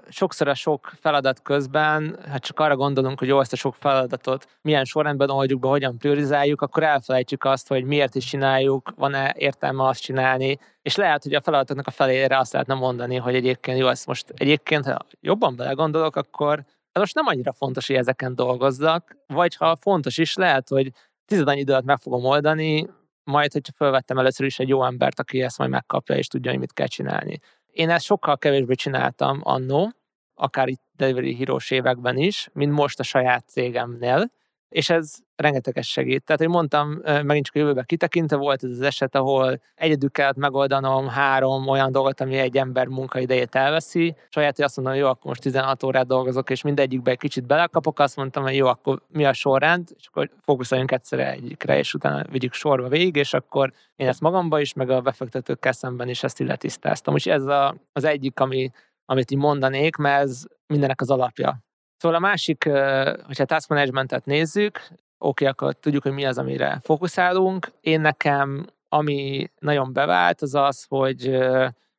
sokszor 0.10 0.48
a 0.48 0.54
sok 0.54 0.92
feladat 1.00 1.42
közben, 1.42 2.18
hát 2.30 2.44
csak 2.44 2.60
arra 2.60 2.76
gondolunk, 2.76 3.20
hogy 3.20 3.28
jó, 3.28 3.40
ezt 3.40 3.54
a 3.54 3.56
sok 3.56 3.76
feladatot 3.76 4.48
milyen 4.62 4.86
sorrendben 4.86 5.30
oldjuk 5.30 5.60
be, 5.60 5.68
hogyan 5.68 5.98
priorizáljuk, 5.98 6.62
akkor 6.62 6.84
elfelejtjük 6.84 7.44
azt, 7.44 7.68
hogy 7.68 7.84
miért 7.84 8.16
is 8.16 8.26
csináljuk, 8.26 8.94
van-e 8.96 9.34
értelme 9.38 9.88
azt 9.88 10.02
csinálni, 10.02 10.60
és 10.82 10.96
lehet, 10.96 11.24
hogy 11.24 11.34
a 11.34 11.42
feladatoknak 11.42 11.88
a 11.88 11.92
felére 11.92 12.38
azt 12.38 12.52
lehetne 12.52 12.74
mondani, 12.74 13.16
hogy 13.16 13.36
egyébként 13.36 13.78
jó, 13.78 13.88
ezt 13.88 14.08
most 14.08 14.34
egyébként, 14.36 14.86
ha 14.86 14.98
jobban 15.22 15.56
belegondolok, 15.56 16.16
akkor 16.16 16.64
ez 16.92 17.02
most 17.02 17.16
nem 17.16 17.28
annyira 17.28 17.54
fontos, 17.54 17.88
hogy 17.88 17.96
ezeken 17.96 18.36
dolgozzak, 18.36 19.16
vagy 19.28 19.56
ha 19.56 19.76
fontos 19.76 20.18
is, 20.18 20.36
lehet, 20.36 20.70
hogy 20.70 20.92
tized 21.26 21.48
annyi 21.48 21.60
időt 21.60 21.84
meg 21.84 21.98
fogom 21.98 22.26
oldani, 22.26 22.90
majd, 23.24 23.52
hogyha 23.52 23.74
felvettem 23.76 24.18
először 24.18 24.46
is 24.46 24.60
egy 24.60 24.68
jó 24.68 24.84
embert, 24.86 25.20
aki 25.20 25.42
ezt 25.42 25.58
majd 25.58 25.70
megkapja, 25.70 26.16
és 26.16 26.28
tudja, 26.28 26.52
hogy 26.52 26.60
mit 26.60 26.74
kell 26.74 26.88
csinálni. 26.88 27.40
Én 27.72 27.90
ezt 27.90 28.06
sokkal 28.06 28.38
kevésbé 28.38 28.74
csináltam 28.74 29.40
annó, 29.44 29.92
akár 30.34 30.68
itt 30.68 30.82
Delivery 30.96 31.36
Heroes 31.36 31.72
években 31.72 32.18
is, 32.18 32.50
mint 32.54 32.72
most 32.72 33.00
a 33.00 33.04
saját 33.04 33.48
cégemnél, 33.48 34.32
és 34.72 34.90
ez 34.90 35.14
rengeteges 35.36 35.92
segít. 35.92 36.24
Tehát, 36.24 36.42
hogy 36.42 36.52
mondtam, 36.52 37.02
megint 37.04 37.46
csak 37.46 37.56
a 37.56 37.60
jövőbe 37.60 37.84
kitekintve 37.84 38.36
volt 38.36 38.64
ez 38.64 38.70
az 38.70 38.82
eset, 38.82 39.16
ahol 39.16 39.62
egyedül 39.76 40.10
kellett 40.10 40.36
megoldanom 40.36 41.08
három 41.08 41.68
olyan 41.68 41.92
dolgot, 41.92 42.22
ami 42.22 42.38
egy 42.38 42.58
ember 42.58 42.88
munkaidejét 42.88 43.56
elveszi. 43.56 44.16
Saját, 44.30 44.56
hogy 44.56 44.66
azt 44.66 44.78
mondom, 44.78 44.96
jó, 44.96 45.08
akkor 45.08 45.26
most 45.26 45.42
16 45.42 45.84
órát 45.84 46.08
dolgozok, 46.08 46.50
és 46.50 46.62
mindegyikbe 46.62 47.12
egy 47.12 47.18
kicsit 47.18 47.46
belekapok, 47.46 48.00
azt 48.00 48.16
mondtam, 48.16 48.44
hogy 48.44 48.56
jó, 48.56 48.68
akkor 48.68 49.02
mi 49.08 49.26
a 49.26 49.34
sorrend, 49.34 49.90
és 49.98 50.08
akkor 50.08 50.30
fókuszáljunk 50.42 50.92
egyszerre 50.92 51.32
egyikre, 51.32 51.78
és 51.78 51.94
utána 51.94 52.26
vigyük 52.30 52.54
sorba 52.54 52.88
végig, 52.88 53.16
és 53.16 53.34
akkor 53.34 53.72
én 53.96 54.08
ezt 54.08 54.22
magamba 54.22 54.60
is, 54.60 54.74
meg 54.74 54.90
a 54.90 55.02
befektetőkkel 55.02 55.72
szemben 55.72 56.10
is 56.10 56.24
ezt 56.24 56.40
illetisztáztam. 56.40 57.14
Úgyhogy 57.14 57.34
ez 57.34 57.46
a, 57.46 57.76
az 57.94 58.04
egyik, 58.04 58.40
ami, 58.40 58.72
amit 59.06 59.32
így 59.32 59.38
mondanék, 59.38 59.96
mert 59.96 60.24
ez 60.24 60.44
mindenek 60.68 61.02
az 61.02 61.10
alapja. 61.10 61.60
Szóval 62.02 62.18
a 62.18 62.22
másik, 62.22 62.64
hogyha 63.26 63.46
task 63.46 63.70
managementet 63.70 64.26
nézzük, 64.26 64.78
oké, 64.78 64.98
okay, 65.18 65.48
akkor 65.48 65.74
tudjuk, 65.74 66.04
hogy 66.04 66.12
mi 66.12 66.26
az, 66.26 66.38
amire 66.38 66.80
fókuszálunk. 66.84 67.72
Én 67.82 68.02
nekem, 68.02 68.66
ami 68.90 69.50
nagyon 69.60 69.94
bevált, 69.94 70.42
az 70.42 70.56
az, 70.56 70.86
hogy 70.90 71.38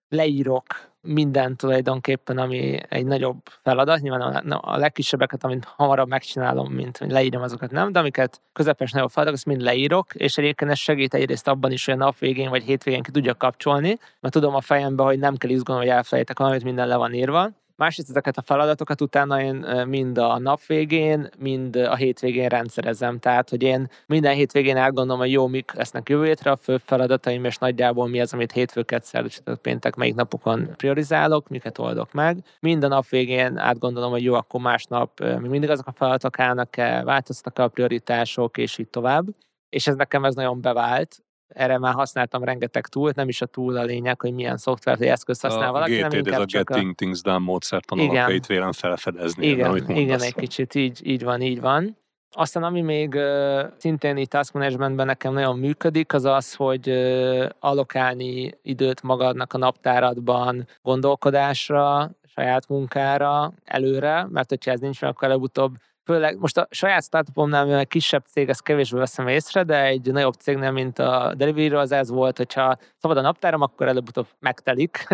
leírok 0.09 0.65
mindent 1.01 1.57
tulajdonképpen, 1.57 2.39
ami 2.39 2.79
egy 2.89 3.05
nagyobb 3.05 3.39
feladat. 3.63 4.01
Nyilván 4.01 4.51
a, 4.51 4.77
legkisebbeket, 4.77 5.45
amit 5.45 5.65
hamarabb 5.65 6.09
megcsinálom, 6.09 6.73
mint 6.73 6.99
hogy 6.99 7.11
leírom 7.11 7.43
azokat 7.43 7.71
nem, 7.71 7.93
de 7.93 7.99
amiket 7.99 8.41
közepes 8.53 8.93
nagyobb 8.93 9.11
feladatok, 9.11 9.39
azt 9.39 9.47
mind 9.47 9.61
leírok, 9.61 10.15
és 10.15 10.39
egyébként 10.39 10.71
ez 10.71 10.79
segít 10.79 11.15
egyrészt 11.15 11.49
abban 11.49 11.73
is, 11.73 11.85
hogy 11.85 11.95
a 11.95 11.97
nap 11.97 12.19
végén 12.19 12.51
vagy 12.51 12.63
hétvégén 12.63 13.03
ki 13.03 13.11
tudjak 13.11 13.39
kapcsolni, 13.39 13.99
mert 14.21 14.35
tudom 14.35 14.55
a 14.55 14.61
fejembe, 14.61 15.03
hogy 15.03 15.19
nem 15.19 15.37
kell 15.37 15.51
izgulnom, 15.51 15.83
hogy 15.83 15.93
elfelejtek 15.93 16.39
valamit, 16.39 16.65
minden 16.65 16.89
le 16.89 16.97
van 16.97 17.15
írva. 17.15 17.51
Másrészt 17.83 18.11
ezeket 18.11 18.37
a 18.37 18.43
feladatokat 18.43 19.01
utána 19.01 19.43
én 19.43 19.67
mind 19.87 20.19
a 20.19 20.39
nap 20.39 20.67
végén, 20.67 21.29
mind 21.39 21.77
a 21.77 21.95
hétvégén 21.95 22.49
rendszerezem. 22.49 23.19
Tehát, 23.19 23.49
hogy 23.49 23.63
én 23.63 23.89
minden 24.07 24.35
hétvégén 24.35 24.77
elgondolom, 24.77 25.21
hogy 25.21 25.33
jó, 25.33 25.47
mik 25.47 25.73
lesznek 25.73 26.09
jövő 26.09 26.25
hétre 26.25 26.51
a 26.51 26.57
fő 26.57 26.77
feladataim, 26.77 27.45
és 27.45 27.57
nagyjából 27.57 28.09
mi 28.09 28.21
az, 28.21 28.33
amit 28.33 28.53
hétfőket, 28.53 29.05
szerdőcsötök, 29.05 29.61
péntek, 29.61 29.95
melyik 29.95 30.15
napokon 30.15 30.71
priorizálok, 30.77 31.49
miket 31.49 31.79
oldok 31.79 32.13
meg. 32.13 32.39
Minden 32.61 32.89
nap 32.89 33.09
végén 33.09 33.59
átgondolom, 33.59 34.11
hogy 34.11 34.23
jó, 34.23 34.35
akkor 34.35 34.61
másnap 34.61 35.21
még 35.21 35.51
mindig 35.51 35.71
azok 35.71 35.87
a 35.87 35.93
feladatok 35.93 36.39
állnak-e, 36.39 37.03
változtak 37.05 37.59
a 37.59 37.69
prioritások, 37.69 38.59
és 38.59 38.79
így 38.79 38.89
tovább. 38.89 39.25
És 39.69 39.87
ez 39.87 39.95
nekem 39.95 40.25
ez 40.25 40.35
nagyon 40.35 40.61
bevált, 40.61 41.23
erre 41.55 41.79
már 41.79 41.95
használtam 41.95 42.45
rengeteg 42.45 42.87
túlt, 42.87 43.15
nem 43.15 43.29
is 43.29 43.43
a 43.43 43.47
túl 43.47 43.77
a 43.77 43.83
lényeg, 43.83 44.21
hogy 44.21 44.33
milyen 44.33 44.57
szoftvert 44.57 44.99
vagy 44.99 45.09
eszközt 45.09 45.43
használ 45.43 45.69
a 45.69 45.73
valaki, 45.73 45.97
GTD, 45.97 46.25
nem 46.25 46.35
ez 46.35 46.41
a 46.41 46.45
Getting 46.45 46.91
a... 46.91 46.95
Things 46.95 47.21
Done 47.21 47.39
módszertan 47.39 47.99
alapjait 47.99 48.47
vélem 48.47 48.73
felfedezni. 48.73 49.47
Igen, 49.47 49.69
amit 49.69 49.89
igen, 49.89 50.21
egy 50.21 50.35
kicsit 50.35 50.75
így, 50.75 51.07
így 51.07 51.25
van, 51.25 51.41
így 51.41 51.61
van. 51.61 51.97
Aztán 52.35 52.63
ami 52.63 52.81
még 52.81 53.15
uh, 53.15 53.61
szintén 53.79 54.17
itt 54.17 54.31
task 54.31 54.53
managementben 54.53 55.07
nekem 55.07 55.33
nagyon 55.33 55.59
működik, 55.59 56.13
az 56.13 56.25
az, 56.25 56.55
hogy 56.55 56.89
uh, 56.89 57.49
allokálni 57.61 58.59
időt 58.63 59.03
magadnak 59.03 59.53
a 59.53 59.59
naptáradban 59.59 60.67
gondolkodásra, 60.83 62.11
saját 62.35 62.69
munkára 62.69 63.53
előre, 63.65 64.27
mert 64.31 64.49
hogyha 64.49 64.71
ez 64.71 64.81
nincs 64.81 65.01
meg, 65.01 65.11
akkor 65.11 65.29
előbb-utóbb 65.29 65.77
főleg 66.05 66.39
most 66.39 66.59
a 66.59 66.67
saját 66.71 67.03
startupomnál, 67.03 67.65
mivel 67.65 67.87
kisebb 67.87 68.25
cég, 68.25 68.49
ezt 68.49 68.63
kevésbé 68.63 68.99
veszem 68.99 69.29
észre, 69.29 69.63
de 69.63 69.85
egy 69.85 70.13
nagyobb 70.13 70.35
cégnél, 70.35 70.71
mint 70.71 70.99
a 70.99 71.35
Delivery, 71.37 71.71
az 71.75 71.93
ez 71.93 72.11
volt, 72.11 72.37
hogyha 72.37 72.77
szabad 72.97 73.17
a 73.17 73.21
naptáram, 73.21 73.61
akkor 73.61 73.89
előbb-utóbb 73.89 74.27
megtelik. 74.39 75.07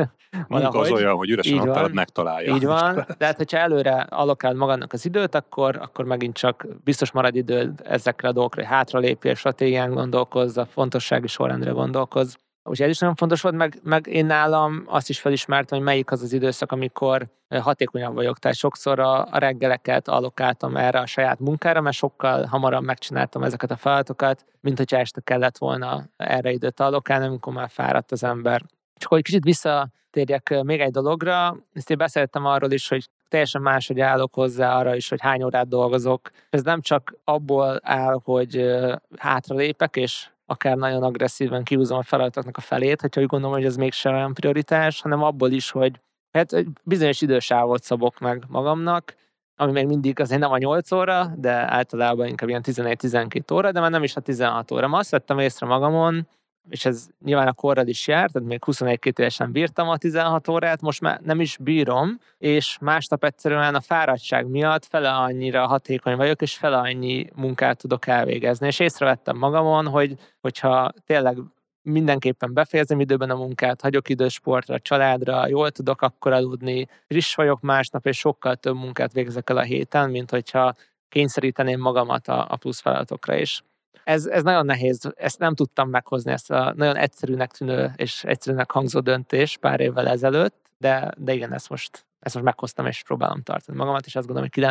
Munka 0.49 0.79
az 0.79 0.91
olyan, 0.91 1.17
hogy 1.17 1.31
üresen 1.31 1.57
naptárat 1.57 1.93
megtalálja. 1.93 2.55
Így 2.55 2.65
van, 2.65 2.95
de 3.19 3.25
hát, 3.27 3.37
hogyha 3.37 3.59
előre 3.59 4.07
alokál 4.09 4.55
magadnak 4.55 4.93
az 4.93 5.05
időt, 5.05 5.35
akkor, 5.35 5.77
akkor 5.81 6.05
megint 6.05 6.37
csak 6.37 6.67
biztos 6.85 7.11
marad 7.11 7.37
időd 7.37 7.81
ezekre 7.85 8.29
a 8.29 8.33
dolgokra, 8.33 8.61
hogy 8.61 8.71
hátralépjél, 8.71 9.35
stratégián 9.35 9.91
gondolkozz, 9.91 10.57
a 10.57 10.67
fontossági 10.67 11.27
sorrendre 11.27 11.71
gondolkozz. 11.71 12.35
Úgyhogy 12.69 12.87
ez 12.87 12.93
is 12.93 12.99
nagyon 12.99 13.15
fontos 13.15 13.41
volt, 13.41 13.55
meg, 13.55 13.79
meg 13.83 14.07
én 14.07 14.27
nálam 14.27 14.83
azt 14.87 15.09
is 15.09 15.21
felismertem, 15.21 15.79
hogy 15.79 15.87
melyik 15.87 16.11
az 16.11 16.23
az 16.23 16.33
időszak, 16.33 16.73
amikor 16.73 17.27
hatékonyabb 17.49 18.15
vagyok. 18.15 18.39
Tehát 18.39 18.57
sokszor 18.57 18.99
a, 18.99 19.27
a 19.31 19.39
reggeleket 19.39 20.09
allokáltam 20.09 20.77
erre 20.77 20.99
a 20.99 21.07
saját 21.07 21.39
munkára, 21.39 21.81
mert 21.81 21.97
sokkal 21.97 22.45
hamarabb 22.45 22.85
megcsináltam 22.85 23.43
ezeket 23.43 23.71
a 23.71 23.77
feladatokat, 23.77 24.45
mint 24.61 24.79
hogyha 24.79 24.99
este 24.99 25.21
kellett 25.21 25.59
volna 25.59 26.05
erre 26.17 26.51
időt 26.51 26.81
allokálni, 26.81 27.27
amikor 27.27 27.53
már 27.53 27.69
fáradt 27.71 28.13
az 28.13 28.25
ember. 28.25 28.63
Csak 28.97 29.11
hogy 29.11 29.23
kicsit 29.23 29.45
visszatérjek 29.45 30.63
még 30.63 30.81
egy 30.81 30.91
dologra, 30.91 31.57
ezt 31.73 31.91
én 31.91 31.99
beszéltem 31.99 32.45
arról 32.45 32.71
is, 32.71 32.89
hogy 32.89 33.09
teljesen 33.29 33.63
máshogy 33.63 34.01
állok 34.01 34.35
hozzá 34.35 34.77
arra 34.79 34.95
is, 34.95 35.09
hogy 35.09 35.21
hány 35.21 35.43
órát 35.43 35.69
dolgozok. 35.69 36.31
Ez 36.51 36.63
nem 36.63 36.81
csak 36.81 37.15
abból 37.25 37.81
áll, 37.83 38.21
hogy 38.25 38.65
hátralépek, 39.17 39.97
és 39.97 40.29
akár 40.51 40.77
nagyon 40.77 41.03
agresszíven 41.03 41.65
kiúzom 41.65 41.99
a 41.99 42.03
feladatoknak 42.03 42.57
a 42.57 42.61
felét, 42.61 43.01
hogyha 43.01 43.21
úgy 43.21 43.27
gondolom, 43.27 43.57
hogy 43.57 43.65
ez 43.65 43.77
mégsem 43.77 44.15
olyan 44.15 44.35
prioritás, 44.35 45.01
hanem 45.01 45.23
abból 45.23 45.51
is, 45.51 45.71
hogy 45.71 46.01
hát 46.33 46.65
bizonyos 46.83 47.21
idősávot 47.21 47.83
szabok 47.83 48.19
meg 48.19 48.45
magamnak, 48.49 49.15
ami 49.57 49.73
még 49.73 49.87
mindig 49.87 50.21
azért 50.21 50.41
nem 50.41 50.53
a 50.53 50.59
8 50.59 50.93
óra, 50.93 51.33
de 51.37 51.51
általában 51.51 52.27
inkább 52.27 52.49
ilyen 52.49 52.63
11-12 52.65 53.53
óra, 53.53 53.73
de 53.73 53.81
már 53.81 53.91
nem 53.91 54.03
is 54.03 54.17
a 54.17 54.21
16 54.21 54.71
óra. 54.71 54.89
Ma 54.89 54.99
azt 54.99 55.11
vettem 55.11 55.39
észre 55.39 55.67
magamon, 55.67 56.29
és 56.71 56.85
ez 56.85 57.07
nyilván 57.25 57.47
a 57.47 57.53
korral 57.53 57.87
is 57.87 58.07
járt, 58.07 58.33
tehát 58.33 58.49
még 58.49 58.65
21 58.65 58.99
évesen 59.17 59.53
bírtam 59.53 59.89
a 59.89 59.97
16 59.97 60.49
órát, 60.49 60.81
most 60.81 61.01
már 61.01 61.21
nem 61.21 61.41
is 61.41 61.57
bírom, 61.61 62.19
és 62.39 62.79
másnap 62.81 63.25
egyszerűen 63.25 63.75
a 63.75 63.81
fáradtság 63.81 64.47
miatt 64.47 64.85
fele 64.85 65.11
annyira 65.11 65.67
hatékony 65.67 66.17
vagyok, 66.17 66.43
és 66.43 66.57
fele 66.57 66.77
annyi 66.77 67.27
munkát 67.35 67.79
tudok 67.79 68.07
elvégezni. 68.07 68.67
És 68.67 68.79
észrevettem 68.79 69.37
magamon, 69.37 69.87
hogy 69.87 70.15
hogyha 70.41 70.93
tényleg 71.07 71.39
mindenképpen 71.83 72.55
befejezem 72.55 73.01
időben 73.01 73.31
a 73.31 73.37
munkát, 73.37 73.81
hagyok 73.81 74.09
idős 74.09 74.33
sportra, 74.33 74.79
családra, 74.79 75.49
jól 75.49 75.71
tudok 75.71 76.03
akkor 76.03 76.33
aludni, 76.33 76.89
friss 77.07 77.35
vagyok 77.35 77.61
másnap, 77.61 78.07
és 78.07 78.19
sokkal 78.19 78.57
több 78.57 78.75
munkát 78.75 79.13
végzek 79.13 79.51
el 79.51 79.57
a 79.57 79.63
héten, 79.63 80.11
mint 80.11 80.31
hogyha 80.31 80.75
kényszeríteném 81.09 81.81
magamat 81.81 82.29
a, 82.29 82.47
a 82.49 82.57
plusz 82.57 82.81
feladatokra 82.81 83.37
is. 83.37 83.63
Ez, 84.05 84.27
ez 84.27 84.43
nagyon 84.43 84.67
nehéz, 84.67 85.13
ezt 85.17 85.39
nem 85.39 85.55
tudtam 85.55 85.89
meghozni, 85.89 86.33
ezt 86.33 86.51
a 86.51 86.73
nagyon 86.77 86.97
egyszerűnek 86.97 87.51
tűnő 87.51 87.93
és 87.97 88.25
egyszerűnek 88.25 88.71
hangzó 88.71 89.01
döntés 89.01 89.57
pár 89.57 89.81
évvel 89.81 90.09
ezelőtt, 90.09 90.71
de, 90.79 91.13
de 91.17 91.35
igen, 91.35 91.53
ezt 91.53 91.69
most, 91.69 92.07
ezt 92.29 92.37
most 92.37 92.47
meghoztam, 92.47 92.87
és 92.87 93.03
próbálom 93.03 93.43
tartani 93.43 93.79
magamat, 93.79 94.07
és 94.07 94.17
azt 94.17 94.27
gondolom, 94.27 94.51
hogy 94.53 94.65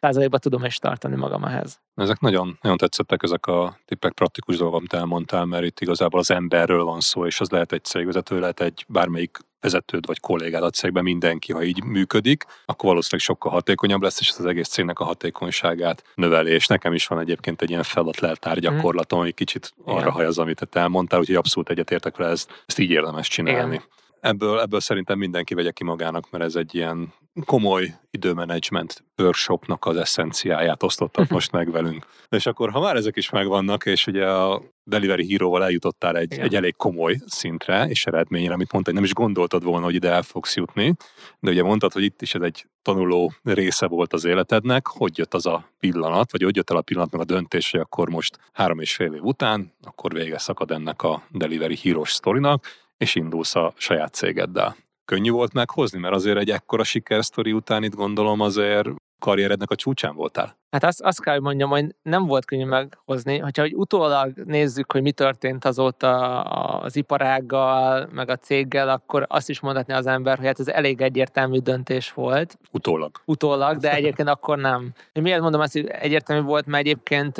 90%-ban 0.00 0.40
tudom 0.40 0.64
is 0.64 0.78
tartani 0.78 1.16
magam 1.16 1.44
ehhez. 1.44 1.80
Ezek 1.94 2.20
nagyon, 2.20 2.58
nagyon 2.62 2.76
tetszettek 2.76 3.22
ezek 3.22 3.46
a 3.46 3.78
tippek, 3.84 4.12
praktikus 4.12 4.56
dolgok, 4.56 4.76
amit 4.76 4.92
elmondtál, 4.92 5.44
mert 5.44 5.64
itt 5.64 5.80
igazából 5.80 6.20
az 6.20 6.30
emberről 6.30 6.84
van 6.84 7.00
szó, 7.00 7.26
és 7.26 7.40
az 7.40 7.50
lehet 7.50 7.72
egy 7.72 7.84
cégvezető, 7.84 8.40
lehet 8.40 8.60
egy 8.60 8.84
bármelyik 8.88 9.38
vezetőd 9.60 10.06
vagy 10.06 10.20
kollégád 10.20 10.62
a 10.62 10.70
cégben 10.70 11.02
mindenki, 11.02 11.52
ha 11.52 11.62
így 11.62 11.84
működik, 11.84 12.44
akkor 12.64 12.88
valószínűleg 12.88 13.26
sokkal 13.26 13.52
hatékonyabb 13.52 14.02
lesz, 14.02 14.20
és 14.20 14.34
az 14.38 14.46
egész 14.46 14.68
cégnek 14.68 14.98
a 14.98 15.04
hatékonyságát 15.04 16.04
növeli. 16.14 16.50
És 16.50 16.66
nekem 16.66 16.92
is 16.92 17.06
van 17.06 17.18
egyébként 17.18 17.62
egy 17.62 17.70
ilyen 17.70 17.82
feladat 17.82 18.58
gyakorlatom, 18.58 19.20
ami 19.20 19.32
kicsit 19.32 19.74
arra 19.84 20.10
hajaz, 20.10 20.38
amit 20.38 20.68
te 20.70 20.80
elmondtál, 20.80 21.20
úgyhogy 21.20 21.36
abszolút 21.36 21.70
egyetértek 21.70 22.16
vele, 22.16 22.30
ezt, 22.30 22.64
ezt 22.66 22.78
így 22.78 22.90
érdemes 22.90 23.28
csinálni. 23.28 23.74
Igen 23.74 23.84
ebből, 24.24 24.60
ebből 24.60 24.80
szerintem 24.80 25.18
mindenki 25.18 25.54
vegye 25.54 25.70
ki 25.70 25.84
magának, 25.84 26.30
mert 26.30 26.44
ez 26.44 26.56
egy 26.56 26.74
ilyen 26.74 27.12
komoly 27.44 27.94
időmenedzsment 28.10 29.04
workshopnak 29.18 29.86
az 29.86 29.96
eszenciáját 29.96 30.82
osztottak 30.82 31.28
most 31.28 31.52
meg 31.52 31.70
velünk. 31.70 32.06
És 32.28 32.46
akkor, 32.46 32.70
ha 32.70 32.80
már 32.80 32.96
ezek 32.96 33.16
is 33.16 33.30
megvannak, 33.30 33.86
és 33.86 34.06
ugye 34.06 34.26
a 34.26 34.62
Delivery 34.84 35.30
Hero-val 35.30 35.64
eljutottál 35.64 36.16
egy, 36.16 36.38
egy 36.38 36.54
elég 36.54 36.76
komoly 36.76 37.16
szintre 37.26 37.86
és 37.88 38.06
eredményre, 38.06 38.54
amit 38.54 38.72
mondta, 38.72 38.90
hogy 38.90 39.00
nem 39.00 39.08
is 39.08 39.14
gondoltad 39.14 39.62
volna, 39.64 39.84
hogy 39.84 39.94
ide 39.94 40.10
el 40.10 40.22
fogsz 40.22 40.56
jutni, 40.56 40.94
de 41.40 41.50
ugye 41.50 41.62
mondtad, 41.62 41.92
hogy 41.92 42.02
itt 42.02 42.22
is 42.22 42.34
ez 42.34 42.42
egy 42.42 42.66
tanuló 42.82 43.32
része 43.42 43.86
volt 43.86 44.12
az 44.12 44.24
életednek, 44.24 44.86
hogy 44.86 45.18
jött 45.18 45.34
az 45.34 45.46
a 45.46 45.68
pillanat, 45.78 46.32
vagy 46.32 46.42
hogy 46.42 46.56
jött 46.56 46.70
el 46.70 46.76
a 46.76 46.82
pillanat 46.82 47.12
meg 47.12 47.20
a 47.20 47.24
döntés, 47.24 47.70
hogy 47.70 47.80
akkor 47.80 48.08
most 48.08 48.38
három 48.52 48.80
és 48.80 48.94
fél 48.94 49.12
év 49.12 49.22
után, 49.22 49.72
akkor 49.82 50.12
vége 50.12 50.38
szakad 50.38 50.70
ennek 50.70 51.02
a 51.02 51.22
Delivery 51.30 51.78
Hero 51.82 52.04
sztorinak, 52.04 52.64
és 53.04 53.14
indulsz 53.14 53.54
a 53.54 53.72
saját 53.76 54.14
cégeddel. 54.14 54.76
Könnyű 55.04 55.30
volt 55.30 55.52
meghozni, 55.52 55.98
mert 55.98 56.14
azért 56.14 56.38
egy 56.38 56.50
ekkora 56.50 56.84
sikersztori 56.84 57.52
után 57.52 57.82
itt 57.82 57.94
gondolom 57.94 58.40
azért 58.40 58.88
karrierednek 59.18 59.70
a 59.70 59.74
csúcsán 59.74 60.14
voltál? 60.14 60.56
Hát 60.70 60.84
azt, 60.84 61.00
azt 61.00 61.22
kell, 61.22 61.34
hogy 61.34 61.42
mondjam, 61.42 61.70
hogy 61.70 61.94
nem 62.02 62.26
volt 62.26 62.44
könnyű 62.44 62.64
meghozni. 62.64 63.38
Hogyha 63.38 63.62
hogy 63.62 63.74
utólag 63.74 64.32
nézzük, 64.44 64.92
hogy 64.92 65.02
mi 65.02 65.12
történt 65.12 65.64
azóta 65.64 66.40
az 66.80 66.96
iparággal, 66.96 68.08
meg 68.12 68.28
a 68.28 68.36
céggel, 68.36 68.88
akkor 68.88 69.26
azt 69.28 69.48
is 69.48 69.60
mondhatni 69.60 69.92
az 69.92 70.06
ember, 70.06 70.36
hogy 70.36 70.46
hát 70.46 70.60
ez 70.60 70.68
elég 70.68 71.00
egyértelmű 71.00 71.58
döntés 71.58 72.12
volt. 72.12 72.58
Utólag. 72.72 73.10
Utólag, 73.24 73.76
de 73.76 73.94
egyébként 73.94 74.28
akkor 74.28 74.58
nem. 74.58 74.92
Miért 75.12 75.40
mondom 75.40 75.60
azt, 75.60 75.72
hogy 75.72 75.86
egyértelmű 75.86 76.42
volt, 76.42 76.66
mert 76.66 76.86
egyébként 76.86 77.38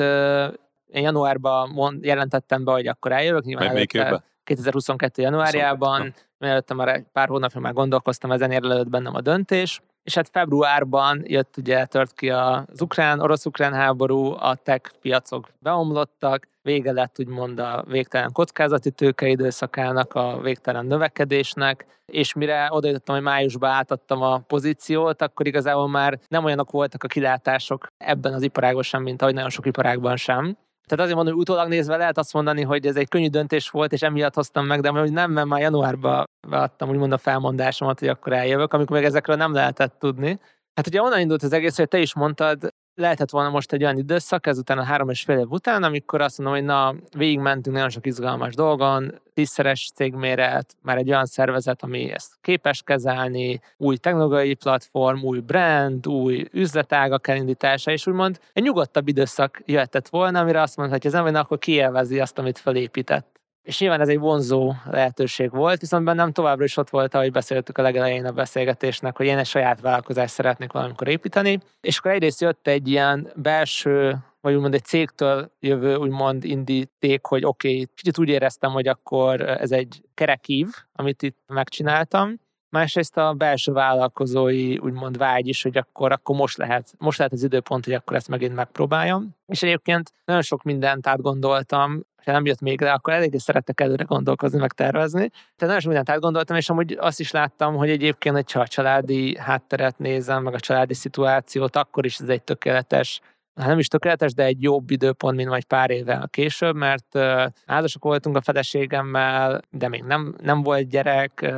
én 0.91 1.03
januárban 1.03 1.69
mond, 1.69 2.03
jelentettem 2.03 2.63
be, 2.63 2.71
hogy 2.71 2.87
akkor 2.87 3.11
eljövök. 3.11 3.43
Nyilván 3.43 3.73
meg 3.73 3.95
előtte, 3.95 4.23
2022. 4.45 5.21
januárjában, 5.21 6.13
mielőtt 6.37 6.73
már 6.73 7.03
pár 7.11 7.27
hónapja 7.27 7.59
már 7.59 7.73
gondolkoztam, 7.73 8.31
ezen 8.31 8.51
érlelőtt 8.51 8.89
bennem 8.89 9.15
a 9.15 9.21
döntés, 9.21 9.81
és 10.03 10.15
hát 10.15 10.29
februárban 10.29 11.21
jött 11.23 11.57
ugye, 11.57 11.85
tört 11.85 12.13
ki 12.13 12.29
az 12.29 12.81
ukrán, 12.81 13.19
orosz-ukrán 13.19 13.73
háború, 13.73 14.31
a 14.31 14.55
tech 14.63 14.91
piacok 15.01 15.47
beomlottak, 15.59 16.47
vége 16.61 16.91
lett 16.91 17.19
úgymond 17.19 17.59
a 17.59 17.83
végtelen 17.87 18.31
kockázati 18.31 18.91
tőke 18.91 19.27
időszakának, 19.27 20.13
a 20.13 20.39
végtelen 20.41 20.85
növekedésnek, 20.85 21.85
és 22.05 22.33
mire 22.33 22.67
odajutottam, 22.71 23.15
hogy 23.15 23.23
májusban 23.23 23.69
átadtam 23.69 24.21
a 24.21 24.37
pozíciót, 24.37 25.21
akkor 25.21 25.47
igazából 25.47 25.89
már 25.89 26.19
nem 26.27 26.43
olyanok 26.43 26.71
voltak 26.71 27.03
a 27.03 27.07
kilátások 27.07 27.87
ebben 27.97 28.33
az 28.33 28.41
iparágban 28.41 28.83
sem, 28.83 29.03
mint 29.03 29.21
ahogy 29.21 29.33
nagyon 29.33 29.49
sok 29.49 29.65
iparágban 29.65 30.15
sem. 30.15 30.57
Tehát 30.85 31.03
azért 31.03 31.15
mondom, 31.15 31.33
hogy 31.33 31.41
utólag 31.41 31.67
nézve 31.67 31.97
lehet 31.97 32.17
azt 32.17 32.33
mondani, 32.33 32.61
hogy 32.61 32.85
ez 32.85 32.95
egy 32.95 33.07
könnyű 33.07 33.27
döntés 33.27 33.69
volt, 33.69 33.93
és 33.93 34.01
emiatt 34.01 34.33
hoztam 34.35 34.65
meg, 34.65 34.81
de 34.81 34.89
hogy 34.89 35.11
nem, 35.11 35.31
mert 35.31 35.47
már 35.47 35.61
januárban 35.61 36.23
adtam 36.49 36.89
úgymond 36.89 37.11
a 37.11 37.17
felmondásomat, 37.17 37.99
hogy 37.99 38.07
akkor 38.07 38.33
eljövök, 38.33 38.73
amikor 38.73 38.95
meg 38.95 39.05
ezekről 39.05 39.35
nem 39.35 39.53
lehetett 39.53 39.95
tudni. 39.99 40.39
Hát 40.73 40.87
ugye 40.87 41.01
onnan 41.01 41.19
indult 41.19 41.43
az 41.43 41.53
egész, 41.53 41.77
hogy 41.77 41.87
te 41.87 41.97
is 41.97 42.15
mondtad, 42.15 42.73
lehetett 42.95 43.29
volna 43.29 43.49
most 43.49 43.73
egy 43.73 43.83
olyan 43.83 43.97
időszak, 43.97 44.47
ezután 44.47 44.77
a 44.77 44.83
három 44.83 45.09
és 45.09 45.21
fél 45.21 45.39
év 45.39 45.49
után, 45.49 45.83
amikor 45.83 46.21
azt 46.21 46.37
mondom, 46.37 46.55
hogy 46.55 46.65
na, 46.65 46.95
végigmentünk 47.17 47.75
nagyon 47.75 47.89
sok 47.89 48.05
izgalmas 48.05 48.53
dolgon, 48.53 49.21
tízszeres 49.33 49.91
cégméret, 49.95 50.75
már 50.81 50.97
egy 50.97 51.09
olyan 51.09 51.25
szervezet, 51.25 51.83
ami 51.83 52.11
ezt 52.11 52.33
képes 52.41 52.81
kezelni, 52.83 53.61
új 53.77 53.97
technológiai 53.97 54.53
platform, 54.53 55.23
új 55.23 55.39
brand, 55.39 56.07
új 56.07 56.45
üzletágak 56.51 57.27
elindítása, 57.27 57.91
és 57.91 58.07
úgymond 58.07 58.39
egy 58.53 58.63
nyugodtabb 58.63 59.07
időszak 59.07 59.61
jöhetett 59.65 60.07
volna, 60.07 60.39
amire 60.39 60.61
azt 60.61 60.77
mondta, 60.77 60.95
hogy 60.95 61.05
ez 61.05 61.13
nem 61.13 61.35
akkor 61.35 61.57
kielvezi 61.57 62.19
azt, 62.19 62.37
amit 62.37 62.57
felépített. 62.57 63.35
És 63.65 63.79
nyilván 63.79 64.01
ez 64.01 64.07
egy 64.07 64.19
vonzó 64.19 64.73
lehetőség 64.89 65.51
volt, 65.51 65.79
viszont 65.79 66.05
bennem 66.05 66.31
továbbra 66.31 66.63
is 66.63 66.77
ott 66.77 66.89
volt, 66.89 67.15
ahogy 67.15 67.31
beszéltük 67.31 67.77
a 67.77 67.81
legelején 67.81 68.25
a 68.25 68.31
beszélgetésnek, 68.31 69.17
hogy 69.17 69.25
én 69.25 69.37
egy 69.37 69.45
saját 69.45 69.81
vállalkozást 69.81 70.33
szeretnék 70.33 70.71
valamikor 70.71 71.07
építeni. 71.07 71.59
És 71.81 71.97
akkor 71.97 72.11
egyrészt 72.11 72.41
jött 72.41 72.67
egy 72.67 72.87
ilyen 72.87 73.31
belső, 73.35 74.17
vagy 74.41 74.53
úgymond 74.53 74.73
egy 74.73 74.83
cégtől 74.83 75.51
jövő 75.59 75.95
úgymond 75.95 76.43
indíték, 76.43 77.25
hogy 77.25 77.45
oké, 77.45 77.71
okay, 77.71 77.87
kicsit 77.95 78.19
úgy 78.19 78.29
éreztem, 78.29 78.71
hogy 78.71 78.87
akkor 78.87 79.41
ez 79.41 79.71
egy 79.71 80.01
kerekív, 80.13 80.67
amit 80.93 81.21
itt 81.23 81.37
megcsináltam, 81.47 82.39
másrészt 82.75 83.17
a 83.17 83.33
belső 83.33 83.71
vállalkozói 83.71 84.77
úgymond 84.77 85.17
vágy 85.17 85.47
is, 85.47 85.63
hogy 85.63 85.77
akkor, 85.77 86.11
akkor 86.11 86.35
most, 86.35 86.57
lehet, 86.57 86.93
most 86.97 87.17
lehet 87.17 87.33
az 87.33 87.43
időpont, 87.43 87.85
hogy 87.85 87.93
akkor 87.93 88.15
ezt 88.15 88.27
megint 88.27 88.55
megpróbáljam. 88.55 89.35
És 89.47 89.63
egyébként 89.63 90.13
nagyon 90.25 90.41
sok 90.41 90.63
mindent 90.63 91.07
átgondoltam, 91.07 92.05
ha 92.25 92.31
nem 92.31 92.45
jött 92.45 92.61
még 92.61 92.81
rá, 92.81 92.93
akkor 92.93 93.13
eléggé 93.13 93.37
szerettek 93.37 93.81
előre 93.81 94.03
gondolkozni, 94.03 94.59
meg 94.59 94.73
tervezni. 94.73 95.29
Tehát 95.29 95.59
nagyon 95.59 95.79
sok 95.79 95.87
mindent 95.87 96.09
átgondoltam, 96.09 96.57
és 96.57 96.69
amúgy 96.69 96.97
azt 96.99 97.19
is 97.19 97.31
láttam, 97.31 97.75
hogy 97.75 97.89
egyébként, 97.89 98.35
hogyha 98.35 98.59
a 98.59 98.67
családi 98.67 99.37
hátteret 99.37 99.99
nézem, 99.99 100.43
meg 100.43 100.53
a 100.53 100.59
családi 100.59 100.93
szituációt, 100.93 101.75
akkor 101.75 102.05
is 102.05 102.19
ez 102.19 102.27
egy 102.27 102.41
tökéletes 102.41 103.21
hát 103.55 103.67
nem 103.67 103.79
is 103.79 103.87
tökéletes, 103.87 104.33
de 104.33 104.43
egy 104.43 104.61
jobb 104.61 104.91
időpont, 104.91 105.35
mint 105.35 105.49
majd 105.49 105.63
pár 105.63 105.89
évvel 105.89 106.27
később, 106.31 106.75
mert 106.75 107.17
házasok 107.65 108.03
voltunk 108.03 108.35
a 108.35 108.41
feleségemmel, 108.41 109.61
de 109.69 109.87
még 109.87 110.03
nem, 110.03 110.35
nem 110.41 110.63
volt 110.63 110.89
gyerek, 110.89 111.53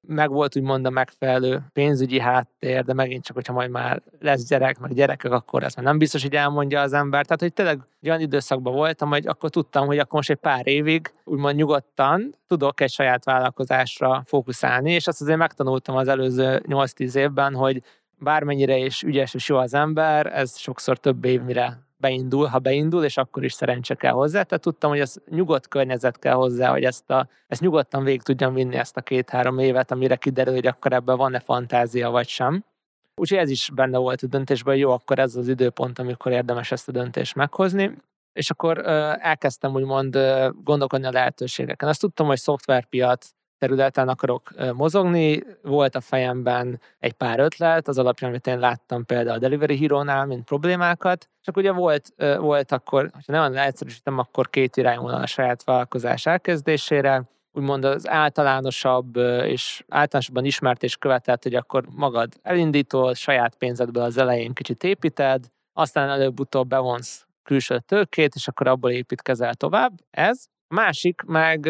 meg 0.00 0.30
volt 0.30 0.56
úgymond 0.56 0.86
a 0.86 0.90
megfelelő 0.90 1.62
pénzügyi 1.72 2.20
háttér, 2.20 2.84
de 2.84 2.94
megint 2.94 3.24
csak, 3.24 3.36
hogyha 3.36 3.52
majd 3.52 3.70
már 3.70 4.02
lesz 4.20 4.48
gyerek, 4.48 4.78
meg 4.78 4.94
gyerekek, 4.94 5.32
akkor 5.32 5.62
ezt 5.62 5.76
már 5.76 5.84
nem 5.84 5.98
biztos, 5.98 6.22
hogy 6.22 6.34
elmondja 6.34 6.80
az 6.80 6.92
ember. 6.92 7.24
Tehát, 7.24 7.40
hogy 7.40 7.52
tényleg 7.52 7.80
olyan 8.02 8.20
időszakban 8.20 8.74
voltam, 8.74 9.08
hogy 9.08 9.26
akkor 9.26 9.50
tudtam, 9.50 9.86
hogy 9.86 9.98
akkor 9.98 10.12
most 10.12 10.30
egy 10.30 10.36
pár 10.36 10.66
évig 10.66 11.12
úgymond 11.24 11.56
nyugodtan 11.56 12.34
tudok 12.46 12.80
egy 12.80 12.90
saját 12.90 13.24
vállalkozásra 13.24 14.22
fókuszálni, 14.26 14.92
és 14.92 15.06
azt 15.06 15.20
azért 15.20 15.38
megtanultam 15.38 15.96
az 15.96 16.08
előző 16.08 16.62
8-10 16.68 17.14
évben, 17.14 17.54
hogy 17.54 17.82
bármennyire 18.18 18.76
is 18.76 19.02
ügyes 19.02 19.34
és 19.34 19.48
jó 19.48 19.56
az 19.56 19.74
ember, 19.74 20.26
ez 20.26 20.58
sokszor 20.58 20.98
több 20.98 21.24
év 21.24 21.42
mire 21.42 21.86
beindul, 21.96 22.46
ha 22.46 22.58
beindul, 22.58 23.04
és 23.04 23.16
akkor 23.16 23.44
is 23.44 23.52
szerencse 23.52 23.94
kell 23.94 24.12
hozzá. 24.12 24.42
Tehát 24.42 24.62
tudtam, 24.62 24.90
hogy 24.90 25.00
ez 25.00 25.14
nyugodt 25.28 25.68
környezet 25.68 26.18
kell 26.18 26.34
hozzá, 26.34 26.70
hogy 26.70 26.84
ezt, 26.84 27.10
a, 27.10 27.28
ezt 27.46 27.60
nyugodtan 27.60 28.04
végig 28.04 28.22
tudjam 28.22 28.54
vinni 28.54 28.76
ezt 28.76 28.96
a 28.96 29.00
két-három 29.00 29.58
évet, 29.58 29.90
amire 29.90 30.16
kiderül, 30.16 30.54
hogy 30.54 30.66
akkor 30.66 30.92
ebben 30.92 31.16
van-e 31.16 31.40
fantázia 31.40 32.10
vagy 32.10 32.28
sem. 32.28 32.64
Úgyhogy 33.14 33.38
ez 33.38 33.50
is 33.50 33.70
benne 33.74 33.98
volt 33.98 34.22
a 34.22 34.26
döntésben, 34.26 34.76
jó, 34.76 34.90
akkor 34.90 35.18
ez 35.18 35.36
az 35.36 35.48
időpont, 35.48 35.98
amikor 35.98 36.32
érdemes 36.32 36.72
ezt 36.72 36.88
a 36.88 36.92
döntést 36.92 37.34
meghozni. 37.34 37.96
És 38.32 38.50
akkor 38.50 38.78
elkezdtem 39.20 39.74
úgymond 39.74 40.18
gondolkodni 40.64 41.06
a 41.06 41.10
lehetőségeken. 41.10 41.88
Azt 41.88 42.00
tudtam, 42.00 42.26
hogy 42.26 42.38
szoftverpiac 42.38 43.30
területen 43.58 44.08
akarok 44.08 44.50
mozogni. 44.72 45.42
Volt 45.62 45.94
a 45.94 46.00
fejemben 46.00 46.80
egy 46.98 47.12
pár 47.12 47.38
ötlet, 47.38 47.88
az 47.88 47.98
alapján, 47.98 48.30
amit 48.30 48.46
én 48.46 48.58
láttam 48.58 49.04
például 49.04 49.36
a 49.36 49.38
Delivery 49.38 49.78
Hero-nál, 49.78 50.26
mint 50.26 50.44
problémákat. 50.44 51.28
Csak 51.40 51.56
ugye 51.56 51.72
volt, 51.72 52.14
volt 52.38 52.72
akkor, 52.72 53.10
ha 53.12 53.20
nagyon 53.26 53.50
leegyszerűsítem, 53.50 54.18
akkor 54.18 54.50
két 54.50 54.76
irányvonal 54.76 55.22
a 55.22 55.26
saját 55.26 55.64
vállalkozás 55.64 56.26
elkezdésére. 56.26 57.22
úgymond 57.52 57.84
az 57.84 58.08
általánosabb 58.08 59.16
és 59.44 59.84
általánosabban 59.88 60.44
ismert 60.44 60.82
és 60.82 60.96
követett, 60.96 61.42
hogy 61.42 61.54
akkor 61.54 61.84
magad 61.90 62.32
elindítol, 62.42 63.14
saját 63.14 63.54
pénzedből 63.54 64.02
az 64.02 64.18
elején 64.18 64.52
kicsit 64.52 64.84
építed, 64.84 65.44
aztán 65.72 66.08
előbb-utóbb 66.08 66.68
bevonsz 66.68 67.26
külső 67.42 67.78
tőkét, 67.78 68.34
és 68.34 68.48
akkor 68.48 68.66
abból 68.66 68.90
építkezel 68.90 69.54
tovább. 69.54 69.92
Ez. 70.10 70.46
A 70.68 70.74
másik 70.74 71.22
meg, 71.22 71.64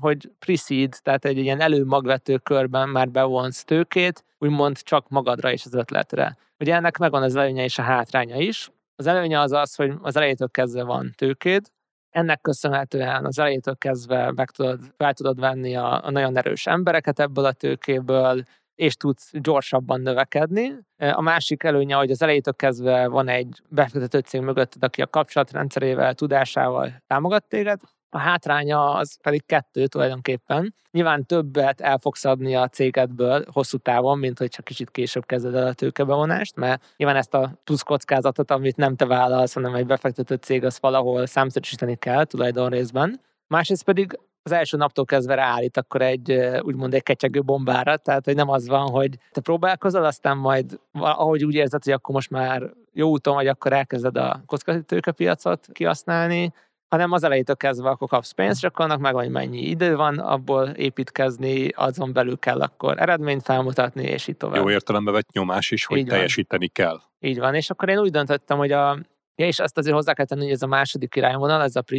hogy 0.00 0.30
pre-seed, 0.38 0.98
tehát 1.02 1.24
egy 1.24 1.38
ilyen 1.38 1.60
előmagvető 1.60 2.36
körben 2.36 2.88
már 2.88 3.10
bevonsz 3.10 3.64
tőkét, 3.64 4.24
úgymond 4.38 4.78
csak 4.78 5.08
magadra 5.08 5.52
és 5.52 5.64
az 5.64 5.74
ötletre. 5.74 6.36
Ugye 6.58 6.74
ennek 6.74 6.98
megvan 6.98 7.22
az 7.22 7.36
előnye 7.36 7.64
és 7.64 7.78
a 7.78 7.82
hátránya 7.82 8.36
is. 8.36 8.70
Az 8.96 9.06
előnye 9.06 9.40
az 9.40 9.52
az, 9.52 9.74
hogy 9.74 9.92
az 10.02 10.16
elejétől 10.16 10.48
kezdve 10.50 10.82
van 10.82 11.12
tőkéd, 11.16 11.66
ennek 12.10 12.40
köszönhetően 12.40 13.24
az 13.24 13.38
elejétől 13.38 13.76
kezdve 13.76 14.32
meg 14.32 14.50
tudod, 14.50 14.80
fel 14.96 15.14
tudod 15.14 15.40
venni 15.40 15.76
a, 15.76 16.04
a 16.04 16.10
nagyon 16.10 16.36
erős 16.36 16.66
embereket 16.66 17.20
ebből 17.20 17.44
a 17.44 17.52
tőkéből, 17.52 18.42
és 18.74 18.96
tudsz 18.96 19.30
gyorsabban 19.32 20.00
növekedni. 20.00 20.72
A 20.96 21.20
másik 21.20 21.62
előnye, 21.62 21.94
hogy 21.94 22.10
az 22.10 22.22
elejétől 22.22 22.54
kezdve 22.54 23.08
van 23.08 23.28
egy 23.28 23.62
befektető 23.68 24.18
cég 24.18 24.40
mögötted, 24.40 24.82
aki 24.84 25.02
a 25.02 25.06
kapcsolatrendszerével, 25.06 26.14
tudásával 26.14 27.02
támogat 27.06 27.48
téged, 27.48 27.80
a 28.14 28.18
hátránya 28.18 28.92
az 28.92 29.18
pedig 29.22 29.46
kettő 29.46 29.86
tulajdonképpen. 29.86 30.74
Nyilván 30.90 31.26
többet 31.26 31.80
el 31.80 31.98
fogsz 31.98 32.24
adni 32.24 32.56
a 32.56 32.68
cégedből 32.68 33.44
hosszú 33.52 33.78
távon, 33.78 34.18
mint 34.18 34.38
hogy 34.38 34.48
csak 34.48 34.64
kicsit 34.64 34.90
később 34.90 35.26
kezded 35.26 35.54
el 35.54 35.66
a 35.66 35.72
tőkebevonást, 35.72 36.56
mert 36.56 36.94
nyilván 36.96 37.16
ezt 37.16 37.34
a 37.34 37.52
plusz 37.64 37.82
kockázatot, 37.82 38.50
amit 38.50 38.76
nem 38.76 38.96
te 38.96 39.06
vállalsz, 39.06 39.52
hanem 39.54 39.74
egy 39.74 39.86
befektető 39.86 40.34
cég, 40.34 40.64
az 40.64 40.78
valahol 40.80 41.26
számszerűsíteni 41.26 41.96
kell 41.96 42.24
tulajdon 42.24 42.68
részben. 42.68 43.20
Másrészt 43.46 43.84
pedig 43.84 44.18
az 44.42 44.52
első 44.52 44.76
naptól 44.76 45.04
kezdve 45.04 45.34
ráállít 45.34 45.76
akkor 45.76 46.02
egy 46.02 46.32
úgymond 46.60 46.94
egy 46.94 47.02
kecsegő 47.02 47.40
bombára, 47.42 47.96
tehát 47.96 48.24
hogy 48.24 48.34
nem 48.34 48.48
az 48.48 48.68
van, 48.68 48.90
hogy 48.90 49.18
te 49.32 49.40
próbálkozol, 49.40 50.04
aztán 50.04 50.36
majd 50.36 50.80
ahogy 50.92 51.44
úgy 51.44 51.54
érzed, 51.54 51.84
hogy 51.84 51.92
akkor 51.92 52.14
most 52.14 52.30
már 52.30 52.70
jó 52.92 53.08
úton 53.08 53.34
vagy, 53.34 53.46
akkor 53.46 53.72
elkezded 53.72 54.16
a 54.16 54.42
kockázatőkepiacot 54.46 55.68
kihasználni, 55.72 56.52
hanem 56.94 57.12
az 57.12 57.24
elejétől 57.24 57.56
kezdve 57.56 57.88
akkor 57.88 58.08
kapsz 58.08 58.30
pénzt, 58.30 58.60
csak 58.60 58.78
annak 58.78 58.98
meg 58.98 59.14
hogy 59.14 59.30
mennyi 59.30 59.60
idő 59.60 59.96
van 59.96 60.18
abból 60.18 60.68
építkezni, 60.68 61.68
azon 61.68 62.12
belül 62.12 62.38
kell 62.38 62.60
akkor 62.60 63.00
eredményt 63.00 63.42
felmutatni, 63.42 64.02
és 64.02 64.28
így 64.28 64.36
tovább. 64.36 64.56
Jó 64.56 64.70
értelembe 64.70 65.10
vett 65.10 65.32
nyomás 65.32 65.70
is, 65.70 65.84
hogy 65.84 65.98
így 65.98 66.06
teljesíteni 66.06 66.70
van. 66.74 66.86
kell. 66.86 67.00
Így 67.30 67.38
van, 67.38 67.54
és 67.54 67.70
akkor 67.70 67.88
én 67.88 67.98
úgy 67.98 68.10
döntöttem, 68.10 68.58
hogy 68.58 68.72
a 68.72 68.98
Ja, 69.36 69.46
és 69.46 69.58
azt 69.58 69.78
azért 69.78 69.94
hozzá 69.94 70.12
kell 70.12 70.24
tenni, 70.24 70.42
hogy 70.42 70.52
ez 70.52 70.62
a 70.62 70.66
második 70.66 71.16
irányvonal, 71.16 71.62
ez 71.62 71.76
a 71.76 71.82
pre 71.82 71.98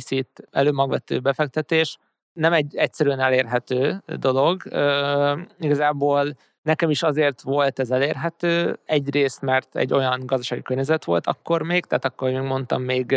előmagvető 0.52 1.20
befektetés, 1.20 1.98
nem 2.34 2.54
egy 2.54 2.76
egyszerűen 2.76 3.20
elérhető 3.20 4.04
dolog. 4.06 4.62
Uh, 4.66 5.40
igazából 5.60 6.38
Nekem 6.66 6.90
is 6.90 7.04
azért 7.04 7.42
volt 7.42 7.80
ez 7.80 7.92
elérhető, 7.92 8.80
egyrészt, 8.86 9.42
mert 9.42 9.76
egy 9.76 9.94
olyan 9.94 10.22
gazdasági 10.26 10.62
környezet 10.62 11.06
volt 11.06 11.28
akkor 11.28 11.62
még, 11.62 11.86
tehát 11.86 12.06
akkor 12.06 12.32
még 12.32 12.42
mondtam, 12.42 12.82
még, 12.82 13.12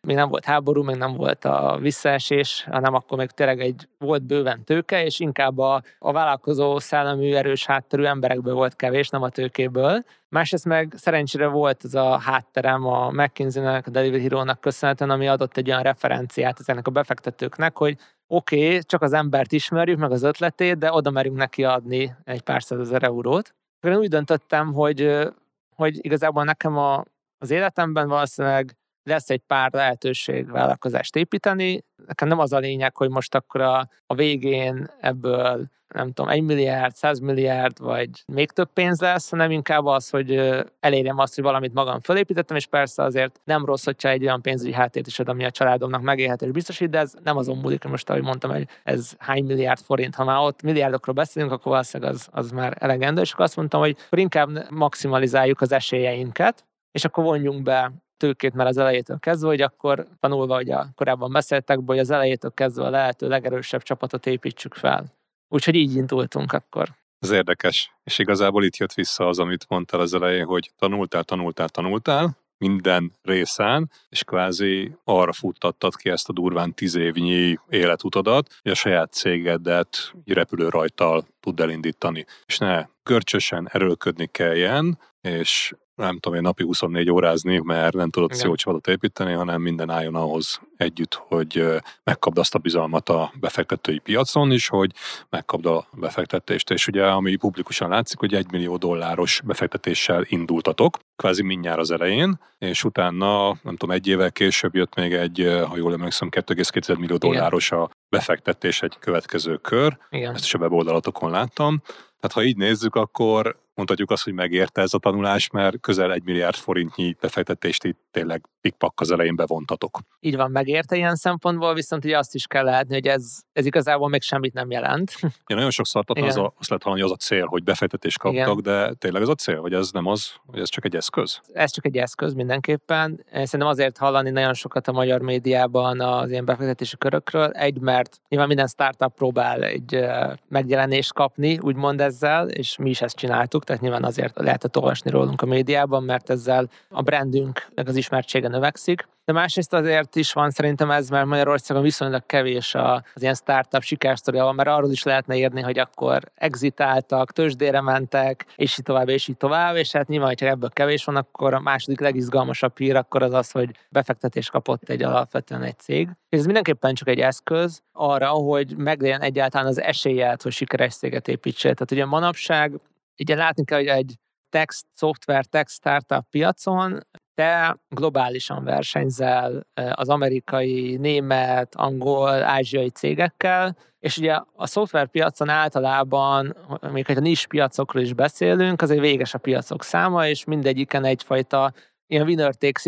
még 0.00 0.16
nem 0.16 0.28
volt 0.28 0.44
háború, 0.44 0.82
még 0.82 0.96
nem 0.96 1.12
volt 1.16 1.44
a 1.44 1.78
visszaesés, 1.80 2.66
hanem 2.70 2.94
akkor 2.94 3.18
még 3.18 3.30
tényleg 3.30 3.60
egy 3.60 3.88
volt 3.98 4.22
bőven 4.22 4.64
tőke, 4.64 5.04
és 5.04 5.20
inkább 5.20 5.58
a, 5.58 5.82
a 5.98 6.12
vállalkozó 6.12 6.78
szellemű, 6.78 7.34
erős 7.34 7.66
hátterű 7.66 8.04
emberekből 8.04 8.54
volt 8.54 8.76
kevés, 8.76 9.08
nem 9.08 9.22
a 9.22 9.28
tőkéből. 9.28 10.04
Másrészt 10.28 10.64
meg 10.64 10.92
szerencsére 10.96 11.46
volt 11.46 11.84
ez 11.84 11.94
a 11.94 12.18
hátterem 12.18 12.86
a 12.86 13.10
McKinsey-nek, 13.10 13.86
a 13.86 13.90
Delivery 13.90 14.22
Hero-nak 14.22 14.60
köszönhetően, 14.60 15.10
ami 15.10 15.28
adott 15.28 15.56
egy 15.56 15.68
olyan 15.68 15.82
referenciát 15.82 16.60
ezeknek 16.60 16.86
a 16.86 16.90
befektetőknek, 16.90 17.76
hogy 17.76 17.96
oké, 18.26 18.66
okay, 18.66 18.82
csak 18.82 19.02
az 19.02 19.12
embert 19.12 19.52
ismerjük, 19.52 19.98
meg 19.98 20.10
az 20.10 20.22
ötletét, 20.22 20.78
de 20.78 20.92
oda 20.92 21.10
merünk 21.10 21.36
neki 21.36 21.64
adni 21.64 22.16
egy 22.24 22.40
pár 22.40 22.62
százezer 22.62 23.02
eurót. 23.02 23.54
Én 23.80 23.96
úgy 23.96 24.08
döntöttem, 24.08 24.72
hogy, 24.72 25.28
hogy 25.74 26.04
igazából 26.04 26.44
nekem 26.44 26.76
a, 26.76 27.04
az 27.38 27.50
életemben 27.50 28.08
valószínűleg 28.08 28.76
lesz 29.06 29.30
egy 29.30 29.42
pár 29.46 29.72
lehetőség 29.72 30.50
vállalkozást 30.50 31.16
építeni. 31.16 31.84
Nekem 32.06 32.28
nem 32.28 32.38
az 32.38 32.52
a 32.52 32.58
lényeg, 32.58 32.96
hogy 32.96 33.10
most 33.10 33.34
akkor 33.34 33.60
a, 33.60 33.88
a 34.06 34.14
végén 34.14 34.90
ebből 35.00 35.68
nem 35.94 36.12
tudom, 36.12 36.30
egy 36.30 36.42
milliárd, 36.42 36.94
száz 36.94 37.18
milliárd, 37.18 37.80
vagy 37.80 38.10
még 38.26 38.50
több 38.50 38.72
pénz 38.72 39.00
lesz, 39.00 39.30
hanem 39.30 39.50
inkább 39.50 39.84
az, 39.84 40.10
hogy 40.10 40.54
elérjem 40.80 41.18
azt, 41.18 41.34
hogy 41.34 41.44
valamit 41.44 41.74
magam 41.74 42.00
fölépítettem, 42.00 42.56
és 42.56 42.66
persze 42.66 43.02
azért 43.02 43.40
nem 43.44 43.64
rossz, 43.64 43.84
hogyha 43.84 44.08
egy 44.08 44.22
olyan 44.22 44.42
pénzügyi 44.42 44.72
háttért 44.72 45.06
is 45.06 45.18
ad, 45.18 45.28
ami 45.28 45.44
a 45.44 45.50
családomnak 45.50 46.02
megélhetés 46.02 46.50
biztosít, 46.50 46.90
de 46.90 46.98
ez 46.98 47.14
nem 47.22 47.36
azon 47.36 47.58
múlik, 47.58 47.82
hogy 47.82 47.90
most, 47.90 48.10
ahogy 48.10 48.22
mondtam, 48.22 48.50
hogy 48.50 48.68
ez 48.84 49.12
hány 49.18 49.44
milliárd 49.44 49.80
forint. 49.80 50.14
Ha 50.14 50.24
már 50.24 50.38
ott 50.38 50.62
milliárdokról 50.62 51.14
beszélünk, 51.14 51.52
akkor 51.52 51.72
valószínűleg 51.72 52.12
az, 52.12 52.28
az 52.30 52.50
már 52.50 52.76
elegendő, 52.80 53.20
és 53.20 53.32
akkor 53.32 53.44
azt 53.44 53.56
mondtam, 53.56 53.80
hogy 53.80 53.96
inkább 54.10 54.70
maximalizáljuk 54.70 55.60
az 55.60 55.72
esélyeinket, 55.72 56.64
és 56.90 57.04
akkor 57.04 57.24
vonjunk 57.24 57.62
be 57.62 57.92
tőkét 58.16 58.54
már 58.54 58.66
az 58.66 58.76
elejétől 58.76 59.18
kezdve, 59.18 59.48
hogy 59.48 59.60
akkor 59.60 60.06
tanulva, 60.20 60.54
hogy 60.54 60.70
a 60.70 60.88
korábban 60.94 61.32
beszéltek, 61.32 61.78
hogy 61.86 61.98
az 61.98 62.10
elejétől 62.10 62.50
kezdve 62.50 62.84
a 62.84 62.90
lehető 62.90 63.28
legerősebb 63.28 63.82
csapatot 63.82 64.26
építsük 64.26 64.74
fel. 64.74 65.04
Úgyhogy 65.48 65.74
így 65.74 65.96
indultunk 65.96 66.52
akkor. 66.52 66.88
Ez 67.18 67.30
érdekes. 67.30 67.92
És 68.04 68.18
igazából 68.18 68.64
itt 68.64 68.76
jött 68.76 68.92
vissza 68.92 69.28
az, 69.28 69.38
amit 69.38 69.66
mondtál 69.68 70.00
az 70.00 70.14
elején, 70.14 70.44
hogy 70.44 70.70
tanultál, 70.78 71.24
tanultál, 71.24 71.68
tanultál, 71.68 72.36
minden 72.58 73.12
részen, 73.22 73.90
és 74.08 74.24
kvázi 74.24 74.96
arra 75.04 75.32
futtattad 75.32 75.96
ki 75.96 76.10
ezt 76.10 76.28
a 76.28 76.32
durván 76.32 76.74
tíz 76.74 76.94
évnyi 76.94 77.58
életutadat, 77.68 78.58
hogy 78.62 78.70
a 78.70 78.74
saját 78.74 79.12
cégedet 79.12 80.12
repülő 80.24 80.68
rajtal 80.68 81.26
tud 81.40 81.60
elindítani. 81.60 82.24
És 82.46 82.58
ne 82.58 82.86
görcsösen 83.02 83.68
erőlködni 83.72 84.26
kelljen, 84.26 84.98
és 85.20 85.74
nem 85.96 86.18
tudom 86.18 86.38
én 86.38 86.42
napi 86.42 86.64
24 86.64 87.10
órázni, 87.10 87.58
mert 87.58 87.94
nem 87.94 88.10
tudod 88.10 88.30
jó 88.42 88.54
csapatot 88.54 88.86
építeni, 88.86 89.32
hanem 89.32 89.60
minden 89.60 89.90
álljon 89.90 90.14
ahhoz 90.14 90.60
együtt, 90.76 91.14
hogy 91.14 91.64
megkapd 92.04 92.38
azt 92.38 92.54
a 92.54 92.58
bizalmat 92.58 93.08
a 93.08 93.32
befektetői 93.40 93.98
piacon 93.98 94.52
is, 94.52 94.68
hogy 94.68 94.90
megkapd 95.30 95.66
a 95.66 95.86
befektetést. 95.92 96.70
És 96.70 96.86
ugye, 96.86 97.06
ami 97.06 97.36
publikusan 97.36 97.88
látszik, 97.88 98.18
hogy 98.18 98.34
egy 98.34 98.50
millió 98.50 98.76
dolláros 98.76 99.40
befektetéssel 99.44 100.24
indultatok, 100.28 100.98
kvázi 101.16 101.42
mindjárt 101.42 101.78
az 101.78 101.90
elején, 101.90 102.40
és 102.58 102.84
utána, 102.84 103.46
nem 103.62 103.76
tudom, 103.76 103.94
egy 103.94 104.06
évvel 104.06 104.32
később 104.32 104.74
jött 104.74 104.94
még 104.94 105.12
egy, 105.12 105.62
ha 105.68 105.76
jól 105.76 105.92
emlékszem, 105.92 106.28
2,2 106.30 106.98
millió 106.98 107.16
dolláros 107.16 107.72
a 107.72 107.90
befektetés 108.08 108.82
egy 108.82 108.98
következő 108.98 109.56
kör. 109.56 109.98
Igen. 110.10 110.34
Ezt 110.34 110.44
is 110.44 110.54
a 110.54 110.58
weboldalatokon 110.58 111.30
láttam. 111.30 111.82
Tehát 112.20 112.32
ha 112.32 112.42
így 112.42 112.56
nézzük, 112.56 112.94
akkor 112.94 113.64
mondhatjuk 113.76 114.10
azt, 114.10 114.24
hogy 114.24 114.32
megérte 114.32 114.80
ez 114.80 114.94
a 114.94 114.98
tanulás, 114.98 115.50
mert 115.50 115.80
közel 115.80 116.12
egy 116.12 116.22
milliárd 116.24 116.56
forintnyi 116.56 117.16
befektetést 117.20 117.84
itt 117.84 117.98
tényleg 118.10 118.44
pikpak 118.66 119.00
az 119.00 119.10
elején 119.10 119.36
bevontatok. 119.36 119.98
Így 120.20 120.36
van, 120.36 120.50
megérte 120.50 120.96
ilyen 120.96 121.16
szempontból, 121.16 121.74
viszont 121.74 122.04
ugye 122.04 122.18
azt 122.18 122.34
is 122.34 122.46
kell 122.46 122.64
látni, 122.64 122.94
hogy 122.94 123.06
ez, 123.06 123.38
ez 123.52 123.66
igazából 123.66 124.08
még 124.08 124.22
semmit 124.22 124.52
nem 124.52 124.70
jelent. 124.70 125.12
Ja, 125.46 125.56
nagyon 125.56 125.70
sokszor 125.70 126.04
az 126.06 126.36
a, 126.36 126.54
azt 126.58 126.68
lehet 126.68 126.82
hallani, 126.82 127.02
hogy 127.02 127.10
az 127.10 127.16
a 127.20 127.24
cél, 127.24 127.46
hogy 127.46 127.62
befektetést 127.62 128.18
kaptak, 128.18 128.58
Igen. 128.58 128.62
de 128.62 128.92
tényleg 128.94 129.22
ez 129.22 129.28
a 129.28 129.34
cél, 129.34 129.60
vagy 129.60 129.72
ez 129.72 129.90
nem 129.90 130.06
az, 130.06 130.32
hogy 130.46 130.60
ez 130.60 130.68
csak 130.68 130.84
egy 130.84 130.96
eszköz? 130.96 131.40
Ez 131.52 131.70
csak 131.70 131.86
egy 131.86 131.96
eszköz 131.96 132.34
mindenképpen. 132.34 133.24
Szerintem 133.32 133.66
azért 133.68 133.98
hallani 133.98 134.30
nagyon 134.30 134.54
sokat 134.54 134.88
a 134.88 134.92
magyar 134.92 135.20
médiában 135.20 136.00
az 136.00 136.30
ilyen 136.30 136.44
befektetési 136.44 136.96
körökről. 136.96 137.50
Egy, 137.50 137.80
mert 137.80 138.20
nyilván 138.28 138.48
minden 138.48 138.66
startup 138.66 139.14
próbál 139.14 139.62
egy 139.62 140.04
megjelenést 140.48 141.12
kapni, 141.12 141.58
úgymond 141.58 142.00
ezzel, 142.00 142.48
és 142.48 142.76
mi 142.76 142.90
is 142.90 143.00
ezt 143.00 143.16
csináltuk 143.16 143.64
tehát 143.64 143.82
nyilván 143.82 144.04
azért 144.04 144.38
lehetett 144.38 144.76
olvasni 144.76 145.10
rólunk 145.10 145.42
a 145.42 145.46
médiában, 145.46 146.02
mert 146.02 146.30
ezzel 146.30 146.68
a 146.88 147.02
brandünk, 147.02 147.66
meg 147.74 147.88
az 147.88 147.96
ismertsége 147.96 148.48
növekszik. 148.56 149.08
De 149.24 149.32
másrészt 149.32 149.72
azért 149.72 150.16
is 150.16 150.32
van 150.32 150.50
szerintem 150.50 150.90
ez, 150.90 151.08
mert 151.08 151.26
Magyarországon 151.26 151.82
viszonylag 151.82 152.26
kevés 152.26 152.74
az 152.74 153.22
ilyen 153.22 153.34
startup 153.34 153.82
sikersztoria, 153.82 154.52
mert 154.52 154.68
arról 154.68 154.90
is 154.90 155.02
lehetne 155.02 155.36
írni, 155.36 155.60
hogy 155.60 155.78
akkor 155.78 156.22
exitáltak, 156.34 157.32
tőzsdére 157.32 157.80
mentek, 157.80 158.46
és 158.56 158.78
így 158.78 158.84
tovább, 158.84 159.08
és 159.08 159.28
így 159.28 159.36
tovább, 159.36 159.76
és 159.76 159.92
hát 159.92 160.08
nyilván, 160.08 160.28
hogyha 160.28 160.46
ebből 160.46 160.70
kevés 160.70 161.04
van, 161.04 161.16
akkor 161.16 161.54
a 161.54 161.60
második 161.60 162.00
legizgalmasabb 162.00 162.78
hír 162.78 162.96
akkor 162.96 163.22
az 163.22 163.32
az, 163.32 163.50
hogy 163.50 163.70
befektetés 163.90 164.50
kapott 164.50 164.88
egy 164.88 165.02
alapvetően 165.02 165.62
egy 165.62 165.78
cég. 165.78 166.08
És 166.28 166.38
ez 166.38 166.44
mindenképpen 166.44 166.94
csak 166.94 167.08
egy 167.08 167.20
eszköz 167.20 167.82
arra, 167.92 168.28
hogy 168.28 168.76
meglegyen 168.76 169.20
egyáltalán 169.20 169.66
az 169.66 169.80
esélyet, 169.80 170.42
hogy 170.42 170.52
sikeres 170.52 170.94
céget 170.94 171.28
építsél. 171.28 171.74
Tehát 171.74 171.90
ugye 171.90 172.04
manapság 172.04 172.80
Ugye 173.18 173.34
látni 173.34 173.64
kell, 173.64 173.78
hogy 173.78 173.86
egy 173.86 174.14
text, 174.48 174.86
szoftver, 174.94 175.44
text 175.44 175.74
startup 175.74 176.24
piacon 176.30 177.00
te 177.36 177.78
globálisan 177.88 178.64
versenyzel 178.64 179.66
az 179.92 180.08
amerikai, 180.08 180.96
német, 180.96 181.74
angol, 181.74 182.42
ázsiai 182.42 182.90
cégekkel, 182.90 183.76
és 183.98 184.18
ugye 184.18 184.40
a 184.54 184.66
szoftverpiacon 184.66 185.48
általában, 185.48 186.56
hogy 186.80 187.16
a 187.16 187.20
nis 187.20 187.46
piacokról 187.46 188.02
is 188.02 188.12
beszélünk, 188.12 188.82
azért 188.82 189.00
véges 189.00 189.34
a 189.34 189.38
piacok 189.38 189.82
száma, 189.82 190.26
és 190.26 190.44
mindegyiken 190.44 191.04
egyfajta 191.04 191.72
ilyen 192.06 192.26
winner 192.26 192.54
takes 192.54 192.84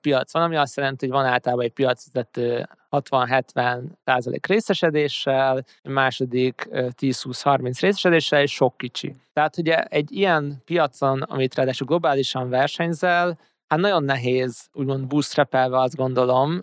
piac 0.00 0.32
van, 0.32 0.42
ami 0.42 0.56
azt 0.56 0.76
jelenti, 0.76 1.06
hogy 1.06 1.14
van 1.14 1.24
általában 1.24 1.64
egy 1.64 1.72
piacvezető 1.72 2.68
60-70 2.90 3.82
százalék 4.04 4.46
részesedéssel, 4.46 5.64
második 5.82 6.68
10-20-30 6.70 7.78
részesedéssel, 7.80 8.42
és 8.42 8.52
sok 8.52 8.76
kicsi. 8.76 9.14
Tehát 9.32 9.58
ugye 9.58 9.82
egy 9.82 10.12
ilyen 10.12 10.62
piacon, 10.64 11.22
amit 11.22 11.54
ráadásul 11.54 11.86
globálisan 11.86 12.48
versenyzel, 12.48 13.38
Hát 13.68 13.78
nagyon 13.78 14.04
nehéz, 14.04 14.68
úgymond 14.72 15.06
bootstrapelve 15.06 15.80
azt 15.80 15.96
gondolom, 15.96 16.60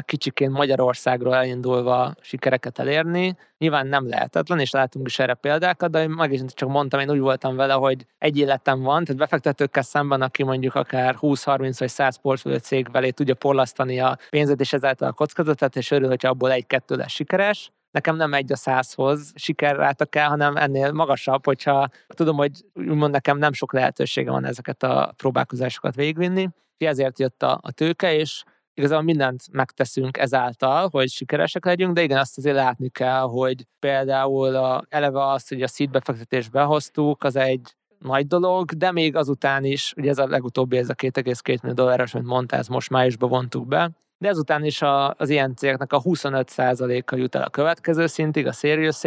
kicsiként 0.00 0.52
Magyarországról 0.52 1.34
elindulva 1.34 2.14
sikereket 2.20 2.78
elérni. 2.78 3.36
Nyilván 3.58 3.86
nem 3.86 4.08
lehetetlen, 4.08 4.58
és 4.58 4.70
látunk 4.70 5.06
is 5.06 5.18
erre 5.18 5.34
példákat, 5.34 5.90
de 5.90 6.08
meg 6.08 6.32
is 6.32 6.40
csak 6.46 6.68
mondtam, 6.68 7.00
én 7.00 7.10
úgy 7.10 7.18
voltam 7.18 7.56
vele, 7.56 7.72
hogy 7.72 8.06
egy 8.18 8.38
életem 8.38 8.82
van, 8.82 9.04
tehát 9.04 9.20
befektetőkkel 9.20 9.82
szemben, 9.82 10.22
aki 10.22 10.42
mondjuk 10.42 10.74
akár 10.74 11.16
20-30 11.20 11.76
vagy 11.78 11.88
100 11.88 12.16
portfólió 12.16 12.58
cég 12.58 12.90
velé 12.92 13.10
tudja 13.10 13.34
porlasztani 13.34 14.00
a 14.00 14.18
pénzet, 14.30 14.60
és 14.60 14.72
ezáltal 14.72 15.08
a 15.08 15.12
kockázatot, 15.12 15.76
és 15.76 15.90
örül, 15.90 16.08
hogyha 16.08 16.28
abból 16.28 16.52
egy-kettő 16.52 16.96
lesz 16.96 17.12
sikeres 17.12 17.72
nekem 17.94 18.16
nem 18.16 18.34
egy 18.34 18.52
a 18.52 18.56
százhoz 18.56 19.32
sikerráta 19.34 20.04
kell, 20.04 20.28
hanem 20.28 20.56
ennél 20.56 20.92
magasabb, 20.92 21.44
hogyha 21.44 21.88
tudom, 22.06 22.36
hogy 22.36 22.64
úgymond 22.74 23.12
nekem 23.12 23.38
nem 23.38 23.52
sok 23.52 23.72
lehetősége 23.72 24.30
van 24.30 24.44
ezeket 24.44 24.82
a 24.82 25.12
próbálkozásokat 25.16 25.94
végvinni. 25.94 26.48
Ezért 26.78 27.18
jött 27.18 27.42
a, 27.42 27.58
a 27.62 27.72
tőke, 27.72 28.14
és 28.14 28.42
igazából 28.74 29.04
mindent 29.04 29.42
megteszünk 29.52 30.18
ezáltal, 30.18 30.88
hogy 30.90 31.08
sikeresek 31.08 31.64
legyünk, 31.64 31.94
de 31.94 32.02
igen, 32.02 32.18
azt 32.18 32.38
azért 32.38 32.56
látni 32.56 32.88
kell, 32.88 33.20
hogy 33.20 33.66
például 33.78 34.54
a, 34.54 34.84
eleve 34.88 35.26
azt, 35.26 35.48
hogy 35.48 35.62
a 35.62 35.66
seed 35.66 36.00
behoztuk, 36.52 37.24
az 37.24 37.36
egy 37.36 37.74
nagy 37.98 38.26
dolog, 38.26 38.70
de 38.72 38.92
még 38.92 39.16
azután 39.16 39.64
is, 39.64 39.92
ugye 39.96 40.10
ez 40.10 40.18
a 40.18 40.26
legutóbbi, 40.26 40.76
ez 40.76 40.88
a 40.88 40.94
2,2 40.94 41.44
millió 41.46 41.74
dolláros, 41.74 42.14
amit 42.14 42.26
mondta, 42.26 42.56
ez 42.56 42.68
most 42.68 42.90
májusban 42.90 43.28
vontuk 43.28 43.66
be, 43.66 43.90
de 44.24 44.30
ezután 44.30 44.64
is 44.64 44.82
a, 44.82 45.14
az 45.18 45.28
ilyen 45.28 45.54
cégeknek 45.56 45.92
a 45.92 46.02
25%-a 46.02 47.16
jut 47.16 47.34
el 47.34 47.42
a 47.42 47.50
következő 47.50 48.06
szintig, 48.06 48.46
a 48.46 48.52
serious 48.52 49.04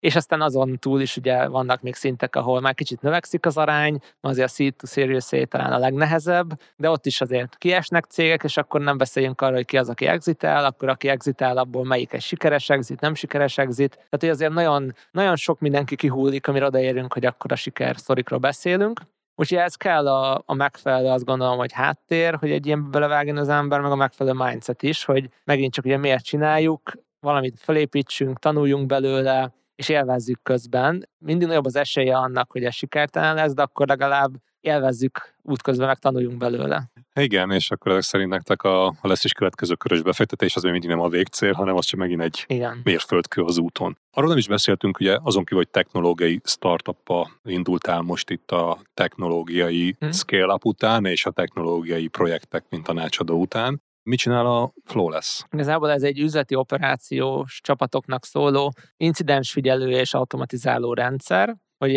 és 0.00 0.16
aztán 0.16 0.40
azon 0.40 0.78
túl 0.78 1.00
is 1.00 1.16
ugye 1.16 1.48
vannak 1.48 1.82
még 1.82 1.94
szintek, 1.94 2.36
ahol 2.36 2.60
már 2.60 2.74
kicsit 2.74 3.00
növekszik 3.00 3.46
az 3.46 3.56
arány, 3.56 3.98
azért 4.20 4.48
a 4.48 4.52
seed 4.52 4.74
to 4.76 4.86
serious 4.86 5.32
A 5.32 5.44
talán 5.44 5.72
a 5.72 5.78
legnehezebb, 5.78 6.60
de 6.76 6.90
ott 6.90 7.06
is 7.06 7.20
azért 7.20 7.56
kiesnek 7.58 8.04
cégek, 8.04 8.42
és 8.44 8.56
akkor 8.56 8.80
nem 8.80 8.98
beszéljünk 8.98 9.40
arról, 9.40 9.54
hogy 9.54 9.64
ki 9.64 9.76
az, 9.76 9.88
aki 9.88 10.06
exitál, 10.06 10.64
akkor 10.64 10.88
aki 10.88 11.08
exitál, 11.08 11.58
abból 11.58 11.84
melyik 11.84 12.12
egy 12.12 12.22
sikeres 12.22 12.70
exit, 12.70 13.00
nem 13.00 13.14
sikeres 13.14 13.58
exit. 13.58 13.90
Tehát, 13.90 14.18
hogy 14.20 14.28
azért 14.28 14.52
nagyon, 14.52 14.94
nagyon 15.10 15.36
sok 15.36 15.60
mindenki 15.60 15.96
kihullik, 15.96 16.48
amire 16.48 16.66
odaérünk, 16.66 17.12
hogy 17.12 17.26
akkor 17.26 17.52
a 17.52 17.56
siker 17.56 17.96
sztorikról 17.96 18.38
beszélünk. 18.38 19.00
Úgyhogy 19.38 19.58
ez 19.58 19.74
kell 19.74 20.08
a, 20.08 20.42
a 20.46 20.54
megfelelő, 20.54 21.08
azt 21.08 21.24
gondolom, 21.24 21.58
hogy 21.58 21.72
háttér, 21.72 22.34
hogy 22.34 22.50
egy 22.50 22.66
ilyen 22.66 22.90
belevágjon 22.90 23.36
az 23.36 23.48
ember, 23.48 23.80
meg 23.80 23.90
a 23.90 23.96
megfelelő 23.96 24.44
mindset 24.44 24.82
is, 24.82 25.04
hogy 25.04 25.28
megint 25.44 25.72
csak 25.72 25.84
ugye 25.84 25.96
miért 25.96 26.24
csináljuk, 26.24 26.92
valamit 27.20 27.60
felépítsünk, 27.60 28.38
tanuljunk 28.38 28.86
belőle, 28.86 29.54
és 29.74 29.88
élvezzük 29.88 30.42
közben. 30.42 31.08
Mindig 31.18 31.48
nagyobb 31.48 31.64
az 31.64 31.76
esélye 31.76 32.16
annak, 32.16 32.50
hogy 32.50 32.64
ez 32.64 32.74
sikertelen 32.74 33.34
lesz, 33.34 33.54
de 33.54 33.62
akkor 33.62 33.86
legalább 33.86 34.30
élvezzük 34.66 35.34
útközben, 35.42 35.86
meg 35.86 35.98
tanuljunk 35.98 36.38
belőle. 36.38 36.90
Igen, 37.14 37.50
és 37.50 37.70
akkor 37.70 37.90
ezek 37.90 38.02
szerint 38.02 38.30
nektek 38.30 38.62
a, 38.62 38.86
a 38.86 38.96
lesz 39.02 39.24
is 39.24 39.32
következő 39.32 39.74
körös 39.74 40.02
befektetés, 40.02 40.56
az 40.56 40.62
még 40.62 40.72
mindig 40.72 40.90
nem 40.90 41.00
a 41.00 41.08
végcél, 41.08 41.52
hanem 41.52 41.76
az 41.76 41.84
csak 41.84 42.00
megint 42.00 42.20
egy 42.20 42.44
Igen. 42.46 42.80
mérföldkő 42.84 43.42
az 43.42 43.58
úton. 43.58 43.98
Arról 44.12 44.28
nem 44.28 44.38
is 44.38 44.48
beszéltünk, 44.48 45.00
ugye 45.00 45.18
azon 45.22 45.44
kívül, 45.44 45.58
hogy 45.58 45.68
technológiai 45.68 46.40
startuppa 46.44 47.30
indultál 47.44 48.00
most 48.00 48.30
itt 48.30 48.50
a 48.50 48.78
technológiai 48.94 49.96
hmm. 49.98 50.12
scale-up 50.12 50.64
után, 50.64 51.04
és 51.04 51.26
a 51.26 51.30
technológiai 51.30 52.06
projektek, 52.06 52.64
mint 52.68 52.84
tanácsadó 52.84 53.40
után. 53.40 53.82
Mit 54.02 54.18
csinál 54.18 54.46
a 54.46 54.72
Flawless? 54.84 55.44
Igazából 55.52 55.90
ez 55.90 56.02
egy 56.02 56.18
üzleti 56.18 56.54
operációs 56.54 57.60
csapatoknak 57.62 58.24
szóló 58.24 58.72
incidensfigyelő 58.96 59.90
és 59.90 60.14
automatizáló 60.14 60.94
rendszer, 60.94 61.56
hogy 61.78 61.94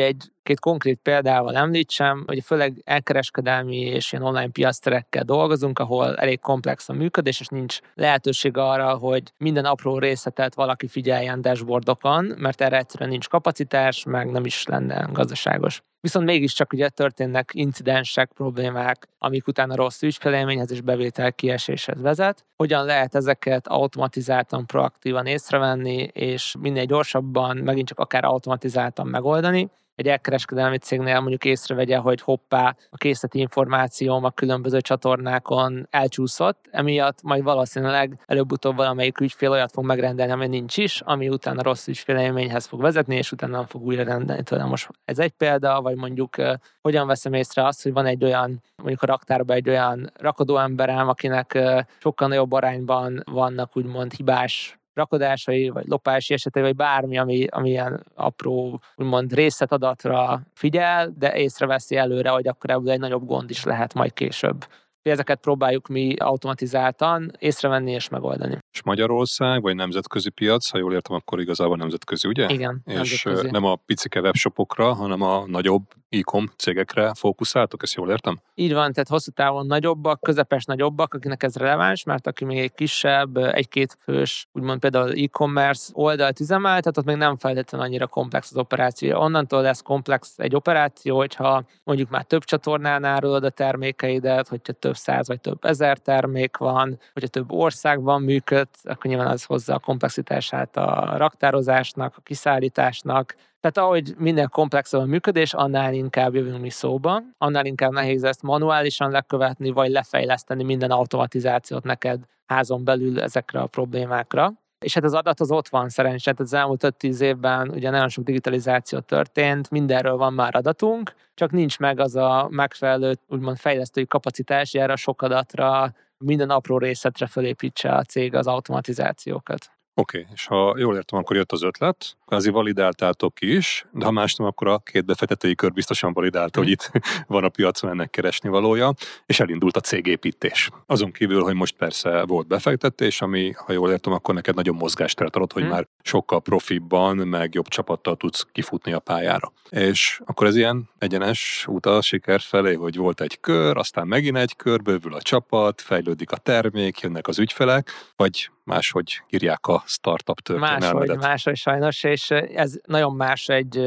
egy-két 0.49 0.71
konkrét 0.71 0.99
példával 1.03 1.55
említsem, 1.55 2.23
hogy 2.27 2.43
főleg 2.43 2.81
elkereskedelmi 2.83 3.77
és 3.77 4.11
ilyen 4.11 4.23
online 4.23 4.49
piaszterekkel 4.49 5.23
dolgozunk, 5.23 5.79
ahol 5.79 6.15
elég 6.15 6.39
komplex 6.39 6.89
a 6.89 6.93
működés, 6.93 7.39
és 7.39 7.47
nincs 7.47 7.79
lehetőség 7.95 8.57
arra, 8.57 8.97
hogy 8.97 9.23
minden 9.37 9.65
apró 9.65 9.99
részletet 9.99 10.55
valaki 10.55 10.87
figyeljen 10.87 11.41
dashboardokon, 11.41 12.33
mert 12.37 12.61
erre 12.61 12.77
egyszerűen 12.77 13.09
nincs 13.09 13.27
kapacitás, 13.27 14.03
meg 14.03 14.31
nem 14.31 14.45
is 14.45 14.65
lenne 14.65 15.09
gazdaságos. 15.11 15.81
Viszont 16.01 16.25
mégiscsak 16.25 16.73
ugye 16.73 16.89
történnek 16.89 17.49
incidensek, 17.53 18.31
problémák, 18.33 19.07
amik 19.17 19.47
utána 19.47 19.75
rossz 19.75 20.01
ügyfelélményhez 20.01 20.71
és 20.71 20.81
bevétel 20.81 21.33
kieséshez 21.33 22.01
vezet. 22.01 22.45
Hogyan 22.55 22.85
lehet 22.85 23.15
ezeket 23.15 23.67
automatizáltan, 23.67 24.65
proaktívan 24.65 25.25
észrevenni, 25.25 26.09
és 26.13 26.55
minél 26.59 26.85
gyorsabban, 26.85 27.57
megint 27.57 27.87
csak 27.87 27.99
akár 27.99 28.23
automatizáltan 28.23 29.07
megoldani, 29.07 29.69
egy 29.99 30.07
elkereskedelmi 30.07 30.77
cégnél 30.77 31.19
mondjuk 31.19 31.45
észrevegye, 31.45 31.97
hogy 31.97 32.21
hoppá, 32.21 32.75
a 32.89 32.97
készleti 32.97 33.39
információm 33.39 34.23
a 34.23 34.29
különböző 34.29 34.81
csatornákon 34.81 35.87
elcsúszott, 35.89 36.65
emiatt 36.71 37.21
majd 37.21 37.43
valószínűleg 37.43 38.19
előbb-utóbb 38.25 38.75
valamelyik 38.75 39.19
ügyfél 39.19 39.49
olyat 39.49 39.71
fog 39.71 39.85
megrendelni, 39.85 40.31
ami 40.31 40.47
nincs 40.47 40.77
is, 40.77 41.01
ami 41.01 41.29
utána 41.29 41.61
rossz 41.61 41.87
ügyfélélményhez 41.87 42.65
fog 42.65 42.81
vezetni, 42.81 43.15
és 43.15 43.31
utána 43.31 43.55
nem 43.55 43.65
fog 43.65 43.81
újra 43.81 44.03
rendelni 44.03 44.43
tőle. 44.43 44.65
Most 44.65 44.89
ez 45.05 45.19
egy 45.19 45.31
példa, 45.31 45.81
vagy 45.81 45.95
mondjuk 45.95 46.35
hogyan 46.81 47.07
veszem 47.07 47.33
észre 47.33 47.65
azt, 47.65 47.83
hogy 47.83 47.93
van 47.93 48.05
egy 48.05 48.23
olyan, 48.23 48.61
mondjuk 48.75 49.01
a 49.01 49.05
raktárban 49.05 49.55
egy 49.55 49.69
olyan 49.69 50.11
rakodó 50.15 50.57
emberem, 50.57 51.07
akinek 51.07 51.59
sokkal 51.97 52.27
nagyobb 52.27 52.51
arányban 52.51 53.23
vannak 53.25 53.77
úgymond 53.77 54.13
hibás 54.13 54.78
rakodásai, 54.99 55.69
vagy 55.69 55.87
lopási 55.87 56.33
esetei, 56.33 56.61
vagy 56.61 56.75
bármi, 56.75 57.17
ami, 57.17 57.45
ami 57.49 57.69
ilyen 57.69 58.05
apró, 58.15 58.81
úgymond 58.95 59.33
részletadatra 59.33 60.41
figyel, 60.53 61.13
de 61.17 61.37
észreveszi 61.37 61.95
előre, 61.95 62.29
hogy 62.29 62.47
akkor 62.47 62.69
ebből 62.69 62.91
egy 62.91 62.99
nagyobb 62.99 63.25
gond 63.25 63.49
is 63.49 63.63
lehet 63.63 63.93
majd 63.93 64.13
később. 64.13 64.65
Ezeket 65.01 65.39
próbáljuk 65.39 65.87
mi 65.87 66.15
automatizáltan 66.15 67.31
észrevenni 67.39 67.91
és 67.91 68.09
megoldani. 68.09 68.57
És 68.71 68.83
Magyarország, 68.83 69.61
vagy 69.61 69.75
nemzetközi 69.75 70.29
piac, 70.29 70.69
ha 70.69 70.77
jól 70.77 70.93
értem, 70.93 71.15
akkor 71.15 71.39
igazából 71.39 71.77
nemzetközi, 71.77 72.27
ugye? 72.27 72.49
Igen. 72.49 72.81
És 72.85 72.93
nemzetközi. 72.93 73.49
nem 73.49 73.63
a 73.63 73.75
picike 73.75 74.21
webshopokra, 74.21 74.93
hanem 74.93 75.21
a 75.21 75.43
nagyobb 75.47 75.83
e-com 76.09 76.45
cégekre 76.57 77.13
fókuszáltok, 77.13 77.83
ezt 77.83 77.93
jól 77.93 78.09
értem? 78.09 78.39
Így 78.55 78.73
van, 78.73 78.93
tehát 78.93 79.09
hosszú 79.09 79.31
távon 79.31 79.65
nagyobbak, 79.65 80.21
közepes 80.21 80.65
nagyobbak, 80.65 81.13
akinek 81.13 81.43
ez 81.43 81.55
releváns, 81.55 82.03
mert 82.03 82.27
aki 82.27 82.45
még 82.45 82.59
egy 82.59 82.73
kisebb, 82.73 83.37
egy-két 83.37 83.97
fős, 84.03 84.47
úgymond 84.51 84.79
például 84.79 85.11
e-commerce 85.11 85.91
oldalt 85.93 86.39
üzemel, 86.39 86.79
tehát 86.79 86.97
ott 86.97 87.05
még 87.05 87.15
nem 87.15 87.37
feltétlenül 87.37 87.87
annyira 87.87 88.07
komplex 88.07 88.51
az 88.51 88.57
operáció. 88.57 89.19
Onnantól 89.19 89.61
lesz 89.61 89.81
komplex 89.81 90.33
egy 90.37 90.55
operáció, 90.55 91.17
hogyha 91.17 91.63
mondjuk 91.83 92.09
már 92.09 92.23
több 92.23 92.43
csatornán 92.43 93.03
árulod 93.03 93.43
a 93.43 93.49
termékeidet, 93.49 94.47
hogyha 94.47 94.73
több 94.73 94.95
száz 94.95 95.27
vagy 95.27 95.41
több 95.41 95.65
ezer 95.65 95.97
termék 95.97 96.57
van, 96.57 96.99
hogyha 97.13 97.29
több 97.29 97.51
országban 97.51 98.21
működ, 98.21 98.67
akkor 98.83 99.05
nyilván 99.05 99.27
az 99.27 99.43
hozza 99.43 99.73
a 99.73 99.79
komplexitását 99.79 100.77
a 100.77 101.13
raktározásnak, 101.17 102.13
a 102.17 102.21
kiszállításnak, 102.21 103.35
tehát 103.61 103.77
ahogy 103.77 104.13
minden 104.17 104.49
komplexebb 104.49 105.01
a 105.01 105.05
működés, 105.05 105.53
annál 105.53 105.93
inkább 105.93 106.35
jövünk 106.35 106.61
mi 106.61 106.69
szóba, 106.69 107.21
annál 107.37 107.65
inkább 107.65 107.91
nehéz 107.91 108.23
ezt 108.23 108.41
manuálisan 108.41 109.11
lekövetni, 109.11 109.69
vagy 109.69 109.89
lefejleszteni 109.89 110.63
minden 110.63 110.91
automatizációt 110.91 111.83
neked 111.83 112.19
házon 112.45 112.83
belül 112.83 113.21
ezekre 113.21 113.59
a 113.59 113.65
problémákra. 113.65 114.53
És 114.85 114.93
hát 114.93 115.03
az 115.03 115.13
adat 115.13 115.39
az 115.39 115.51
ott 115.51 115.67
van 115.67 115.89
szerencsére, 115.89 116.35
az 116.39 116.53
elmúlt 116.53 116.95
5-10 116.99 117.19
évben 117.19 117.69
ugye 117.69 117.89
nagyon 117.89 118.09
sok 118.09 118.23
digitalizáció 118.23 118.99
történt, 118.99 119.69
mindenről 119.69 120.15
van 120.15 120.33
már 120.33 120.55
adatunk, 120.55 121.13
csak 121.33 121.51
nincs 121.51 121.79
meg 121.79 121.99
az 121.99 122.15
a 122.15 122.47
megfelelő, 122.49 123.13
úgymond 123.27 123.57
fejlesztői 123.57 124.05
kapacitás, 124.05 124.73
erre 124.73 124.95
sok 124.95 125.21
adatra, 125.21 125.93
minden 126.17 126.49
apró 126.49 126.77
részletre 126.77 127.27
fölépítse 127.27 127.91
a 127.91 128.03
cég 128.03 128.35
az 128.35 128.47
automatizációkat. 128.47 129.71
Oké, 129.93 130.19
okay, 130.19 130.33
és 130.33 130.45
ha 130.45 130.75
jól 130.77 130.95
értem, 130.95 131.19
akkor 131.19 131.35
jött 131.35 131.51
az 131.51 131.63
ötlet, 131.63 132.17
kvázi 132.29 132.49
validáltátok 132.49 133.41
is, 133.41 133.85
de 133.91 134.05
ha 134.05 134.11
más 134.11 134.35
nem, 134.35 134.47
akkor 134.47 134.67
a 134.67 134.77
két 134.77 135.05
befektetői 135.05 135.55
kör 135.55 135.73
biztosan 135.73 136.13
validálta, 136.13 136.59
mm. 136.59 136.63
hogy 136.63 136.71
itt 136.71 136.91
van 137.27 137.43
a 137.43 137.49
piacon 137.49 137.89
ennek 137.89 138.09
keresni 138.09 138.49
valója, 138.49 138.93
és 139.25 139.39
elindult 139.39 139.77
a 139.77 139.79
cégépítés. 139.79 140.69
Azon 140.85 141.11
kívül, 141.11 141.43
hogy 141.43 141.53
most 141.53 141.75
persze 141.75 142.23
volt 142.25 142.47
befektetés, 142.47 143.21
ami, 143.21 143.53
ha 143.65 143.73
jól 143.73 143.91
értem, 143.91 144.13
akkor 144.13 144.33
neked 144.33 144.55
nagyon 144.55 144.75
mozgásteret 144.75 145.35
adott, 145.35 145.53
hogy 145.53 145.63
mm. 145.63 145.67
már 145.67 145.87
sokkal 146.01 146.41
profibban, 146.41 147.17
meg 147.17 147.53
jobb 147.53 147.67
csapattal 147.67 148.15
tudsz 148.15 148.47
kifutni 148.51 148.93
a 148.93 148.99
pályára. 148.99 149.51
És 149.69 150.21
akkor 150.25 150.47
ez 150.47 150.55
ilyen 150.55 150.89
egyenes 150.97 151.65
út 151.67 151.85
a 151.85 152.01
siker 152.01 152.39
felé, 152.39 152.73
hogy 152.73 152.95
volt 152.95 153.21
egy 153.21 153.39
kör, 153.39 153.77
aztán 153.77 154.07
megint 154.07 154.37
egy 154.37 154.55
kör, 154.55 154.81
bővül 154.81 155.13
a 155.13 155.21
csapat, 155.21 155.81
fejlődik 155.81 156.31
a 156.31 156.37
termék, 156.37 156.99
jönnek 156.99 157.27
az 157.27 157.39
ügyfelek, 157.39 157.91
vagy 158.15 158.49
máshogy 158.69 159.21
írják 159.29 159.67
a 159.67 159.83
startup 159.85 160.39
történelmedet. 160.39 160.91
Máshogy, 160.91 161.17
máshogy 161.17 161.55
sajnos, 161.55 162.03
és 162.03 162.18
ez 162.53 162.79
nagyon 162.85 163.15
más 163.15 163.49
egy 163.49 163.77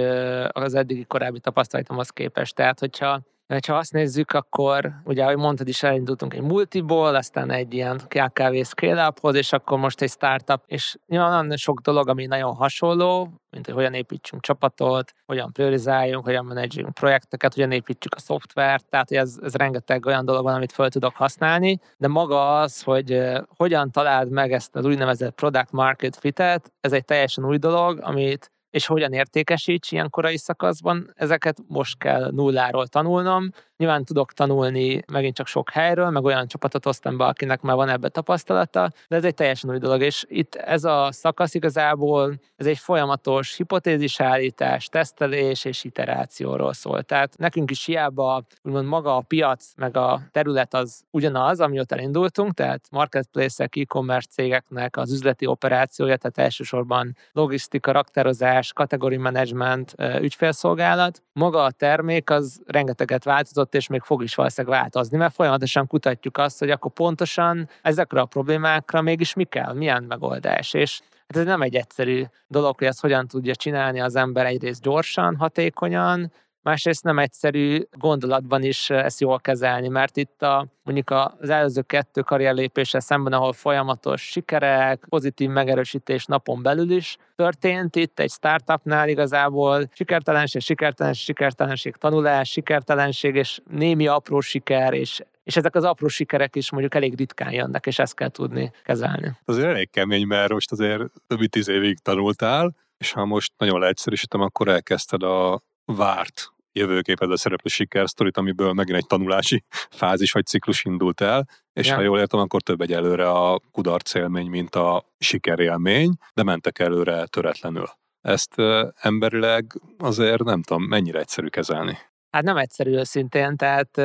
az 0.48 0.74
eddigi 0.74 1.04
korábbi 1.04 1.40
tapasztalatomhoz 1.40 2.10
képest. 2.10 2.54
Tehát, 2.54 2.78
hogyha 2.78 3.20
Ha 3.66 3.76
azt 3.76 3.92
nézzük, 3.92 4.30
akkor 4.30 4.92
ugye, 5.04 5.22
ahogy 5.22 5.36
mondtad 5.36 5.68
is, 5.68 5.82
elindultunk 5.82 6.34
egy 6.34 6.42
multiból, 6.42 7.14
aztán 7.14 7.50
egy 7.50 7.74
ilyen 7.74 8.00
KKV 8.08 8.62
scale 8.64 9.12
és 9.32 9.52
akkor 9.52 9.78
most 9.78 10.00
egy 10.00 10.10
startup, 10.10 10.62
és 10.66 10.96
nyilván 11.06 11.56
sok 11.56 11.80
dolog, 11.80 12.08
ami 12.08 12.26
nagyon 12.26 12.54
hasonló, 12.54 13.28
mint 13.50 13.66
hogy 13.66 13.74
hogyan 13.74 13.94
építsünk 13.94 14.42
csapatot, 14.42 15.12
hogyan 15.26 15.52
priorizáljunk, 15.52 16.24
hogyan 16.24 16.44
menedzsünk 16.44 16.94
projekteket, 16.94 17.54
hogyan 17.54 17.72
építsük 17.72 18.14
a 18.14 18.20
szoftvert, 18.20 18.88
tehát 18.88 19.08
hogy 19.08 19.16
ez, 19.16 19.38
ez 19.42 19.54
rengeteg 19.54 20.06
olyan 20.06 20.24
dolog 20.24 20.42
van, 20.42 20.54
amit 20.54 20.72
föl 20.72 20.88
tudok 20.88 21.16
használni, 21.16 21.78
de 21.96 22.08
maga 22.08 22.60
az, 22.60 22.82
hogy 22.82 23.22
hogyan 23.56 23.90
találd 23.90 24.30
meg 24.30 24.52
ezt 24.52 24.76
az 24.76 24.84
úgynevezett 24.84 25.34
product 25.34 25.72
market 25.72 26.16
fitet, 26.16 26.72
ez 26.80 26.92
egy 26.92 27.04
teljesen 27.04 27.44
új 27.44 27.56
dolog, 27.56 27.98
amit 28.02 28.52
és 28.72 28.86
hogyan 28.86 29.12
értékesíts 29.12 29.92
ilyen 29.92 30.10
korai 30.10 30.38
szakaszban, 30.38 31.12
ezeket 31.16 31.58
most 31.66 31.98
kell 31.98 32.30
nulláról 32.30 32.86
tanulnom, 32.86 33.50
Nyilván 33.82 34.04
tudok 34.04 34.32
tanulni 34.32 35.02
megint 35.12 35.34
csak 35.34 35.46
sok 35.46 35.70
helyről, 35.70 36.10
meg 36.10 36.24
olyan 36.24 36.46
csapatot 36.46 36.84
hoztam 36.84 37.16
be, 37.16 37.24
akinek 37.24 37.60
már 37.60 37.76
van 37.76 37.88
ebbe 37.88 38.08
tapasztalata, 38.08 38.90
de 39.08 39.16
ez 39.16 39.24
egy 39.24 39.34
teljesen 39.34 39.70
új 39.70 39.78
dolog, 39.78 40.02
és 40.02 40.24
itt 40.28 40.54
ez 40.54 40.84
a 40.84 41.08
szakasz 41.12 41.54
igazából, 41.54 42.40
ez 42.56 42.66
egy 42.66 42.78
folyamatos 42.78 43.56
hipotézisállítás, 43.56 44.86
tesztelés 44.86 45.64
és 45.64 45.84
iterációról 45.84 46.72
szól. 46.72 47.02
Tehát 47.02 47.38
nekünk 47.38 47.70
is 47.70 47.84
hiába 47.84 48.44
úgymond 48.62 48.86
maga 48.86 49.16
a 49.16 49.20
piac, 49.20 49.72
meg 49.76 49.96
a 49.96 50.20
terület 50.30 50.74
az 50.74 51.02
ugyanaz, 51.10 51.60
amióta 51.60 51.96
elindultunk, 51.96 52.54
tehát 52.54 52.84
marketplace-ek, 52.90 53.76
e-commerce 53.76 54.28
cégeknek 54.30 54.96
az 54.96 55.12
üzleti 55.12 55.46
operációja, 55.46 56.16
tehát 56.16 56.38
elsősorban 56.38 57.16
logisztika, 57.32 57.92
raktározás, 57.92 58.61
kategóri 58.70 59.16
management, 59.16 59.94
ügyfélszolgálat. 60.20 61.22
Maga 61.32 61.64
a 61.64 61.70
termék 61.70 62.30
az 62.30 62.60
rengeteget 62.66 63.24
változott, 63.24 63.74
és 63.74 63.86
még 63.86 64.00
fog 64.00 64.22
is 64.22 64.34
valószínűleg 64.34 64.80
változni, 64.80 65.16
mert 65.16 65.34
folyamatosan 65.34 65.86
kutatjuk 65.86 66.38
azt, 66.38 66.58
hogy 66.58 66.70
akkor 66.70 66.92
pontosan 66.92 67.68
ezekre 67.82 68.20
a 68.20 68.24
problémákra 68.24 69.00
mégis 69.00 69.34
mi 69.34 69.44
kell, 69.44 69.72
milyen 69.72 70.02
megoldás. 70.02 70.74
És 70.74 71.00
hát 71.00 71.36
ez 71.36 71.44
nem 71.44 71.62
egy 71.62 71.74
egyszerű 71.74 72.24
dolog, 72.46 72.78
hogy 72.78 72.86
ezt 72.86 73.00
hogyan 73.00 73.26
tudja 73.26 73.54
csinálni 73.54 74.00
az 74.00 74.16
ember 74.16 74.46
egyrészt 74.46 74.82
gyorsan, 74.82 75.36
hatékonyan, 75.36 76.32
másrészt 76.62 77.04
nem 77.04 77.18
egyszerű 77.18 77.82
gondolatban 77.98 78.62
is 78.62 78.90
ezt 78.90 79.20
jól 79.20 79.40
kezelni, 79.40 79.88
mert 79.88 80.16
itt 80.16 80.42
a, 80.42 80.66
mondjuk 80.82 81.10
az 81.10 81.50
előző 81.50 81.82
kettő 81.82 82.20
karrierlépéssel 82.20 83.00
szemben, 83.00 83.32
ahol 83.32 83.52
folyamatos 83.52 84.22
sikerek, 84.22 85.04
pozitív 85.08 85.48
megerősítés 85.48 86.24
napon 86.24 86.62
belül 86.62 86.90
is 86.90 87.16
történt, 87.36 87.96
itt 87.96 88.18
egy 88.18 88.30
startupnál 88.30 89.08
igazából 89.08 89.88
sikertelenség, 89.92 90.60
sikertelenség, 90.60 91.24
sikertelenség, 91.24 91.96
tanulás, 91.96 92.50
sikertelenség, 92.50 93.34
és 93.34 93.60
némi 93.70 94.06
apró 94.06 94.40
siker, 94.40 94.92
és 94.92 95.20
és 95.44 95.56
ezek 95.56 95.74
az 95.74 95.84
apró 95.84 96.08
sikerek 96.08 96.56
is 96.56 96.70
mondjuk 96.70 96.94
elég 96.94 97.16
ritkán 97.16 97.52
jönnek, 97.52 97.86
és 97.86 97.98
ezt 97.98 98.14
kell 98.14 98.28
tudni 98.28 98.72
kezelni. 98.84 99.36
Azért 99.44 99.66
elég 99.66 99.90
kemény, 99.90 100.26
mert 100.26 100.52
most 100.52 100.72
azért 100.72 101.02
többi 101.26 101.48
tíz 101.48 101.68
évig 101.68 101.98
tanultál, 101.98 102.74
és 102.98 103.12
ha 103.12 103.24
most 103.24 103.52
nagyon 103.56 103.80
leegyszerűsítem, 103.80 104.40
akkor 104.40 104.68
elkezdted 104.68 105.22
a 105.22 105.60
várt 105.84 106.51
jövőképedbe 106.72 107.36
szereplő 107.36 107.68
sikersztorit, 107.68 108.36
amiből 108.36 108.72
megint 108.72 108.96
egy 108.96 109.06
tanulási 109.06 109.64
fázis 110.00 110.32
vagy 110.32 110.46
ciklus 110.46 110.84
indult 110.84 111.20
el, 111.20 111.48
és 111.72 111.86
ja. 111.86 111.94
ha 111.94 112.00
jól 112.00 112.18
értem, 112.18 112.40
akkor 112.40 112.62
több 112.62 112.80
egy 112.80 112.92
előre 112.92 113.30
a 113.30 113.60
kudarc 113.70 114.14
élmény, 114.14 114.46
mint 114.46 114.74
a 114.74 115.04
sikerélmény, 115.18 116.12
de 116.34 116.42
mentek 116.42 116.78
előre 116.78 117.26
töretlenül. 117.26 117.86
Ezt 118.20 118.54
emberileg 118.94 119.80
azért 119.98 120.42
nem 120.42 120.62
tudom, 120.62 120.82
mennyire 120.82 121.18
egyszerű 121.18 121.46
kezelni. 121.46 121.98
Hát 122.30 122.42
nem 122.42 122.56
egyszerű 122.56 122.90
őszintén, 122.90 123.56
tehát 123.56 123.96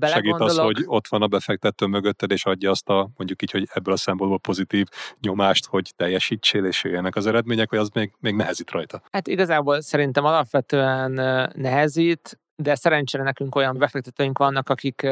Segít 0.00 0.40
az, 0.40 0.58
hogy 0.58 0.82
ott 0.86 1.08
van 1.08 1.22
a 1.22 1.26
befektető 1.26 1.86
mögötted, 1.86 2.30
és 2.30 2.44
adja 2.44 2.70
azt 2.70 2.88
a, 2.88 3.08
mondjuk 3.16 3.42
így, 3.42 3.50
hogy 3.50 3.68
ebből 3.72 3.94
a 3.94 3.96
szempontból 3.96 4.38
pozitív 4.38 4.86
nyomást, 5.20 5.66
hogy 5.66 5.92
teljesítsél, 5.96 6.64
és 6.64 6.84
jöjjenek 6.84 7.16
az 7.16 7.26
eredmények, 7.26 7.70
vagy 7.70 7.78
az 7.78 7.88
még, 7.94 8.12
még 8.20 8.34
nehezít 8.34 8.70
rajta? 8.70 9.02
Hát 9.10 9.26
igazából 9.26 9.80
szerintem 9.80 10.24
alapvetően 10.24 11.12
nehezít, 11.54 12.38
de 12.62 12.74
szerencsére 12.74 13.22
nekünk 13.22 13.54
olyan 13.54 13.78
befektetőink 13.78 14.38
vannak, 14.38 14.68
akik 14.68 15.02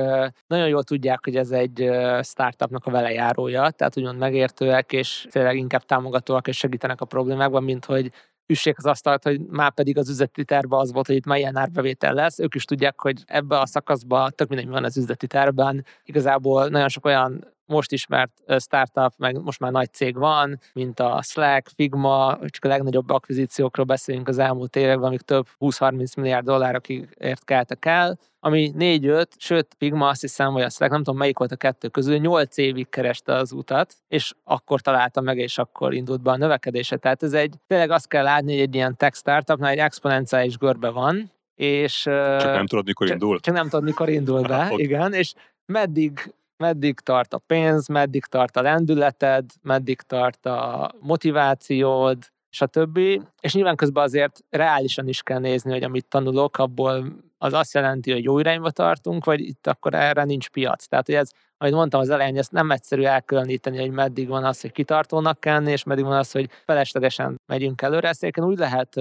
nagyon 0.47 0.69
jól 0.69 0.83
tudják, 0.83 1.19
hogy 1.25 1.37
ez 1.37 1.51
egy 1.51 1.91
startupnak 2.23 2.87
a 2.87 2.91
velejárója, 2.91 3.71
tehát 3.71 3.97
úgymond 3.97 4.19
megértőek, 4.19 4.93
és 4.93 5.27
tényleg 5.31 5.57
inkább 5.57 5.83
támogatóak, 5.83 6.49
és 6.49 6.57
segítenek 6.57 7.01
a 7.01 7.05
problémákban, 7.05 7.63
mint 7.63 7.85
hogy 7.85 8.11
üssék 8.47 8.79
az 8.79 8.87
asztalt, 8.87 9.23
hogy 9.23 9.41
már 9.41 9.73
pedig 9.75 9.99
az 9.99 10.09
üzleti 10.09 10.45
terve 10.45 10.77
az 10.77 10.93
volt, 10.93 11.07
hogy 11.07 11.16
itt 11.16 11.27
már 11.27 11.39
ilyen 11.39 11.57
árbevétel 11.57 12.15
lesz. 12.15 12.39
Ők 12.39 12.55
is 12.55 12.65
tudják, 12.65 13.01
hogy 13.01 13.23
ebbe 13.27 13.59
a 13.59 13.66
szakaszba, 13.66 14.31
tök 14.31 14.49
mindegy, 14.49 14.66
mi 14.66 14.73
van 14.73 14.85
az 14.85 14.97
üzleti 14.97 15.27
tervben, 15.27 15.85
igazából 16.05 16.69
nagyon 16.69 16.89
sok 16.89 17.05
olyan 17.05 17.53
most 17.66 17.93
ismert 17.93 18.43
startup, 18.59 19.12
meg 19.16 19.43
most 19.43 19.61
már 19.61 19.73
nagy 19.73 19.93
cég 19.93 20.16
van, 20.16 20.61
mint 20.73 21.01
a 21.01 21.23
Slack, 21.23 21.70
Figma, 21.74 22.39
csak 22.47 22.65
a 22.65 22.69
legnagyobb 22.69 23.11
akvizíciókról 23.11 23.86
beszélünk 23.86 24.28
az 24.28 24.39
elmúlt 24.39 24.77
években, 24.77 25.07
amik 25.07 25.20
több 25.20 25.47
20-30 25.61 26.16
milliárd 26.16 26.45
dollárokért 26.45 27.45
keltek 27.45 27.85
el, 27.85 28.19
ami 28.41 28.73
4-5, 28.78 29.27
sőt, 29.36 29.74
Figma 29.78 30.09
azt 30.09 30.20
hiszem, 30.20 30.53
vagy 30.53 30.62
a 30.62 30.70
Slack, 30.70 30.93
nem 30.93 31.03
tudom 31.03 31.19
melyik 31.19 31.39
volt 31.39 31.53
a 31.53 31.57
kettő 31.57 31.89
közül, 31.89 32.16
8 32.16 32.57
évig 32.57 32.89
kereste 32.89 33.35
az 33.35 33.53
utat, 33.53 33.95
és 34.09 34.32
akkor 34.45 34.81
találta 34.81 35.20
meg, 35.20 35.39
és 35.39 35.59
akkor 35.59 35.95
indult 35.95 36.23
be 36.23 36.31
a 36.31 36.36
növekedése. 36.36 36.97
Tehát 36.97 37.23
ez 37.23 37.32
egy, 37.32 37.55
tényleg 37.66 37.91
azt 37.91 38.09
kell 38.09 38.23
látni, 38.23 38.53
hogy 38.53 38.61
egy 38.61 38.74
ilyen 38.74 38.97
tech 38.97 39.16
startupnál 39.16 39.70
egy 39.70 39.78
exponenciális 39.78 40.57
görbe 40.57 40.89
van, 40.89 41.32
és... 41.55 42.01
Csak 42.03 42.43
nem 42.45 42.66
tudod, 42.66 42.85
mikor 42.85 43.11
indul. 43.11 43.35
Csak, 43.35 43.45
csak 43.45 43.55
nem 43.55 43.69
tudod, 43.69 43.85
mikor 43.85 44.09
indul 44.09 44.43
be, 44.43 44.73
igen, 44.77 45.12
és 45.12 45.35
meddig 45.66 46.35
meddig 46.56 47.01
tart 47.01 47.35
a 47.35 47.39
pénz, 47.39 47.89
meddig 47.89 48.24
tart 48.24 48.56
a 48.56 48.62
lendületed, 48.62 49.44
meddig 49.62 50.01
tart 50.01 50.47
a 50.47 50.93
motivációd, 51.01 52.18
stb. 52.51 52.98
És 53.40 53.55
nyilván 53.55 53.76
közben 53.76 54.05
azért 54.05 54.44
reálisan 54.51 55.09
is 55.09 55.22
kell 55.22 55.39
nézni, 55.39 55.72
hogy 55.72 55.82
amit 55.82 56.09
tanulok, 56.09 56.59
abból 56.59 57.05
az 57.39 57.52
azt 57.52 57.74
jelenti, 57.74 58.12
hogy 58.12 58.24
jó 58.24 58.39
irányba 58.39 58.70
tartunk, 58.70 59.24
vagy 59.24 59.40
itt 59.40 59.66
akkor 59.66 59.94
erre 59.94 60.24
nincs 60.24 60.48
piac. 60.48 60.86
Tehát, 60.86 61.06
hogy 61.06 61.14
ez, 61.14 61.31
ahogy 61.56 61.74
mondtam 61.74 62.01
az 62.01 62.10
elején, 62.10 62.39
ezt 62.39 62.52
nem 62.52 62.70
egyszerű 62.70 63.02
elkülöníteni, 63.02 63.78
hogy 63.78 63.90
meddig 63.90 64.28
van 64.28 64.44
az, 64.44 64.60
hogy 64.60 64.72
kitartónak 64.72 65.40
kell 65.40 65.66
és 65.66 65.85
meddig 65.85 66.05
van 66.05 66.16
az, 66.16 66.32
hogy 66.32 66.51
feleslegesen 66.64 67.40
megyünk 67.47 67.82
előre. 67.82 68.09
Ezt 68.09 68.39
úgy 68.39 68.59
lehet 68.59 68.94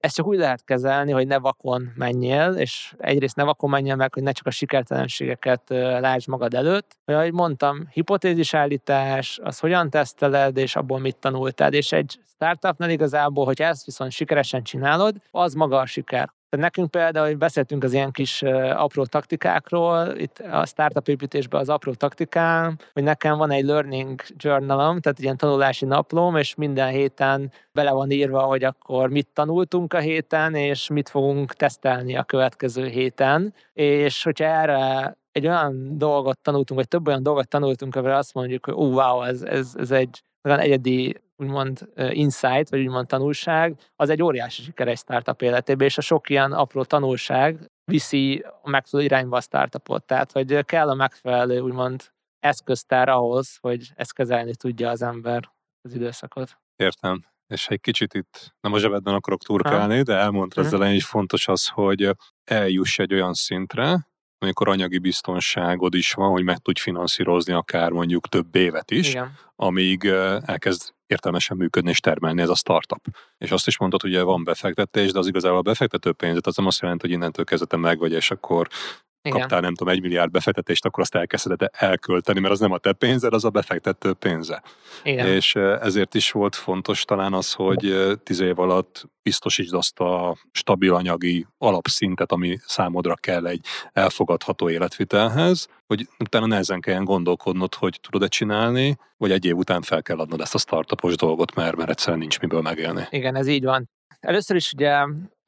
ezt 0.00 0.14
csak 0.14 0.26
úgy 0.26 0.38
lehet 0.38 0.64
kezelni, 0.64 1.12
hogy 1.12 1.26
ne 1.26 1.38
vakon 1.38 1.92
menjél, 1.94 2.54
és 2.56 2.94
egyrészt 2.98 3.36
ne 3.36 3.42
vakon 3.42 3.70
menjél 3.70 3.96
meg, 3.96 4.14
hogy 4.14 4.22
ne 4.22 4.32
csak 4.32 4.46
a 4.46 4.50
sikertelenségeket 4.50 5.62
lásd 6.00 6.28
magad 6.28 6.54
előtt, 6.54 6.96
hogy 7.04 7.14
ahogy 7.14 7.32
mondtam, 7.32 7.88
hipotézis 7.90 8.54
állítás, 8.54 9.38
az 9.42 9.58
hogyan 9.58 9.90
teszteled, 9.90 10.56
és 10.56 10.76
abból 10.76 10.98
mit 10.98 11.16
tanultál, 11.16 11.72
és 11.72 11.92
egy 11.92 12.18
startupnál 12.34 12.90
igazából, 12.90 13.44
hogy 13.44 13.62
ezt 13.62 13.84
viszont 13.84 14.10
sikeresen 14.10 14.62
csinálod, 14.62 15.16
az 15.30 15.54
maga 15.54 15.78
a 15.78 15.86
siker. 15.86 16.36
Tehát 16.50 16.64
nekünk 16.64 16.90
például, 16.90 17.26
hogy 17.26 17.38
beszéltünk 17.38 17.84
az 17.84 17.92
ilyen 17.92 18.10
kis 18.10 18.42
apró 18.76 19.04
taktikákról, 19.04 20.14
itt 20.16 20.38
a 20.38 20.66
startup 20.66 21.08
építésben 21.08 21.60
az 21.60 21.68
apró 21.68 21.92
taktikám, 21.92 22.76
hogy 22.92 23.02
nekem 23.02 23.38
van 23.38 23.50
egy 23.50 23.64
learning 23.64 24.20
journalom, 24.36 25.00
tehát 25.00 25.18
ilyen 25.18 25.36
tanulási 25.36 25.84
naplóm, 25.84 26.36
és 26.36 26.54
minden 26.54 26.88
héten 26.88 27.52
bele 27.72 27.90
van 27.90 28.10
írva, 28.10 28.40
hogy 28.40 28.64
akkor 28.64 29.10
mit 29.10 29.28
tanultunk 29.32 29.92
a 29.92 29.98
héten, 29.98 30.54
és 30.54 30.88
mit 30.88 31.08
fogunk 31.08 31.52
tesztelni 31.52 32.16
a 32.16 32.24
következő 32.24 32.86
héten. 32.86 33.54
És 33.72 34.22
hogyha 34.22 34.44
erre 34.44 35.16
egy 35.32 35.46
olyan 35.46 35.98
dolgot 35.98 36.38
tanultunk, 36.38 36.80
vagy 36.80 36.88
több 36.88 37.06
olyan 37.06 37.22
dolgot 37.22 37.48
tanultunk, 37.48 37.96
amivel 37.96 38.16
azt 38.16 38.34
mondjuk, 38.34 38.64
hogy 38.64 38.74
ó, 38.74 38.90
wow, 38.90 39.22
ez, 39.22 39.42
ez, 39.42 39.72
ez 39.78 39.90
egy 39.90 40.22
olyan 40.48 40.60
egyedi 40.60 41.20
úgymond 41.36 41.88
insight, 42.10 42.68
vagy 42.68 42.80
úgymond 42.80 43.06
tanulság, 43.06 43.78
az 43.96 44.10
egy 44.10 44.22
óriási 44.22 44.62
siker 44.62 44.88
egy 44.88 44.98
startup 44.98 45.42
életében, 45.42 45.86
és 45.86 45.98
a 45.98 46.00
sok 46.00 46.30
ilyen 46.30 46.52
apró 46.52 46.84
tanulság 46.84 47.70
viszi 47.84 48.44
a 48.62 48.70
megfelelő 48.70 49.08
irányba 49.08 49.36
a 49.36 49.40
startupot. 49.40 50.04
Tehát, 50.04 50.32
hogy 50.32 50.64
kell 50.64 50.88
a 50.88 50.94
megfelelő 50.94 51.60
úgymond 51.60 52.02
eszköztár 52.38 53.08
ahhoz, 53.08 53.56
hogy 53.60 53.90
ezt 53.94 54.14
kezelni 54.14 54.56
tudja 54.56 54.90
az 54.90 55.02
ember 55.02 55.50
az 55.80 55.94
időszakot. 55.94 56.58
Értem. 56.76 57.24
És 57.46 57.68
egy 57.68 57.80
kicsit 57.80 58.14
itt 58.14 58.54
nem 58.60 58.72
a 58.72 58.78
zsebedben 58.78 59.14
akarok 59.14 59.42
turkálni, 59.42 59.96
ha. 59.96 60.02
de 60.02 60.14
elmondta 60.14 60.60
az 60.60 60.72
elején, 60.72 60.94
hogy 60.94 61.02
fontos 61.02 61.48
az, 61.48 61.68
hogy 61.68 62.10
eljuss 62.44 62.98
egy 62.98 63.14
olyan 63.14 63.34
szintre, 63.34 64.06
amikor 64.38 64.68
anyagi 64.68 64.98
biztonságod 64.98 65.94
is 65.94 66.12
van, 66.12 66.30
hogy 66.30 66.44
meg 66.44 66.58
tudj 66.58 66.80
finanszírozni 66.80 67.52
akár 67.52 67.90
mondjuk 67.90 68.28
több 68.28 68.54
évet 68.54 68.90
is, 68.90 69.08
Igen. 69.08 69.38
amíg 69.56 70.04
elkezd 70.44 70.92
értelmesen 71.06 71.56
működni 71.56 71.90
és 71.90 72.00
termelni 72.00 72.42
ez 72.42 72.48
a 72.48 72.54
startup. 72.54 73.06
És 73.38 73.50
azt 73.50 73.66
is 73.66 73.78
mondtad, 73.78 74.00
hogy 74.00 74.20
van 74.20 74.44
befektetés, 74.44 75.12
de 75.12 75.18
az 75.18 75.26
igazából 75.26 75.58
a 75.58 75.62
befektető 75.62 76.12
pénzet 76.12 76.46
az 76.46 76.56
nem 76.56 76.66
azt 76.66 76.80
jelenti, 76.80 77.06
hogy 77.06 77.16
innentől 77.16 77.44
kezdve 77.44 77.76
meg 77.76 77.98
vagy, 77.98 78.12
és 78.12 78.30
akkor 78.30 78.68
Igen. 79.22 79.40
kaptál 79.40 79.60
nem 79.60 79.74
tudom, 79.74 79.92
egy 79.94 80.00
milliárd 80.00 80.30
befektetést, 80.30 80.84
akkor 80.84 81.02
azt 81.02 81.14
elkezded 81.14 81.60
elkölteni, 81.72 82.40
mert 82.40 82.52
az 82.52 82.60
nem 82.60 82.72
a 82.72 82.78
te 82.78 82.92
pénzed, 82.92 83.32
az 83.32 83.44
a 83.44 83.50
befektető 83.50 84.12
pénze. 84.12 84.62
Igen. 85.02 85.26
És 85.26 85.54
ezért 85.54 86.14
is 86.14 86.30
volt 86.30 86.56
fontos 86.56 87.04
talán 87.04 87.32
az, 87.32 87.52
hogy 87.52 87.94
tíz 88.22 88.40
év 88.40 88.58
alatt 88.58 89.08
biztosítsd 89.22 89.74
azt 89.74 90.00
a 90.00 90.36
stabil 90.52 90.94
anyagi 90.94 91.46
alapszintet, 91.58 92.32
ami 92.32 92.58
számodra 92.66 93.14
kell 93.14 93.46
egy 93.46 93.60
elfogadható 93.92 94.70
életvitelhez, 94.70 95.68
hogy 95.86 96.08
utána 96.18 96.46
nehezen 96.46 96.80
kelljen 96.80 97.04
gondolkodnod, 97.04 97.74
hogy 97.74 97.98
tudod-e 98.02 98.28
csinálni, 98.28 98.96
vagy 99.16 99.32
egy 99.32 99.44
év 99.44 99.56
után 99.56 99.82
fel 99.82 100.02
kell 100.02 100.18
adnod 100.18 100.40
ezt 100.40 100.54
a 100.54 100.58
startupos 100.58 101.16
dolgot, 101.16 101.54
mert, 101.54 101.76
mert 101.76 101.90
egyszerűen 101.90 102.18
nincs 102.18 102.40
miből 102.40 102.60
megélni. 102.60 103.06
Igen, 103.10 103.34
ez 103.34 103.46
így 103.46 103.64
van. 103.64 103.90
Először 104.20 104.56
is 104.56 104.72
ugye 104.72 105.04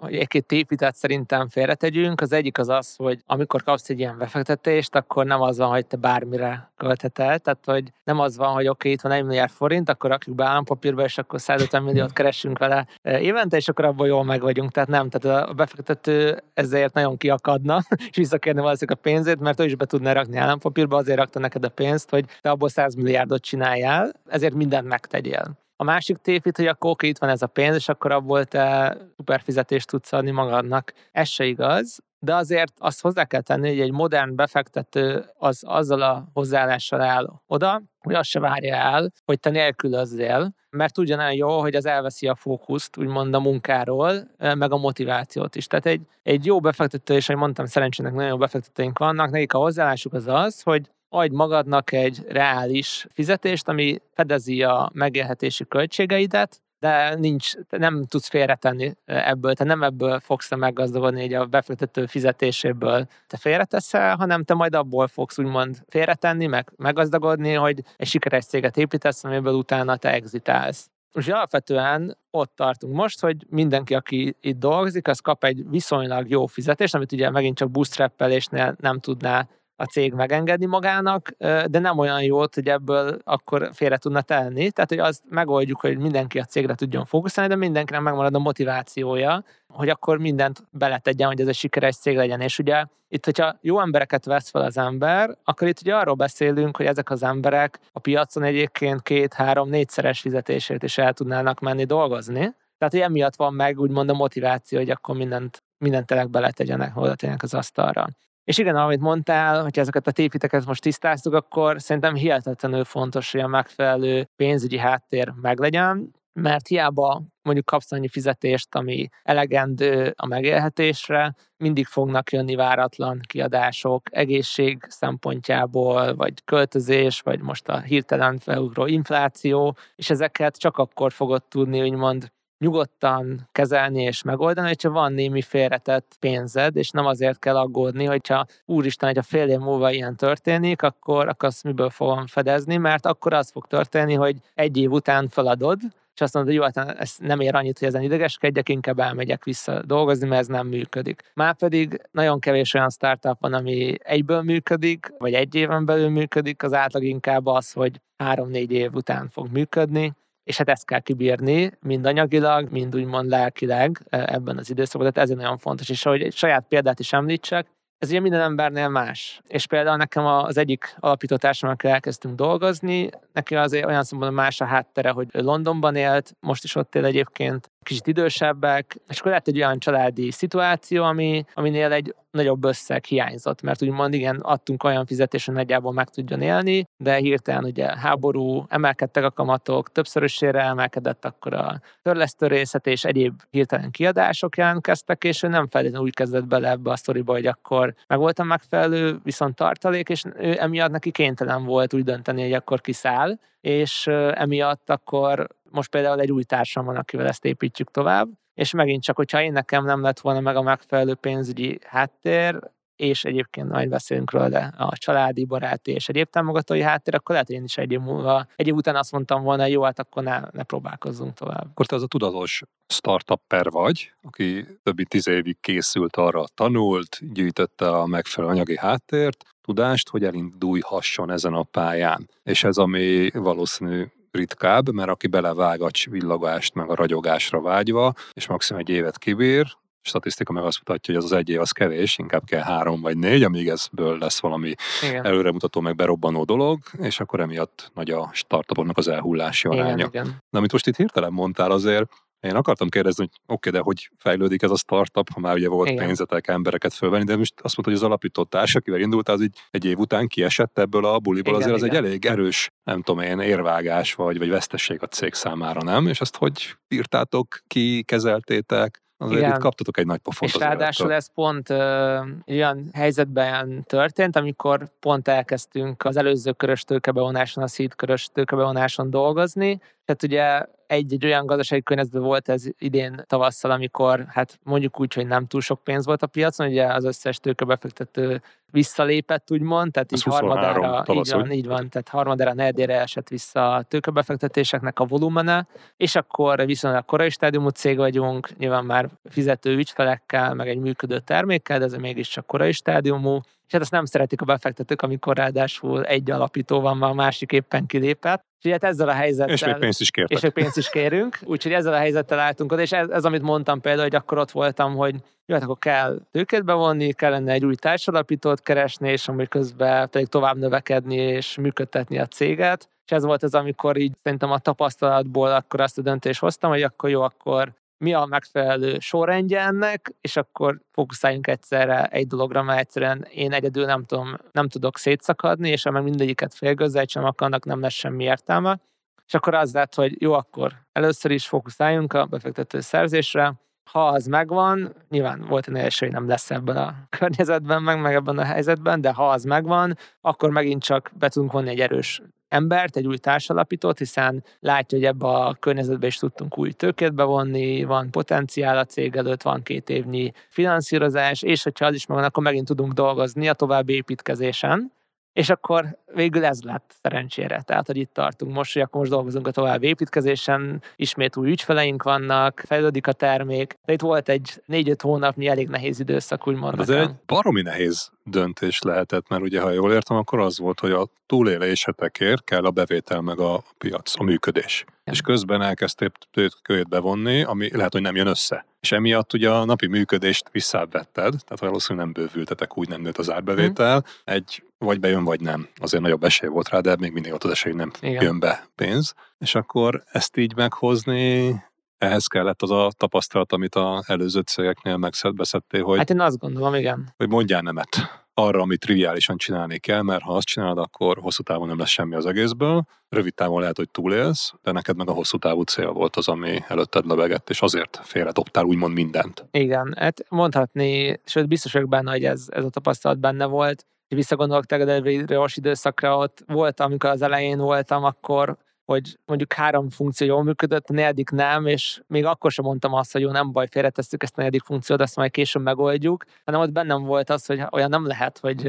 egy-két 0.06 0.52
épített 0.52 0.94
szerintem 0.94 1.48
félretegyünk. 1.48 2.20
Az 2.20 2.32
egyik 2.32 2.58
az 2.58 2.68
az, 2.68 2.96
hogy 2.96 3.22
amikor 3.26 3.62
kapsz 3.62 3.88
egy 3.88 3.98
ilyen 3.98 4.18
befektetést, 4.18 4.94
akkor 4.94 5.26
nem 5.26 5.40
az 5.40 5.58
van, 5.58 5.68
hogy 5.68 5.86
te 5.86 5.96
bármire 5.96 6.70
költheted. 6.76 7.42
Tehát, 7.42 7.64
hogy 7.64 7.92
nem 8.04 8.18
az 8.18 8.36
van, 8.36 8.52
hogy 8.52 8.68
oké, 8.68 8.70
okay, 8.70 8.92
itt 8.92 9.00
van 9.00 9.12
egy 9.12 9.24
milliárd 9.24 9.50
forint, 9.50 9.88
akkor 9.88 10.10
rakjuk 10.10 10.36
be 10.36 10.44
állampapírba, 10.44 11.04
és 11.04 11.18
akkor 11.18 11.40
150 11.40 11.82
milliót 11.82 12.12
keresünk 12.12 12.58
vele 12.58 12.86
e, 13.02 13.20
évente, 13.20 13.56
és 13.56 13.68
akkor 13.68 13.84
abból 13.84 14.06
jól 14.06 14.24
meg 14.24 14.40
vagyunk. 14.40 14.70
Tehát 14.70 14.88
nem, 14.88 15.08
tehát 15.08 15.48
a 15.48 15.52
befektető 15.52 16.42
ezért 16.54 16.94
nagyon 16.94 17.16
kiakadna, 17.16 17.80
és 18.10 18.16
visszakérni 18.16 18.60
valószínűleg 18.60 18.98
a 18.98 19.08
pénzét, 19.08 19.40
mert 19.40 19.60
ő 19.60 19.64
is 19.64 19.74
be 19.74 19.84
tudná 19.84 20.12
rakni 20.12 20.36
állampapírba, 20.36 20.96
azért 20.96 21.18
rakta 21.18 21.38
neked 21.38 21.64
a 21.64 21.68
pénzt, 21.68 22.10
hogy 22.10 22.24
te 22.40 22.50
abból 22.50 22.68
100 22.68 22.94
milliárdot 22.94 23.42
csináljál, 23.42 24.12
ezért 24.28 24.54
mindent 24.54 24.86
megtegyél. 24.86 25.58
A 25.80 25.84
másik 25.84 26.16
tévhit, 26.16 26.56
hogy 26.56 26.66
akkor 26.66 26.90
oké, 26.90 27.08
itt 27.08 27.18
van 27.18 27.30
ez 27.30 27.42
a 27.42 27.46
pénz, 27.46 27.74
és 27.74 27.88
akkor 27.88 28.12
abból 28.12 28.44
te 28.44 28.96
szuper 29.16 29.40
fizetést 29.40 29.88
tudsz 29.88 30.12
adni 30.12 30.30
magadnak. 30.30 30.92
Ez 31.12 31.28
se 31.28 31.44
igaz, 31.44 31.98
de 32.18 32.34
azért 32.34 32.72
azt 32.78 33.00
hozzá 33.00 33.24
kell 33.24 33.40
tenni, 33.40 33.68
hogy 33.68 33.80
egy 33.80 33.92
modern 33.92 34.36
befektető 34.36 35.24
az 35.38 35.62
azzal 35.66 36.02
a 36.02 36.28
hozzáállással 36.32 37.00
áll 37.00 37.40
oda, 37.46 37.82
hogy 37.98 38.14
azt 38.14 38.28
se 38.28 38.40
várja 38.40 38.74
el, 38.74 39.12
hogy 39.24 39.40
te 39.40 39.50
nélkülözzél, 39.50 40.54
mert 40.70 40.94
tudja 40.94 41.16
nagyon 41.16 41.34
jó, 41.34 41.60
hogy 41.60 41.74
az 41.74 41.86
elveszi 41.86 42.28
a 42.28 42.34
fókuszt, 42.34 42.96
úgymond 42.96 43.34
a 43.34 43.40
munkáról, 43.40 44.30
meg 44.38 44.72
a 44.72 44.76
motivációt 44.76 45.56
is. 45.56 45.66
Tehát 45.66 45.86
egy, 45.86 46.00
egy 46.22 46.46
jó 46.46 46.60
befektető, 46.60 47.14
és 47.14 47.28
ahogy 47.28 47.40
mondtam, 47.40 47.66
szerencsének 47.66 48.12
nagyon 48.12 48.30
jó 48.30 48.36
befektetőink 48.36 48.98
vannak, 48.98 49.30
nekik 49.30 49.52
a 49.52 49.58
hozzáállásuk 49.58 50.12
az 50.12 50.26
az, 50.26 50.62
hogy 50.62 50.90
adj 51.10 51.34
magadnak 51.34 51.92
egy 51.92 52.24
reális 52.28 53.06
fizetést, 53.12 53.68
ami 53.68 53.98
fedezi 54.14 54.62
a 54.62 54.90
megélhetési 54.94 55.64
költségeidet, 55.68 56.62
de 56.80 57.14
nincs, 57.14 57.52
nem 57.68 58.04
tudsz 58.04 58.28
félretenni 58.28 58.94
ebből, 59.04 59.54
te 59.54 59.64
nem 59.64 59.82
ebből 59.82 60.20
fogsz 60.20 60.48
te 60.48 60.56
meggazdagodni 60.56 61.22
egy 61.22 61.34
a 61.34 61.46
befektető 61.46 62.06
fizetéséből 62.06 63.06
te 63.26 63.36
félreteszel, 63.36 64.16
hanem 64.16 64.44
te 64.44 64.54
majd 64.54 64.74
abból 64.74 65.06
fogsz 65.06 65.38
úgymond 65.38 65.76
félretenni, 65.88 66.46
meg 66.46 66.72
meggazdagodni, 66.76 67.52
hogy 67.52 67.82
egy 67.96 68.06
sikeres 68.06 68.44
céget 68.44 68.76
építesz, 68.76 69.24
amiből 69.24 69.54
utána 69.54 69.96
te 69.96 70.12
exitálsz. 70.12 70.90
És 71.12 71.28
alapvetően 71.28 72.16
ott 72.30 72.52
tartunk 72.56 72.94
most, 72.94 73.20
hogy 73.20 73.46
mindenki, 73.48 73.94
aki 73.94 74.36
itt 74.40 74.58
dolgozik, 74.58 75.08
az 75.08 75.20
kap 75.20 75.44
egy 75.44 75.68
viszonylag 75.68 76.28
jó 76.28 76.46
fizetést, 76.46 76.94
amit 76.94 77.12
ugye 77.12 77.30
megint 77.30 77.56
csak 77.56 77.70
bootstrappelésnél 77.70 78.76
nem 78.80 79.00
tudná 79.00 79.48
a 79.80 79.84
cég 79.84 80.12
megengedni 80.12 80.66
magának, 80.66 81.30
de 81.66 81.78
nem 81.78 81.98
olyan 81.98 82.22
jót, 82.22 82.54
hogy 82.54 82.68
ebből 82.68 83.18
akkor 83.24 83.70
félre 83.72 83.96
tudna 83.96 84.20
tenni. 84.20 84.70
Tehát, 84.70 84.90
hogy 84.90 84.98
azt 84.98 85.22
megoldjuk, 85.28 85.80
hogy 85.80 85.98
mindenki 85.98 86.38
a 86.38 86.44
cégre 86.44 86.74
tudjon 86.74 87.04
fókuszálni, 87.04 87.50
de 87.50 87.56
mindenkinek 87.56 88.02
megmarad 88.02 88.34
a 88.34 88.38
motivációja, 88.38 89.44
hogy 89.68 89.88
akkor 89.88 90.18
mindent 90.18 90.62
beletegyen, 90.70 91.28
hogy 91.28 91.40
ez 91.40 91.46
egy 91.46 91.54
sikeres 91.54 91.96
cég 91.96 92.16
legyen. 92.16 92.40
És 92.40 92.58
ugye 92.58 92.84
itt, 93.08 93.24
hogyha 93.24 93.56
jó 93.60 93.80
embereket 93.80 94.24
vesz 94.24 94.50
fel 94.50 94.62
az 94.62 94.78
ember, 94.78 95.36
akkor 95.44 95.68
itt 95.68 95.80
ugye 95.80 95.94
arról 95.94 96.14
beszélünk, 96.14 96.76
hogy 96.76 96.86
ezek 96.86 97.10
az 97.10 97.22
emberek 97.22 97.78
a 97.92 98.00
piacon 98.00 98.42
egyébként 98.42 99.02
két, 99.02 99.34
három, 99.34 99.68
négyszeres 99.68 100.20
fizetésért 100.20 100.82
is 100.82 100.98
el 100.98 101.12
tudnának 101.12 101.60
menni 101.60 101.84
dolgozni. 101.84 102.54
Tehát, 102.78 102.94
hogy 102.94 103.00
emiatt 103.00 103.36
van 103.36 103.54
meg 103.54 103.78
úgymond 103.78 104.10
a 104.10 104.14
motiváció, 104.14 104.78
hogy 104.78 104.90
akkor 104.90 105.16
mindent, 105.16 105.62
mindent 105.78 106.06
tényleg 106.06 106.30
beletegyenek, 106.30 106.96
oda 106.96 107.14
az 107.36 107.54
asztalra. 107.54 108.08
És 108.50 108.58
igen, 108.58 108.76
amit 108.76 109.00
mondtál, 109.00 109.62
hogy 109.62 109.78
ezeket 109.78 110.06
a 110.06 110.10
tépíteket 110.10 110.66
most 110.66 110.82
tisztáztuk, 110.82 111.34
akkor 111.34 111.80
szerintem 111.80 112.14
hihetetlenül 112.14 112.84
fontos, 112.84 113.32
hogy 113.32 113.40
a 113.40 113.46
megfelelő 113.46 114.28
pénzügyi 114.36 114.78
háttér 114.78 115.32
meglegyen, 115.42 116.14
mert 116.32 116.66
hiába 116.66 117.22
mondjuk 117.42 117.66
kapsz 117.66 117.92
annyi 117.92 118.08
fizetést, 118.08 118.74
ami 118.74 119.08
elegendő 119.22 120.14
a 120.16 120.26
megélhetésre, 120.26 121.34
mindig 121.56 121.86
fognak 121.86 122.32
jönni 122.32 122.54
váratlan 122.54 123.20
kiadások 123.26 124.02
egészség 124.10 124.78
szempontjából, 124.88 126.14
vagy 126.14 126.44
költözés, 126.44 127.20
vagy 127.20 127.40
most 127.40 127.68
a 127.68 127.80
hirtelen 127.80 128.38
felugró 128.38 128.86
infláció, 128.86 129.76
és 129.94 130.10
ezeket 130.10 130.58
csak 130.58 130.76
akkor 130.76 131.12
fogod 131.12 131.42
tudni, 131.44 131.82
úgymond 131.82 132.32
nyugodtan 132.60 133.48
kezelni 133.52 134.02
és 134.02 134.22
megoldani, 134.22 134.66
hogyha 134.66 134.90
van 134.90 135.12
némi 135.12 135.42
félretett 135.42 136.16
pénzed, 136.20 136.76
és 136.76 136.90
nem 136.90 137.06
azért 137.06 137.38
kell 137.38 137.56
aggódni, 137.56 138.04
hogyha 138.04 138.46
úristen, 138.64 139.08
hogyha 139.08 139.22
fél 139.22 139.48
év 139.48 139.58
múlva 139.58 139.90
ilyen 139.90 140.16
történik, 140.16 140.82
akkor, 140.82 141.28
akkor 141.28 141.48
azt 141.48 141.64
miből 141.64 141.90
fogom 141.90 142.26
fedezni, 142.26 142.76
mert 142.76 143.06
akkor 143.06 143.32
az 143.32 143.50
fog 143.50 143.66
történni, 143.66 144.14
hogy 144.14 144.36
egy 144.54 144.76
év 144.76 144.90
után 144.90 145.28
feladod, 145.28 145.78
és 146.14 146.20
azt 146.20 146.34
mondod, 146.34 146.52
hogy 146.52 146.62
jó, 146.62 146.82
hát 146.82 147.00
ez 147.00 147.14
nem 147.18 147.40
ér 147.40 147.54
annyit, 147.54 147.78
hogy 147.78 147.88
ezen 147.88 148.02
idegeskedjek, 148.02 148.68
inkább 148.68 148.98
elmegyek 148.98 149.44
vissza 149.44 149.82
dolgozni, 149.82 150.28
mert 150.28 150.40
ez 150.40 150.46
nem 150.46 150.66
működik. 150.66 151.22
Már 151.34 151.54
pedig 151.56 152.02
nagyon 152.10 152.38
kevés 152.38 152.74
olyan 152.74 152.90
startup 152.90 153.40
van, 153.40 153.52
ami 153.52 153.94
egyből 154.02 154.42
működik, 154.42 155.12
vagy 155.18 155.34
egy 155.34 155.54
éven 155.54 155.84
belül 155.84 156.08
működik, 156.08 156.62
az 156.62 156.72
átlag 156.72 157.02
inkább 157.02 157.46
az, 157.46 157.72
hogy 157.72 158.00
három-négy 158.16 158.72
év 158.72 158.94
után 158.94 159.28
fog 159.28 159.48
működni, 159.52 160.12
és 160.50 160.56
hát 160.56 160.68
ezt 160.68 160.86
kell 160.86 161.00
kibírni, 161.00 161.72
mind 161.80 162.06
anyagilag, 162.06 162.70
mind 162.70 162.96
úgymond 162.96 163.28
lelkileg 163.28 164.00
e, 164.08 164.28
ebben 164.32 164.58
az 164.58 164.70
időszakban, 164.70 165.12
tehát 165.12 165.30
ez 165.30 165.36
nagyon 165.36 165.58
fontos, 165.58 165.88
és 165.88 166.06
ahogy 166.06 166.22
egy 166.22 166.34
saját 166.34 166.64
példát 166.68 166.98
is 166.98 167.12
említsek, 167.12 167.66
ez 167.98 168.08
ugye 168.08 168.20
minden 168.20 168.40
embernél 168.40 168.88
más. 168.88 169.40
És 169.46 169.66
például 169.66 169.96
nekem 169.96 170.26
az 170.26 170.56
egyik 170.56 170.96
alapító 171.00 171.36
társammal 171.36 171.76
elkezdtünk 171.78 172.34
dolgozni, 172.34 173.08
neki 173.32 173.56
azért 173.56 173.86
olyan 173.86 174.04
szempontból 174.04 174.42
más 174.42 174.60
a 174.60 174.64
háttere, 174.64 175.10
hogy 175.10 175.28
Londonban 175.32 175.96
élt, 175.96 176.36
most 176.40 176.64
is 176.64 176.74
ott 176.74 176.94
él 176.94 177.04
egyébként, 177.04 177.70
kicsit 177.82 178.06
idősebbek, 178.06 178.96
és 179.08 179.18
akkor 179.18 179.30
lehet 179.30 179.48
egy 179.48 179.56
olyan 179.56 179.78
családi 179.78 180.30
szituáció, 180.30 181.04
ami, 181.04 181.44
aminél 181.54 181.92
egy 181.92 182.14
nagyobb 182.30 182.64
összeg 182.64 183.04
hiányzott, 183.04 183.62
mert 183.62 183.82
úgymond 183.82 184.14
igen, 184.14 184.36
adtunk 184.36 184.84
olyan 184.84 185.06
fizetést, 185.06 185.46
hogy 185.46 185.54
nagyjából 185.54 185.92
meg 185.92 186.08
tudjon 186.08 186.42
élni, 186.42 186.84
de 186.96 187.14
hirtelen 187.14 187.64
ugye 187.64 187.96
háború, 187.96 188.64
emelkedtek 188.68 189.24
a 189.24 189.30
kamatok, 189.30 189.92
többszörösére 189.92 190.62
emelkedett 190.62 191.24
akkor 191.24 191.54
a 191.54 191.80
törlesztő 192.02 192.46
részlet, 192.46 192.86
és 192.86 193.04
egyéb 193.04 193.40
hirtelen 193.50 193.90
kiadások 193.90 194.56
jelentkeztek, 194.56 195.24
és 195.24 195.42
ő 195.42 195.48
nem 195.48 195.66
feltétlenül 195.66 196.06
úgy 196.06 196.14
kezdett 196.14 196.46
bele 196.46 196.70
ebbe 196.70 196.90
a 196.90 196.96
sztoriba, 196.96 197.32
hogy 197.32 197.46
akkor 197.46 197.94
meg 198.06 198.18
voltam 198.18 198.46
megfelelő 198.46 199.18
viszont 199.24 199.54
tartalék, 199.54 200.08
és 200.08 200.22
ő 200.38 200.56
emiatt 200.60 200.90
neki 200.90 201.10
kénytelen 201.10 201.64
volt 201.64 201.94
úgy 201.94 202.04
dönteni, 202.04 202.42
hogy 202.42 202.52
akkor 202.52 202.80
kiszáll, 202.80 203.38
és 203.60 204.06
emiatt 204.34 204.90
akkor 204.90 205.46
most 205.70 205.90
például 205.90 206.20
egy 206.20 206.32
új 206.32 206.42
társam 206.42 206.84
van, 206.84 206.96
akivel 206.96 207.26
ezt 207.26 207.44
építjük 207.44 207.90
tovább, 207.90 208.28
és 208.54 208.72
megint 208.72 209.02
csak, 209.02 209.16
hogyha 209.16 209.42
én 209.42 209.52
nekem 209.52 209.84
nem 209.84 210.02
lett 210.02 210.20
volna 210.20 210.40
meg 210.40 210.56
a 210.56 210.62
megfelelő 210.62 211.14
pénzügyi 211.14 211.78
háttér, 211.86 212.58
és 213.00 213.24
egyébként 213.24 213.68
majd 213.68 213.88
beszélünk 213.88 214.30
róla, 214.30 214.48
de 214.48 214.72
a 214.76 214.96
családi, 214.96 215.44
baráti 215.44 215.92
és 215.92 216.08
egyéb 216.08 216.30
támogatói 216.30 216.80
háttér, 216.80 217.14
akkor 217.14 217.30
lehet, 217.30 217.46
hogy 217.46 217.56
én 217.56 217.64
is 217.64 217.76
egy 217.76 217.92
év 217.92 218.00
múlva, 218.00 218.46
egy 218.56 218.66
év 218.66 218.74
után 218.74 218.96
azt 218.96 219.12
mondtam 219.12 219.42
volna, 219.42 219.66
jó, 219.66 219.82
hát 219.82 219.98
akkor 219.98 220.22
ne, 220.22 220.40
ne 220.52 220.62
próbálkozzunk 220.62 221.34
tovább. 221.34 221.66
Akkor 221.70 221.86
te 221.86 221.94
az 221.94 222.02
a 222.02 222.06
tudatos 222.06 222.62
startupper 222.86 223.70
vagy, 223.70 224.12
aki 224.22 224.66
többi 224.82 225.04
tíz 225.04 225.28
évig 225.28 225.60
készült 225.60 226.16
arra, 226.16 226.44
tanult, 226.54 227.18
gyűjtötte 227.32 227.88
a 227.88 228.06
megfelelő 228.06 228.52
anyagi 228.52 228.76
háttért, 228.78 229.44
tudást, 229.60 230.08
hogy 230.08 230.24
elindulhasson 230.24 231.30
ezen 231.30 231.54
a 231.54 231.62
pályán. 231.62 232.28
És 232.42 232.64
ez, 232.64 232.76
ami 232.76 233.30
valószínű 233.30 234.06
ritkább, 234.30 234.92
mert 234.92 235.10
aki 235.10 235.26
belevág 235.26 235.82
a 235.82 235.90
villagást, 236.10 236.74
meg 236.74 236.90
a 236.90 236.94
ragyogásra 236.94 237.60
vágyva, 237.60 238.12
és 238.32 238.46
maximum 238.46 238.80
egy 238.80 238.88
évet 238.88 239.18
kibír, 239.18 239.78
statisztika 240.02 240.52
meg 240.52 240.64
azt 240.64 240.78
mutatja, 240.78 241.14
hogy 241.14 241.24
az 241.24 241.32
az 241.32 241.38
egy 241.38 241.48
év 241.48 241.60
az 241.60 241.70
kevés, 241.70 242.18
inkább 242.18 242.44
kell 242.44 242.62
három 242.62 243.00
vagy 243.00 243.16
négy, 243.16 243.42
amíg 243.42 243.68
ezből 243.68 244.18
lesz 244.18 244.40
valami 244.40 244.74
igen. 245.02 245.24
előremutató, 245.24 245.80
meg 245.80 245.96
berobbanó 245.96 246.44
dolog, 246.44 246.78
és 246.98 247.20
akkor 247.20 247.40
emiatt 247.40 247.90
nagy 247.94 248.10
a 248.10 248.30
startupoknak 248.32 248.98
az 248.98 249.08
elhullási 249.08 249.68
aránya. 249.68 249.94
Igen, 249.94 250.08
igen. 250.08 250.24
Na, 250.50 250.58
amit 250.58 250.72
most 250.72 250.86
itt 250.86 250.96
hirtelen 250.96 251.32
mondtál 251.32 251.70
azért, 251.70 252.10
én 252.40 252.54
akartam 252.54 252.88
kérdezni, 252.88 253.24
hogy 253.24 253.40
oké, 253.46 253.68
okay, 253.68 253.80
de 253.80 253.84
hogy 253.84 254.10
fejlődik 254.16 254.62
ez 254.62 254.70
a 254.70 254.76
startup, 254.76 255.32
ha 255.32 255.40
már 255.40 255.54
ugye 255.54 255.68
volt 255.68 255.88
Igen. 255.88 256.04
pénzetek 256.04 256.48
embereket 256.48 256.94
fölvenni, 256.94 257.24
de 257.24 257.36
most 257.36 257.54
azt 257.62 257.76
mondta, 257.76 257.94
hogy 257.94 257.94
az 257.94 258.02
alapító 258.02 258.44
társ, 258.44 258.74
akivel 258.74 259.00
indult, 259.00 259.28
az 259.28 259.42
így 259.42 259.58
egy 259.70 259.84
év 259.84 259.98
után 259.98 260.26
kiesett 260.26 260.78
ebből 260.78 261.04
a 261.04 261.18
buliból, 261.18 261.54
Igen, 261.54 261.62
azért 261.62 261.76
az 261.76 261.82
Igen. 261.82 261.96
egy 261.96 262.04
elég 262.04 262.26
erős, 262.26 262.70
nem 262.84 263.02
tudom 263.02 263.22
én, 263.22 263.40
érvágás 263.40 264.14
vagy, 264.14 264.38
vagy 264.38 264.48
vesztesség 264.48 265.02
a 265.02 265.06
cég 265.06 265.34
számára, 265.34 265.82
nem? 265.82 266.06
És 266.06 266.20
ezt 266.20 266.36
hogy 266.36 266.76
írtátok 266.88 267.62
ki, 267.66 268.02
kezeltétek? 268.02 269.02
azért 269.20 269.40
Igen. 269.40 269.52
itt 269.52 269.58
kaptatok 269.58 269.98
egy 269.98 270.06
nagy 270.06 270.18
pofont. 270.18 270.52
És 270.52 270.58
ráadásul 270.58 271.12
ez 271.12 271.32
pont 271.34 271.70
ö, 271.70 272.18
olyan 272.46 272.90
helyzetben 272.92 273.84
történt, 273.84 274.36
amikor 274.36 274.88
pont 275.00 275.28
elkezdtünk 275.28 276.04
az 276.04 276.16
előző 276.16 276.52
körös 276.52 276.84
tőkebevonáson, 276.84 277.64
a 277.64 277.66
szíd 277.66 277.94
körös 277.94 278.28
tőkebevonáson 278.32 279.10
dolgozni, 279.10 279.80
tehát 280.04 280.22
ugye 280.22 280.66
egy-egy 280.90 281.24
olyan 281.24 281.46
gazdasági 281.46 281.82
környezetben 281.82 282.22
volt 282.22 282.48
ez 282.48 282.64
idén 282.78 283.24
tavasszal, 283.26 283.70
amikor 283.70 284.24
hát 284.28 284.58
mondjuk 284.62 285.00
úgy, 285.00 285.14
hogy 285.14 285.26
nem 285.26 285.46
túl 285.46 285.60
sok 285.60 285.84
pénz 285.84 286.06
volt 286.06 286.22
a 286.22 286.26
piacon, 286.26 286.66
ugye 286.66 286.86
az 286.86 287.04
összes 287.04 287.38
tőkebefektető 287.38 288.42
visszalépett, 288.70 289.50
úgymond, 289.50 289.92
tehát 289.92 290.12
így 290.12 290.22
harmadára, 290.22 291.04
így 291.12 291.30
van, 291.30 291.50
így 291.50 291.66
van, 291.66 291.88
tehát 291.88 292.08
harmadára, 292.08 292.54
negyedére 292.54 293.00
esett 293.00 293.28
vissza 293.28 293.74
a 293.74 293.82
tőkebefektetéseknek 293.82 294.98
a 294.98 295.04
volumene, 295.04 295.66
és 295.96 296.14
akkor 296.14 296.66
viszonylag 296.66 297.04
korai 297.04 297.30
stádiumú 297.30 297.68
cég 297.68 297.96
vagyunk, 297.96 298.56
nyilván 298.58 298.84
már 298.84 299.08
fizető 299.24 299.76
ügyfelekkel, 299.76 300.54
meg 300.54 300.68
egy 300.68 300.78
működő 300.78 301.18
termékkel, 301.18 301.78
de 301.78 301.84
ez 301.84 301.92
mégiscsak 301.94 302.46
korai 302.46 302.72
stádiumú, 302.72 303.40
és 303.70 303.76
hát 303.76 303.84
ezt 303.84 303.94
nem 303.94 304.04
szeretik 304.04 304.40
a 304.40 304.44
befektetők, 304.44 305.02
amikor 305.02 305.36
ráadásul 305.36 306.04
egy 306.04 306.30
alapító 306.30 306.80
van, 306.80 307.02
a 307.02 307.12
másik 307.12 307.52
éppen 307.52 307.86
kilépett. 307.86 308.44
És 308.60 308.70
hát 308.70 308.84
ezzel 308.84 309.08
a 309.08 309.12
helyzettel... 309.12 309.54
És 309.54 309.64
még 309.64 309.74
pénzt 309.74 310.00
is 310.00 310.10
kértek. 310.10 310.36
És 310.36 310.42
még 310.42 310.52
pénzt 310.52 310.76
is 310.76 310.90
kérünk. 310.90 311.38
Úgyhogy 311.44 311.72
ezzel 311.72 311.92
a 311.92 311.96
helyzettel 311.96 312.38
álltunk 312.38 312.72
oda, 312.72 312.82
és 312.82 312.92
ez, 312.92 313.08
ez, 313.08 313.24
amit 313.24 313.42
mondtam 313.42 313.80
például, 313.80 314.04
hogy 314.04 314.14
akkor 314.14 314.38
ott 314.38 314.50
voltam, 314.50 314.96
hogy 314.96 315.14
jó, 315.46 315.54
hát 315.54 315.64
akkor 315.64 315.78
kell 315.78 316.20
tőkét 316.30 316.64
bevonni, 316.64 317.12
kellene 317.12 317.52
egy 317.52 317.64
új 317.64 317.74
társalapítót 317.74 318.60
keresni, 318.60 319.10
és 319.10 319.28
amúgy 319.28 319.48
közben 319.48 320.10
pedig 320.10 320.26
tovább 320.26 320.56
növekedni 320.56 321.16
és 321.16 321.56
működtetni 321.56 322.18
a 322.18 322.26
céget. 322.26 322.88
És 323.04 323.12
ez 323.12 323.24
volt 323.24 323.42
az, 323.42 323.54
amikor 323.54 323.96
így 323.96 324.12
szerintem 324.22 324.50
a 324.50 324.58
tapasztalatból 324.58 325.50
akkor 325.50 325.80
azt 325.80 325.98
a 325.98 326.02
döntést 326.02 326.40
hoztam, 326.40 326.70
hogy 326.70 326.82
akkor 326.82 327.10
jó, 327.10 327.22
akkor 327.22 327.72
mi 328.00 328.12
a 328.14 328.24
megfelelő 328.24 328.98
sorrendje 328.98 329.60
ennek, 329.60 330.14
és 330.20 330.36
akkor 330.36 330.80
fókuszáljunk 330.92 331.46
egyszerre 331.46 332.04
egy 332.06 332.26
dologra, 332.26 332.62
mert 332.62 332.80
egyszerűen 332.80 333.22
én 333.22 333.52
egyedül 333.52 333.84
nem, 333.84 334.04
tudom, 334.04 334.36
nem 334.52 334.68
tudok 334.68 334.98
szétszakadni, 334.98 335.68
és 335.68 335.82
ha 335.82 335.90
meg 335.90 336.02
mindegyiket 336.02 336.54
félgözzeltsem, 336.54 337.24
akkor 337.24 337.46
annak 337.46 337.64
nem 337.64 337.80
lesz 337.80 337.92
semmi 337.92 338.24
értelme. 338.24 338.80
És 339.26 339.34
akkor 339.34 339.54
az 339.54 339.72
lett, 339.72 339.94
hogy 339.94 340.22
jó, 340.22 340.32
akkor 340.32 340.72
először 340.92 341.30
is 341.30 341.48
fókuszáljunk 341.48 342.12
a 342.12 342.26
befektető 342.26 342.80
szerzésre, 342.80 343.54
ha 343.92 344.08
az 344.08 344.26
megvan, 344.26 344.94
nyilván 345.08 345.44
volt 345.48 345.68
egy 345.68 345.74
első, 345.74 346.06
hogy 346.06 346.14
nem 346.14 346.28
lesz 346.28 346.50
ebben 346.50 346.76
a 346.76 346.94
környezetben, 347.18 347.82
meg, 347.82 348.00
meg 348.00 348.14
ebben 348.14 348.38
a 348.38 348.44
helyzetben, 348.44 349.00
de 349.00 349.12
ha 349.12 349.28
az 349.28 349.44
megvan, 349.44 349.96
akkor 350.20 350.50
megint 350.50 350.82
csak 350.82 351.10
be 351.18 351.28
tudunk 351.28 351.52
vonni 351.52 351.68
egy 351.68 351.80
erős 351.80 352.22
embert, 352.48 352.96
egy 352.96 353.06
új 353.06 353.16
társalapítót, 353.16 353.98
hiszen 353.98 354.44
látja, 354.60 354.98
hogy 354.98 355.06
ebbe 355.06 355.26
a 355.26 355.56
környezetbe 355.60 356.06
is 356.06 356.16
tudtunk 356.16 356.58
új 356.58 356.70
tőkét 356.70 357.14
bevonni, 357.14 357.84
van 357.84 358.10
potenciál 358.10 358.78
a 358.78 358.84
cég 358.84 359.16
előtt, 359.16 359.42
van 359.42 359.62
két 359.62 359.88
évnyi 359.88 360.32
finanszírozás, 360.48 361.42
és 361.42 361.62
hogyha 361.62 361.86
az 361.86 361.94
is 361.94 362.06
megvan, 362.06 362.26
akkor 362.26 362.42
megint 362.42 362.66
tudunk 362.66 362.92
dolgozni 362.92 363.48
a 363.48 363.52
további 363.52 363.92
építkezésen. 363.92 364.92
És 365.32 365.50
akkor 365.50 365.98
végül 366.14 366.44
ez 366.44 366.62
lett 366.62 366.94
szerencsére. 367.02 367.62
Tehát, 367.62 367.86
hogy 367.86 367.96
itt 367.96 368.12
tartunk 368.12 368.52
most, 368.52 368.72
hogy 368.72 368.82
akkor 368.82 369.00
most 369.00 369.12
dolgozunk 369.12 369.46
a 369.46 369.50
további 369.50 369.86
építkezésen, 369.86 370.82
ismét 370.96 371.36
új 371.36 371.50
ügyfeleink 371.50 372.02
vannak, 372.02 372.62
fejlődik 372.66 373.06
a 373.06 373.12
termék. 373.12 373.78
De 373.84 373.92
itt 373.92 374.00
volt 374.00 374.28
egy 374.28 374.62
négy-öt 374.66 375.02
hónapnyi 375.02 375.46
elég 375.46 375.68
nehéz 375.68 376.00
időszak, 376.00 376.46
úgymond. 376.46 376.80
Ez 376.80 376.88
egy 376.88 377.10
baromi 377.26 377.62
nehéz 377.62 378.10
döntés 378.30 378.80
lehetett, 378.80 379.28
mert 379.28 379.42
ugye, 379.42 379.60
ha 379.60 379.70
jól 379.70 379.92
értem, 379.92 380.16
akkor 380.16 380.40
az 380.40 380.58
volt, 380.58 380.80
hogy 380.80 380.90
a 380.90 381.08
túlélésetekért 381.26 382.44
kell 382.44 382.64
a 382.64 382.70
bevétel 382.70 383.20
meg 383.20 383.38
a 383.38 383.62
piac, 383.78 384.20
a 384.20 384.22
működés. 384.22 384.84
Ja. 385.04 385.12
És 385.12 385.20
közben 385.20 385.62
elkezdtél 385.62 386.10
tőkölyt 386.30 386.88
bevonni, 386.88 387.42
ami 387.42 387.76
lehet, 387.76 387.92
hogy 387.92 388.02
nem 388.02 388.16
jön 388.16 388.26
össze. 388.26 388.66
És 388.80 388.92
emiatt 388.92 389.32
ugye 389.32 389.50
a 389.50 389.64
napi 389.64 389.86
működést 389.86 390.48
visszávetted, 390.52 391.30
tehát 391.30 391.60
valószínűleg 391.60 392.06
nem 392.06 392.24
bővültetek, 392.24 392.78
úgy 392.78 392.88
nem 392.88 393.00
nőtt 393.00 393.18
az 393.18 393.30
árbevétel. 393.30 393.96
Mm. 393.96 394.34
Egy 394.34 394.62
vagy 394.78 395.00
bejön, 395.00 395.24
vagy 395.24 395.40
nem. 395.40 395.68
Azért 395.76 396.02
nagyobb 396.02 396.24
esély 396.24 396.48
volt 396.48 396.68
rá, 396.68 396.80
de 396.80 396.96
még 396.98 397.12
mindig 397.12 397.32
ott 397.32 397.44
az 397.44 397.50
esély, 397.50 397.72
nem 397.72 397.90
Igen. 398.00 398.22
jön 398.22 398.40
be 398.40 398.68
pénz. 398.74 399.14
És 399.38 399.54
akkor 399.54 400.02
ezt 400.12 400.36
így 400.36 400.56
meghozni, 400.56 401.54
ehhez 402.00 402.26
kellett 402.26 402.62
az 402.62 402.70
a 402.70 402.90
tapasztalat, 402.96 403.52
amit 403.52 403.74
az 403.74 404.04
előző 404.08 404.40
cégeknél 404.40 404.96
megszedbeszedtél, 404.96 405.82
hogy... 405.82 405.98
Hát 405.98 406.10
én 406.10 406.20
azt 406.20 406.38
gondolom, 406.38 406.74
igen. 406.74 407.14
Hogy 407.16 407.28
mondjál 407.28 407.60
nemet 407.60 407.88
arra, 408.34 408.60
amit 408.60 408.80
triviálisan 408.80 409.36
csinálni 409.36 409.78
kell, 409.78 410.02
mert 410.02 410.22
ha 410.22 410.34
azt 410.34 410.46
csinálod, 410.46 410.78
akkor 410.78 411.18
hosszú 411.18 411.42
távon 411.42 411.68
nem 411.68 411.78
lesz 411.78 411.88
semmi 411.88 412.14
az 412.14 412.26
egészből. 412.26 412.82
Rövid 413.08 413.34
távon 413.34 413.60
lehet, 413.60 413.76
hogy 413.76 413.90
túlélsz, 413.90 414.52
de 414.62 414.72
neked 414.72 414.96
meg 414.96 415.08
a 415.08 415.12
hosszú 415.12 415.38
távú 415.38 415.62
cél 415.62 415.90
volt 415.90 416.16
az, 416.16 416.28
ami 416.28 416.62
előtted 416.68 417.06
lebegett, 417.06 417.50
és 417.50 417.62
azért 417.62 418.00
félredobtál 418.02 418.64
úgymond 418.64 418.94
mindent. 418.94 419.46
Igen, 419.50 419.94
hát 419.98 420.24
mondhatni, 420.28 421.20
sőt 421.24 421.48
biztos 421.48 421.72
vagyok 421.72 421.88
benne, 421.88 422.10
hogy 422.10 422.24
ez, 422.24 422.46
ez 422.48 422.64
a 422.64 422.70
tapasztalat 422.70 423.18
benne 423.18 423.44
volt. 423.44 423.86
Visszagondolok 424.08 424.66
tegedevri 424.66 425.26
időszakra, 425.54 426.16
ott 426.16 426.42
volt, 426.46 426.80
amikor 426.80 427.10
az 427.10 427.22
elején 427.22 427.58
voltam, 427.58 428.04
akkor 428.04 428.56
hogy 428.90 429.18
mondjuk 429.26 429.52
három 429.52 429.90
funkció 429.90 430.26
jól 430.26 430.42
működött, 430.42 430.88
a 430.88 430.92
negyedik 430.92 431.30
nem, 431.30 431.66
és 431.66 432.00
még 432.06 432.24
akkor 432.24 432.50
sem 432.50 432.64
mondtam 432.64 432.94
azt, 432.94 433.12
hogy 433.12 433.20
jó, 433.20 433.30
nem 433.30 433.52
baj, 433.52 433.66
félretesszük 433.70 434.22
ezt 434.22 434.32
a 434.36 434.40
negyedik 434.40 434.62
funkciót, 434.62 435.00
ezt 435.00 435.16
majd 435.16 435.30
később 435.30 435.62
megoldjuk, 435.62 436.24
hanem 436.44 436.60
ott 436.60 436.72
bennem 436.72 437.02
volt 437.02 437.30
az, 437.30 437.46
hogy 437.46 437.62
olyan 437.70 437.88
nem 437.88 438.06
lehet, 438.06 438.38
hogy 438.38 438.66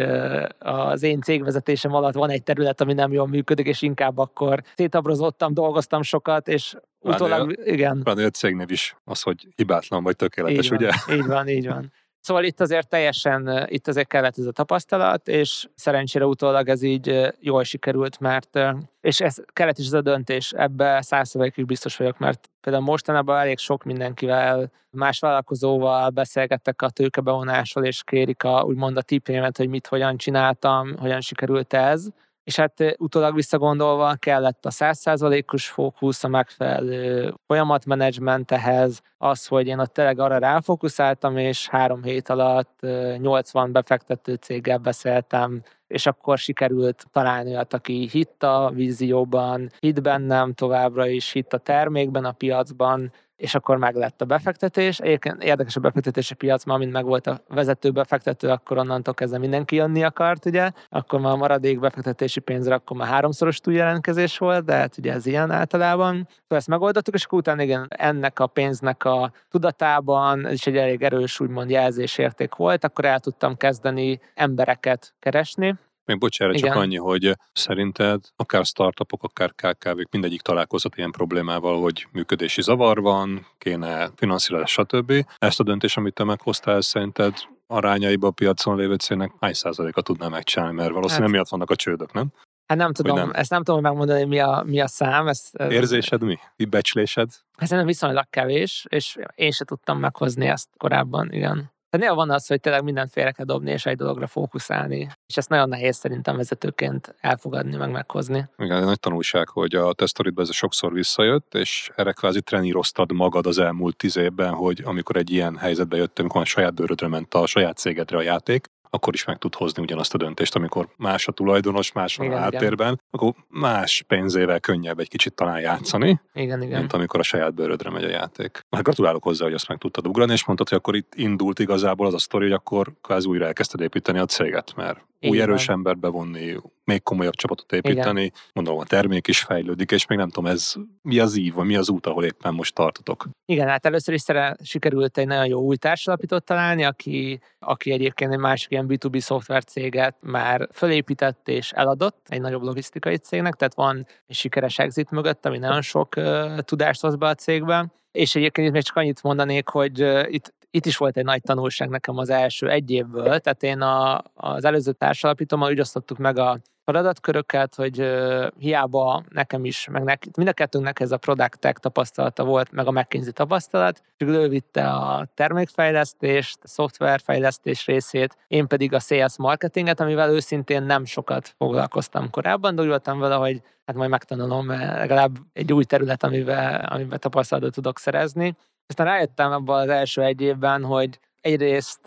az 0.59 1.03
én 1.03 1.21
cégvezetésem 1.21 1.93
alatt 1.93 2.13
van 2.13 2.29
egy 2.29 2.43
terület, 2.43 2.81
ami 2.81 2.93
nem 2.93 3.11
jól 3.11 3.27
működik, 3.27 3.67
és 3.67 3.81
inkább 3.81 4.17
akkor 4.17 4.63
szétabrozottam, 4.75 5.53
dolgoztam 5.53 6.01
sokat, 6.01 6.47
és 6.47 6.75
utólag, 6.99 7.59
igen. 7.65 8.01
Van 8.03 8.19
egy 8.19 8.33
cégnév 8.33 8.71
is 8.71 8.95
az, 9.03 9.21
hogy 9.21 9.47
hibátlan 9.55 10.03
vagy 10.03 10.15
tökéletes, 10.15 10.65
így 10.65 10.69
van, 10.69 10.77
ugye? 10.77 11.15
Így 11.15 11.25
van, 11.25 11.47
így 11.47 11.67
van. 11.67 11.91
Szóval 12.21 12.43
itt 12.43 12.59
azért 12.59 12.87
teljesen, 12.87 13.65
itt 13.69 13.87
azért 13.87 14.07
kellett 14.07 14.37
ez 14.37 14.45
a 14.45 14.51
tapasztalat, 14.51 15.27
és 15.27 15.67
szerencsére 15.75 16.25
utólag 16.25 16.69
ez 16.69 16.81
így 16.81 17.33
jól 17.39 17.63
sikerült, 17.63 18.19
mert 18.19 18.59
és 19.01 19.19
ez 19.19 19.35
kellett 19.53 19.77
is 19.77 19.85
ez 19.85 19.93
a 19.93 20.01
döntés, 20.01 20.51
ebbe 20.51 21.01
százszerzalékig 21.01 21.65
biztos 21.65 21.97
vagyok, 21.97 22.17
mert 22.17 22.49
például 22.61 22.83
mostanában 22.83 23.39
elég 23.39 23.57
sok 23.57 23.83
mindenkivel, 23.83 24.71
más 24.89 25.19
vállalkozóval 25.19 26.09
beszélgettek 26.09 26.81
a 26.81 26.89
tőkebevonásról, 26.89 27.85
és 27.85 28.03
kérik 28.03 28.43
a, 28.43 28.63
úgymond 28.63 28.97
a 28.97 29.01
tipémet, 29.01 29.57
hogy 29.57 29.69
mit, 29.69 29.87
hogyan 29.87 30.17
csináltam, 30.17 30.97
hogyan 30.97 31.21
sikerült 31.21 31.73
ez, 31.73 32.07
és 32.43 32.55
hát 32.55 32.95
utólag 32.97 33.35
visszagondolva 33.35 34.15
kellett 34.15 34.65
a 34.65 34.69
100%-os 34.69 35.67
fókusz, 35.69 36.23
a 36.23 36.27
megfelelő 36.27 37.33
folyamatmenedzsment 37.47 38.51
ehhez, 38.51 39.01
az, 39.17 39.47
hogy 39.47 39.67
én 39.67 39.79
ott 39.79 39.93
tényleg 39.93 40.19
arra 40.19 40.37
ráfókuszáltam, 40.37 41.37
és 41.37 41.67
három 41.67 42.03
hét 42.03 42.29
alatt 42.29 42.79
80 43.17 43.71
befektető 43.71 44.33
céggel 44.33 44.77
beszéltem, 44.77 45.61
és 45.87 46.05
akkor 46.05 46.37
sikerült 46.37 47.05
találni 47.11 47.49
olyat, 47.49 47.73
aki 47.73 48.07
hitt 48.11 48.43
a 48.43 48.71
vízióban, 48.73 49.69
hitt 49.79 50.01
bennem 50.01 50.53
továbbra 50.53 51.07
is, 51.07 51.31
hitt 51.31 51.53
a 51.53 51.57
termékben, 51.57 52.25
a 52.25 52.31
piacban, 52.31 53.11
és 53.41 53.55
akkor 53.55 53.77
meg 53.77 53.95
lett 53.95 54.21
a 54.21 54.25
befektetés. 54.25 54.99
Egyébként 54.99 55.43
érdekes 55.43 55.75
a 55.75 55.79
befektetési 55.79 56.33
piac, 56.33 56.63
ma 56.63 56.77
mint 56.77 56.91
meg 56.91 57.05
volt 57.05 57.27
a 57.27 57.41
vezető 57.47 57.91
befektető, 57.91 58.47
akkor 58.47 58.77
onnantól 58.77 59.13
kezdve 59.13 59.37
mindenki 59.37 59.75
jönni 59.75 60.03
akart, 60.03 60.45
ugye? 60.45 60.71
Akkor 60.89 61.19
már 61.19 61.31
a 61.31 61.35
maradék 61.35 61.79
befektetési 61.79 62.39
pénzre, 62.39 62.73
akkor 62.73 62.97
már 62.97 63.07
háromszoros 63.07 63.59
túljelentkezés 63.59 64.37
volt, 64.37 64.65
de 64.65 64.73
hát 64.73 64.97
ugye 64.97 65.13
ez 65.13 65.25
ilyen 65.25 65.51
általában. 65.51 66.13
Szóval 66.13 66.57
ezt 66.57 66.67
megoldottuk, 66.67 67.13
és 67.13 67.25
akkor 67.25 67.39
utána 67.39 67.61
igen, 67.61 67.87
ennek 67.89 68.39
a 68.39 68.47
pénznek 68.47 69.03
a 69.03 69.31
tudatában, 69.49 70.51
is 70.51 70.67
egy 70.67 70.77
elég 70.77 71.01
erős 71.01 71.39
úgymond 71.39 71.69
jelzésérték 71.69 72.55
volt, 72.55 72.83
akkor 72.83 73.05
el 73.05 73.19
tudtam 73.19 73.57
kezdeni 73.57 74.19
embereket 74.33 75.13
keresni, 75.19 75.75
még 76.05 76.17
bocsánat, 76.17 76.57
csak 76.57 76.75
annyi, 76.75 76.97
hogy 76.97 77.37
szerinted 77.53 78.21
akár 78.35 78.65
startupok, 78.65 79.23
akár 79.23 79.53
KKV-k 79.55 80.11
mindegyik 80.11 80.41
találkozott 80.41 80.95
ilyen 80.95 81.11
problémával, 81.11 81.81
hogy 81.81 82.07
működési 82.11 82.61
zavar 82.61 83.01
van, 83.01 83.47
kéne 83.57 84.09
finanszírozás, 84.15 84.71
stb. 84.71 85.25
Ezt 85.37 85.59
a 85.59 85.63
döntés, 85.63 85.97
amit 85.97 86.13
te 86.13 86.23
meghoztál, 86.23 86.81
szerinted 86.81 87.33
arányaiba 87.67 88.27
a 88.27 88.31
piacon 88.31 88.77
lévő 88.77 88.95
cégnek 88.95 89.31
hány 89.39 89.53
százaléka 89.53 90.01
tudná 90.01 90.27
megcsinálni, 90.27 90.75
mert 90.75 90.91
valószínűleg 90.91 91.27
hát, 91.27 91.31
miatt 91.31 91.49
vannak 91.49 91.69
a 91.69 91.75
csődök, 91.75 92.13
nem? 92.13 92.27
Hát 92.65 92.77
nem 92.77 92.93
tudom, 92.93 93.15
nem? 93.15 93.31
ezt 93.33 93.49
nem 93.49 93.63
tudom 93.63 93.81
megmondani, 93.81 94.23
mi 94.23 94.39
a, 94.39 94.63
mi 94.65 94.79
a 94.81 94.87
szám. 94.87 95.27
Ezt, 95.27 95.55
Érzésed 95.55 96.23
mi? 96.23 96.37
Mi 96.55 96.65
becslésed? 96.65 97.29
Ez 97.55 97.69
nem 97.69 97.85
viszonylag 97.85 98.25
kevés, 98.29 98.85
és 98.89 99.17
én 99.35 99.51
se 99.51 99.65
tudtam 99.65 99.99
meghozni 99.99 100.47
ezt 100.47 100.69
korábban, 100.77 101.31
igen. 101.31 101.71
Tehát 101.91 102.05
néha 102.07 102.25
van 102.25 102.35
az, 102.35 102.47
hogy 102.47 102.59
tényleg 102.59 102.83
mindent 102.83 103.11
félre 103.11 103.31
kell 103.31 103.45
dobni, 103.45 103.71
és 103.71 103.85
egy 103.85 103.97
dologra 103.97 104.27
fókuszálni. 104.27 105.09
És 105.27 105.37
ezt 105.37 105.49
nagyon 105.49 105.69
nehéz 105.69 105.95
szerintem 105.95 106.35
vezetőként 106.35 107.15
elfogadni, 107.19 107.75
meg 107.75 107.91
meghozni. 107.91 108.49
Igen, 108.57 108.83
nagy 108.83 108.99
tanulság, 108.99 109.49
hogy 109.49 109.75
a 109.75 109.93
tesztoritban 109.93 110.45
ez 110.45 110.53
sokszor 110.53 110.93
visszajött, 110.93 111.55
és 111.55 111.91
erre 111.95 112.11
kvázi 112.11 112.41
treníroztad 112.41 113.11
magad 113.11 113.45
az 113.45 113.57
elmúlt 113.57 113.95
tíz 113.95 114.17
évben, 114.17 114.53
hogy 114.53 114.81
amikor 114.85 115.15
egy 115.15 115.31
ilyen 115.31 115.57
helyzetbe 115.57 115.97
jöttem, 115.97 116.25
amikor 116.25 116.41
a 116.41 116.45
saját 116.45 116.73
bőrödre 116.73 117.07
ment 117.07 117.33
a 117.33 117.45
saját 117.45 117.77
cégedre 117.77 118.17
a 118.17 118.21
játék, 118.21 118.69
akkor 118.93 119.13
is 119.13 119.25
meg 119.25 119.37
tud 119.37 119.55
hozni 119.55 119.81
ugyanazt 119.81 120.13
a 120.13 120.17
döntést, 120.17 120.55
amikor 120.55 120.87
más 120.97 121.27
a 121.27 121.31
tulajdonos, 121.31 121.91
más 121.91 122.15
van 122.15 122.25
igen, 122.25 122.37
a 122.37 122.41
háttérben, 122.41 122.87
igen. 122.87 123.05
akkor 123.11 123.33
más 123.47 124.03
pénzével 124.07 124.59
könnyebb 124.59 124.99
egy 124.99 125.07
kicsit 125.07 125.33
talán 125.33 125.59
játszani, 125.59 126.21
igen, 126.33 126.61
igen. 126.61 126.79
mint 126.79 126.93
amikor 126.93 127.19
a 127.19 127.23
saját 127.23 127.53
bőrödre 127.53 127.89
megy 127.89 128.03
a 128.03 128.09
játék. 128.09 128.65
Hát 128.69 128.83
gratulálok 128.83 129.23
hozzá, 129.23 129.43
hogy 129.43 129.53
azt 129.53 129.67
meg 129.67 129.77
tudtad 129.77 130.07
ugrani, 130.07 130.31
és 130.31 130.45
mondtad, 130.45 130.69
hogy 130.69 130.77
akkor 130.77 130.95
itt 130.95 131.13
indult 131.15 131.59
igazából 131.59 132.07
az 132.07 132.13
a 132.13 132.19
sztori, 132.19 132.43
hogy 132.43 132.53
akkor 132.53 132.93
kvázi 133.01 133.27
újra 133.27 133.45
elkezdted 133.45 133.81
építeni 133.81 134.19
a 134.19 134.25
céget, 134.25 134.73
mert 134.75 135.05
új 135.21 135.41
erős 135.41 135.69
embert 135.69 135.99
bevonni, 135.99 136.57
még 136.91 137.03
komolyabb 137.03 137.35
csapatot 137.35 137.71
építeni, 137.71 138.21
Igen. 138.21 138.37
mondom, 138.53 138.77
a 138.77 138.83
termék 138.83 139.27
is 139.27 139.39
fejlődik, 139.39 139.91
és 139.91 140.05
még 140.05 140.17
nem 140.17 140.29
tudom, 140.29 140.51
ez 140.51 140.73
mi 141.01 141.19
az 141.19 141.35
ív, 141.35 141.53
vagy 141.53 141.65
mi 141.65 141.75
az 141.75 141.89
út, 141.89 142.05
ahol 142.05 142.23
éppen 142.23 142.53
most 142.53 142.75
tartotok. 142.75 143.27
Igen, 143.45 143.67
hát 143.67 143.85
először 143.85 144.13
is 144.13 144.21
szere, 144.21 144.55
sikerült 144.63 145.17
egy 145.17 145.27
nagyon 145.27 145.45
jó 145.45 145.59
új 145.59 145.75
társalapítót 145.75 146.43
találni, 146.43 146.83
aki, 146.83 147.39
aki 147.59 147.91
egyébként 147.91 148.31
egy 148.31 148.39
másik 148.39 148.71
ilyen 148.71 148.85
B2B 148.89 149.19
szoftver 149.19 149.63
céget 149.63 150.15
már 150.19 150.69
fölépített 150.71 151.47
és 151.47 151.71
eladott 151.71 152.25
egy 152.27 152.41
nagyobb 152.41 152.63
logisztikai 152.63 153.17
cégnek, 153.17 153.55
tehát 153.55 153.75
van 153.75 154.07
egy 154.27 154.35
sikeres 154.35 154.79
exit 154.79 155.11
mögött, 155.11 155.45
ami 155.45 155.57
nagyon 155.57 155.81
sok 155.81 156.15
uh, 156.17 156.59
tudást 156.59 157.01
hoz 157.01 157.15
be 157.15 157.27
a 157.27 157.35
cégbe. 157.35 157.91
És 158.11 158.35
egyébként 158.35 158.67
itt 158.67 158.73
még 158.73 158.83
csak 158.83 158.95
annyit 158.95 159.23
mondanék, 159.23 159.69
hogy 159.69 159.99
itt 160.33 160.53
itt 160.71 160.85
is 160.85 160.97
volt 160.97 161.17
egy 161.17 161.23
nagy 161.23 161.41
tanulság 161.41 161.89
nekem 161.89 162.17
az 162.17 162.29
első 162.29 162.69
egy 162.69 162.91
évből, 162.91 163.39
tehát 163.39 163.63
én 163.63 163.81
a, 163.81 164.21
az 164.33 164.65
előző 164.65 164.91
társalapítómmal 164.91 165.71
úgy 165.71 165.79
osztottuk 165.79 166.17
meg 166.17 166.37
a 166.37 166.59
feladatköröket, 166.85 167.75
hogy 167.75 168.01
uh, 168.01 168.47
hiába 168.57 169.23
nekem 169.29 169.65
is, 169.65 169.87
meg 169.91 170.03
nek, 170.03 170.27
mind 170.35 170.49
a 170.49 170.53
kettőnknek 170.53 170.99
ez 170.99 171.11
a 171.11 171.17
product 171.17 171.59
tech 171.59 171.79
tapasztalata 171.79 172.43
volt, 172.43 172.71
meg 172.71 172.87
a 172.87 172.91
McKinsey 172.91 173.31
tapasztalat, 173.31 174.01
és 174.17 174.27
ő 174.27 174.47
vitte 174.47 174.89
a 174.89 175.27
termékfejlesztést, 175.33 176.59
a 176.63 176.67
szoftverfejlesztés 176.67 177.85
részét, 177.85 178.37
én 178.47 178.67
pedig 178.67 178.93
a 178.93 178.99
sales 178.99 179.37
marketinget, 179.37 179.99
amivel 179.99 180.29
őszintén 180.29 180.83
nem 180.83 181.05
sokat 181.05 181.53
foglalkoztam 181.57 182.29
korábban, 182.29 182.75
de 182.75 182.81
úgy 182.81 182.87
voltam 182.87 183.19
vele, 183.19 183.35
hogy 183.35 183.61
hát 183.85 183.95
majd 183.95 184.09
megtanulom, 184.09 184.67
legalább 184.69 185.37
egy 185.53 185.73
új 185.73 185.83
terület, 185.83 186.23
amivel, 186.23 186.85
amivel 186.85 187.17
tapasztalatot 187.17 187.73
tudok 187.73 187.99
szerezni. 187.99 188.55
Aztán 188.91 189.07
rájöttem 189.07 189.51
abban 189.51 189.81
az 189.81 189.89
első 189.89 190.21
egy 190.21 190.41
évben, 190.41 190.83
hogy 190.83 191.19
egyrészt 191.41 192.05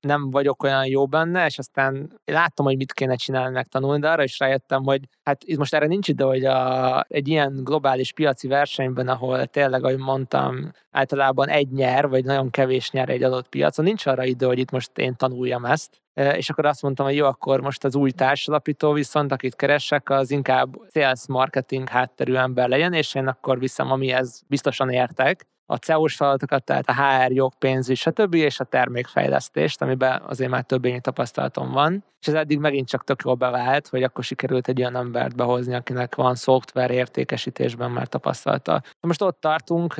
nem 0.00 0.30
vagyok 0.30 0.62
olyan 0.62 0.86
jó 0.86 1.06
benne, 1.06 1.46
és 1.46 1.58
aztán 1.58 2.20
láttam, 2.24 2.64
hogy 2.64 2.76
mit 2.76 2.92
kéne 2.92 3.14
csinálni, 3.14 3.52
megtanulni, 3.52 4.00
de 4.00 4.08
arra 4.10 4.22
is 4.22 4.38
rájöttem, 4.38 4.84
hogy 4.84 5.00
hát 5.22 5.44
itt 5.44 5.58
most 5.58 5.74
erre 5.74 5.86
nincs 5.86 6.08
idő, 6.08 6.24
hogy 6.24 6.44
a, 6.44 7.04
egy 7.08 7.28
ilyen 7.28 7.60
globális 7.64 8.12
piaci 8.12 8.48
versenyben, 8.48 9.08
ahol 9.08 9.46
tényleg, 9.46 9.84
ahogy 9.84 9.98
mondtam, 9.98 10.72
általában 10.90 11.48
egy 11.48 11.68
nyer, 11.70 12.08
vagy 12.08 12.24
nagyon 12.24 12.50
kevés 12.50 12.90
nyer 12.90 13.08
egy 13.08 13.22
adott 13.22 13.48
piacon, 13.48 13.84
nincs 13.84 14.06
arra 14.06 14.24
idő, 14.24 14.46
hogy 14.46 14.58
itt 14.58 14.70
most 14.70 14.98
én 14.98 15.16
tanuljam 15.16 15.64
ezt. 15.64 16.00
És 16.14 16.50
akkor 16.50 16.66
azt 16.66 16.82
mondtam, 16.82 17.06
hogy 17.06 17.16
jó, 17.16 17.26
akkor 17.26 17.60
most 17.60 17.84
az 17.84 17.94
új 17.94 18.10
társalapító 18.10 18.92
viszont, 18.92 19.32
akit 19.32 19.56
keresek, 19.56 20.10
az 20.10 20.30
inkább 20.30 20.76
sales 20.92 21.26
marketing 21.28 21.88
hátterű 21.88 22.34
ember 22.34 22.68
legyen, 22.68 22.92
és 22.92 23.14
én 23.14 23.26
akkor 23.26 23.58
viszem, 23.58 23.90
amihez 23.90 24.42
biztosan 24.48 24.90
értek 24.90 25.46
a 25.66 25.76
CEO-s 25.76 26.16
feladatokat, 26.16 26.64
tehát 26.64 26.88
a 26.88 26.94
HR, 26.94 27.32
jog, 27.32 27.54
pénz, 27.58 27.92
stb. 27.92 28.34
és 28.34 28.60
a 28.60 28.64
termékfejlesztést, 28.64 29.82
amiben 29.82 30.22
azért 30.26 30.50
már 30.50 30.64
több 30.64 30.84
ényi 30.84 31.00
tapasztalatom 31.00 31.72
van. 31.72 32.04
És 32.20 32.26
ez 32.26 32.34
eddig 32.34 32.58
megint 32.58 32.88
csak 32.88 33.04
tök 33.04 33.22
jól 33.24 33.34
bevált, 33.34 33.88
hogy 33.88 34.02
akkor 34.02 34.24
sikerült 34.24 34.68
egy 34.68 34.80
olyan 34.80 34.96
embert 34.96 35.36
behozni, 35.36 35.74
akinek 35.74 36.14
van 36.14 36.34
szoftver 36.34 36.90
értékesítésben 36.90 37.90
már 37.90 38.06
tapasztalata. 38.06 38.82
Most 39.00 39.22
ott 39.22 39.40
tartunk, 39.40 39.92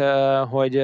hogy 0.51 0.77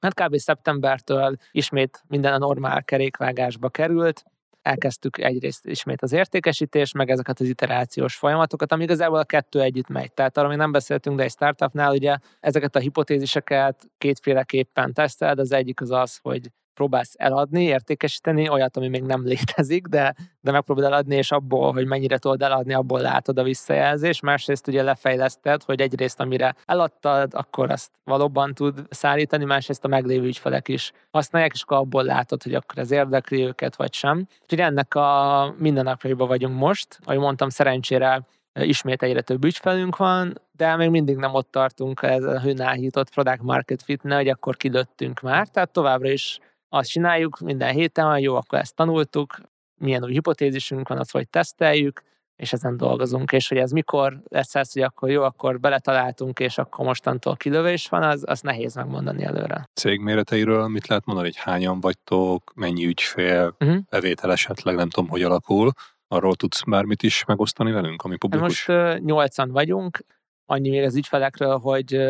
hát 0.00 0.14
kb. 0.14 0.36
szeptembertől 0.36 1.36
ismét 1.50 2.02
minden 2.08 2.32
a 2.32 2.38
normál 2.38 2.84
kerékvágásba 2.84 3.68
került, 3.68 4.24
elkezdtük 4.62 5.18
egyrészt 5.18 5.66
ismét 5.66 6.02
az 6.02 6.12
értékesítést, 6.12 6.94
meg 6.94 7.10
ezeket 7.10 7.40
az 7.40 7.46
iterációs 7.46 8.14
folyamatokat, 8.14 8.72
ami 8.72 8.82
igazából 8.82 9.18
a 9.18 9.24
kettő 9.24 9.60
együtt 9.60 9.88
megy. 9.88 10.12
Tehát 10.12 10.36
arra 10.36 10.48
még 10.48 10.56
nem 10.56 10.72
beszéltünk, 10.72 11.16
de 11.16 11.22
egy 11.22 11.30
startupnál 11.30 11.92
ugye 11.92 12.16
ezeket 12.40 12.76
a 12.76 12.78
hipotéziseket 12.78 13.90
kétféleképpen 13.98 14.92
teszteled. 14.92 15.38
Az 15.38 15.52
egyik 15.52 15.80
az 15.80 15.90
az, 15.90 16.18
hogy 16.22 16.50
próbálsz 16.80 17.14
eladni, 17.16 17.62
értékesíteni 17.62 18.48
olyat, 18.48 18.76
ami 18.76 18.88
még 18.88 19.02
nem 19.02 19.24
létezik, 19.24 19.86
de, 19.86 20.14
de 20.40 20.50
megpróbálod 20.50 20.92
eladni, 20.92 21.16
és 21.16 21.30
abból, 21.30 21.72
hogy 21.72 21.86
mennyire 21.86 22.18
tudod 22.18 22.42
eladni, 22.42 22.74
abból 22.74 23.00
látod 23.00 23.38
a 23.38 23.42
visszajelzés. 23.42 24.20
Másrészt 24.20 24.68
ugye 24.68 24.82
lefejleszted, 24.82 25.62
hogy 25.62 25.80
egyrészt 25.80 26.20
amire 26.20 26.54
eladtad, 26.66 27.34
akkor 27.34 27.70
azt 27.70 27.90
valóban 28.04 28.54
tud 28.54 28.78
szállítani, 28.90 29.44
másrészt 29.44 29.84
a 29.84 29.88
meglévő 29.88 30.26
ügyfelek 30.26 30.68
is 30.68 30.92
használják, 31.10 31.52
és 31.54 31.62
akkor 31.62 31.76
abból 31.76 32.02
látod, 32.02 32.42
hogy 32.42 32.54
akkor 32.54 32.78
ez 32.78 32.90
érdekli 32.90 33.42
őket, 33.42 33.76
vagy 33.76 33.92
sem. 33.92 34.26
Úgyhogy 34.42 34.60
ennek 34.60 34.94
a 34.94 35.54
mindennapjaiban 35.58 36.28
vagyunk 36.28 36.58
most. 36.58 36.98
Ahogy 37.04 37.18
mondtam, 37.18 37.48
szerencsére 37.48 38.26
ismét 38.52 39.02
egyre 39.02 39.20
több 39.20 39.44
ügyfelünk 39.44 39.96
van, 39.96 40.40
de 40.56 40.76
még 40.76 40.90
mindig 40.90 41.16
nem 41.16 41.34
ott 41.34 41.50
tartunk 41.50 42.02
ez 42.02 42.24
a 42.24 42.40
hőnáhított 42.40 43.10
product 43.10 43.42
market 43.42 43.82
fit 43.82 44.02
hogy 44.02 44.28
akkor 44.28 44.56
kilőttünk 44.56 45.20
már, 45.20 45.48
tehát 45.48 45.70
továbbra 45.70 46.10
is 46.10 46.38
azt 46.72 46.90
csináljuk 46.90 47.38
minden 47.38 47.72
héten, 47.72 48.10
hogy 48.10 48.22
jó, 48.22 48.34
akkor 48.34 48.58
ezt 48.58 48.74
tanultuk, 48.74 49.40
milyen 49.74 50.04
új 50.04 50.12
hipotézisünk 50.12 50.88
van, 50.88 50.98
azt 50.98 51.10
hogy 51.10 51.28
teszteljük, 51.28 52.02
és 52.36 52.52
ezen 52.52 52.76
dolgozunk, 52.76 53.32
és 53.32 53.48
hogy 53.48 53.58
ez 53.58 53.70
mikor 53.70 54.20
lesz 54.28 54.54
ez, 54.54 54.72
hogy 54.72 54.82
akkor 54.82 55.10
jó, 55.10 55.22
akkor 55.22 55.60
beletaláltunk, 55.60 56.38
és 56.38 56.58
akkor 56.58 56.84
mostantól 56.84 57.36
kilövés 57.36 57.88
van, 57.88 58.02
az, 58.02 58.24
az 58.26 58.40
nehéz 58.40 58.74
megmondani 58.74 59.24
előre. 59.24 59.68
Cég 59.74 60.00
méreteiről 60.00 60.68
mit 60.68 60.86
lehet 60.86 61.04
mondani, 61.04 61.28
hogy 61.28 61.36
hányan 61.36 61.80
vagytok, 61.80 62.52
mennyi 62.54 62.86
ügyfél, 62.86 63.56
uh-huh. 63.60 63.78
bevétel 63.90 64.32
esetleg, 64.32 64.74
nem 64.74 64.88
tudom, 64.88 65.10
hogy 65.10 65.22
alakul, 65.22 65.72
arról 66.08 66.34
tudsz 66.34 66.62
bármit 66.66 67.02
is 67.02 67.24
megosztani 67.24 67.72
velünk, 67.72 68.02
ami 68.02 68.16
publikus? 68.16 68.66
Most 68.66 68.68
uh, 68.68 68.98
nyolcan 68.98 69.50
vagyunk, 69.50 70.04
Annyi 70.52 70.68
még 70.70 70.82
az 70.82 70.96
ügyfelekről, 70.96 71.58
hogy 71.58 72.00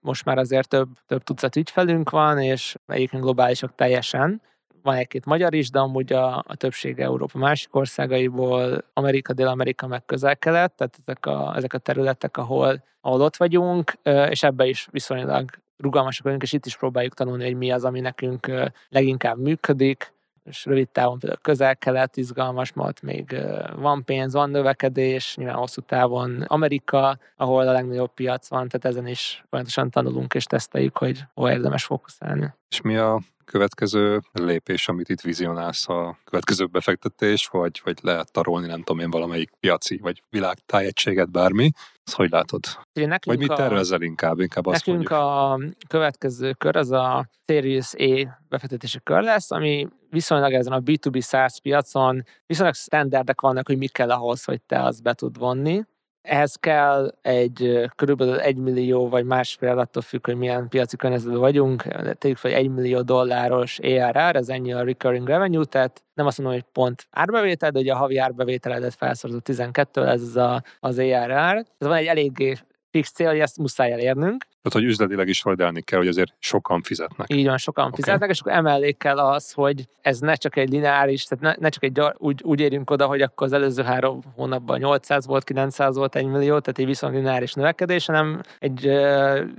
most 0.00 0.24
már 0.24 0.38
azért 0.38 0.68
több, 0.68 0.88
több 1.06 1.22
tucat 1.22 1.56
ügyfelünk 1.56 2.10
van, 2.10 2.38
és 2.38 2.76
egyébként 2.86 3.22
globálisok 3.22 3.74
teljesen. 3.74 4.42
Van 4.82 4.94
egy-két 4.94 5.24
magyar 5.24 5.54
is, 5.54 5.70
de 5.70 5.78
amúgy 5.78 6.12
a, 6.12 6.36
a 6.46 6.56
többség 6.56 6.98
Európa 6.98 7.38
másik 7.38 7.74
országaiból, 7.74 8.84
Amerika, 8.92 9.32
Dél-Amerika 9.32 9.86
meg 9.86 10.04
közel-kelet, 10.04 10.72
tehát 10.72 10.98
ezek 11.00 11.26
a, 11.26 11.52
ezek 11.56 11.72
a 11.72 11.78
területek, 11.78 12.36
ahol, 12.36 12.84
ahol 13.00 13.20
ott 13.20 13.36
vagyunk, 13.36 13.92
és 14.28 14.42
ebbe 14.42 14.66
is 14.66 14.88
viszonylag 14.90 15.50
rugalmasak 15.76 16.24
vagyunk, 16.24 16.42
és 16.42 16.52
itt 16.52 16.66
is 16.66 16.76
próbáljuk 16.76 17.14
tanulni, 17.14 17.44
hogy 17.44 17.56
mi 17.56 17.70
az, 17.70 17.84
ami 17.84 18.00
nekünk 18.00 18.50
leginkább 18.88 19.38
működik, 19.38 20.12
és 20.46 20.64
rövid 20.64 20.88
távon 20.88 21.18
például 21.18 21.40
közel-kelet 21.42 22.16
izgalmas, 22.16 22.72
mert 22.72 23.02
még 23.02 23.36
van 23.76 24.04
pénz, 24.04 24.32
van 24.32 24.50
növekedés, 24.50 25.36
nyilván 25.36 25.56
hosszú 25.56 25.80
távon 25.80 26.42
Amerika, 26.46 27.18
ahol 27.36 27.68
a 27.68 27.72
legnagyobb 27.72 28.14
piac 28.14 28.48
van, 28.48 28.68
tehát 28.68 28.96
ezen 28.96 29.06
is 29.06 29.44
folyamatosan 29.48 29.90
tanulunk 29.90 30.34
és 30.34 30.44
teszteljük, 30.44 30.96
hogy 30.96 31.24
hol 31.34 31.50
érdemes 31.50 31.84
fókuszálni. 31.84 32.54
És 32.70 32.80
mi 32.80 32.96
a 32.96 33.20
következő 33.44 34.20
lépés, 34.32 34.88
amit 34.88 35.08
itt 35.08 35.20
vizionálsz 35.20 35.88
a 35.88 36.18
következő 36.24 36.66
befektetés, 36.66 37.46
vagy, 37.46 37.80
vagy 37.84 37.98
lehet 38.02 38.32
tarolni, 38.32 38.66
nem 38.66 38.82
tudom 38.82 39.02
én, 39.02 39.10
valamelyik 39.10 39.50
piaci 39.60 39.98
vagy 40.02 40.22
világtájegységet, 40.30 41.30
bármi. 41.30 41.70
Ezt 42.06 42.16
hogy 42.16 42.30
látod? 42.30 42.60
Ugye 42.94 43.18
vagy 43.24 43.38
mit 43.38 43.52
tervezel 43.54 44.02
inkább? 44.02 44.40
inkább 44.40 44.66
azt 44.66 44.86
nekünk 44.86 45.08
mondjuk. 45.08 45.28
a 45.28 45.58
következő 45.88 46.52
kör 46.52 46.76
az 46.76 46.90
a 46.90 47.28
Series 47.46 47.94
A 47.94 48.40
befektetési 48.48 49.00
kör 49.02 49.22
lesz, 49.22 49.50
ami 49.50 49.88
viszonylag 50.10 50.52
ezen 50.52 50.72
a 50.72 50.80
B2B 50.80 51.26
SaaS 51.28 51.60
piacon 51.60 52.22
viszonylag 52.46 52.74
standardek 52.74 53.40
vannak, 53.40 53.66
hogy 53.66 53.78
mi 53.78 53.86
kell 53.86 54.10
ahhoz, 54.10 54.44
hogy 54.44 54.62
te 54.62 54.82
azt 54.82 55.02
be 55.02 55.14
tud 55.14 55.38
vonni. 55.38 55.84
Ehhez 56.26 56.54
kell 56.54 57.14
egy 57.22 57.88
körülbelül 57.96 58.40
egy 58.40 58.56
millió 58.56 59.08
vagy 59.08 59.24
másfél, 59.24 59.78
attól 59.78 60.02
függ, 60.02 60.26
hogy 60.26 60.36
milyen 60.36 60.68
piaci 60.68 60.96
környezetben 60.96 61.40
vagyunk, 61.40 61.82
tegyük 62.18 62.36
fel 62.36 62.52
egy 62.52 62.68
millió 62.68 63.02
dolláros 63.02 63.78
ARR, 63.78 64.36
ez 64.36 64.48
ennyi 64.48 64.72
a 64.72 64.84
recurring 64.84 65.28
revenue, 65.28 65.64
tehát 65.64 66.02
nem 66.14 66.26
azt 66.26 66.38
mondom, 66.38 66.56
hogy 66.56 66.66
pont 66.72 67.06
árbevétel, 67.10 67.70
de 67.70 67.78
ugye 67.78 67.92
a 67.92 67.96
havi 67.96 68.18
árbevételedet 68.18 68.94
felszorozó 68.94 69.38
12, 69.38 70.06
ez 70.06 70.22
az, 70.22 70.36
a, 70.36 70.62
az 70.80 70.98
ARR. 70.98 71.56
Ez 71.78 71.86
van 71.86 71.92
egy 71.96 72.06
eléggé 72.06 72.56
fix 72.96 73.10
cél, 73.10 73.28
hogy 73.28 73.38
ezt 73.38 73.58
muszáj 73.58 73.92
elérnünk. 73.92 74.44
Tehát, 74.62 74.80
hogy 74.80 74.84
üzletileg 74.84 75.28
is 75.28 75.42
validálni 75.42 75.80
kell, 75.80 75.98
hogy 75.98 76.08
azért 76.08 76.34
sokan 76.38 76.82
fizetnek. 76.82 77.32
Így 77.34 77.46
van, 77.46 77.58
sokan 77.58 77.84
okay. 77.84 77.96
fizetnek, 77.96 78.30
és 78.30 78.40
akkor 78.40 78.52
emellé 78.52 78.92
kell 78.92 79.18
az, 79.18 79.52
hogy 79.52 79.88
ez 80.00 80.18
ne 80.18 80.34
csak 80.34 80.56
egy 80.56 80.70
lineáris, 80.70 81.24
tehát 81.24 81.44
ne, 81.44 81.62
ne 81.62 81.68
csak 81.68 81.82
egy 81.82 82.00
úgy, 82.16 82.42
úgy 82.44 82.60
érjünk 82.60 82.90
oda, 82.90 83.06
hogy 83.06 83.20
akkor 83.22 83.46
az 83.46 83.52
előző 83.52 83.82
három 83.82 84.20
hónapban 84.34 84.78
800 84.78 85.26
volt, 85.26 85.44
900 85.44 85.96
volt, 85.96 86.16
1 86.16 86.26
millió, 86.26 86.58
tehát 86.58 86.78
egy 86.78 86.86
viszonylag 86.86 87.18
lineáris 87.18 87.52
növekedés, 87.52 88.06
hanem 88.06 88.40
egy 88.58 88.90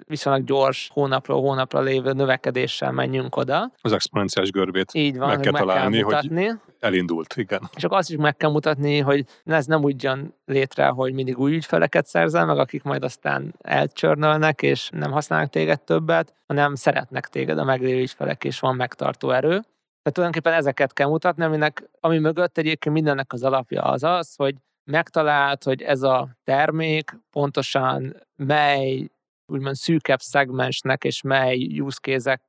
viszonylag 0.08 0.44
gyors 0.44 0.90
hónapról 0.94 1.42
hónapra 1.42 1.80
lévő 1.82 2.12
növekedéssel 2.12 2.92
menjünk 2.92 3.36
oda. 3.36 3.72
Az 3.82 3.92
exponenciális 3.92 4.52
görbét 4.52 4.90
Így 4.94 5.18
van, 5.18 5.28
meg 5.28 5.40
kell 5.40 5.52
meg 5.52 5.62
találni, 5.62 5.96
kell 5.96 6.06
mutatni. 6.06 6.46
hogy 6.46 6.58
elindult, 6.80 7.34
igen. 7.36 7.70
És 7.76 7.84
akkor 7.84 7.98
azt 7.98 8.10
is 8.10 8.18
meg 8.18 8.38
kell 8.38 8.50
mutatni, 8.50 9.00
hogy 9.00 9.26
ez 9.46 9.66
nem 9.66 9.84
úgy 9.84 10.04
jön 10.04 10.34
létre, 10.46 10.88
hogy 10.88 11.14
mindig 11.14 11.38
új 11.38 11.56
ügyfeleket 11.56 12.06
szerzel 12.06 12.46
meg, 12.46 12.58
akik 12.58 12.84
majd 12.84 13.04
aztán 13.04 13.54
elcsörnölnek, 13.62 14.62
és 14.62 14.90
nem 14.94 15.12
használnak 15.12 15.50
téged 15.50 15.82
többet, 15.82 16.34
hanem 16.48 16.76
szeretnek 16.76 17.28
téged 17.28 17.58
a 17.58 17.64
meglévő 17.64 18.02
ügyfelek, 18.02 18.44
és 18.44 18.60
van 18.60 18.76
megtartó 18.76 19.32
erő. 19.32 19.62
tulajdonképpen 20.02 20.54
ezeket 20.54 20.94
kell 20.94 21.08
mutatni, 21.08 21.44
aminek, 21.44 21.90
ami 22.00 22.18
mögött 22.18 22.58
egyébként 22.58 22.96
mindennek 22.96 23.34
az 23.34 23.44
alapja 23.44 23.82
az 23.82 24.04
az, 24.04 24.36
hogy 24.36 24.56
megtalált, 24.84 25.64
hogy 25.64 25.82
ez 25.82 26.02
a 26.02 26.30
termék 26.44 27.20
pontosan 27.32 28.16
mely 28.36 29.10
úgymond 29.46 29.76
szűkebb 29.76 30.20
szegmensnek 30.20 31.04
és 31.04 31.22
mely 31.22 31.80
use 31.80 32.00
case 32.02 32.40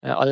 a 0.00 0.24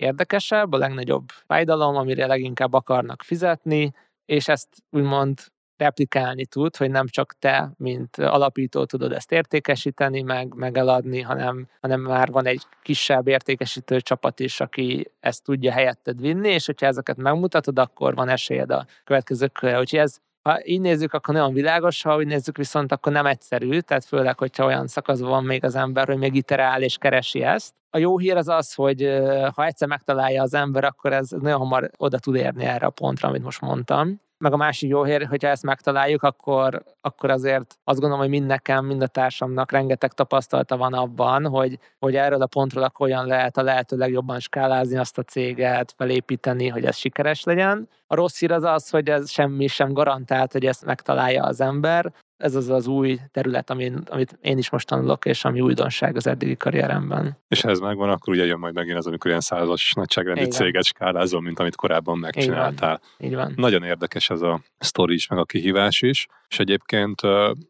legérdekesebb, 0.00 0.72
a 0.72 0.76
legnagyobb 0.76 1.28
fájdalom, 1.46 1.96
amire 1.96 2.26
leginkább 2.26 2.72
akarnak 2.72 3.22
fizetni, 3.22 3.92
és 4.24 4.48
ezt 4.48 4.68
úgymond 4.90 5.38
replikálni 5.76 6.46
tud, 6.46 6.76
hogy 6.76 6.90
nem 6.90 7.06
csak 7.06 7.34
te, 7.38 7.72
mint 7.76 8.16
alapító 8.16 8.84
tudod 8.84 9.12
ezt 9.12 9.32
értékesíteni, 9.32 10.22
meg, 10.22 10.54
meg 10.54 10.76
eladni, 10.76 11.20
hanem, 11.20 11.68
hanem 11.80 12.00
már 12.00 12.30
van 12.30 12.46
egy 12.46 12.62
kisebb 12.82 13.28
értékesítő 13.28 14.00
csapat 14.00 14.40
is, 14.40 14.60
aki 14.60 15.10
ezt 15.20 15.44
tudja 15.44 15.72
helyetted 15.72 16.20
vinni, 16.20 16.48
és 16.48 16.66
hogyha 16.66 16.86
ezeket 16.86 17.16
megmutatod, 17.16 17.78
akkor 17.78 18.14
van 18.14 18.28
esélyed 18.28 18.70
a 18.70 18.86
következőkre. 19.04 19.78
Úgyhogy 19.78 19.98
ez 19.98 20.16
ha 20.42 20.66
így 20.66 20.80
nézzük, 20.80 21.12
akkor 21.12 21.34
nagyon 21.34 21.52
világos, 21.52 22.02
ha 22.02 22.16
úgy 22.16 22.26
nézzük 22.26 22.56
viszont, 22.56 22.92
akkor 22.92 23.12
nem 23.12 23.26
egyszerű, 23.26 23.78
tehát 23.78 24.04
főleg, 24.04 24.38
hogyha 24.38 24.64
olyan 24.64 24.86
szakaszban 24.86 25.30
van 25.30 25.44
még 25.44 25.64
az 25.64 25.74
ember, 25.74 26.06
hogy 26.06 26.18
még 26.18 26.34
iterál 26.34 26.82
és 26.82 26.96
keresi 26.96 27.42
ezt. 27.42 27.74
A 27.90 27.98
jó 27.98 28.18
hír 28.18 28.36
az 28.36 28.48
az, 28.48 28.74
hogy 28.74 29.20
ha 29.54 29.64
egyszer 29.64 29.88
megtalálja 29.88 30.42
az 30.42 30.54
ember, 30.54 30.84
akkor 30.84 31.12
ez 31.12 31.30
nagyon 31.30 31.58
hamar 31.58 31.90
oda 31.96 32.18
tud 32.18 32.34
érni 32.34 32.64
erre 32.64 32.86
a 32.86 32.90
pontra, 32.90 33.28
amit 33.28 33.42
most 33.42 33.60
mondtam. 33.60 34.20
Meg 34.40 34.52
a 34.52 34.56
másik 34.56 34.90
jó 34.90 35.04
hír, 35.04 35.26
hogyha 35.26 35.48
ezt 35.48 35.62
megtaláljuk, 35.62 36.22
akkor, 36.22 36.82
akkor 37.00 37.30
azért 37.30 37.78
azt 37.84 37.98
gondolom, 38.00 38.18
hogy 38.18 38.28
mind 38.28 38.46
nekem, 38.46 38.84
mind 38.84 39.02
a 39.02 39.06
társamnak 39.06 39.72
rengeteg 39.72 40.12
tapasztalata 40.12 40.76
van 40.76 40.92
abban, 40.92 41.46
hogy, 41.46 41.78
hogy 41.98 42.16
erről 42.16 42.42
a 42.42 42.46
pontról 42.46 42.84
akkor 42.84 43.06
olyan 43.06 43.26
lehet 43.26 43.56
a 43.56 43.62
lehető 43.62 43.96
legjobban 43.96 44.40
skálázni 44.40 44.96
azt 44.96 45.18
a 45.18 45.22
céget, 45.22 45.94
felépíteni, 45.96 46.68
hogy 46.68 46.84
ez 46.84 46.96
sikeres 46.96 47.44
legyen. 47.44 47.88
A 48.06 48.14
rossz 48.14 48.38
hír 48.38 48.52
az 48.52 48.62
az, 48.62 48.90
hogy 48.90 49.08
ez 49.08 49.30
semmi 49.30 49.66
sem 49.66 49.92
garantált, 49.92 50.52
hogy 50.52 50.66
ezt 50.66 50.84
megtalálja 50.84 51.44
az 51.44 51.60
ember, 51.60 52.12
ez 52.40 52.54
az 52.54 52.68
az 52.68 52.86
új 52.86 53.18
terület, 53.32 53.70
amin, 53.70 54.02
amit 54.06 54.38
én 54.40 54.58
is 54.58 54.70
most 54.70 54.86
tanulok, 54.86 55.24
és 55.24 55.44
ami 55.44 55.60
újdonság 55.60 56.16
az 56.16 56.26
eddigi 56.26 56.56
karrieremben. 56.56 57.38
És 57.48 57.60
ha 57.60 57.70
ez 57.70 57.78
megvan, 57.78 58.10
akkor 58.10 58.34
ugye 58.34 58.44
jön 58.44 58.58
majd 58.58 58.74
megint 58.74 58.96
az, 58.96 59.06
amikor 59.06 59.28
ilyen 59.28 59.40
százas 59.40 59.92
nagyságrendi 59.92 60.40
Igen. 60.40 60.52
céget 60.52 60.84
skálázol, 60.84 61.40
mint 61.40 61.58
amit 61.58 61.76
korábban 61.76 62.18
megcsináltál. 62.18 63.00
Így 63.18 63.18
van. 63.18 63.28
Így 63.28 63.34
van. 63.34 63.52
Nagyon 63.56 63.82
érdekes 63.82 64.30
ez 64.30 64.40
a 64.40 64.60
sztori 64.78 65.14
is, 65.14 65.26
meg 65.26 65.38
a 65.38 65.44
kihívás 65.44 66.02
is, 66.02 66.26
és 66.48 66.58
egyébként 66.58 67.22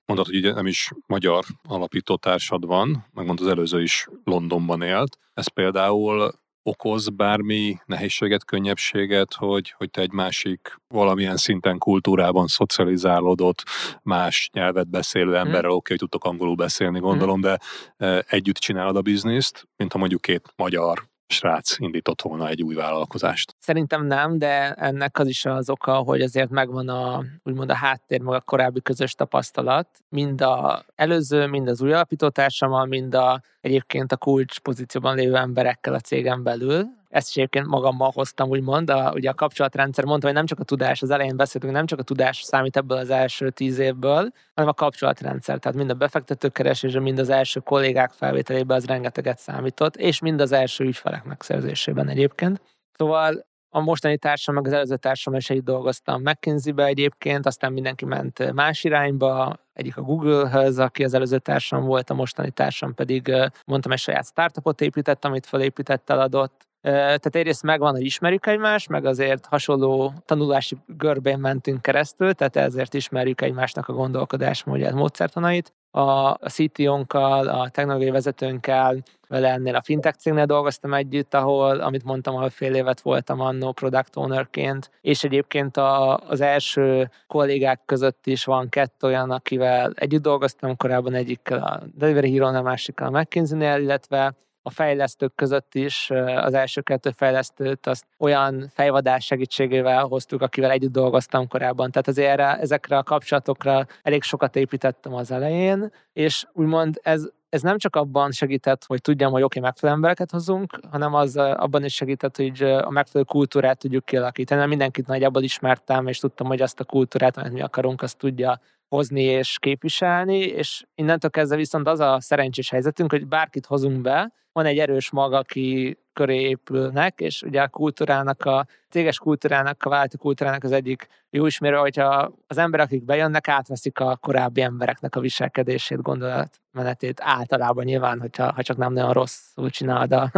mondod, 0.07 0.27
hogy 0.27 0.37
ugye 0.37 0.53
nem 0.53 0.67
is 0.67 0.91
magyar 1.07 1.45
alapítótársad 1.63 2.67
van, 2.67 3.07
megmondod 3.15 3.47
az 3.47 3.53
előző 3.53 3.83
is 3.83 4.09
Londonban 4.25 4.83
élt. 4.83 5.19
Ez 5.35 5.49
például 5.49 6.33
okoz 6.63 7.09
bármi 7.09 7.79
nehézséget, 7.87 8.45
könnyebbséget, 8.45 9.35
hogy, 9.35 9.75
hogy 9.77 9.91
te 9.91 10.01
egy 10.01 10.13
másik 10.13 10.77
valamilyen 10.89 11.37
szinten 11.37 11.79
kultúrában 11.79 12.47
szocializálódott, 12.47 13.63
más 14.03 14.51
nyelvet 14.53 14.89
beszélő 14.89 15.37
emberrel, 15.37 15.71
mm. 15.71 15.75
oké, 15.75 15.77
okay, 15.77 15.97
tudtok 15.97 16.25
angolul 16.25 16.55
beszélni, 16.55 16.99
gondolom, 16.99 17.39
mm. 17.39 17.43
de 17.43 17.59
e, 17.97 18.25
együtt 18.29 18.57
csinálod 18.57 18.97
a 18.97 19.03
bizniszt, 19.03 19.69
mint 19.77 19.93
ha 19.93 19.99
mondjuk 19.99 20.21
két 20.21 20.53
magyar 20.57 21.10
srác 21.31 21.79
indított 21.79 22.23
volna 22.23 22.49
egy 22.49 22.63
új 22.63 22.75
vállalkozást? 22.75 23.55
Szerintem 23.59 24.07
nem, 24.07 24.39
de 24.39 24.73
ennek 24.73 25.19
az 25.19 25.27
is 25.27 25.45
az 25.45 25.71
oka, 25.71 25.93
hogy 25.93 26.21
azért 26.21 26.51
megvan 26.51 26.89
a, 26.89 27.25
úgymond 27.43 27.71
a 27.71 27.75
háttér, 27.75 28.21
meg 28.21 28.35
a 28.35 28.41
korábbi 28.41 28.83
közös 28.83 29.15
tapasztalat, 29.15 29.89
mind 30.09 30.41
a 30.41 30.85
előző, 30.95 31.47
mind 31.47 31.69
az 31.69 31.83
új 31.83 31.93
alapítótársammal, 31.93 32.87
mind 32.87 33.15
a 33.15 33.43
egyébként 33.61 34.13
a 34.13 34.17
kulcs 34.17 34.59
pozícióban 34.59 35.17
lévő 35.17 35.37
emberekkel 35.37 35.95
a 35.95 36.01
cégen 36.01 36.43
belül, 36.43 36.99
ezt 37.11 37.29
is 37.29 37.37
egyébként 37.37 37.67
magammal 37.67 38.11
hoztam, 38.15 38.49
úgymond, 38.49 38.91
a, 38.91 39.13
ugye 39.15 39.31
a 39.31 39.35
kapcsolatrendszer 39.35 40.05
mondta, 40.05 40.27
hogy 40.27 40.37
nem 40.37 40.47
csak 40.47 40.59
a 40.59 40.65
tudás, 40.65 41.03
az 41.03 41.11
elején 41.11 41.37
beszéltünk, 41.37 41.73
nem 41.73 41.87
csak 41.87 41.99
a 41.99 42.03
tudás 42.03 42.43
számít 42.43 42.77
ebből 42.77 42.99
az 42.99 43.11
első 43.11 43.51
tíz 43.51 43.79
évből, 43.79 44.31
hanem 44.55 44.71
a 44.71 44.75
kapcsolatrendszer, 44.75 45.59
tehát 45.59 45.79
mind 45.79 45.91
a 45.91 45.95
befektetőkeresésre, 45.95 47.01
mind 47.01 47.19
az 47.19 47.29
első 47.29 47.61
kollégák 47.61 48.11
felvételében 48.11 48.77
az 48.77 48.87
rengeteget 48.87 49.39
számított, 49.39 49.97
és 49.97 50.21
mind 50.21 50.41
az 50.41 50.53
első 50.53 50.85
ügyfelek 50.85 51.25
megszerzésében 51.25 52.09
egyébként. 52.09 52.61
Szóval 52.93 53.49
a 53.73 53.81
mostani 53.81 54.19
társam, 54.19 54.55
meg 54.55 54.67
az 54.67 54.73
előző 54.73 54.97
társam 54.97 55.35
is 55.35 55.51
egy 55.51 55.63
dolgoztam 55.63 56.23
McKinsey-be 56.23 56.85
egyébként, 56.85 57.47
aztán 57.47 57.73
mindenki 57.73 58.05
ment 58.05 58.53
más 58.53 58.85
irányba, 58.85 59.57
egyik 59.73 59.97
a 59.97 60.03
Google-höz, 60.03 60.79
aki 60.79 61.05
az 61.05 61.15
előző 61.15 61.39
társam 61.39 61.85
volt, 61.85 62.11
a 62.11 62.15
mostani 62.15 62.51
társam 62.51 62.95
pedig 62.95 63.33
mondtam, 63.67 63.93
egy 63.93 63.99
saját 63.99 64.27
startupot 64.27 64.81
épített, 64.81 65.25
amit 65.25 65.47
felépített, 65.47 66.11
eladott, 66.11 66.69
tehát 66.83 67.37
egyrészt 67.37 67.63
megvan, 67.63 67.93
hogy 67.93 68.05
ismerjük 68.05 68.47
egymást, 68.47 68.89
meg 68.89 69.05
azért 69.05 69.47
hasonló 69.47 70.13
tanulási 70.25 70.77
görbén 70.87 71.39
mentünk 71.39 71.83
keresztül, 71.83 72.35
tehát 72.35 72.57
ezért 72.57 72.95
ismerjük 72.95 73.41
egymásnak 73.41 73.89
a 73.89 73.93
gondolkodásmódját, 73.93 74.93
módszertanait. 74.93 75.73
A, 75.93 76.33
CTO-nkkal, 76.33 77.49
a 77.49 77.69
technológiai 77.69 78.11
vezetőnkkel, 78.11 79.03
vele 79.29 79.49
ennél 79.49 79.75
a 79.75 79.83
fintech 79.83 80.19
cégnél 80.19 80.45
dolgoztam 80.47 80.95
együtt, 80.95 81.35
ahol, 81.35 81.81
amit 81.81 82.05
mondtam, 82.05 82.35
ahol 82.35 82.51
fél 82.51 82.75
évet 82.75 83.01
voltam 83.01 83.41
annó 83.41 83.73
product 83.73 84.17
ownerként, 84.17 84.91
és 85.01 85.25
egyébként 85.25 85.77
a, 85.77 86.17
az 86.17 86.41
első 86.41 87.11
kollégák 87.27 87.81
között 87.87 88.27
is 88.27 88.45
van 88.45 88.69
kettő 88.69 89.07
olyan, 89.07 89.31
akivel 89.31 89.93
együtt 89.95 90.23
dolgoztam 90.23 90.77
korábban, 90.77 91.15
egyikkel 91.15 91.59
a 91.59 91.81
Delivery 91.95 92.33
Hero-nál, 92.33 92.61
a 92.61 92.63
másikkal 92.63 93.15
a 93.15 93.21
McKinsey-nél, 93.21 93.81
illetve 93.81 94.35
a 94.63 94.71
fejlesztők 94.71 95.35
között 95.35 95.75
is 95.75 96.11
az 96.37 96.55
első 96.55 96.81
kettő 96.81 97.11
fejlesztőt 97.11 97.87
azt 97.87 98.07
olyan 98.19 98.71
fejvadás 98.75 99.25
segítségével 99.25 100.05
hoztuk, 100.05 100.43
akivel 100.43 100.71
együtt 100.71 100.93
dolgoztam 100.93 101.49
korábban. 101.49 101.91
Tehát 101.91 102.09
azért 102.09 102.29
erre, 102.29 102.59
ezekre 102.59 102.97
a 102.97 103.03
kapcsolatokra 103.03 103.87
elég 104.03 104.23
sokat 104.23 104.57
építettem 104.57 105.15
az 105.15 105.31
elején, 105.31 105.93
és 106.13 106.47
úgymond 106.53 107.01
ez, 107.03 107.29
ez 107.49 107.63
nem 107.63 107.79
csak 107.79 107.97
abban 107.97 108.31
segített, 108.31 108.85
hogy 108.87 109.01
tudjam, 109.01 109.33
hogy 109.33 109.43
oké, 109.43 109.59
okay, 109.59 109.71
megfelelő 109.71 109.99
embereket 109.99 110.31
hozunk, 110.31 110.79
hanem 110.91 111.15
az 111.15 111.37
abban 111.37 111.85
is 111.85 111.95
segített, 111.95 112.37
hogy 112.37 112.63
a 112.63 112.91
megfelelő 112.91 113.25
kultúrát 113.29 113.79
tudjuk 113.79 114.05
kialakítani. 114.05 114.67
Mindenkit 114.67 115.07
nagyjából 115.07 115.43
ismertem, 115.43 116.07
és 116.07 116.19
tudtam, 116.19 116.47
hogy 116.47 116.61
azt 116.63 116.81
a 116.81 116.85
kultúrát, 116.85 117.37
amit 117.37 117.53
mi 117.53 117.61
akarunk, 117.61 118.03
azt 118.03 118.19
tudja 118.19 118.61
hozni 118.91 119.23
és 119.23 119.57
képviselni, 119.61 120.39
és 120.39 120.85
innentől 120.95 121.31
kezdve 121.31 121.57
viszont 121.57 121.89
az 121.89 122.01
a 122.01 122.21
szerencsés 122.21 122.71
helyzetünk, 122.71 123.11
hogy 123.11 123.27
bárkit 123.27 123.67
hozunk 123.67 124.01
be, 124.01 124.33
van 124.53 124.67
egy 124.67 124.79
erős 124.79 125.11
mag, 125.11 125.33
aki 125.33 125.99
köré 126.13 126.41
épülnek, 126.41 127.21
és 127.21 127.43
ugye 127.43 127.63
a 127.63 127.69
kultúrának, 127.69 128.45
a 128.45 128.67
céges 128.89 129.19
kultúrának, 129.19 129.83
a 129.85 129.89
váltó 129.89 130.19
kultúrának 130.19 130.65
az 130.65 130.73
egyik 130.73 131.07
jó 131.31 131.47
ismerő, 131.47 131.77
hogyha 131.77 132.33
az 132.47 132.59
emberek, 132.59 132.87
akik 132.87 133.05
bejönnek, 133.05 133.49
átveszik 133.49 134.01
a 134.01 134.17
korábbi 134.17 134.61
embereknek 134.61 135.17
a 135.17 135.21
viselkedését, 135.21 136.03
gondolatmenetét 136.03 137.21
általában 137.23 137.85
nyilván, 137.85 138.21
hogyha 138.21 138.53
ha 138.53 138.63
csak 138.63 138.77
nem 138.77 138.93
nagyon 138.93 139.13
rosszul 139.13 139.71
csinálod 139.71 140.13
a, 140.13 140.31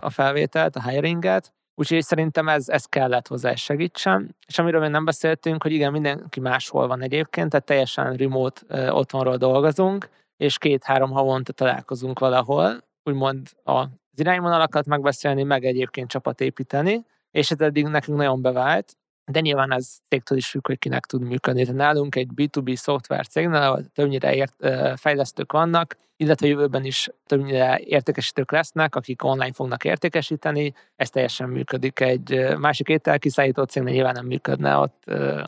a 0.00 0.10
felvételt, 0.10 0.76
a 0.76 0.88
hiringet, 0.88 1.52
Úgyhogy 1.80 2.02
szerintem 2.02 2.48
ez, 2.48 2.68
ez 2.68 2.84
kellett 2.84 3.26
hozzá, 3.26 3.50
és 3.50 3.62
segítsen. 3.62 4.36
És 4.46 4.58
amiről 4.58 4.80
még 4.80 4.90
nem 4.90 5.04
beszéltünk, 5.04 5.62
hogy 5.62 5.72
igen, 5.72 5.92
mindenki 5.92 6.40
máshol 6.40 6.86
van 6.86 7.02
egyébként, 7.02 7.50
tehát 7.50 7.66
teljesen 7.66 8.14
remote 8.14 8.90
otthonról 8.90 9.36
dolgozunk, 9.36 10.08
és 10.36 10.58
két-három 10.58 11.10
havonta 11.10 11.52
találkozunk 11.52 12.18
valahol, 12.18 12.84
úgymond 13.04 13.48
az 13.62 13.86
irányvonalakat 14.14 14.86
megbeszélni, 14.86 15.42
meg 15.42 15.64
egyébként 15.64 16.10
csapat 16.10 16.40
építeni, 16.40 17.06
és 17.30 17.50
ez 17.50 17.60
eddig 17.60 17.86
nekünk 17.86 18.18
nagyon 18.18 18.42
bevált, 18.42 18.96
de 19.30 19.40
nyilván 19.40 19.72
ez 19.72 19.96
cégtől 20.08 20.38
is 20.38 20.46
függ, 20.46 20.66
hogy 20.66 20.78
kinek 20.78 21.06
tud 21.06 21.22
működni. 21.22 21.62
Tehát 21.62 21.76
nálunk 21.76 22.14
egy 22.14 22.28
B2B 22.36 22.74
szoftver 22.74 23.26
cégnél, 23.26 23.62
ahol 23.62 23.84
többnyire 23.94 24.34
ért, 24.34 24.54
fejlesztők 25.00 25.52
vannak, 25.52 25.96
illetve 26.16 26.46
jövőben 26.46 26.84
is 26.84 27.08
többnyire 27.26 27.80
értékesítők 27.84 28.52
lesznek, 28.52 28.94
akik 28.94 29.24
online 29.24 29.52
fognak 29.52 29.84
értékesíteni, 29.84 30.74
ez 30.96 31.10
teljesen 31.10 31.48
működik. 31.48 32.00
Egy 32.00 32.56
másik 32.58 32.88
ételkiszállító 32.88 33.62
cégnél 33.62 33.92
nyilván 33.92 34.14
nem 34.14 34.26
működne, 34.26 34.76
ott, 34.76 35.02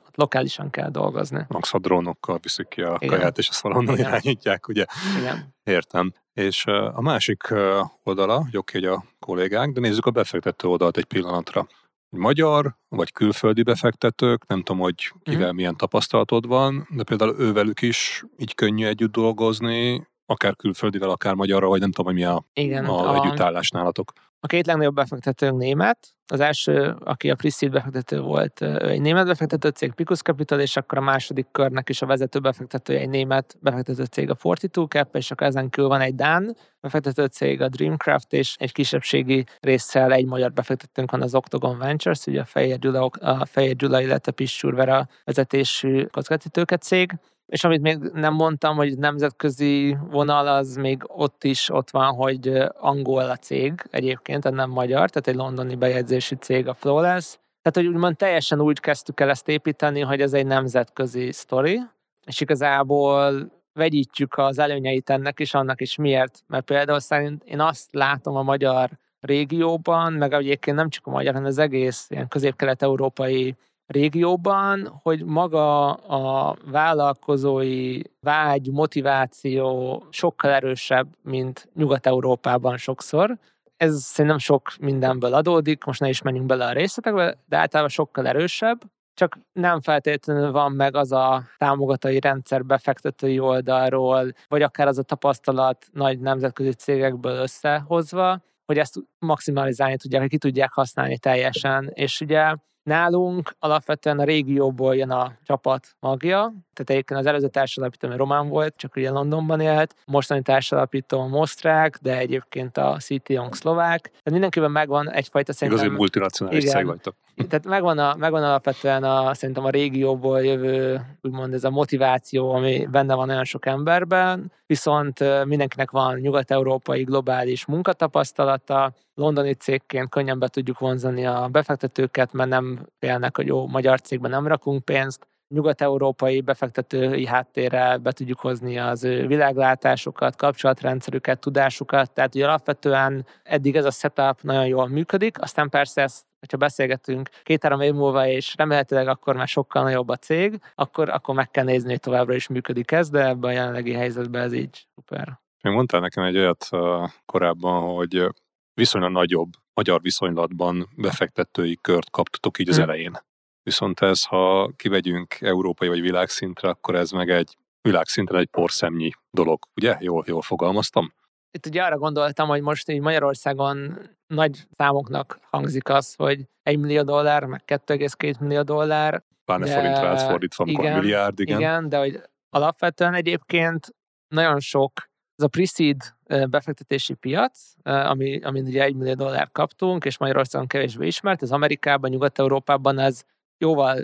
ott 0.06 0.16
lokálisan 0.16 0.70
kell 0.70 0.90
dolgozni. 0.90 1.44
Max 1.48 1.74
a 1.74 1.78
drónokkal 1.78 2.38
viszik 2.42 2.68
ki 2.68 2.82
a 2.82 2.96
Igen. 3.00 3.16
kaját, 3.16 3.38
és 3.38 3.48
azt 3.48 3.60
valahonnan 3.60 3.94
Igen. 3.94 4.08
irányítják, 4.08 4.68
ugye? 4.68 4.84
Igen. 5.18 5.54
Értem. 5.64 6.12
És 6.32 6.66
a 6.66 7.00
másik 7.00 7.54
oldala, 8.02 8.42
hogy 8.42 8.56
oké, 8.56 8.78
hogy 8.78 8.88
a 8.88 9.04
kollégák, 9.18 9.70
de 9.70 9.80
nézzük 9.80 10.06
a 10.06 10.10
befektető 10.10 10.68
oldalt 10.68 10.96
egy 10.96 11.04
pillanatra 11.04 11.66
magyar 12.16 12.76
vagy 12.88 13.12
külföldi 13.12 13.62
befektetők, 13.62 14.46
nem 14.46 14.62
tudom, 14.62 14.80
hogy 14.80 15.12
kivel 15.22 15.52
mm. 15.52 15.54
milyen 15.54 15.76
tapasztalatod 15.76 16.46
van, 16.46 16.86
de 16.90 17.02
például 17.02 17.34
ővelük 17.38 17.82
is 17.82 18.24
így 18.36 18.54
könnyű 18.54 18.86
együtt 18.86 19.12
dolgozni, 19.12 20.06
akár 20.32 20.56
külföldivel, 20.56 21.10
akár 21.10 21.34
magyarra, 21.34 21.68
vagy 21.68 21.80
nem 21.80 21.92
tudom, 21.92 22.12
hogy 22.12 22.22
mi 22.22 22.28
a, 22.28 22.44
Igen, 22.52 22.84
a, 22.84 23.10
a 23.10 23.24
együttállás 23.24 23.70
nálatok. 23.70 24.12
A 24.44 24.46
két 24.46 24.66
legnagyobb 24.66 24.94
befektetőnk 24.94 25.58
német. 25.58 25.98
Az 26.26 26.40
első, 26.40 26.96
aki 27.04 27.30
a 27.30 27.34
Priscid 27.34 27.70
befektető 27.70 28.20
volt, 28.20 28.60
ő 28.60 28.88
egy 28.88 29.00
német 29.00 29.26
befektető 29.26 29.68
cég, 29.68 29.92
Picus 29.92 30.20
Capital, 30.20 30.60
és 30.60 30.76
akkor 30.76 30.98
a 30.98 31.00
második 31.00 31.46
körnek 31.52 31.88
is 31.88 32.02
a 32.02 32.06
vezető 32.06 32.38
befektetője 32.38 33.00
egy 33.00 33.08
német 33.08 33.56
befektető 33.60 34.04
cég, 34.04 34.30
a 34.30 34.34
Fortitude 34.34 34.98
Cap, 34.98 35.16
és 35.16 35.30
akkor 35.30 35.46
ezen 35.46 35.70
kívül 35.70 35.88
van 35.88 36.00
egy 36.00 36.14
Dán 36.14 36.56
befektető 36.80 37.24
cég, 37.24 37.60
a 37.60 37.68
Dreamcraft, 37.68 38.32
és 38.32 38.56
egy 38.58 38.72
kisebbségi 38.72 39.44
résszel 39.60 40.12
egy 40.12 40.26
magyar 40.26 40.52
befektetőnk 40.52 41.10
van, 41.10 41.22
az 41.22 41.34
Octagon 41.34 41.78
Ventures, 41.78 42.26
ugye 42.26 42.40
a 42.40 42.44
Fejér 42.44 42.78
Gyula, 42.78 43.04
a 43.04 43.44
Fejér 43.44 43.76
Gyula 43.76 44.00
illetve 44.00 44.32
Pissur 44.32 45.04
vezetésű 45.24 46.04
kockázati 46.04 46.76
cég 46.80 47.12
és 47.52 47.64
amit 47.64 47.82
még 47.82 47.98
nem 47.98 48.34
mondtam, 48.34 48.76
hogy 48.76 48.98
nemzetközi 48.98 49.96
vonal, 50.10 50.46
az 50.46 50.76
még 50.76 51.02
ott 51.06 51.44
is 51.44 51.70
ott 51.70 51.90
van, 51.90 52.14
hogy 52.14 52.48
angol 52.78 53.30
a 53.30 53.36
cég 53.36 53.72
egyébként, 53.90 54.42
tehát 54.42 54.58
nem 54.58 54.70
magyar, 54.70 55.10
tehát 55.10 55.28
egy 55.28 55.34
londoni 55.34 55.74
bejegyzési 55.74 56.34
cég 56.34 56.68
a 56.68 56.74
Flawless. 56.74 57.38
Tehát, 57.62 57.72
hogy 57.72 57.86
úgymond 57.86 58.16
teljesen 58.16 58.60
úgy 58.60 58.80
kezdtük 58.80 59.20
el 59.20 59.28
ezt 59.28 59.48
építeni, 59.48 60.00
hogy 60.00 60.20
ez 60.20 60.32
egy 60.32 60.46
nemzetközi 60.46 61.32
sztori, 61.32 61.80
és 62.26 62.40
igazából 62.40 63.50
vegyítjük 63.72 64.38
az 64.38 64.58
előnyeit 64.58 65.10
ennek 65.10 65.40
is, 65.40 65.54
annak 65.54 65.80
is 65.80 65.96
miért. 65.96 66.42
Mert 66.46 66.64
például 66.64 67.00
szerint 67.00 67.44
én 67.44 67.60
azt 67.60 67.88
látom 67.90 68.36
a 68.36 68.42
magyar 68.42 68.90
régióban, 69.20 70.12
meg 70.12 70.32
egyébként 70.32 70.76
nem 70.76 70.88
csak 70.88 71.06
a 71.06 71.10
magyar, 71.10 71.32
hanem 71.32 71.48
az 71.48 71.58
egész 71.58 72.06
ilyen 72.10 72.28
közép-kelet-európai 72.28 73.56
régióban, 73.92 75.00
hogy 75.02 75.24
maga 75.24 75.92
a 75.92 76.56
vállalkozói 76.70 78.00
vágy, 78.20 78.70
motiváció 78.70 80.02
sokkal 80.10 80.50
erősebb, 80.50 81.06
mint 81.22 81.68
Nyugat-Európában 81.74 82.76
sokszor. 82.76 83.38
Ez 83.76 84.02
szerintem 84.02 84.38
sok 84.38 84.72
mindenből 84.80 85.34
adódik, 85.34 85.84
most 85.84 86.00
ne 86.00 86.08
is 86.08 86.22
menjünk 86.22 86.46
bele 86.46 86.66
a 86.66 86.72
részletekbe, 86.72 87.36
de 87.48 87.56
általában 87.56 87.92
sokkal 87.92 88.26
erősebb, 88.26 88.80
csak 89.14 89.38
nem 89.52 89.80
feltétlenül 89.80 90.52
van 90.52 90.72
meg 90.72 90.96
az 90.96 91.12
a 91.12 91.42
támogatói 91.58 92.20
rendszer 92.20 92.64
befektetői 92.64 93.38
oldalról, 93.38 94.32
vagy 94.48 94.62
akár 94.62 94.86
az 94.86 94.98
a 94.98 95.02
tapasztalat 95.02 95.86
nagy 95.92 96.20
nemzetközi 96.20 96.72
cégekből 96.72 97.36
összehozva, 97.36 98.42
hogy 98.66 98.78
ezt 98.78 98.94
maximalizálni 99.18 99.96
tudják, 99.96 100.20
hogy 100.20 100.30
ki 100.30 100.38
tudják 100.38 100.72
használni 100.72 101.18
teljesen. 101.18 101.90
És 101.94 102.20
ugye 102.20 102.54
Nálunk 102.82 103.54
alapvetően 103.58 104.18
a 104.18 104.24
régióból 104.24 104.96
jön 104.96 105.10
a 105.10 105.32
csapat 105.44 105.86
magja, 106.00 106.38
tehát 106.72 106.90
egyébként 106.90 107.20
az 107.20 107.26
előző 107.26 107.48
társadalapító 107.48 108.08
román 108.08 108.48
volt, 108.48 108.76
csak 108.76 108.96
ugye 108.96 109.10
Londonban 109.10 109.60
élt, 109.60 109.94
mostani 110.06 110.42
társadalapító 110.42 111.28
osztrák, 111.32 111.98
de 112.02 112.18
egyébként 112.18 112.76
a 112.76 112.96
City 112.98 113.40
szlovák. 113.50 114.00
Tehát 114.00 114.30
mindenkiben 114.30 114.70
megvan 114.70 115.10
egyfajta 115.10 115.52
szerintem... 115.52 115.84
Igazi 115.84 115.98
multinacionális 115.98 116.64
cég 116.64 116.86
vagytok. 116.86 117.14
Tehát 117.36 117.66
megvan, 117.66 117.98
a, 117.98 118.14
megvan 118.16 118.42
alapvetően 118.42 119.04
a, 119.04 119.34
szerintem 119.34 119.64
a 119.64 119.70
régióból 119.70 120.44
jövő, 120.44 121.00
úgymond 121.22 121.54
ez 121.54 121.64
a 121.64 121.70
motiváció, 121.70 122.52
ami 122.52 122.86
benne 122.90 123.14
van 123.14 123.28
olyan 123.28 123.44
sok 123.44 123.66
emberben, 123.66 124.52
viszont 124.66 125.44
mindenkinek 125.44 125.90
van 125.90 126.18
nyugat-európai 126.18 127.02
globális 127.02 127.66
munkatapasztalata, 127.66 128.92
londoni 129.14 129.52
cégként 129.54 130.08
könnyen 130.08 130.38
be 130.38 130.48
tudjuk 130.48 130.78
vonzani 130.78 131.26
a 131.26 131.48
befektetőket, 131.52 132.32
mert 132.32 132.50
nem 132.50 132.86
félnek, 132.98 133.36
hogy 133.36 133.46
jó, 133.46 133.66
magyar 133.66 134.00
cégben 134.00 134.30
nem 134.30 134.46
rakunk 134.46 134.84
pénzt, 134.84 135.26
nyugat-európai 135.52 136.40
befektetői 136.40 137.26
háttérrel 137.26 137.98
be 137.98 138.12
tudjuk 138.12 138.38
hozni 138.38 138.78
az 138.78 139.04
ő 139.04 139.26
világlátásukat, 139.26 140.36
kapcsolatrendszerüket, 140.36 141.40
tudásukat, 141.40 142.10
tehát 142.12 142.34
ugye 142.34 142.44
alapvetően 142.44 143.26
eddig 143.42 143.76
ez 143.76 143.84
a 143.84 143.90
setup 143.90 144.42
nagyon 144.42 144.66
jól 144.66 144.88
működik, 144.88 145.40
aztán 145.40 145.68
persze 145.68 146.02
ezt 146.02 146.24
hogyha 146.42 146.56
beszélgetünk 146.56 147.28
két-három 147.42 147.80
év 147.80 147.92
múlva, 147.92 148.26
és 148.26 148.54
remélhetőleg 148.56 149.08
akkor 149.08 149.36
már 149.36 149.48
sokkal 149.48 149.82
nagyobb 149.82 150.08
a 150.08 150.16
cég, 150.16 150.60
akkor, 150.74 151.08
akkor 151.08 151.34
meg 151.34 151.50
kell 151.50 151.64
nézni, 151.64 151.90
hogy 151.90 152.00
továbbra 152.00 152.34
is 152.34 152.48
működik 152.48 152.90
ez, 152.90 153.10
de 153.10 153.26
ebben 153.26 153.50
a 153.50 153.52
jelenlegi 153.52 153.92
helyzetben 153.92 154.42
ez 154.42 154.52
így 154.52 154.86
szuper. 154.94 155.40
Még 155.62 155.72
mondtál 155.72 156.00
nekem 156.00 156.24
egy 156.24 156.36
olyat 156.36 156.68
uh, 156.70 157.08
korábban, 157.26 157.94
hogy 157.94 158.26
viszonylag 158.74 159.10
nagyobb 159.10 159.50
magyar 159.74 160.00
viszonylatban 160.00 160.88
befektetői 160.96 161.78
kört 161.80 162.10
kaptatok 162.10 162.58
így 162.58 162.68
az 162.68 162.74
hmm. 162.74 162.84
elején. 162.84 163.18
Viszont 163.62 164.00
ez, 164.00 164.24
ha 164.24 164.70
kivegyünk 164.76 165.40
európai 165.40 165.88
vagy 165.88 166.00
világszintre, 166.00 166.68
akkor 166.68 166.94
ez 166.94 167.10
meg 167.10 167.30
egy 167.30 167.56
világszinten 167.82 168.36
egy 168.36 168.46
porszemnyi 168.46 169.10
dolog, 169.30 169.64
ugye? 169.74 169.96
Jól, 170.00 170.24
jól 170.26 170.42
fogalmaztam? 170.42 171.12
Itt 171.50 171.66
ugye 171.66 171.82
arra 171.82 171.98
gondoltam, 171.98 172.48
hogy 172.48 172.62
most 172.62 172.88
így 172.88 173.00
Magyarországon 173.00 173.98
nagy 174.26 174.66
számoknak 174.76 175.38
hangzik 175.42 175.88
az, 175.88 176.14
hogy 176.14 176.46
1 176.62 176.78
millió 176.78 177.02
dollár, 177.02 177.44
meg 177.44 177.62
2,2 177.66 178.40
millió 178.40 178.62
dollár. 178.62 179.22
Pláne 179.44 179.66
de... 179.66 179.74
forintra 179.74 180.08
átfordítva, 180.08 180.64
igen, 180.66 180.98
milliárd, 180.98 181.40
igen. 181.40 181.58
Igen, 181.58 181.88
de 181.88 181.98
hogy 181.98 182.22
alapvetően 182.50 183.14
egyébként 183.14 183.94
nagyon 184.28 184.60
sok, 184.60 184.92
ez 185.36 185.44
a 185.44 185.48
pre 185.48 186.46
befektetési 186.46 187.14
piac, 187.14 187.72
ami, 187.82 188.40
amin 188.40 188.66
ugye 188.66 188.82
1 188.82 188.94
millió 188.94 189.14
dollár 189.14 189.50
kaptunk, 189.52 190.04
és 190.04 190.18
Magyarországon 190.18 190.66
kevésbé 190.66 191.06
ismert, 191.06 191.42
ez 191.42 191.52
Amerikában, 191.52 192.10
Nyugat-Európában 192.10 192.98
ez 192.98 193.22
jóval, 193.62 193.98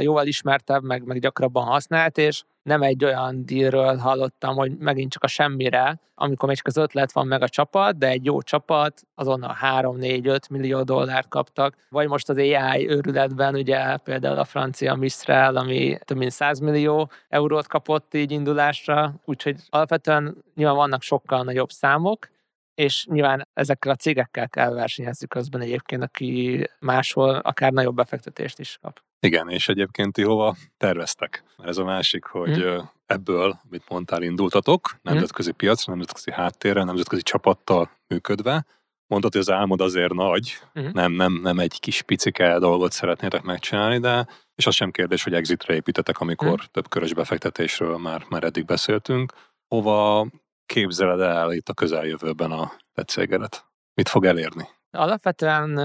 jóval 0.00 0.26
ismertebb, 0.26 0.82
meg, 0.82 1.04
meg 1.04 1.20
gyakrabban 1.20 1.64
használt, 1.64 2.18
és 2.18 2.42
nem 2.62 2.82
egy 2.82 3.04
olyan 3.04 3.44
dílről 3.44 3.96
hallottam, 3.96 4.56
hogy 4.56 4.76
megint 4.78 5.12
csak 5.12 5.22
a 5.22 5.26
semmire, 5.26 6.00
amikor 6.14 6.48
még 6.48 6.56
csak 6.56 6.66
az 6.66 6.76
ötlet 6.76 7.12
van 7.12 7.26
meg 7.26 7.42
a 7.42 7.48
csapat, 7.48 7.98
de 7.98 8.08
egy 8.08 8.24
jó 8.24 8.42
csapat, 8.42 9.02
azonnal 9.14 9.56
3-4-5 9.62 10.50
millió 10.50 10.82
dollárt 10.82 11.28
kaptak. 11.28 11.74
Vagy 11.88 12.08
most 12.08 12.28
az 12.28 12.36
AI 12.36 12.88
őrületben, 12.88 13.54
ugye 13.54 13.96
például 13.96 14.38
a 14.38 14.44
francia 14.44 14.94
Mistral, 14.94 15.56
ami 15.56 15.98
több 16.04 16.16
mint 16.18 16.30
100 16.30 16.58
millió 16.58 17.10
eurót 17.28 17.66
kapott 17.66 18.14
így 18.14 18.30
indulásra, 18.30 19.14
úgyhogy 19.24 19.56
alapvetően 19.68 20.36
nyilván 20.54 20.76
vannak 20.76 21.02
sokkal 21.02 21.42
nagyobb 21.42 21.70
számok, 21.70 22.28
és 22.76 23.06
nyilván 23.10 23.48
ezekkel 23.54 23.92
a 23.92 23.96
cégekkel 23.96 24.48
kell 24.48 24.72
versenyezni 24.72 25.26
közben 25.26 25.60
egyébként, 25.60 26.02
aki 26.02 26.64
máshol 26.78 27.34
akár 27.34 27.72
nagyobb 27.72 27.94
befektetést 27.96 28.58
is 28.58 28.78
kap. 28.82 29.00
Igen, 29.20 29.50
és 29.50 29.68
egyébként 29.68 30.12
ti 30.12 30.22
hova 30.22 30.56
terveztek? 30.76 31.44
Ez 31.58 31.76
a 31.76 31.84
másik, 31.84 32.24
hogy 32.24 32.56
hmm. 32.56 32.90
ebből, 33.06 33.60
amit 33.68 33.88
mondtál, 33.88 34.22
indultatok, 34.22 34.88
hm. 34.88 34.96
nemzetközi 35.02 35.48
hmm. 35.48 35.58
piacra, 35.58 35.92
nemzetközi 35.92 36.32
háttérrel, 36.32 36.84
nemzetközi 36.84 37.22
csapattal 37.22 37.90
működve. 38.06 38.66
Mondtad, 39.06 39.32
hogy 39.32 39.40
az 39.40 39.50
álmod 39.50 39.80
azért 39.80 40.12
nagy, 40.12 40.56
hmm. 40.72 40.90
nem, 40.92 41.12
nem, 41.12 41.40
nem 41.42 41.58
egy 41.58 41.80
kis 41.80 42.02
picike 42.02 42.58
dolgot 42.58 42.92
szeretnétek 42.92 43.42
megcsinálni, 43.42 43.98
de 43.98 44.26
és 44.54 44.66
az 44.66 44.74
sem 44.74 44.90
kérdés, 44.90 45.24
hogy 45.24 45.34
exitre 45.34 45.74
építetek, 45.74 46.20
amikor 46.20 46.58
hmm. 46.58 46.66
több 46.70 46.88
körös 46.88 47.14
befektetésről 47.14 47.96
már, 47.98 48.24
már 48.28 48.44
eddig 48.44 48.64
beszéltünk. 48.64 49.32
Hova 49.68 50.26
képzeled 50.66 51.20
el 51.20 51.52
itt 51.52 51.68
a 51.68 51.74
közeljövőben 51.74 52.50
a 52.50 52.72
tetszégedet? 52.94 53.64
Mit 53.94 54.08
fog 54.08 54.24
elérni? 54.24 54.68
Alapvetően 54.90 55.78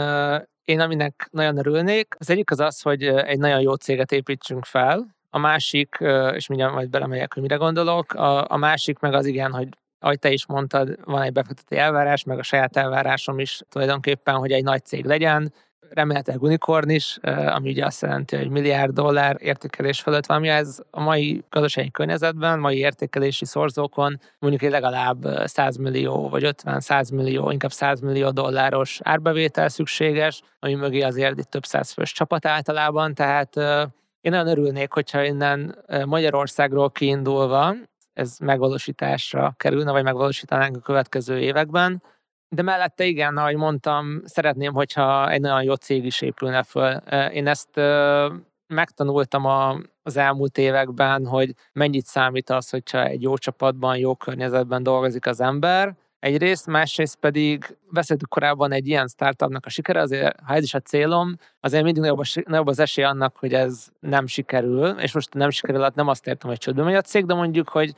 én 0.64 0.80
aminek 0.80 1.28
nagyon 1.32 1.58
örülnék, 1.58 2.16
az 2.18 2.30
egyik 2.30 2.52
az 2.52 2.60
az, 2.60 2.82
hogy 2.82 3.03
egy 3.03 3.40
nagyon 3.40 3.62
jó 3.62 3.74
céget 3.74 4.12
építsünk 4.12 4.66
fel, 4.66 5.16
a 5.30 5.38
másik, 5.40 5.98
és 6.34 6.48
mindjárt 6.48 6.74
majd 6.74 6.90
belemegyek, 6.90 7.34
hogy 7.34 7.41
mire 7.41 7.56
gondolok, 7.56 8.14
a, 8.14 8.52
a 8.52 8.58
másik 8.58 8.99
meg 8.99 9.14
az 9.14 9.26
igen, 9.26 9.52
hogy 9.52 9.68
ahogy 9.99 10.20
te 10.20 10.32
is 10.32 10.45
mondtad, 10.45 10.99
van 11.03 11.22
egy 11.22 11.32
befektető 11.32 11.76
elvárás, 11.76 12.24
meg 12.24 12.40
a 12.40 12.44
saját 12.44 12.78
elvárásom 12.78 13.40
is 13.40 13.62
tulajdonképpen, 13.70 14.36
hogy 14.36 14.52
egy 14.52 14.64
nagy 14.64 14.86
cég 14.86 15.06
legyen, 15.06 15.53
remélhetőleg 15.90 16.41
unikorn 16.41 16.90
is, 16.90 17.18
ami 17.48 17.70
ugye 17.70 17.86
azt 17.86 18.02
jelenti, 18.02 18.36
hogy 18.36 18.49
milliárd 18.49 18.94
dollár 18.94 19.38
értékelés 19.40 20.02
fölött 20.02 20.26
van, 20.26 20.38
ami 20.38 20.49
ez 20.49 20.80
a 20.91 21.02
mai 21.02 21.44
gazdasági 21.49 21.91
környezetben, 21.91 22.60
mai 22.60 22.78
értékelési 22.78 23.45
szorzókon 23.45 24.20
mondjuk 24.40 24.64
egy 24.64 24.72
legalább 24.72 25.28
100 25.44 25.76
millió, 25.76 26.30
vagy 26.30 26.53
50-100 26.64 27.14
millió, 27.14 27.52
inkább 27.52 27.72
100 27.72 27.99
millió 27.99 28.30
dolláros 28.30 28.99
árbevétel 29.03 29.70
szükséges, 29.70 30.41
ami 30.60 30.74
mögé 30.74 31.02
azért 31.02 31.40
itt 31.40 31.49
több 31.49 31.66
száz 31.66 31.91
fős 31.91 32.12
csapat 32.12 32.45
általában, 32.45 33.14
tehát 33.14 33.56
én 34.22 34.32
nagyon 34.32 34.48
örülnék, 34.48 34.91
hogyha 34.91 35.24
innen 35.24 35.86
Magyarországról 36.06 36.91
kiindulva 36.91 37.76
ez 38.14 38.38
megvalósításra 38.40 39.53
kerülne, 39.58 39.91
vagy 39.91 40.03
megvalósítanánk 40.03 40.76
a 40.76 40.80
következő 40.80 41.40
években, 41.40 42.03
de 42.56 42.61
mellette 42.61 43.03
igen, 43.06 43.38
ahogy 43.38 43.56
mondtam, 43.56 44.22
szeretném, 44.26 44.73
hogyha 44.73 45.30
egy 45.30 45.41
nagyon 45.41 45.64
jó 45.64 45.73
cég 45.73 46.06
is 46.06 46.22
épülne 46.22 46.64
föl. 46.64 46.91
Én 47.34 47.48
ezt 47.48 47.80
megtanultam 48.68 49.45
a, 49.45 49.78
az 50.03 50.18
elmúlt 50.18 50.57
években, 50.57 51.26
hogy 51.26 51.53
mennyit 51.73 52.06
számít 52.06 52.49
az, 52.49 52.69
hogyha 52.69 53.06
egy 53.06 53.22
jó 53.22 53.38
csapatban, 53.38 53.98
jó 53.98 54.15
környezetben 54.15 54.84
dolgozik 54.84 55.26
az 55.26 55.41
ember. 55.41 55.95
Egyrészt, 56.19 56.68
másrészt 56.68 57.15
pedig 57.15 57.78
beszéltük 57.90 58.30
korábban 58.30 58.72
egy 58.72 58.88
ilyen 58.88 59.07
startupnak 59.07 59.65
a 59.65 59.69
sikere, 59.69 60.02
azért 60.02 60.40
ha 60.44 60.53
ez 60.53 60.64
is 60.64 60.73
a 60.73 60.80
célom, 60.80 61.36
azért 61.60 61.84
mindig 61.84 62.02
nagyobb, 62.02 62.22
nagyobb 62.45 62.68
az 62.68 62.80
esély 62.80 63.03
annak, 63.03 63.38
hogy 63.38 63.53
ez 63.53 63.88
nem 63.99 64.28
sikerül, 64.28 64.88
és 64.88 65.14
most 65.14 65.34
nem 65.34 65.49
sikerül, 65.49 65.82
hát 65.82 65.95
nem 65.95 66.07
azt 66.07 66.28
értem, 66.28 66.49
hogy 66.49 66.60
csődbe 66.60 66.84
megy 66.84 66.95
a 66.95 67.02
cég, 67.02 67.26
de 67.26 67.34
mondjuk, 67.34 67.69
hogy 67.69 67.94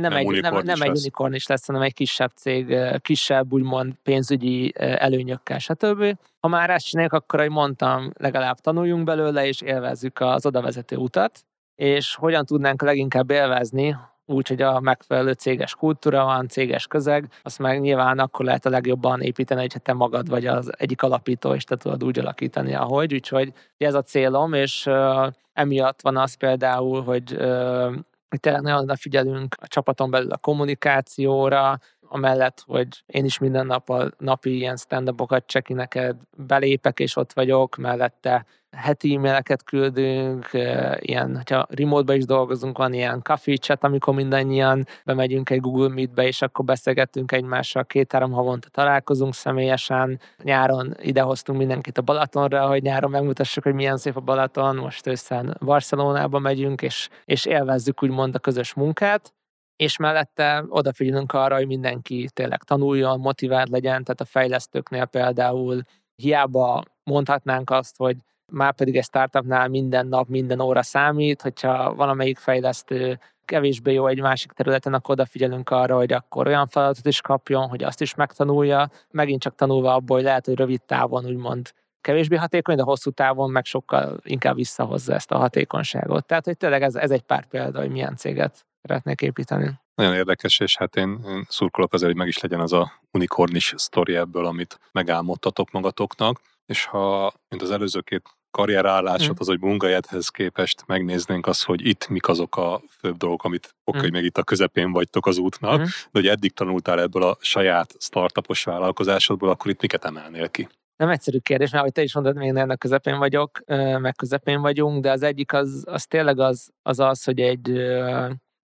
nem, 0.00 0.12
nem, 0.12 0.20
egy, 0.20 0.40
nem, 0.40 0.54
nem 0.64 0.82
egy 0.82 0.96
unikorn 0.96 1.34
is 1.34 1.46
lesz, 1.46 1.66
hanem 1.66 1.82
egy 1.82 1.94
kisebb 1.94 2.30
cég, 2.34 2.76
kisebb 2.98 3.52
úgymond 3.52 3.94
pénzügyi 4.02 4.72
előnyökkel, 4.76 5.58
stb. 5.58 6.16
Ha 6.40 6.48
már 6.48 6.70
ezt 6.70 6.86
csináljuk, 6.86 7.14
akkor, 7.14 7.38
ahogy 7.38 7.50
mondtam, 7.52 8.12
legalább 8.16 8.58
tanuljunk 8.58 9.04
belőle, 9.04 9.46
és 9.46 9.60
élvezzük 9.60 10.20
az 10.20 10.46
odavezető 10.46 10.96
utat, 10.96 11.44
és 11.74 12.14
hogyan 12.14 12.44
tudnánk 12.44 12.82
leginkább 12.82 13.30
élvezni, 13.30 13.96
úgy, 14.30 14.48
hogy 14.48 14.62
a 14.62 14.80
megfelelő 14.80 15.32
céges 15.32 15.74
kultúra 15.74 16.24
van, 16.24 16.48
céges 16.48 16.86
közeg, 16.86 17.30
azt 17.42 17.58
meg 17.58 17.80
nyilván 17.80 18.18
akkor 18.18 18.44
lehet 18.44 18.66
a 18.66 18.70
legjobban 18.70 19.20
építeni, 19.20 19.60
hogyha 19.60 19.78
te 19.78 19.92
magad 19.92 20.28
vagy 20.28 20.46
az 20.46 20.72
egyik 20.78 21.02
alapító, 21.02 21.54
és 21.54 21.64
te 21.64 21.76
tudod 21.76 22.04
úgy 22.04 22.18
alakítani, 22.18 22.74
ahogy. 22.74 23.14
Úgyhogy 23.14 23.52
ez 23.78 23.94
a 23.94 24.02
célom, 24.02 24.52
és 24.52 24.86
uh, 24.86 25.26
emiatt 25.52 26.00
van 26.00 26.16
az 26.16 26.34
például, 26.34 27.02
hogy 27.02 27.32
uh, 27.32 27.94
hogy 28.28 28.40
tényleg 28.40 28.62
nagyon 28.62 28.82
odafigyelünk 28.82 29.54
a 29.60 29.66
csapaton 29.66 30.10
belül 30.10 30.30
a 30.30 30.36
kommunikációra, 30.36 31.78
amellett, 32.08 32.62
hogy 32.66 33.02
én 33.06 33.24
is 33.24 33.38
minden 33.38 33.66
nap 33.66 33.90
a 33.90 34.10
napi 34.18 34.56
ilyen 34.56 34.76
stand-upokat 34.76 35.68
neked 35.68 36.16
belépek, 36.36 37.00
és 37.00 37.16
ott 37.16 37.32
vagyok, 37.32 37.76
mellette 37.76 38.46
heti 38.78 39.14
e-maileket 39.14 39.64
küldünk, 39.64 40.50
ilyen, 40.98 41.36
hogyha 41.36 41.66
remote 41.70 42.16
is 42.16 42.24
dolgozunk, 42.24 42.78
van 42.78 42.92
ilyen 42.92 43.22
coffee 43.22 43.56
chat, 43.56 43.84
amikor 43.84 44.14
mindannyian 44.14 44.86
bemegyünk 45.04 45.50
egy 45.50 45.60
Google 45.60 45.88
Meet-be, 45.88 46.26
és 46.26 46.42
akkor 46.42 46.64
beszélgettünk 46.64 47.32
egymással, 47.32 47.84
két-három 47.84 48.32
havonta 48.32 48.68
találkozunk 48.68 49.34
személyesen. 49.34 50.20
Nyáron 50.42 50.94
idehoztunk 51.00 51.58
mindenkit 51.58 51.98
a 51.98 52.02
Balatonra, 52.02 52.66
hogy 52.66 52.82
nyáron 52.82 53.10
megmutassuk, 53.10 53.64
hogy 53.64 53.74
milyen 53.74 53.96
szép 53.96 54.16
a 54.16 54.20
Balaton, 54.20 54.76
most 54.76 55.06
összen 55.06 55.56
Barcelonába 55.64 56.38
megyünk, 56.38 56.82
és, 56.82 57.08
és 57.24 57.44
élvezzük 57.44 58.02
úgymond 58.02 58.34
a 58.34 58.38
közös 58.38 58.74
munkát. 58.74 59.32
És 59.76 59.96
mellette 59.96 60.64
odafigyelünk 60.68 61.32
arra, 61.32 61.56
hogy 61.56 61.66
mindenki 61.66 62.28
tényleg 62.32 62.62
tanuljon, 62.62 63.20
motivált 63.20 63.68
legyen, 63.68 64.04
tehát 64.04 64.20
a 64.20 64.24
fejlesztőknél 64.24 65.04
például 65.04 65.82
hiába 66.22 66.82
mondhatnánk 67.02 67.70
azt, 67.70 67.96
hogy 67.96 68.16
már 68.50 68.74
pedig 68.74 68.96
egy 68.96 69.04
startupnál 69.04 69.68
minden 69.68 70.06
nap, 70.06 70.28
minden 70.28 70.60
óra 70.60 70.82
számít, 70.82 71.42
hogyha 71.42 71.94
valamelyik 71.94 72.38
fejlesztő 72.38 73.18
kevésbé 73.44 73.92
jó 73.92 74.06
egy 74.06 74.20
másik 74.20 74.52
területen, 74.52 74.94
akkor 74.94 75.10
odafigyelünk 75.10 75.70
arra, 75.70 75.96
hogy 75.96 76.12
akkor 76.12 76.46
olyan 76.46 76.66
feladatot 76.66 77.06
is 77.06 77.20
kapjon, 77.20 77.68
hogy 77.68 77.84
azt 77.84 78.00
is 78.00 78.14
megtanulja, 78.14 78.90
megint 79.10 79.40
csak 79.40 79.54
tanulva 79.54 79.94
abból, 79.94 80.16
hogy 80.16 80.24
lehet, 80.24 80.46
hogy 80.46 80.54
rövid 80.54 80.82
távon 80.82 81.24
úgymond 81.24 81.72
kevésbé 82.00 82.36
hatékony, 82.36 82.76
de 82.76 82.82
hosszú 82.82 83.10
távon 83.10 83.50
meg 83.50 83.64
sokkal 83.64 84.20
inkább 84.22 84.54
visszahozza 84.54 85.14
ezt 85.14 85.30
a 85.30 85.38
hatékonyságot. 85.38 86.26
Tehát, 86.26 86.44
hogy 86.44 86.56
tényleg 86.56 86.82
ez, 86.82 86.94
ez 86.94 87.10
egy 87.10 87.22
pár 87.22 87.46
példa, 87.46 87.80
hogy 87.80 87.90
milyen 87.90 88.16
céget 88.16 88.66
szeretnék 88.82 89.20
építeni. 89.20 89.80
Nagyon 89.94 90.14
érdekes, 90.14 90.60
és 90.60 90.76
hát 90.76 90.96
én, 90.96 91.26
szurkolok 91.48 91.92
azért, 91.92 92.10
hogy 92.10 92.20
meg 92.20 92.28
is 92.28 92.38
legyen 92.38 92.60
az 92.60 92.72
a 92.72 92.92
unikornis 93.10 93.74
sztori 93.76 94.16
ebből, 94.16 94.46
amit 94.46 94.80
megálmodtatok 94.92 95.70
magatoknak, 95.70 96.40
és 96.66 96.84
ha, 96.84 97.32
mint 97.48 97.62
az 97.62 97.70
előző 97.70 98.00
két 98.00 98.22
karrierállásot, 98.58 99.30
mm. 99.30 99.38
az, 99.38 99.46
hogy 99.46 99.60
munkahelyethez 99.60 100.28
képest 100.28 100.82
megnéznénk 100.86 101.46
azt, 101.46 101.64
hogy 101.64 101.86
itt 101.86 102.08
mik 102.08 102.28
azok 102.28 102.56
a 102.56 102.82
főbb 103.00 103.16
dolgok, 103.16 103.44
amit 103.44 103.74
oké, 103.84 103.98
mm. 103.98 104.00
hogy 104.00 104.12
még 104.12 104.24
itt 104.24 104.38
a 104.38 104.42
közepén 104.42 104.92
vagytok 104.92 105.26
az 105.26 105.38
útnak, 105.38 105.80
mm. 105.80 105.84
de 105.84 106.20
hogy 106.20 106.26
eddig 106.26 106.52
tanultál 106.52 107.00
ebből 107.00 107.22
a 107.22 107.36
saját 107.40 107.94
startupos 107.98 108.64
vállalkozásodból, 108.64 109.48
akkor 109.48 109.70
itt 109.70 109.80
miket 109.80 110.04
emelnél 110.04 110.48
ki? 110.48 110.68
Nem 110.96 111.08
egyszerű 111.08 111.38
kérdés, 111.38 111.70
mert 111.70 111.82
ahogy 111.82 111.94
te 111.94 112.02
is 112.02 112.14
mondod, 112.14 112.36
még 112.36 112.56
a 112.56 112.76
közepén 112.76 113.18
vagyok, 113.18 113.60
meg 113.98 114.14
közepén 114.16 114.60
vagyunk, 114.60 115.02
de 115.02 115.10
az 115.10 115.22
egyik 115.22 115.52
az, 115.52 115.84
az 115.86 116.06
tényleg 116.06 116.38
az, 116.38 116.68
az 116.82 116.98
az, 117.00 117.24
hogy 117.24 117.40
egy 117.40 117.72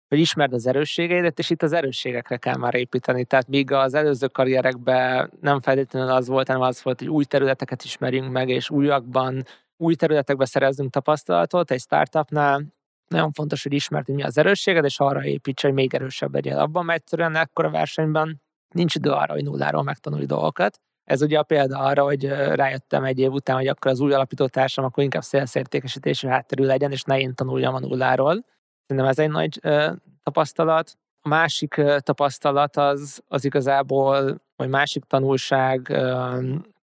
hogy 0.09 0.19
ismerd 0.19 0.53
az 0.53 0.67
erősségeidet, 0.67 1.39
és 1.39 1.51
itt 1.51 1.63
az 1.63 1.73
erősségekre 1.73 2.37
kell 2.37 2.57
már 2.57 2.75
építeni. 2.75 3.25
Tehát 3.25 3.49
míg 3.49 3.73
az 3.73 3.95
előző 3.95 4.27
karrierekben 4.27 5.33
nem 5.41 5.61
feltétlenül 5.61 6.11
az 6.11 6.29
volt, 6.29 6.47
hanem 6.47 6.63
az 6.63 6.83
volt, 6.83 6.99
hogy 6.99 7.09
új 7.09 7.25
területeket 7.25 7.85
ismerjünk 7.85 8.33
meg, 8.33 8.49
és 8.49 8.71
újakban, 8.71 9.45
új 9.77 9.95
területekbe 9.95 10.45
szerezzünk 10.45 10.91
tapasztalatot 10.91 11.71
egy 11.71 11.81
startupnál, 11.81 12.75
nagyon 13.09 13.33
fontos, 13.33 13.63
hogy 13.63 13.73
ismerd, 13.73 14.07
hogy 14.07 14.15
mi 14.15 14.23
az 14.23 14.39
erősséged, 14.39 14.85
és 14.85 15.01
arra 15.01 15.25
építs, 15.25 15.63
hogy 15.63 15.73
még 15.73 15.95
erősebb 15.95 16.35
legyél 16.35 16.59
abban, 16.59 16.85
mert 16.85 16.99
egyszerűen 16.99 17.37
ekkora 17.37 17.71
versenyben 17.71 18.43
nincs 18.75 18.95
idő 18.95 19.11
arra, 19.11 19.33
hogy 19.33 19.45
nulláról 19.45 19.83
megtanulj 19.83 20.25
dolgokat. 20.25 20.81
Ez 21.05 21.23
ugye 21.23 21.39
a 21.39 21.43
példa 21.43 21.79
arra, 21.79 22.03
hogy 22.03 22.25
rájöttem 22.29 23.05
egy 23.05 23.19
év 23.19 23.33
után, 23.33 23.57
hogy 23.57 23.67
akkor 23.67 23.91
az 23.91 24.01
új 24.01 24.13
alapító 24.13 24.47
társam 24.47 24.85
akkor 24.85 25.03
inkább 25.03 25.23
szélszértékesítésű 25.23 26.29
hátterű 26.29 26.65
legyen, 26.65 26.91
és 26.91 27.03
ne 27.03 27.21
én 27.21 27.35
tanuljam 27.35 27.75
a 27.75 27.81
nulláról. 27.81 28.45
Szerintem 28.87 29.11
ez 29.11 29.19
egy 29.19 29.31
nagy 29.31 29.59
ö, 29.63 29.93
tapasztalat. 30.23 30.99
A 31.21 31.29
másik 31.29 31.77
ö, 31.77 31.97
tapasztalat 32.01 32.77
az, 32.77 33.23
az 33.29 33.45
igazából, 33.45 34.43
vagy 34.57 34.69
másik 34.69 35.05
tanulság 35.05 35.89
ö, 35.89 36.39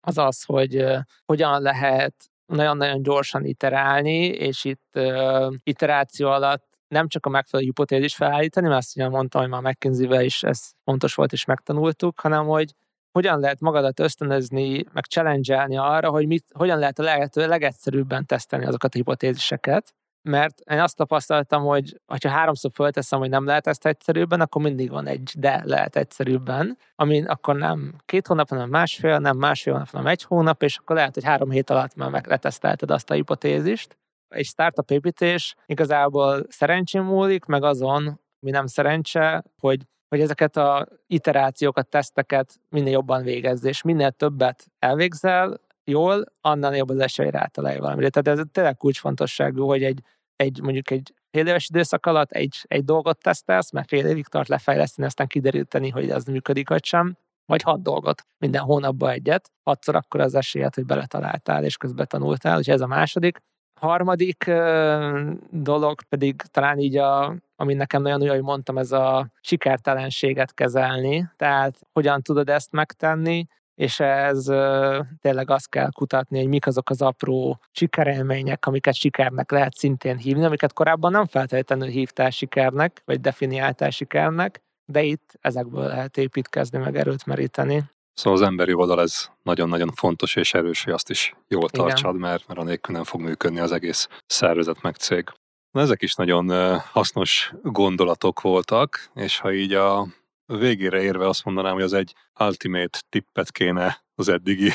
az 0.01 0.17
az, 0.17 0.43
hogy 0.43 0.85
hogyan 1.25 1.61
lehet 1.61 2.15
nagyon-nagyon 2.47 3.01
gyorsan 3.01 3.45
iterálni, 3.45 4.25
és 4.25 4.65
itt 4.65 4.89
ö, 4.91 5.49
iteráció 5.63 6.27
alatt 6.27 6.65
nem 6.87 7.07
csak 7.07 7.25
a 7.25 7.29
megfelelő 7.29 7.67
hipotézis 7.67 8.15
felállítani, 8.15 8.67
mert 8.67 8.79
azt 8.79 8.95
ugye 8.95 9.09
mondtam, 9.09 9.41
hogy 9.41 9.49
már 9.49 9.61
mckinsey 9.61 10.25
is 10.25 10.43
ez 10.43 10.71
fontos 10.83 11.15
volt, 11.15 11.31
és 11.31 11.45
megtanultuk, 11.45 12.19
hanem 12.19 12.45
hogy 12.45 12.73
hogyan 13.11 13.39
lehet 13.39 13.59
magadat 13.59 13.99
ösztönözni, 13.99 14.85
meg 14.93 15.05
challenge 15.05 15.81
arra, 15.81 16.09
hogy 16.09 16.27
mit, 16.27 16.45
hogyan 16.53 16.79
lehet 16.79 16.99
a 16.99 17.03
lehető 17.03 17.47
legegyszerűbben 17.47 18.25
tesztelni 18.25 18.65
azokat 18.65 18.93
a 18.93 18.97
hipotéziseket, 18.97 19.93
mert 20.27 20.59
én 20.59 20.79
azt 20.79 20.95
tapasztaltam, 20.95 21.63
hogy 21.63 21.95
ha 22.05 22.29
háromszor 22.29 22.71
fölteszem, 22.73 23.19
hogy 23.19 23.29
nem 23.29 23.45
lehet 23.45 23.67
ezt 23.67 23.85
egyszerűbben, 23.85 24.41
akkor 24.41 24.61
mindig 24.61 24.89
van 24.89 25.07
egy 25.07 25.31
de 25.37 25.61
lehet 25.65 25.95
egyszerűbben, 25.95 26.77
ami 26.95 27.23
akkor 27.25 27.55
nem 27.55 27.93
két 28.05 28.27
hónap, 28.27 28.49
hanem 28.49 28.69
másfél, 28.69 29.17
nem 29.17 29.37
másfél 29.37 29.73
hónap, 29.73 29.89
hanem 29.89 30.07
egy 30.07 30.23
hónap, 30.23 30.63
és 30.63 30.77
akkor 30.77 30.95
lehet, 30.95 31.13
hogy 31.13 31.23
három 31.23 31.49
hét 31.49 31.69
alatt 31.69 31.95
már 31.95 32.09
meg 32.09 32.27
letesztelted 32.27 32.91
azt 32.91 33.09
a 33.09 33.13
hipotézist. 33.13 33.97
Egy 34.27 34.45
startup 34.45 34.91
építés 34.91 35.55
igazából 35.65 36.45
szerencsém 36.49 37.03
múlik, 37.03 37.45
meg 37.45 37.63
azon, 37.63 38.19
mi 38.39 38.49
nem 38.49 38.67
szerencse, 38.67 39.43
hogy 39.59 39.81
hogy 40.09 40.21
ezeket 40.21 40.57
a 40.57 40.87
iterációkat, 41.07 41.87
teszteket 41.87 42.59
minél 42.69 42.91
jobban 42.91 43.23
végezz, 43.23 43.65
és 43.65 43.81
minél 43.81 44.11
többet 44.11 44.65
elvégzel 44.79 45.59
jól, 45.83 46.23
annál 46.41 46.75
jobb 46.75 46.89
az 46.89 46.99
esély 46.99 47.29
rátalálja 47.29 47.81
valamire. 47.81 48.09
Tehát 48.09 48.39
ez 48.39 48.45
tényleg 48.51 48.77
kulcsfontosságú, 48.77 49.65
hogy 49.65 49.83
egy 49.83 50.01
egy 50.37 50.61
mondjuk 50.61 50.91
egy 50.91 51.13
fél 51.31 51.47
éves 51.47 51.69
időszak 51.69 52.05
alatt 52.05 52.31
egy, 52.31 52.55
egy 52.67 52.85
dolgot 52.85 53.21
tesztelsz, 53.21 53.71
mert 53.71 53.87
fél 53.87 54.05
évig 54.05 54.27
tart 54.27 54.47
lefejleszteni, 54.47 55.07
aztán 55.07 55.27
kideríteni, 55.27 55.89
hogy 55.89 56.09
az 56.09 56.25
működik 56.25 56.69
vagy 56.69 56.85
sem, 56.85 57.17
vagy 57.45 57.61
hat 57.61 57.81
dolgot, 57.81 58.25
minden 58.37 58.61
hónapban 58.61 59.09
egyet, 59.09 59.51
hatszor 59.63 59.95
akkor 59.95 60.19
az 60.19 60.35
esélyed, 60.35 60.75
hogy 60.75 60.85
beletaláltál 60.85 61.63
és 61.63 61.77
közben 61.77 62.07
tanultál, 62.09 62.57
úgyhogy 62.57 62.73
ez 62.73 62.81
a 62.81 62.87
második. 62.87 63.37
Harmadik 63.79 64.51
dolog 65.49 66.03
pedig 66.03 66.41
talán 66.41 66.77
így, 66.77 66.97
a, 66.97 67.35
ami 67.55 67.73
nekem 67.73 68.01
nagyon 68.01 68.21
jó, 68.21 68.31
hogy 68.31 68.41
mondtam, 68.41 68.77
ez 68.77 68.91
a 68.91 69.27
sikertelenséget 69.41 70.53
kezelni, 70.53 71.29
tehát 71.35 71.79
hogyan 71.93 72.21
tudod 72.21 72.49
ezt 72.49 72.71
megtenni, 72.71 73.47
és 73.77 73.99
ez 73.99 74.43
tényleg 75.21 75.49
azt 75.49 75.69
kell 75.69 75.89
kutatni, 75.91 76.37
hogy 76.37 76.47
mik 76.47 76.67
azok 76.67 76.89
az 76.89 77.01
apró 77.01 77.59
sikerélmények, 77.71 78.65
amiket 78.65 78.95
sikernek 78.95 79.51
lehet 79.51 79.73
szintén 79.73 80.17
hívni, 80.17 80.45
amiket 80.45 80.73
korábban 80.73 81.11
nem 81.11 81.25
feltétlenül 81.25 81.87
hívtál 81.87 82.29
sikernek, 82.29 83.01
vagy 83.05 83.21
definiáltál 83.21 83.89
sikernek, 83.89 84.61
de 84.85 85.01
itt 85.01 85.37
ezekből 85.41 85.87
lehet 85.87 86.17
építkezni, 86.17 86.77
meg 86.77 86.95
erőt 86.95 87.25
meríteni. 87.25 87.83
Szóval 88.13 88.39
az 88.39 88.45
emberi 88.45 88.73
oldal 88.73 89.01
ez 89.01 89.29
nagyon-nagyon 89.43 89.91
fontos 89.91 90.35
és 90.35 90.53
erős, 90.53 90.83
hogy 90.83 90.93
azt 90.93 91.09
is 91.09 91.35
jól 91.47 91.69
tartsad, 91.69 92.17
mert, 92.17 92.47
mert 92.47 92.59
anélkül 92.59 92.95
nem 92.95 93.03
fog 93.03 93.21
működni 93.21 93.59
az 93.59 93.71
egész 93.71 94.07
szervezet 94.25 94.81
meg 94.81 94.95
cég. 94.95 95.25
Na, 95.71 95.81
ezek 95.81 96.01
is 96.01 96.13
nagyon 96.13 96.77
hasznos 96.79 97.53
gondolatok 97.63 98.41
voltak, 98.41 99.09
és 99.15 99.39
ha 99.39 99.51
így 99.51 99.73
a 99.73 100.07
végére 100.47 101.01
érve 101.01 101.27
azt 101.27 101.45
mondanám, 101.45 101.73
hogy 101.73 101.83
az 101.83 101.93
egy 101.93 102.13
ultimate 102.39 102.99
tippet 103.09 103.51
kéne 103.51 104.03
az 104.15 104.29
eddigi 104.29 104.71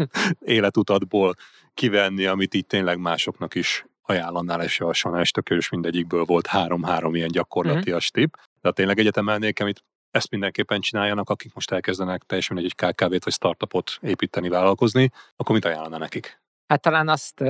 életutatból 0.56 1.34
kivenni, 1.74 2.26
amit 2.26 2.54
itt 2.54 2.68
tényleg 2.68 2.98
másoknak 2.98 3.54
is 3.54 3.84
ajánlanál 4.02 4.62
és 4.62 4.78
javasolnál, 4.78 5.20
és 5.20 5.30
tökéletes 5.30 5.68
mindegyikből 5.68 6.24
volt 6.24 6.46
három-három 6.46 7.14
ilyen 7.14 7.28
gyakorlatias 7.28 8.10
mm-hmm. 8.14 8.26
tipp. 8.26 8.34
De 8.60 8.72
tényleg 8.72 8.98
egyet 8.98 9.16
emelnék, 9.16 9.60
amit 9.60 9.84
ezt 10.10 10.30
mindenképpen 10.30 10.80
csináljanak, 10.80 11.30
akik 11.30 11.54
most 11.54 11.70
elkezdenek 11.70 12.22
teljesen 12.22 12.58
egy 12.58 12.74
KKV-t 12.74 13.24
vagy 13.24 13.32
startupot 13.32 13.98
építeni, 14.00 14.48
vállalkozni, 14.48 15.10
akkor 15.36 15.54
mit 15.54 15.64
ajánlana 15.64 15.98
nekik? 15.98 16.40
Hát 16.66 16.80
talán 16.80 17.08
azt, 17.08 17.40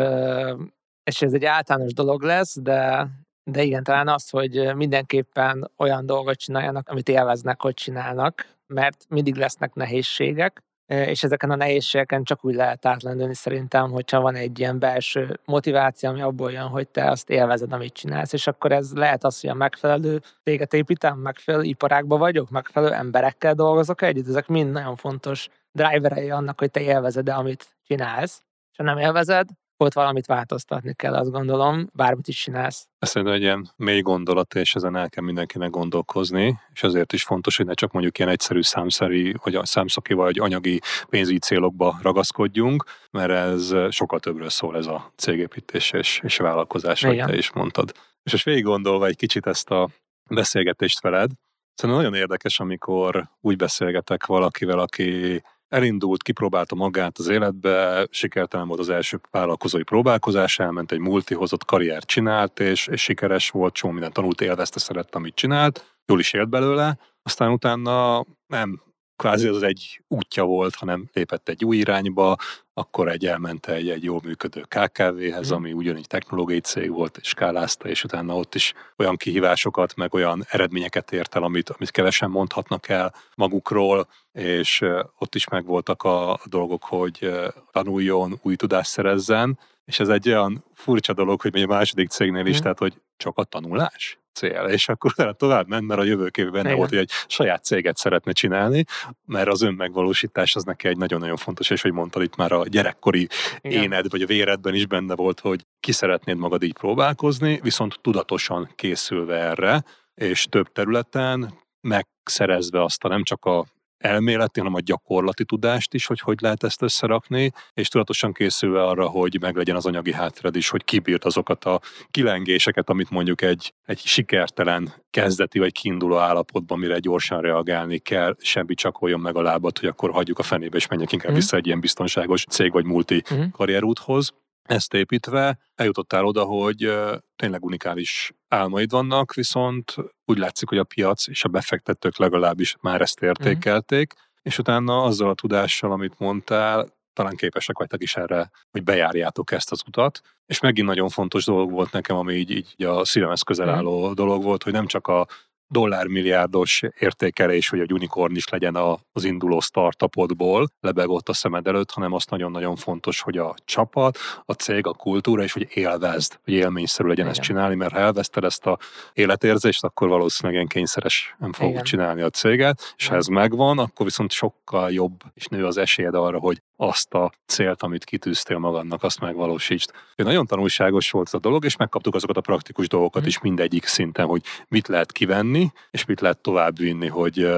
és 1.04 1.22
ez 1.22 1.32
egy 1.32 1.44
általános 1.44 1.92
dolog 1.92 2.22
lesz, 2.22 2.60
de 2.60 3.08
de 3.44 3.62
igen, 3.62 3.82
talán 3.82 4.08
az, 4.08 4.30
hogy 4.30 4.74
mindenképpen 4.74 5.70
olyan 5.76 6.06
dolgot 6.06 6.38
csináljanak, 6.38 6.88
amit 6.88 7.08
élveznek, 7.08 7.62
hogy 7.62 7.74
csinálnak, 7.74 8.46
mert 8.66 9.04
mindig 9.08 9.34
lesznek 9.34 9.74
nehézségek, 9.74 10.62
és 10.86 11.22
ezeken 11.22 11.50
a 11.50 11.56
nehézségeken 11.56 12.24
csak 12.24 12.44
úgy 12.44 12.54
lehet 12.54 12.86
átlendülni 12.86 13.34
szerintem, 13.34 13.90
hogyha 13.90 14.20
van 14.20 14.34
egy 14.34 14.58
ilyen 14.58 14.78
belső 14.78 15.40
motiváció, 15.44 16.10
ami 16.10 16.20
abból 16.20 16.52
jön, 16.52 16.66
hogy 16.66 16.88
te 16.88 17.10
azt 17.10 17.30
élvezed, 17.30 17.72
amit 17.72 17.92
csinálsz, 17.92 18.32
és 18.32 18.46
akkor 18.46 18.72
ez 18.72 18.92
lehet 18.92 19.24
az, 19.24 19.40
hogy 19.40 19.50
a 19.50 19.54
megfelelő 19.54 20.20
téget 20.42 20.74
építem, 20.74 21.18
megfelelő 21.18 21.64
iparágban 21.64 22.18
vagyok, 22.18 22.50
megfelelő 22.50 22.94
emberekkel 22.94 23.54
dolgozok 23.54 24.02
együtt, 24.02 24.28
ezek 24.28 24.46
mind 24.46 24.70
nagyon 24.70 24.96
fontos 24.96 25.48
driverei 25.72 26.30
annak, 26.30 26.58
hogy 26.58 26.70
te 26.70 26.80
élvezed 26.80 27.28
-e, 27.28 27.36
amit 27.36 27.76
csinálsz, 27.82 28.42
és 28.70 28.76
ha 28.76 28.82
nem 28.82 28.98
élvezed, 28.98 29.48
ott 29.82 29.92
valamit 29.92 30.26
változtatni 30.26 30.94
kell, 30.94 31.14
azt 31.14 31.30
gondolom, 31.30 31.88
bármit 31.92 32.28
is 32.28 32.42
csinálsz. 32.42 32.88
Ez 32.98 33.08
szerintem 33.08 33.36
egy 33.36 33.42
ilyen 33.42 33.70
mély 33.76 34.00
gondolat, 34.00 34.54
és 34.54 34.74
ezen 34.74 34.96
el 34.96 35.08
kell 35.08 35.24
mindenkinek 35.24 35.70
gondolkozni, 35.70 36.58
és 36.72 36.82
azért 36.82 37.12
is 37.12 37.22
fontos, 37.22 37.56
hogy 37.56 37.66
ne 37.66 37.74
csak 37.74 37.92
mondjuk 37.92 38.18
ilyen 38.18 38.30
egyszerű 38.30 38.62
számszeri, 38.62 39.34
vagy 39.42 39.54
a 39.54 39.64
számszaki, 39.64 40.14
vagy 40.14 40.38
anyagi 40.38 40.80
pénzügyi 41.08 41.38
célokba 41.38 41.98
ragaszkodjunk, 42.02 42.84
mert 43.10 43.30
ez 43.30 43.74
sokkal 43.90 44.20
többről 44.20 44.50
szól 44.50 44.76
ez 44.76 44.86
a 44.86 45.12
cégépítés 45.16 45.92
és, 45.92 46.20
és 46.22 46.36
vállalkozás, 46.36 47.04
ahogy 47.04 47.22
te 47.24 47.36
is 47.36 47.52
mondtad. 47.52 47.92
És 48.22 48.32
most 48.32 48.44
végig 48.44 48.64
gondolva 48.64 49.06
egy 49.06 49.16
kicsit 49.16 49.46
ezt 49.46 49.70
a 49.70 49.88
beszélgetést 50.28 51.00
veled, 51.00 51.30
Szerintem 51.74 52.04
nagyon 52.04 52.20
érdekes, 52.20 52.60
amikor 52.60 53.28
úgy 53.40 53.56
beszélgetek 53.56 54.26
valakivel, 54.26 54.78
aki 54.78 55.42
elindult, 55.72 56.22
kipróbálta 56.22 56.74
magát 56.74 57.18
az 57.18 57.28
életbe, 57.28 58.06
sikertelen 58.10 58.66
volt 58.66 58.80
az 58.80 58.88
első 58.88 59.20
vállalkozói 59.30 59.82
próbálkozás, 59.82 60.58
elment 60.58 60.92
egy 60.92 60.98
multihozott 60.98 61.64
karriert 61.64 62.06
csinált, 62.06 62.60
és, 62.60 62.86
és 62.86 63.02
sikeres 63.02 63.50
volt, 63.50 63.74
csomó 63.74 63.92
minden 63.92 64.12
tanult, 64.12 64.40
élvezte, 64.40 64.78
szerette, 64.78 65.18
amit 65.18 65.34
csinált, 65.34 65.96
jól 66.06 66.18
is 66.18 66.32
élt 66.32 66.48
belőle, 66.48 66.98
aztán 67.22 67.50
utána 67.52 68.24
nem 68.46 68.82
kvázi 69.16 69.48
az 69.48 69.62
egy 69.62 70.02
útja 70.08 70.44
volt, 70.44 70.74
hanem 70.74 71.08
lépett 71.12 71.48
egy 71.48 71.64
új 71.64 71.76
irányba, 71.76 72.36
akkor 72.74 73.08
egy 73.08 73.26
elment 73.26 73.66
egy, 73.66 73.90
egy 73.90 74.04
jól 74.04 74.20
működő 74.24 74.60
KKV-hez, 74.60 75.52
mm. 75.52 75.54
ami 75.54 75.72
ugyanígy 75.72 76.06
technológiai 76.06 76.60
cég 76.60 76.90
volt, 76.90 77.16
és 77.16 77.28
skálázta, 77.28 77.88
és 77.88 78.04
utána 78.04 78.36
ott 78.36 78.54
is 78.54 78.72
olyan 78.96 79.16
kihívásokat, 79.16 79.94
meg 79.94 80.14
olyan 80.14 80.44
eredményeket 80.48 81.12
ért 81.12 81.34
el, 81.34 81.42
amit, 81.42 81.70
amit 81.70 81.90
kevesen 81.90 82.30
mondhatnak 82.30 82.88
el 82.88 83.14
magukról, 83.34 84.08
és 84.32 84.84
ott 85.18 85.34
is 85.34 85.48
megvoltak 85.48 86.02
a 86.02 86.40
dolgok, 86.44 86.84
hogy 86.84 87.30
tanuljon, 87.70 88.38
új 88.42 88.56
tudást 88.56 88.90
szerezzen, 88.90 89.58
és 89.92 90.00
ez 90.00 90.08
egy 90.08 90.28
olyan 90.28 90.64
furcsa 90.74 91.12
dolog, 91.12 91.40
hogy 91.40 91.52
még 91.52 91.64
a 91.64 91.66
második 91.66 92.08
cégnél 92.08 92.46
is, 92.46 92.58
mm. 92.58 92.62
tehát 92.62 92.78
hogy 92.78 93.00
csak 93.16 93.38
a 93.38 93.44
tanulás 93.44 94.18
cél, 94.32 94.64
és 94.68 94.88
akkor 94.88 95.14
tovább 95.36 95.68
ment, 95.68 95.86
mert 95.86 96.00
a 96.00 96.04
jövőképben 96.04 96.62
benne 96.62 96.74
volt, 96.74 96.88
hogy 96.88 96.98
egy 96.98 97.10
saját 97.26 97.64
céget 97.64 97.96
szeretne 97.96 98.32
csinálni, 98.32 98.84
mert 99.26 99.48
az 99.48 99.62
önmegvalósítás 99.62 100.56
az 100.56 100.64
neki 100.64 100.88
egy 100.88 100.96
nagyon-nagyon 100.96 101.36
fontos, 101.36 101.70
és 101.70 101.82
hogy 101.82 101.92
mondtad 101.92 102.22
itt 102.22 102.36
már 102.36 102.52
a 102.52 102.64
gyerekkori 102.66 103.28
Igen. 103.60 103.82
éned, 103.82 104.10
vagy 104.10 104.22
a 104.22 104.26
véredben 104.26 104.74
is 104.74 104.86
benne 104.86 105.14
volt, 105.14 105.40
hogy 105.40 105.66
ki 105.80 105.92
szeretnéd 105.92 106.36
magad 106.36 106.62
így 106.62 106.74
próbálkozni, 106.74 107.60
viszont 107.62 107.98
tudatosan 108.00 108.70
készülve 108.74 109.36
erre, 109.36 109.84
és 110.14 110.46
több 110.50 110.72
területen 110.72 111.54
megszerezve 111.80 112.82
azt 112.82 113.04
a 113.04 113.08
nem 113.08 113.22
csak 113.22 113.44
a 113.44 113.66
elméleti, 114.02 114.60
hanem 114.60 114.74
a 114.74 114.80
gyakorlati 114.80 115.44
tudást 115.44 115.94
is, 115.94 116.06
hogy 116.06 116.20
hogy 116.20 116.40
lehet 116.40 116.62
ezt 116.64 116.82
összerakni, 116.82 117.52
és 117.74 117.88
tudatosan 117.88 118.32
készülve 118.32 118.84
arra, 118.84 119.06
hogy 119.06 119.38
meglegyen 119.40 119.76
az 119.76 119.86
anyagi 119.86 120.12
háttered 120.12 120.56
is, 120.56 120.68
hogy 120.68 120.84
kibírt 120.84 121.24
azokat 121.24 121.64
a 121.64 121.80
kilengéseket, 122.10 122.88
amit 122.88 123.10
mondjuk 123.10 123.42
egy, 123.42 123.74
egy 123.86 123.98
sikertelen 123.98 124.92
kezdeti 125.10 125.58
vagy 125.58 125.72
kiinduló 125.72 126.16
állapotban, 126.16 126.78
mire 126.78 126.98
gyorsan 126.98 127.40
reagálni 127.40 127.98
kell, 127.98 128.36
semmi 128.38 128.74
csak 128.74 129.02
olyan 129.02 129.20
meg 129.20 129.36
a 129.36 129.42
lábat, 129.42 129.78
hogy 129.78 129.88
akkor 129.88 130.10
hagyjuk 130.10 130.38
a 130.38 130.42
fenébe, 130.42 130.76
és 130.76 130.86
menjek 130.86 131.12
inkább 131.12 131.32
mm. 131.32 131.34
vissza 131.34 131.56
egy 131.56 131.66
ilyen 131.66 131.80
biztonságos 131.80 132.44
cég 132.44 132.72
vagy 132.72 132.84
multi 132.84 133.22
mm. 133.34 133.42
karrierúthoz 133.52 134.32
ezt 134.62 134.94
építve 134.94 135.58
eljutottál 135.74 136.24
oda, 136.24 136.44
hogy 136.44 136.92
tényleg 137.36 137.64
unikális 137.64 138.32
álmaid 138.48 138.90
vannak, 138.90 139.34
viszont 139.34 139.94
úgy 140.24 140.38
látszik, 140.38 140.68
hogy 140.68 140.78
a 140.78 140.84
piac 140.84 141.26
és 141.28 141.44
a 141.44 141.48
befektetők 141.48 142.18
legalábbis 142.18 142.76
már 142.80 143.00
ezt 143.00 143.20
mhm. 143.20 143.28
értékelték, 143.28 144.14
mm. 144.14 144.22
és 144.42 144.58
utána 144.58 145.02
azzal 145.02 145.28
a 145.30 145.34
tudással, 145.34 145.92
amit 145.92 146.18
mondtál, 146.18 146.88
talán 147.12 147.36
képesek 147.36 147.78
vagytok 147.78 148.02
is 148.02 148.16
erre, 148.16 148.50
hogy 148.70 148.82
bejárjátok 148.82 149.52
ezt 149.52 149.70
az 149.70 149.82
utat. 149.86 150.20
És 150.46 150.60
megint 150.60 150.86
nagyon 150.86 151.08
fontos 151.08 151.44
dolog 151.44 151.70
volt 151.70 151.92
nekem, 151.92 152.16
ami 152.16 152.34
így, 152.34 152.50
így 152.50 152.84
a 152.84 153.04
szívemhez 153.04 153.42
közel 153.42 153.66
mhm. 153.66 153.74
álló 153.74 154.12
dolog 154.12 154.42
volt, 154.42 154.62
hogy 154.62 154.72
nem 154.72 154.86
csak 154.86 155.06
a 155.06 155.26
dollármilliárdos 155.72 156.82
értékelés, 156.98 157.68
hogy 157.68 157.80
egy 157.80 157.92
unikorn 157.92 158.34
is 158.34 158.48
legyen 158.48 158.76
az 159.12 159.24
induló 159.24 159.60
startupodból, 159.60 160.68
lebeg 160.80 161.08
ott 161.08 161.28
a 161.28 161.32
szemed 161.32 161.66
előtt, 161.66 161.90
hanem 161.90 162.12
azt 162.12 162.30
nagyon-nagyon 162.30 162.76
fontos, 162.76 163.20
hogy 163.20 163.38
a 163.38 163.54
csapat, 163.64 164.18
a 164.44 164.52
cég, 164.52 164.86
a 164.86 164.92
kultúra, 164.92 165.42
és 165.42 165.52
hogy 165.52 165.66
élvezd, 165.74 166.38
hogy 166.44 166.54
élményszerű 166.54 167.08
legyen 167.08 167.24
Igen. 167.24 167.36
ezt 167.36 167.46
csinálni, 167.46 167.74
mert 167.74 167.92
ha 167.92 167.98
elveszted 167.98 168.44
ezt 168.44 168.66
a 168.66 168.78
életérzést, 169.12 169.84
akkor 169.84 170.08
valószínűleg 170.08 170.56
ilyen 170.56 170.68
kényszeres 170.68 171.34
nem 171.38 171.52
fogod 171.52 171.82
csinálni 171.82 172.22
a 172.22 172.30
céget, 172.30 172.94
és 172.96 173.06
ha 173.06 173.16
ez 173.16 173.26
megvan, 173.26 173.78
akkor 173.78 174.06
viszont 174.06 174.30
sokkal 174.30 174.90
jobb, 174.90 175.20
és 175.34 175.46
nő 175.46 175.66
az 175.66 175.76
esélyed 175.76 176.14
arra, 176.14 176.38
hogy 176.38 176.62
azt 176.82 177.14
a 177.14 177.32
célt, 177.46 177.82
amit 177.82 178.04
kitűztél 178.04 178.58
magadnak, 178.58 179.02
azt 179.02 179.20
megvalósítsd. 179.20 179.90
Nagyon 180.14 180.46
tanulságos 180.46 181.10
volt 181.10 181.26
ez 181.26 181.34
a 181.34 181.38
dolog, 181.38 181.64
és 181.64 181.76
megkaptuk 181.76 182.14
azokat 182.14 182.36
a 182.36 182.40
praktikus 182.40 182.88
dolgokat 182.88 183.22
mm. 183.22 183.26
is 183.26 183.40
mindegyik 183.40 183.86
szinten, 183.86 184.26
hogy 184.26 184.42
mit 184.68 184.88
lehet 184.88 185.12
kivenni, 185.12 185.72
és 185.90 186.04
mit 186.04 186.20
lehet 186.20 186.38
továbbvinni, 186.38 187.06
hogy 187.06 187.48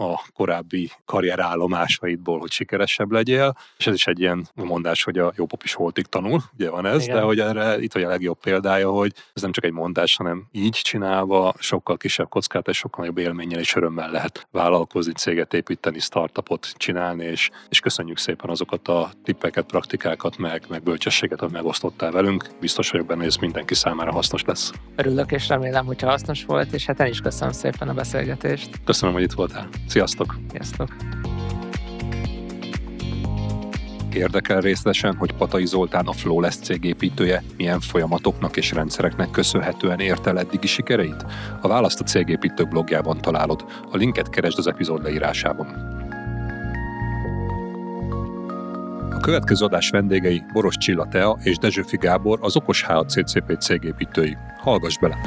a 0.00 0.24
korábbi 0.34 0.90
karrierállomásaidból, 1.04 2.38
hogy 2.38 2.50
sikeresebb 2.50 3.10
legyél, 3.10 3.56
és 3.76 3.86
ez 3.86 3.94
is 3.94 4.06
egy 4.06 4.20
ilyen 4.20 4.48
mondás, 4.54 5.02
hogy 5.02 5.18
a 5.18 5.32
jó 5.36 5.46
pop 5.46 5.62
is 5.62 5.74
holtig 5.74 6.06
tanul, 6.06 6.40
ugye 6.54 6.70
van 6.70 6.86
ez, 6.86 7.02
Igen. 7.02 7.16
de 7.16 7.22
hogy 7.22 7.40
erre 7.40 7.80
itt 7.80 7.92
vagy 7.92 8.02
a 8.02 8.08
legjobb 8.08 8.38
példája, 8.40 8.90
hogy 8.90 9.12
ez 9.34 9.42
nem 9.42 9.52
csak 9.52 9.64
egy 9.64 9.72
mondás, 9.72 10.16
hanem 10.16 10.46
így 10.52 10.74
csinálva 10.74 11.54
sokkal 11.58 11.96
kisebb 11.96 12.28
kockát 12.28 12.68
és 12.68 12.76
sokkal 12.76 13.00
nagyobb 13.00 13.18
élménnyel 13.18 13.60
és 13.60 13.74
örömmel 13.74 14.10
lehet 14.10 14.48
vállalkozni, 14.50 15.12
céget 15.12 15.54
építeni, 15.54 15.98
startupot 15.98 16.72
csinálni, 16.76 17.24
és, 17.24 17.50
és 17.68 17.80
köszönjük 17.80 18.18
szépen 18.18 18.50
azokat 18.50 18.88
a 18.88 19.10
tippeket, 19.24 19.66
praktikákat, 19.66 20.38
meg, 20.38 20.64
meg 20.68 20.82
bölcsességet, 20.82 21.40
amit 21.40 21.52
megosztottál 21.52 22.10
velünk. 22.10 22.48
Biztos 22.60 22.90
vagyok 22.90 23.06
benne, 23.06 23.18
hogy 23.18 23.28
ez 23.28 23.36
mindenki 23.36 23.74
számára 23.74 24.12
hasznos 24.12 24.44
lesz. 24.44 24.72
Örülök, 24.96 25.32
és 25.32 25.48
remélem, 25.48 25.86
hogyha 25.86 26.08
hasznos 26.08 26.44
volt, 26.44 26.72
és 26.72 26.86
hát 26.86 27.00
el 27.00 27.08
is 27.08 27.20
köszönöm 27.20 27.52
szépen 27.52 27.88
a 27.88 27.94
beszélgetést. 27.94 28.70
Köszönöm, 28.84 29.14
hogy 29.14 29.22
itt 29.22 29.32
voltál. 29.32 29.68
Sziasztok! 29.90 30.38
Sziasztok! 30.50 30.96
Érdekel 34.12 34.60
részletesen, 34.60 35.16
hogy 35.16 35.32
Patai 35.32 35.66
Zoltán 35.66 36.06
a 36.06 36.12
Flawless 36.12 36.56
cégépítője 36.56 37.42
milyen 37.56 37.80
folyamatoknak 37.80 38.56
és 38.56 38.72
rendszereknek 38.72 39.30
köszönhetően 39.30 40.00
érte 40.00 40.30
el 40.30 40.38
eddigi 40.38 40.66
sikereit? 40.66 41.24
A 41.60 41.68
választ 41.68 42.00
a 42.00 42.04
cégépítők 42.04 42.68
blogjában 42.68 43.20
találod. 43.20 43.64
A 43.90 43.96
linket 43.96 44.30
keresd 44.30 44.58
az 44.58 44.66
epizód 44.66 45.02
leírásában. 45.02 45.66
A 49.10 49.20
következő 49.20 49.64
adás 49.64 49.90
vendégei 49.90 50.42
Boros 50.52 50.76
Csilla 50.76 51.08
Tea 51.08 51.38
és 51.42 51.56
Dezsőfi 51.56 51.96
Gábor 51.96 52.38
az 52.42 52.56
Okos 52.56 52.84
HCCP 52.84 53.60
cégépítői. 53.60 54.36
Hallgass 54.58 54.98
bele! 54.98 55.18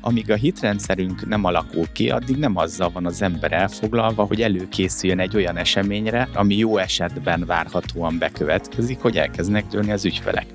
Amíg 0.00 0.30
a 0.30 0.34
hitrendszerünk 0.34 1.26
nem 1.28 1.44
alakul 1.44 1.86
ki, 1.92 2.10
addig 2.10 2.36
nem 2.36 2.56
azzal 2.56 2.90
van 2.90 3.06
az 3.06 3.22
ember 3.22 3.52
elfoglalva, 3.52 4.24
hogy 4.24 4.42
előkészüljön 4.42 5.20
egy 5.20 5.36
olyan 5.36 5.56
eseményre, 5.56 6.28
ami 6.34 6.56
jó 6.56 6.76
esetben 6.76 7.44
várhatóan 7.46 8.18
bekövetkezik, 8.18 9.00
hogy 9.00 9.16
elkezdenek 9.16 9.66
dőlni 9.66 9.92
az 9.92 10.04
ügyfelek 10.04 10.46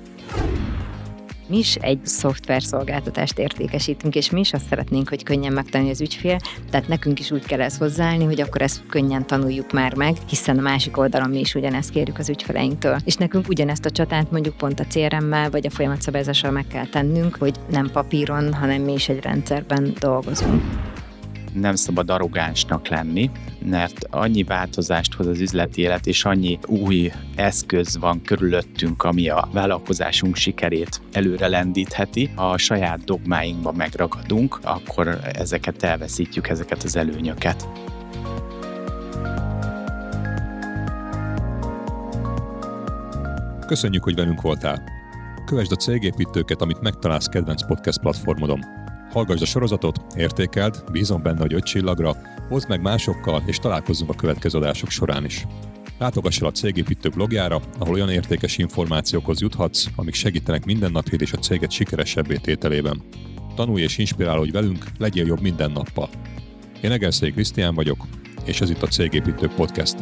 mi 1.48 1.58
is 1.58 1.74
egy 1.74 1.98
szoftverszolgáltatást 2.02 3.38
értékesítünk, 3.38 4.14
és 4.14 4.30
mi 4.30 4.40
is 4.40 4.52
azt 4.52 4.68
szeretnénk, 4.68 5.08
hogy 5.08 5.22
könnyen 5.22 5.52
megtanulja 5.52 5.92
az 5.92 6.00
ügyfél, 6.00 6.38
tehát 6.70 6.88
nekünk 6.88 7.20
is 7.20 7.30
úgy 7.30 7.44
kell 7.44 7.60
ezt 7.60 7.78
hozzáállni, 7.78 8.24
hogy 8.24 8.40
akkor 8.40 8.62
ezt 8.62 8.82
könnyen 8.88 9.26
tanuljuk 9.26 9.72
már 9.72 9.94
meg, 9.94 10.16
hiszen 10.28 10.58
a 10.58 10.62
másik 10.62 10.96
oldalon 10.96 11.30
mi 11.30 11.38
is 11.38 11.54
ugyanezt 11.54 11.90
kérjük 11.90 12.18
az 12.18 12.28
ügyfeleinktől. 12.28 12.96
És 13.04 13.14
nekünk 13.14 13.48
ugyanezt 13.48 13.84
a 13.84 13.90
csatát 13.90 14.30
mondjuk 14.30 14.56
pont 14.56 14.80
a 14.80 14.84
CRM-mel 14.84 15.50
vagy 15.50 15.66
a 15.66 15.70
folyamatszabályozással 15.70 16.50
meg 16.50 16.66
kell 16.66 16.86
tennünk, 16.86 17.36
hogy 17.36 17.54
nem 17.70 17.90
papíron, 17.90 18.54
hanem 18.54 18.82
mi 18.82 18.92
is 18.92 19.08
egy 19.08 19.22
rendszerben 19.22 19.92
dolgozunk 19.98 20.62
nem 21.60 21.74
szabad 21.74 22.10
arrogánsnak 22.10 22.88
lenni, 22.88 23.30
mert 23.64 24.06
annyi 24.10 24.42
változást 24.42 25.14
hoz 25.14 25.26
az 25.26 25.40
üzleti 25.40 25.80
élet, 25.82 26.06
és 26.06 26.24
annyi 26.24 26.58
új 26.66 27.12
eszköz 27.34 27.96
van 27.98 28.22
körülöttünk, 28.22 29.02
ami 29.02 29.28
a 29.28 29.48
vállalkozásunk 29.52 30.36
sikerét 30.36 31.00
előre 31.12 31.48
lendítheti. 31.48 32.30
Ha 32.34 32.50
a 32.50 32.58
saját 32.58 33.04
dogmáinkba 33.04 33.72
megragadunk, 33.72 34.58
akkor 34.62 35.18
ezeket 35.32 35.82
elveszítjük, 35.82 36.48
ezeket 36.48 36.82
az 36.82 36.96
előnyöket. 36.96 37.68
Köszönjük, 43.66 44.02
hogy 44.02 44.14
velünk 44.14 44.40
voltál! 44.40 44.82
Kövesd 45.44 45.72
a 45.72 45.76
cégépítőket, 45.76 46.60
amit 46.60 46.80
megtalálsz 46.80 47.26
kedvenc 47.26 47.66
podcast 47.66 48.00
platformodon 48.00 48.85
Hallgassd 49.16 49.42
a 49.42 49.46
sorozatot, 49.46 50.00
értékeld, 50.16 50.84
bízom 50.92 51.22
benne, 51.22 51.40
hogy 51.40 51.54
öt 51.54 51.64
csillagra, 51.64 52.16
hozd 52.48 52.68
meg 52.68 52.80
másokkal, 52.80 53.42
és 53.46 53.58
találkozzunk 53.58 54.10
a 54.10 54.14
következő 54.14 54.58
adások 54.58 54.90
során 54.90 55.24
is. 55.24 55.46
Látogass 55.98 56.40
el 56.40 56.46
a 56.46 56.50
Cégépítő 56.50 57.08
blogjára, 57.08 57.60
ahol 57.78 57.94
olyan 57.94 58.10
értékes 58.10 58.58
információkhoz 58.58 59.40
juthatsz, 59.40 59.86
amik 59.94 60.14
segítenek 60.14 60.64
mindennapjét 60.64 61.20
és 61.20 61.32
a 61.32 61.38
céget 61.38 61.70
sikeresebbé 61.70 62.36
tételében. 62.36 63.02
Tanulj 63.54 63.82
és 63.82 63.98
inspirálódj 63.98 64.50
velünk, 64.50 64.84
legyél 64.98 65.26
jobb 65.26 65.40
minden 65.40 65.70
nappal. 65.70 66.08
Én 66.80 66.90
Egerszék 66.90 67.32
Krisztián 67.32 67.74
vagyok, 67.74 68.06
és 68.44 68.60
ez 68.60 68.70
itt 68.70 68.82
a 68.82 68.86
Cégépítő 68.86 69.48
Podcast. 69.48 69.96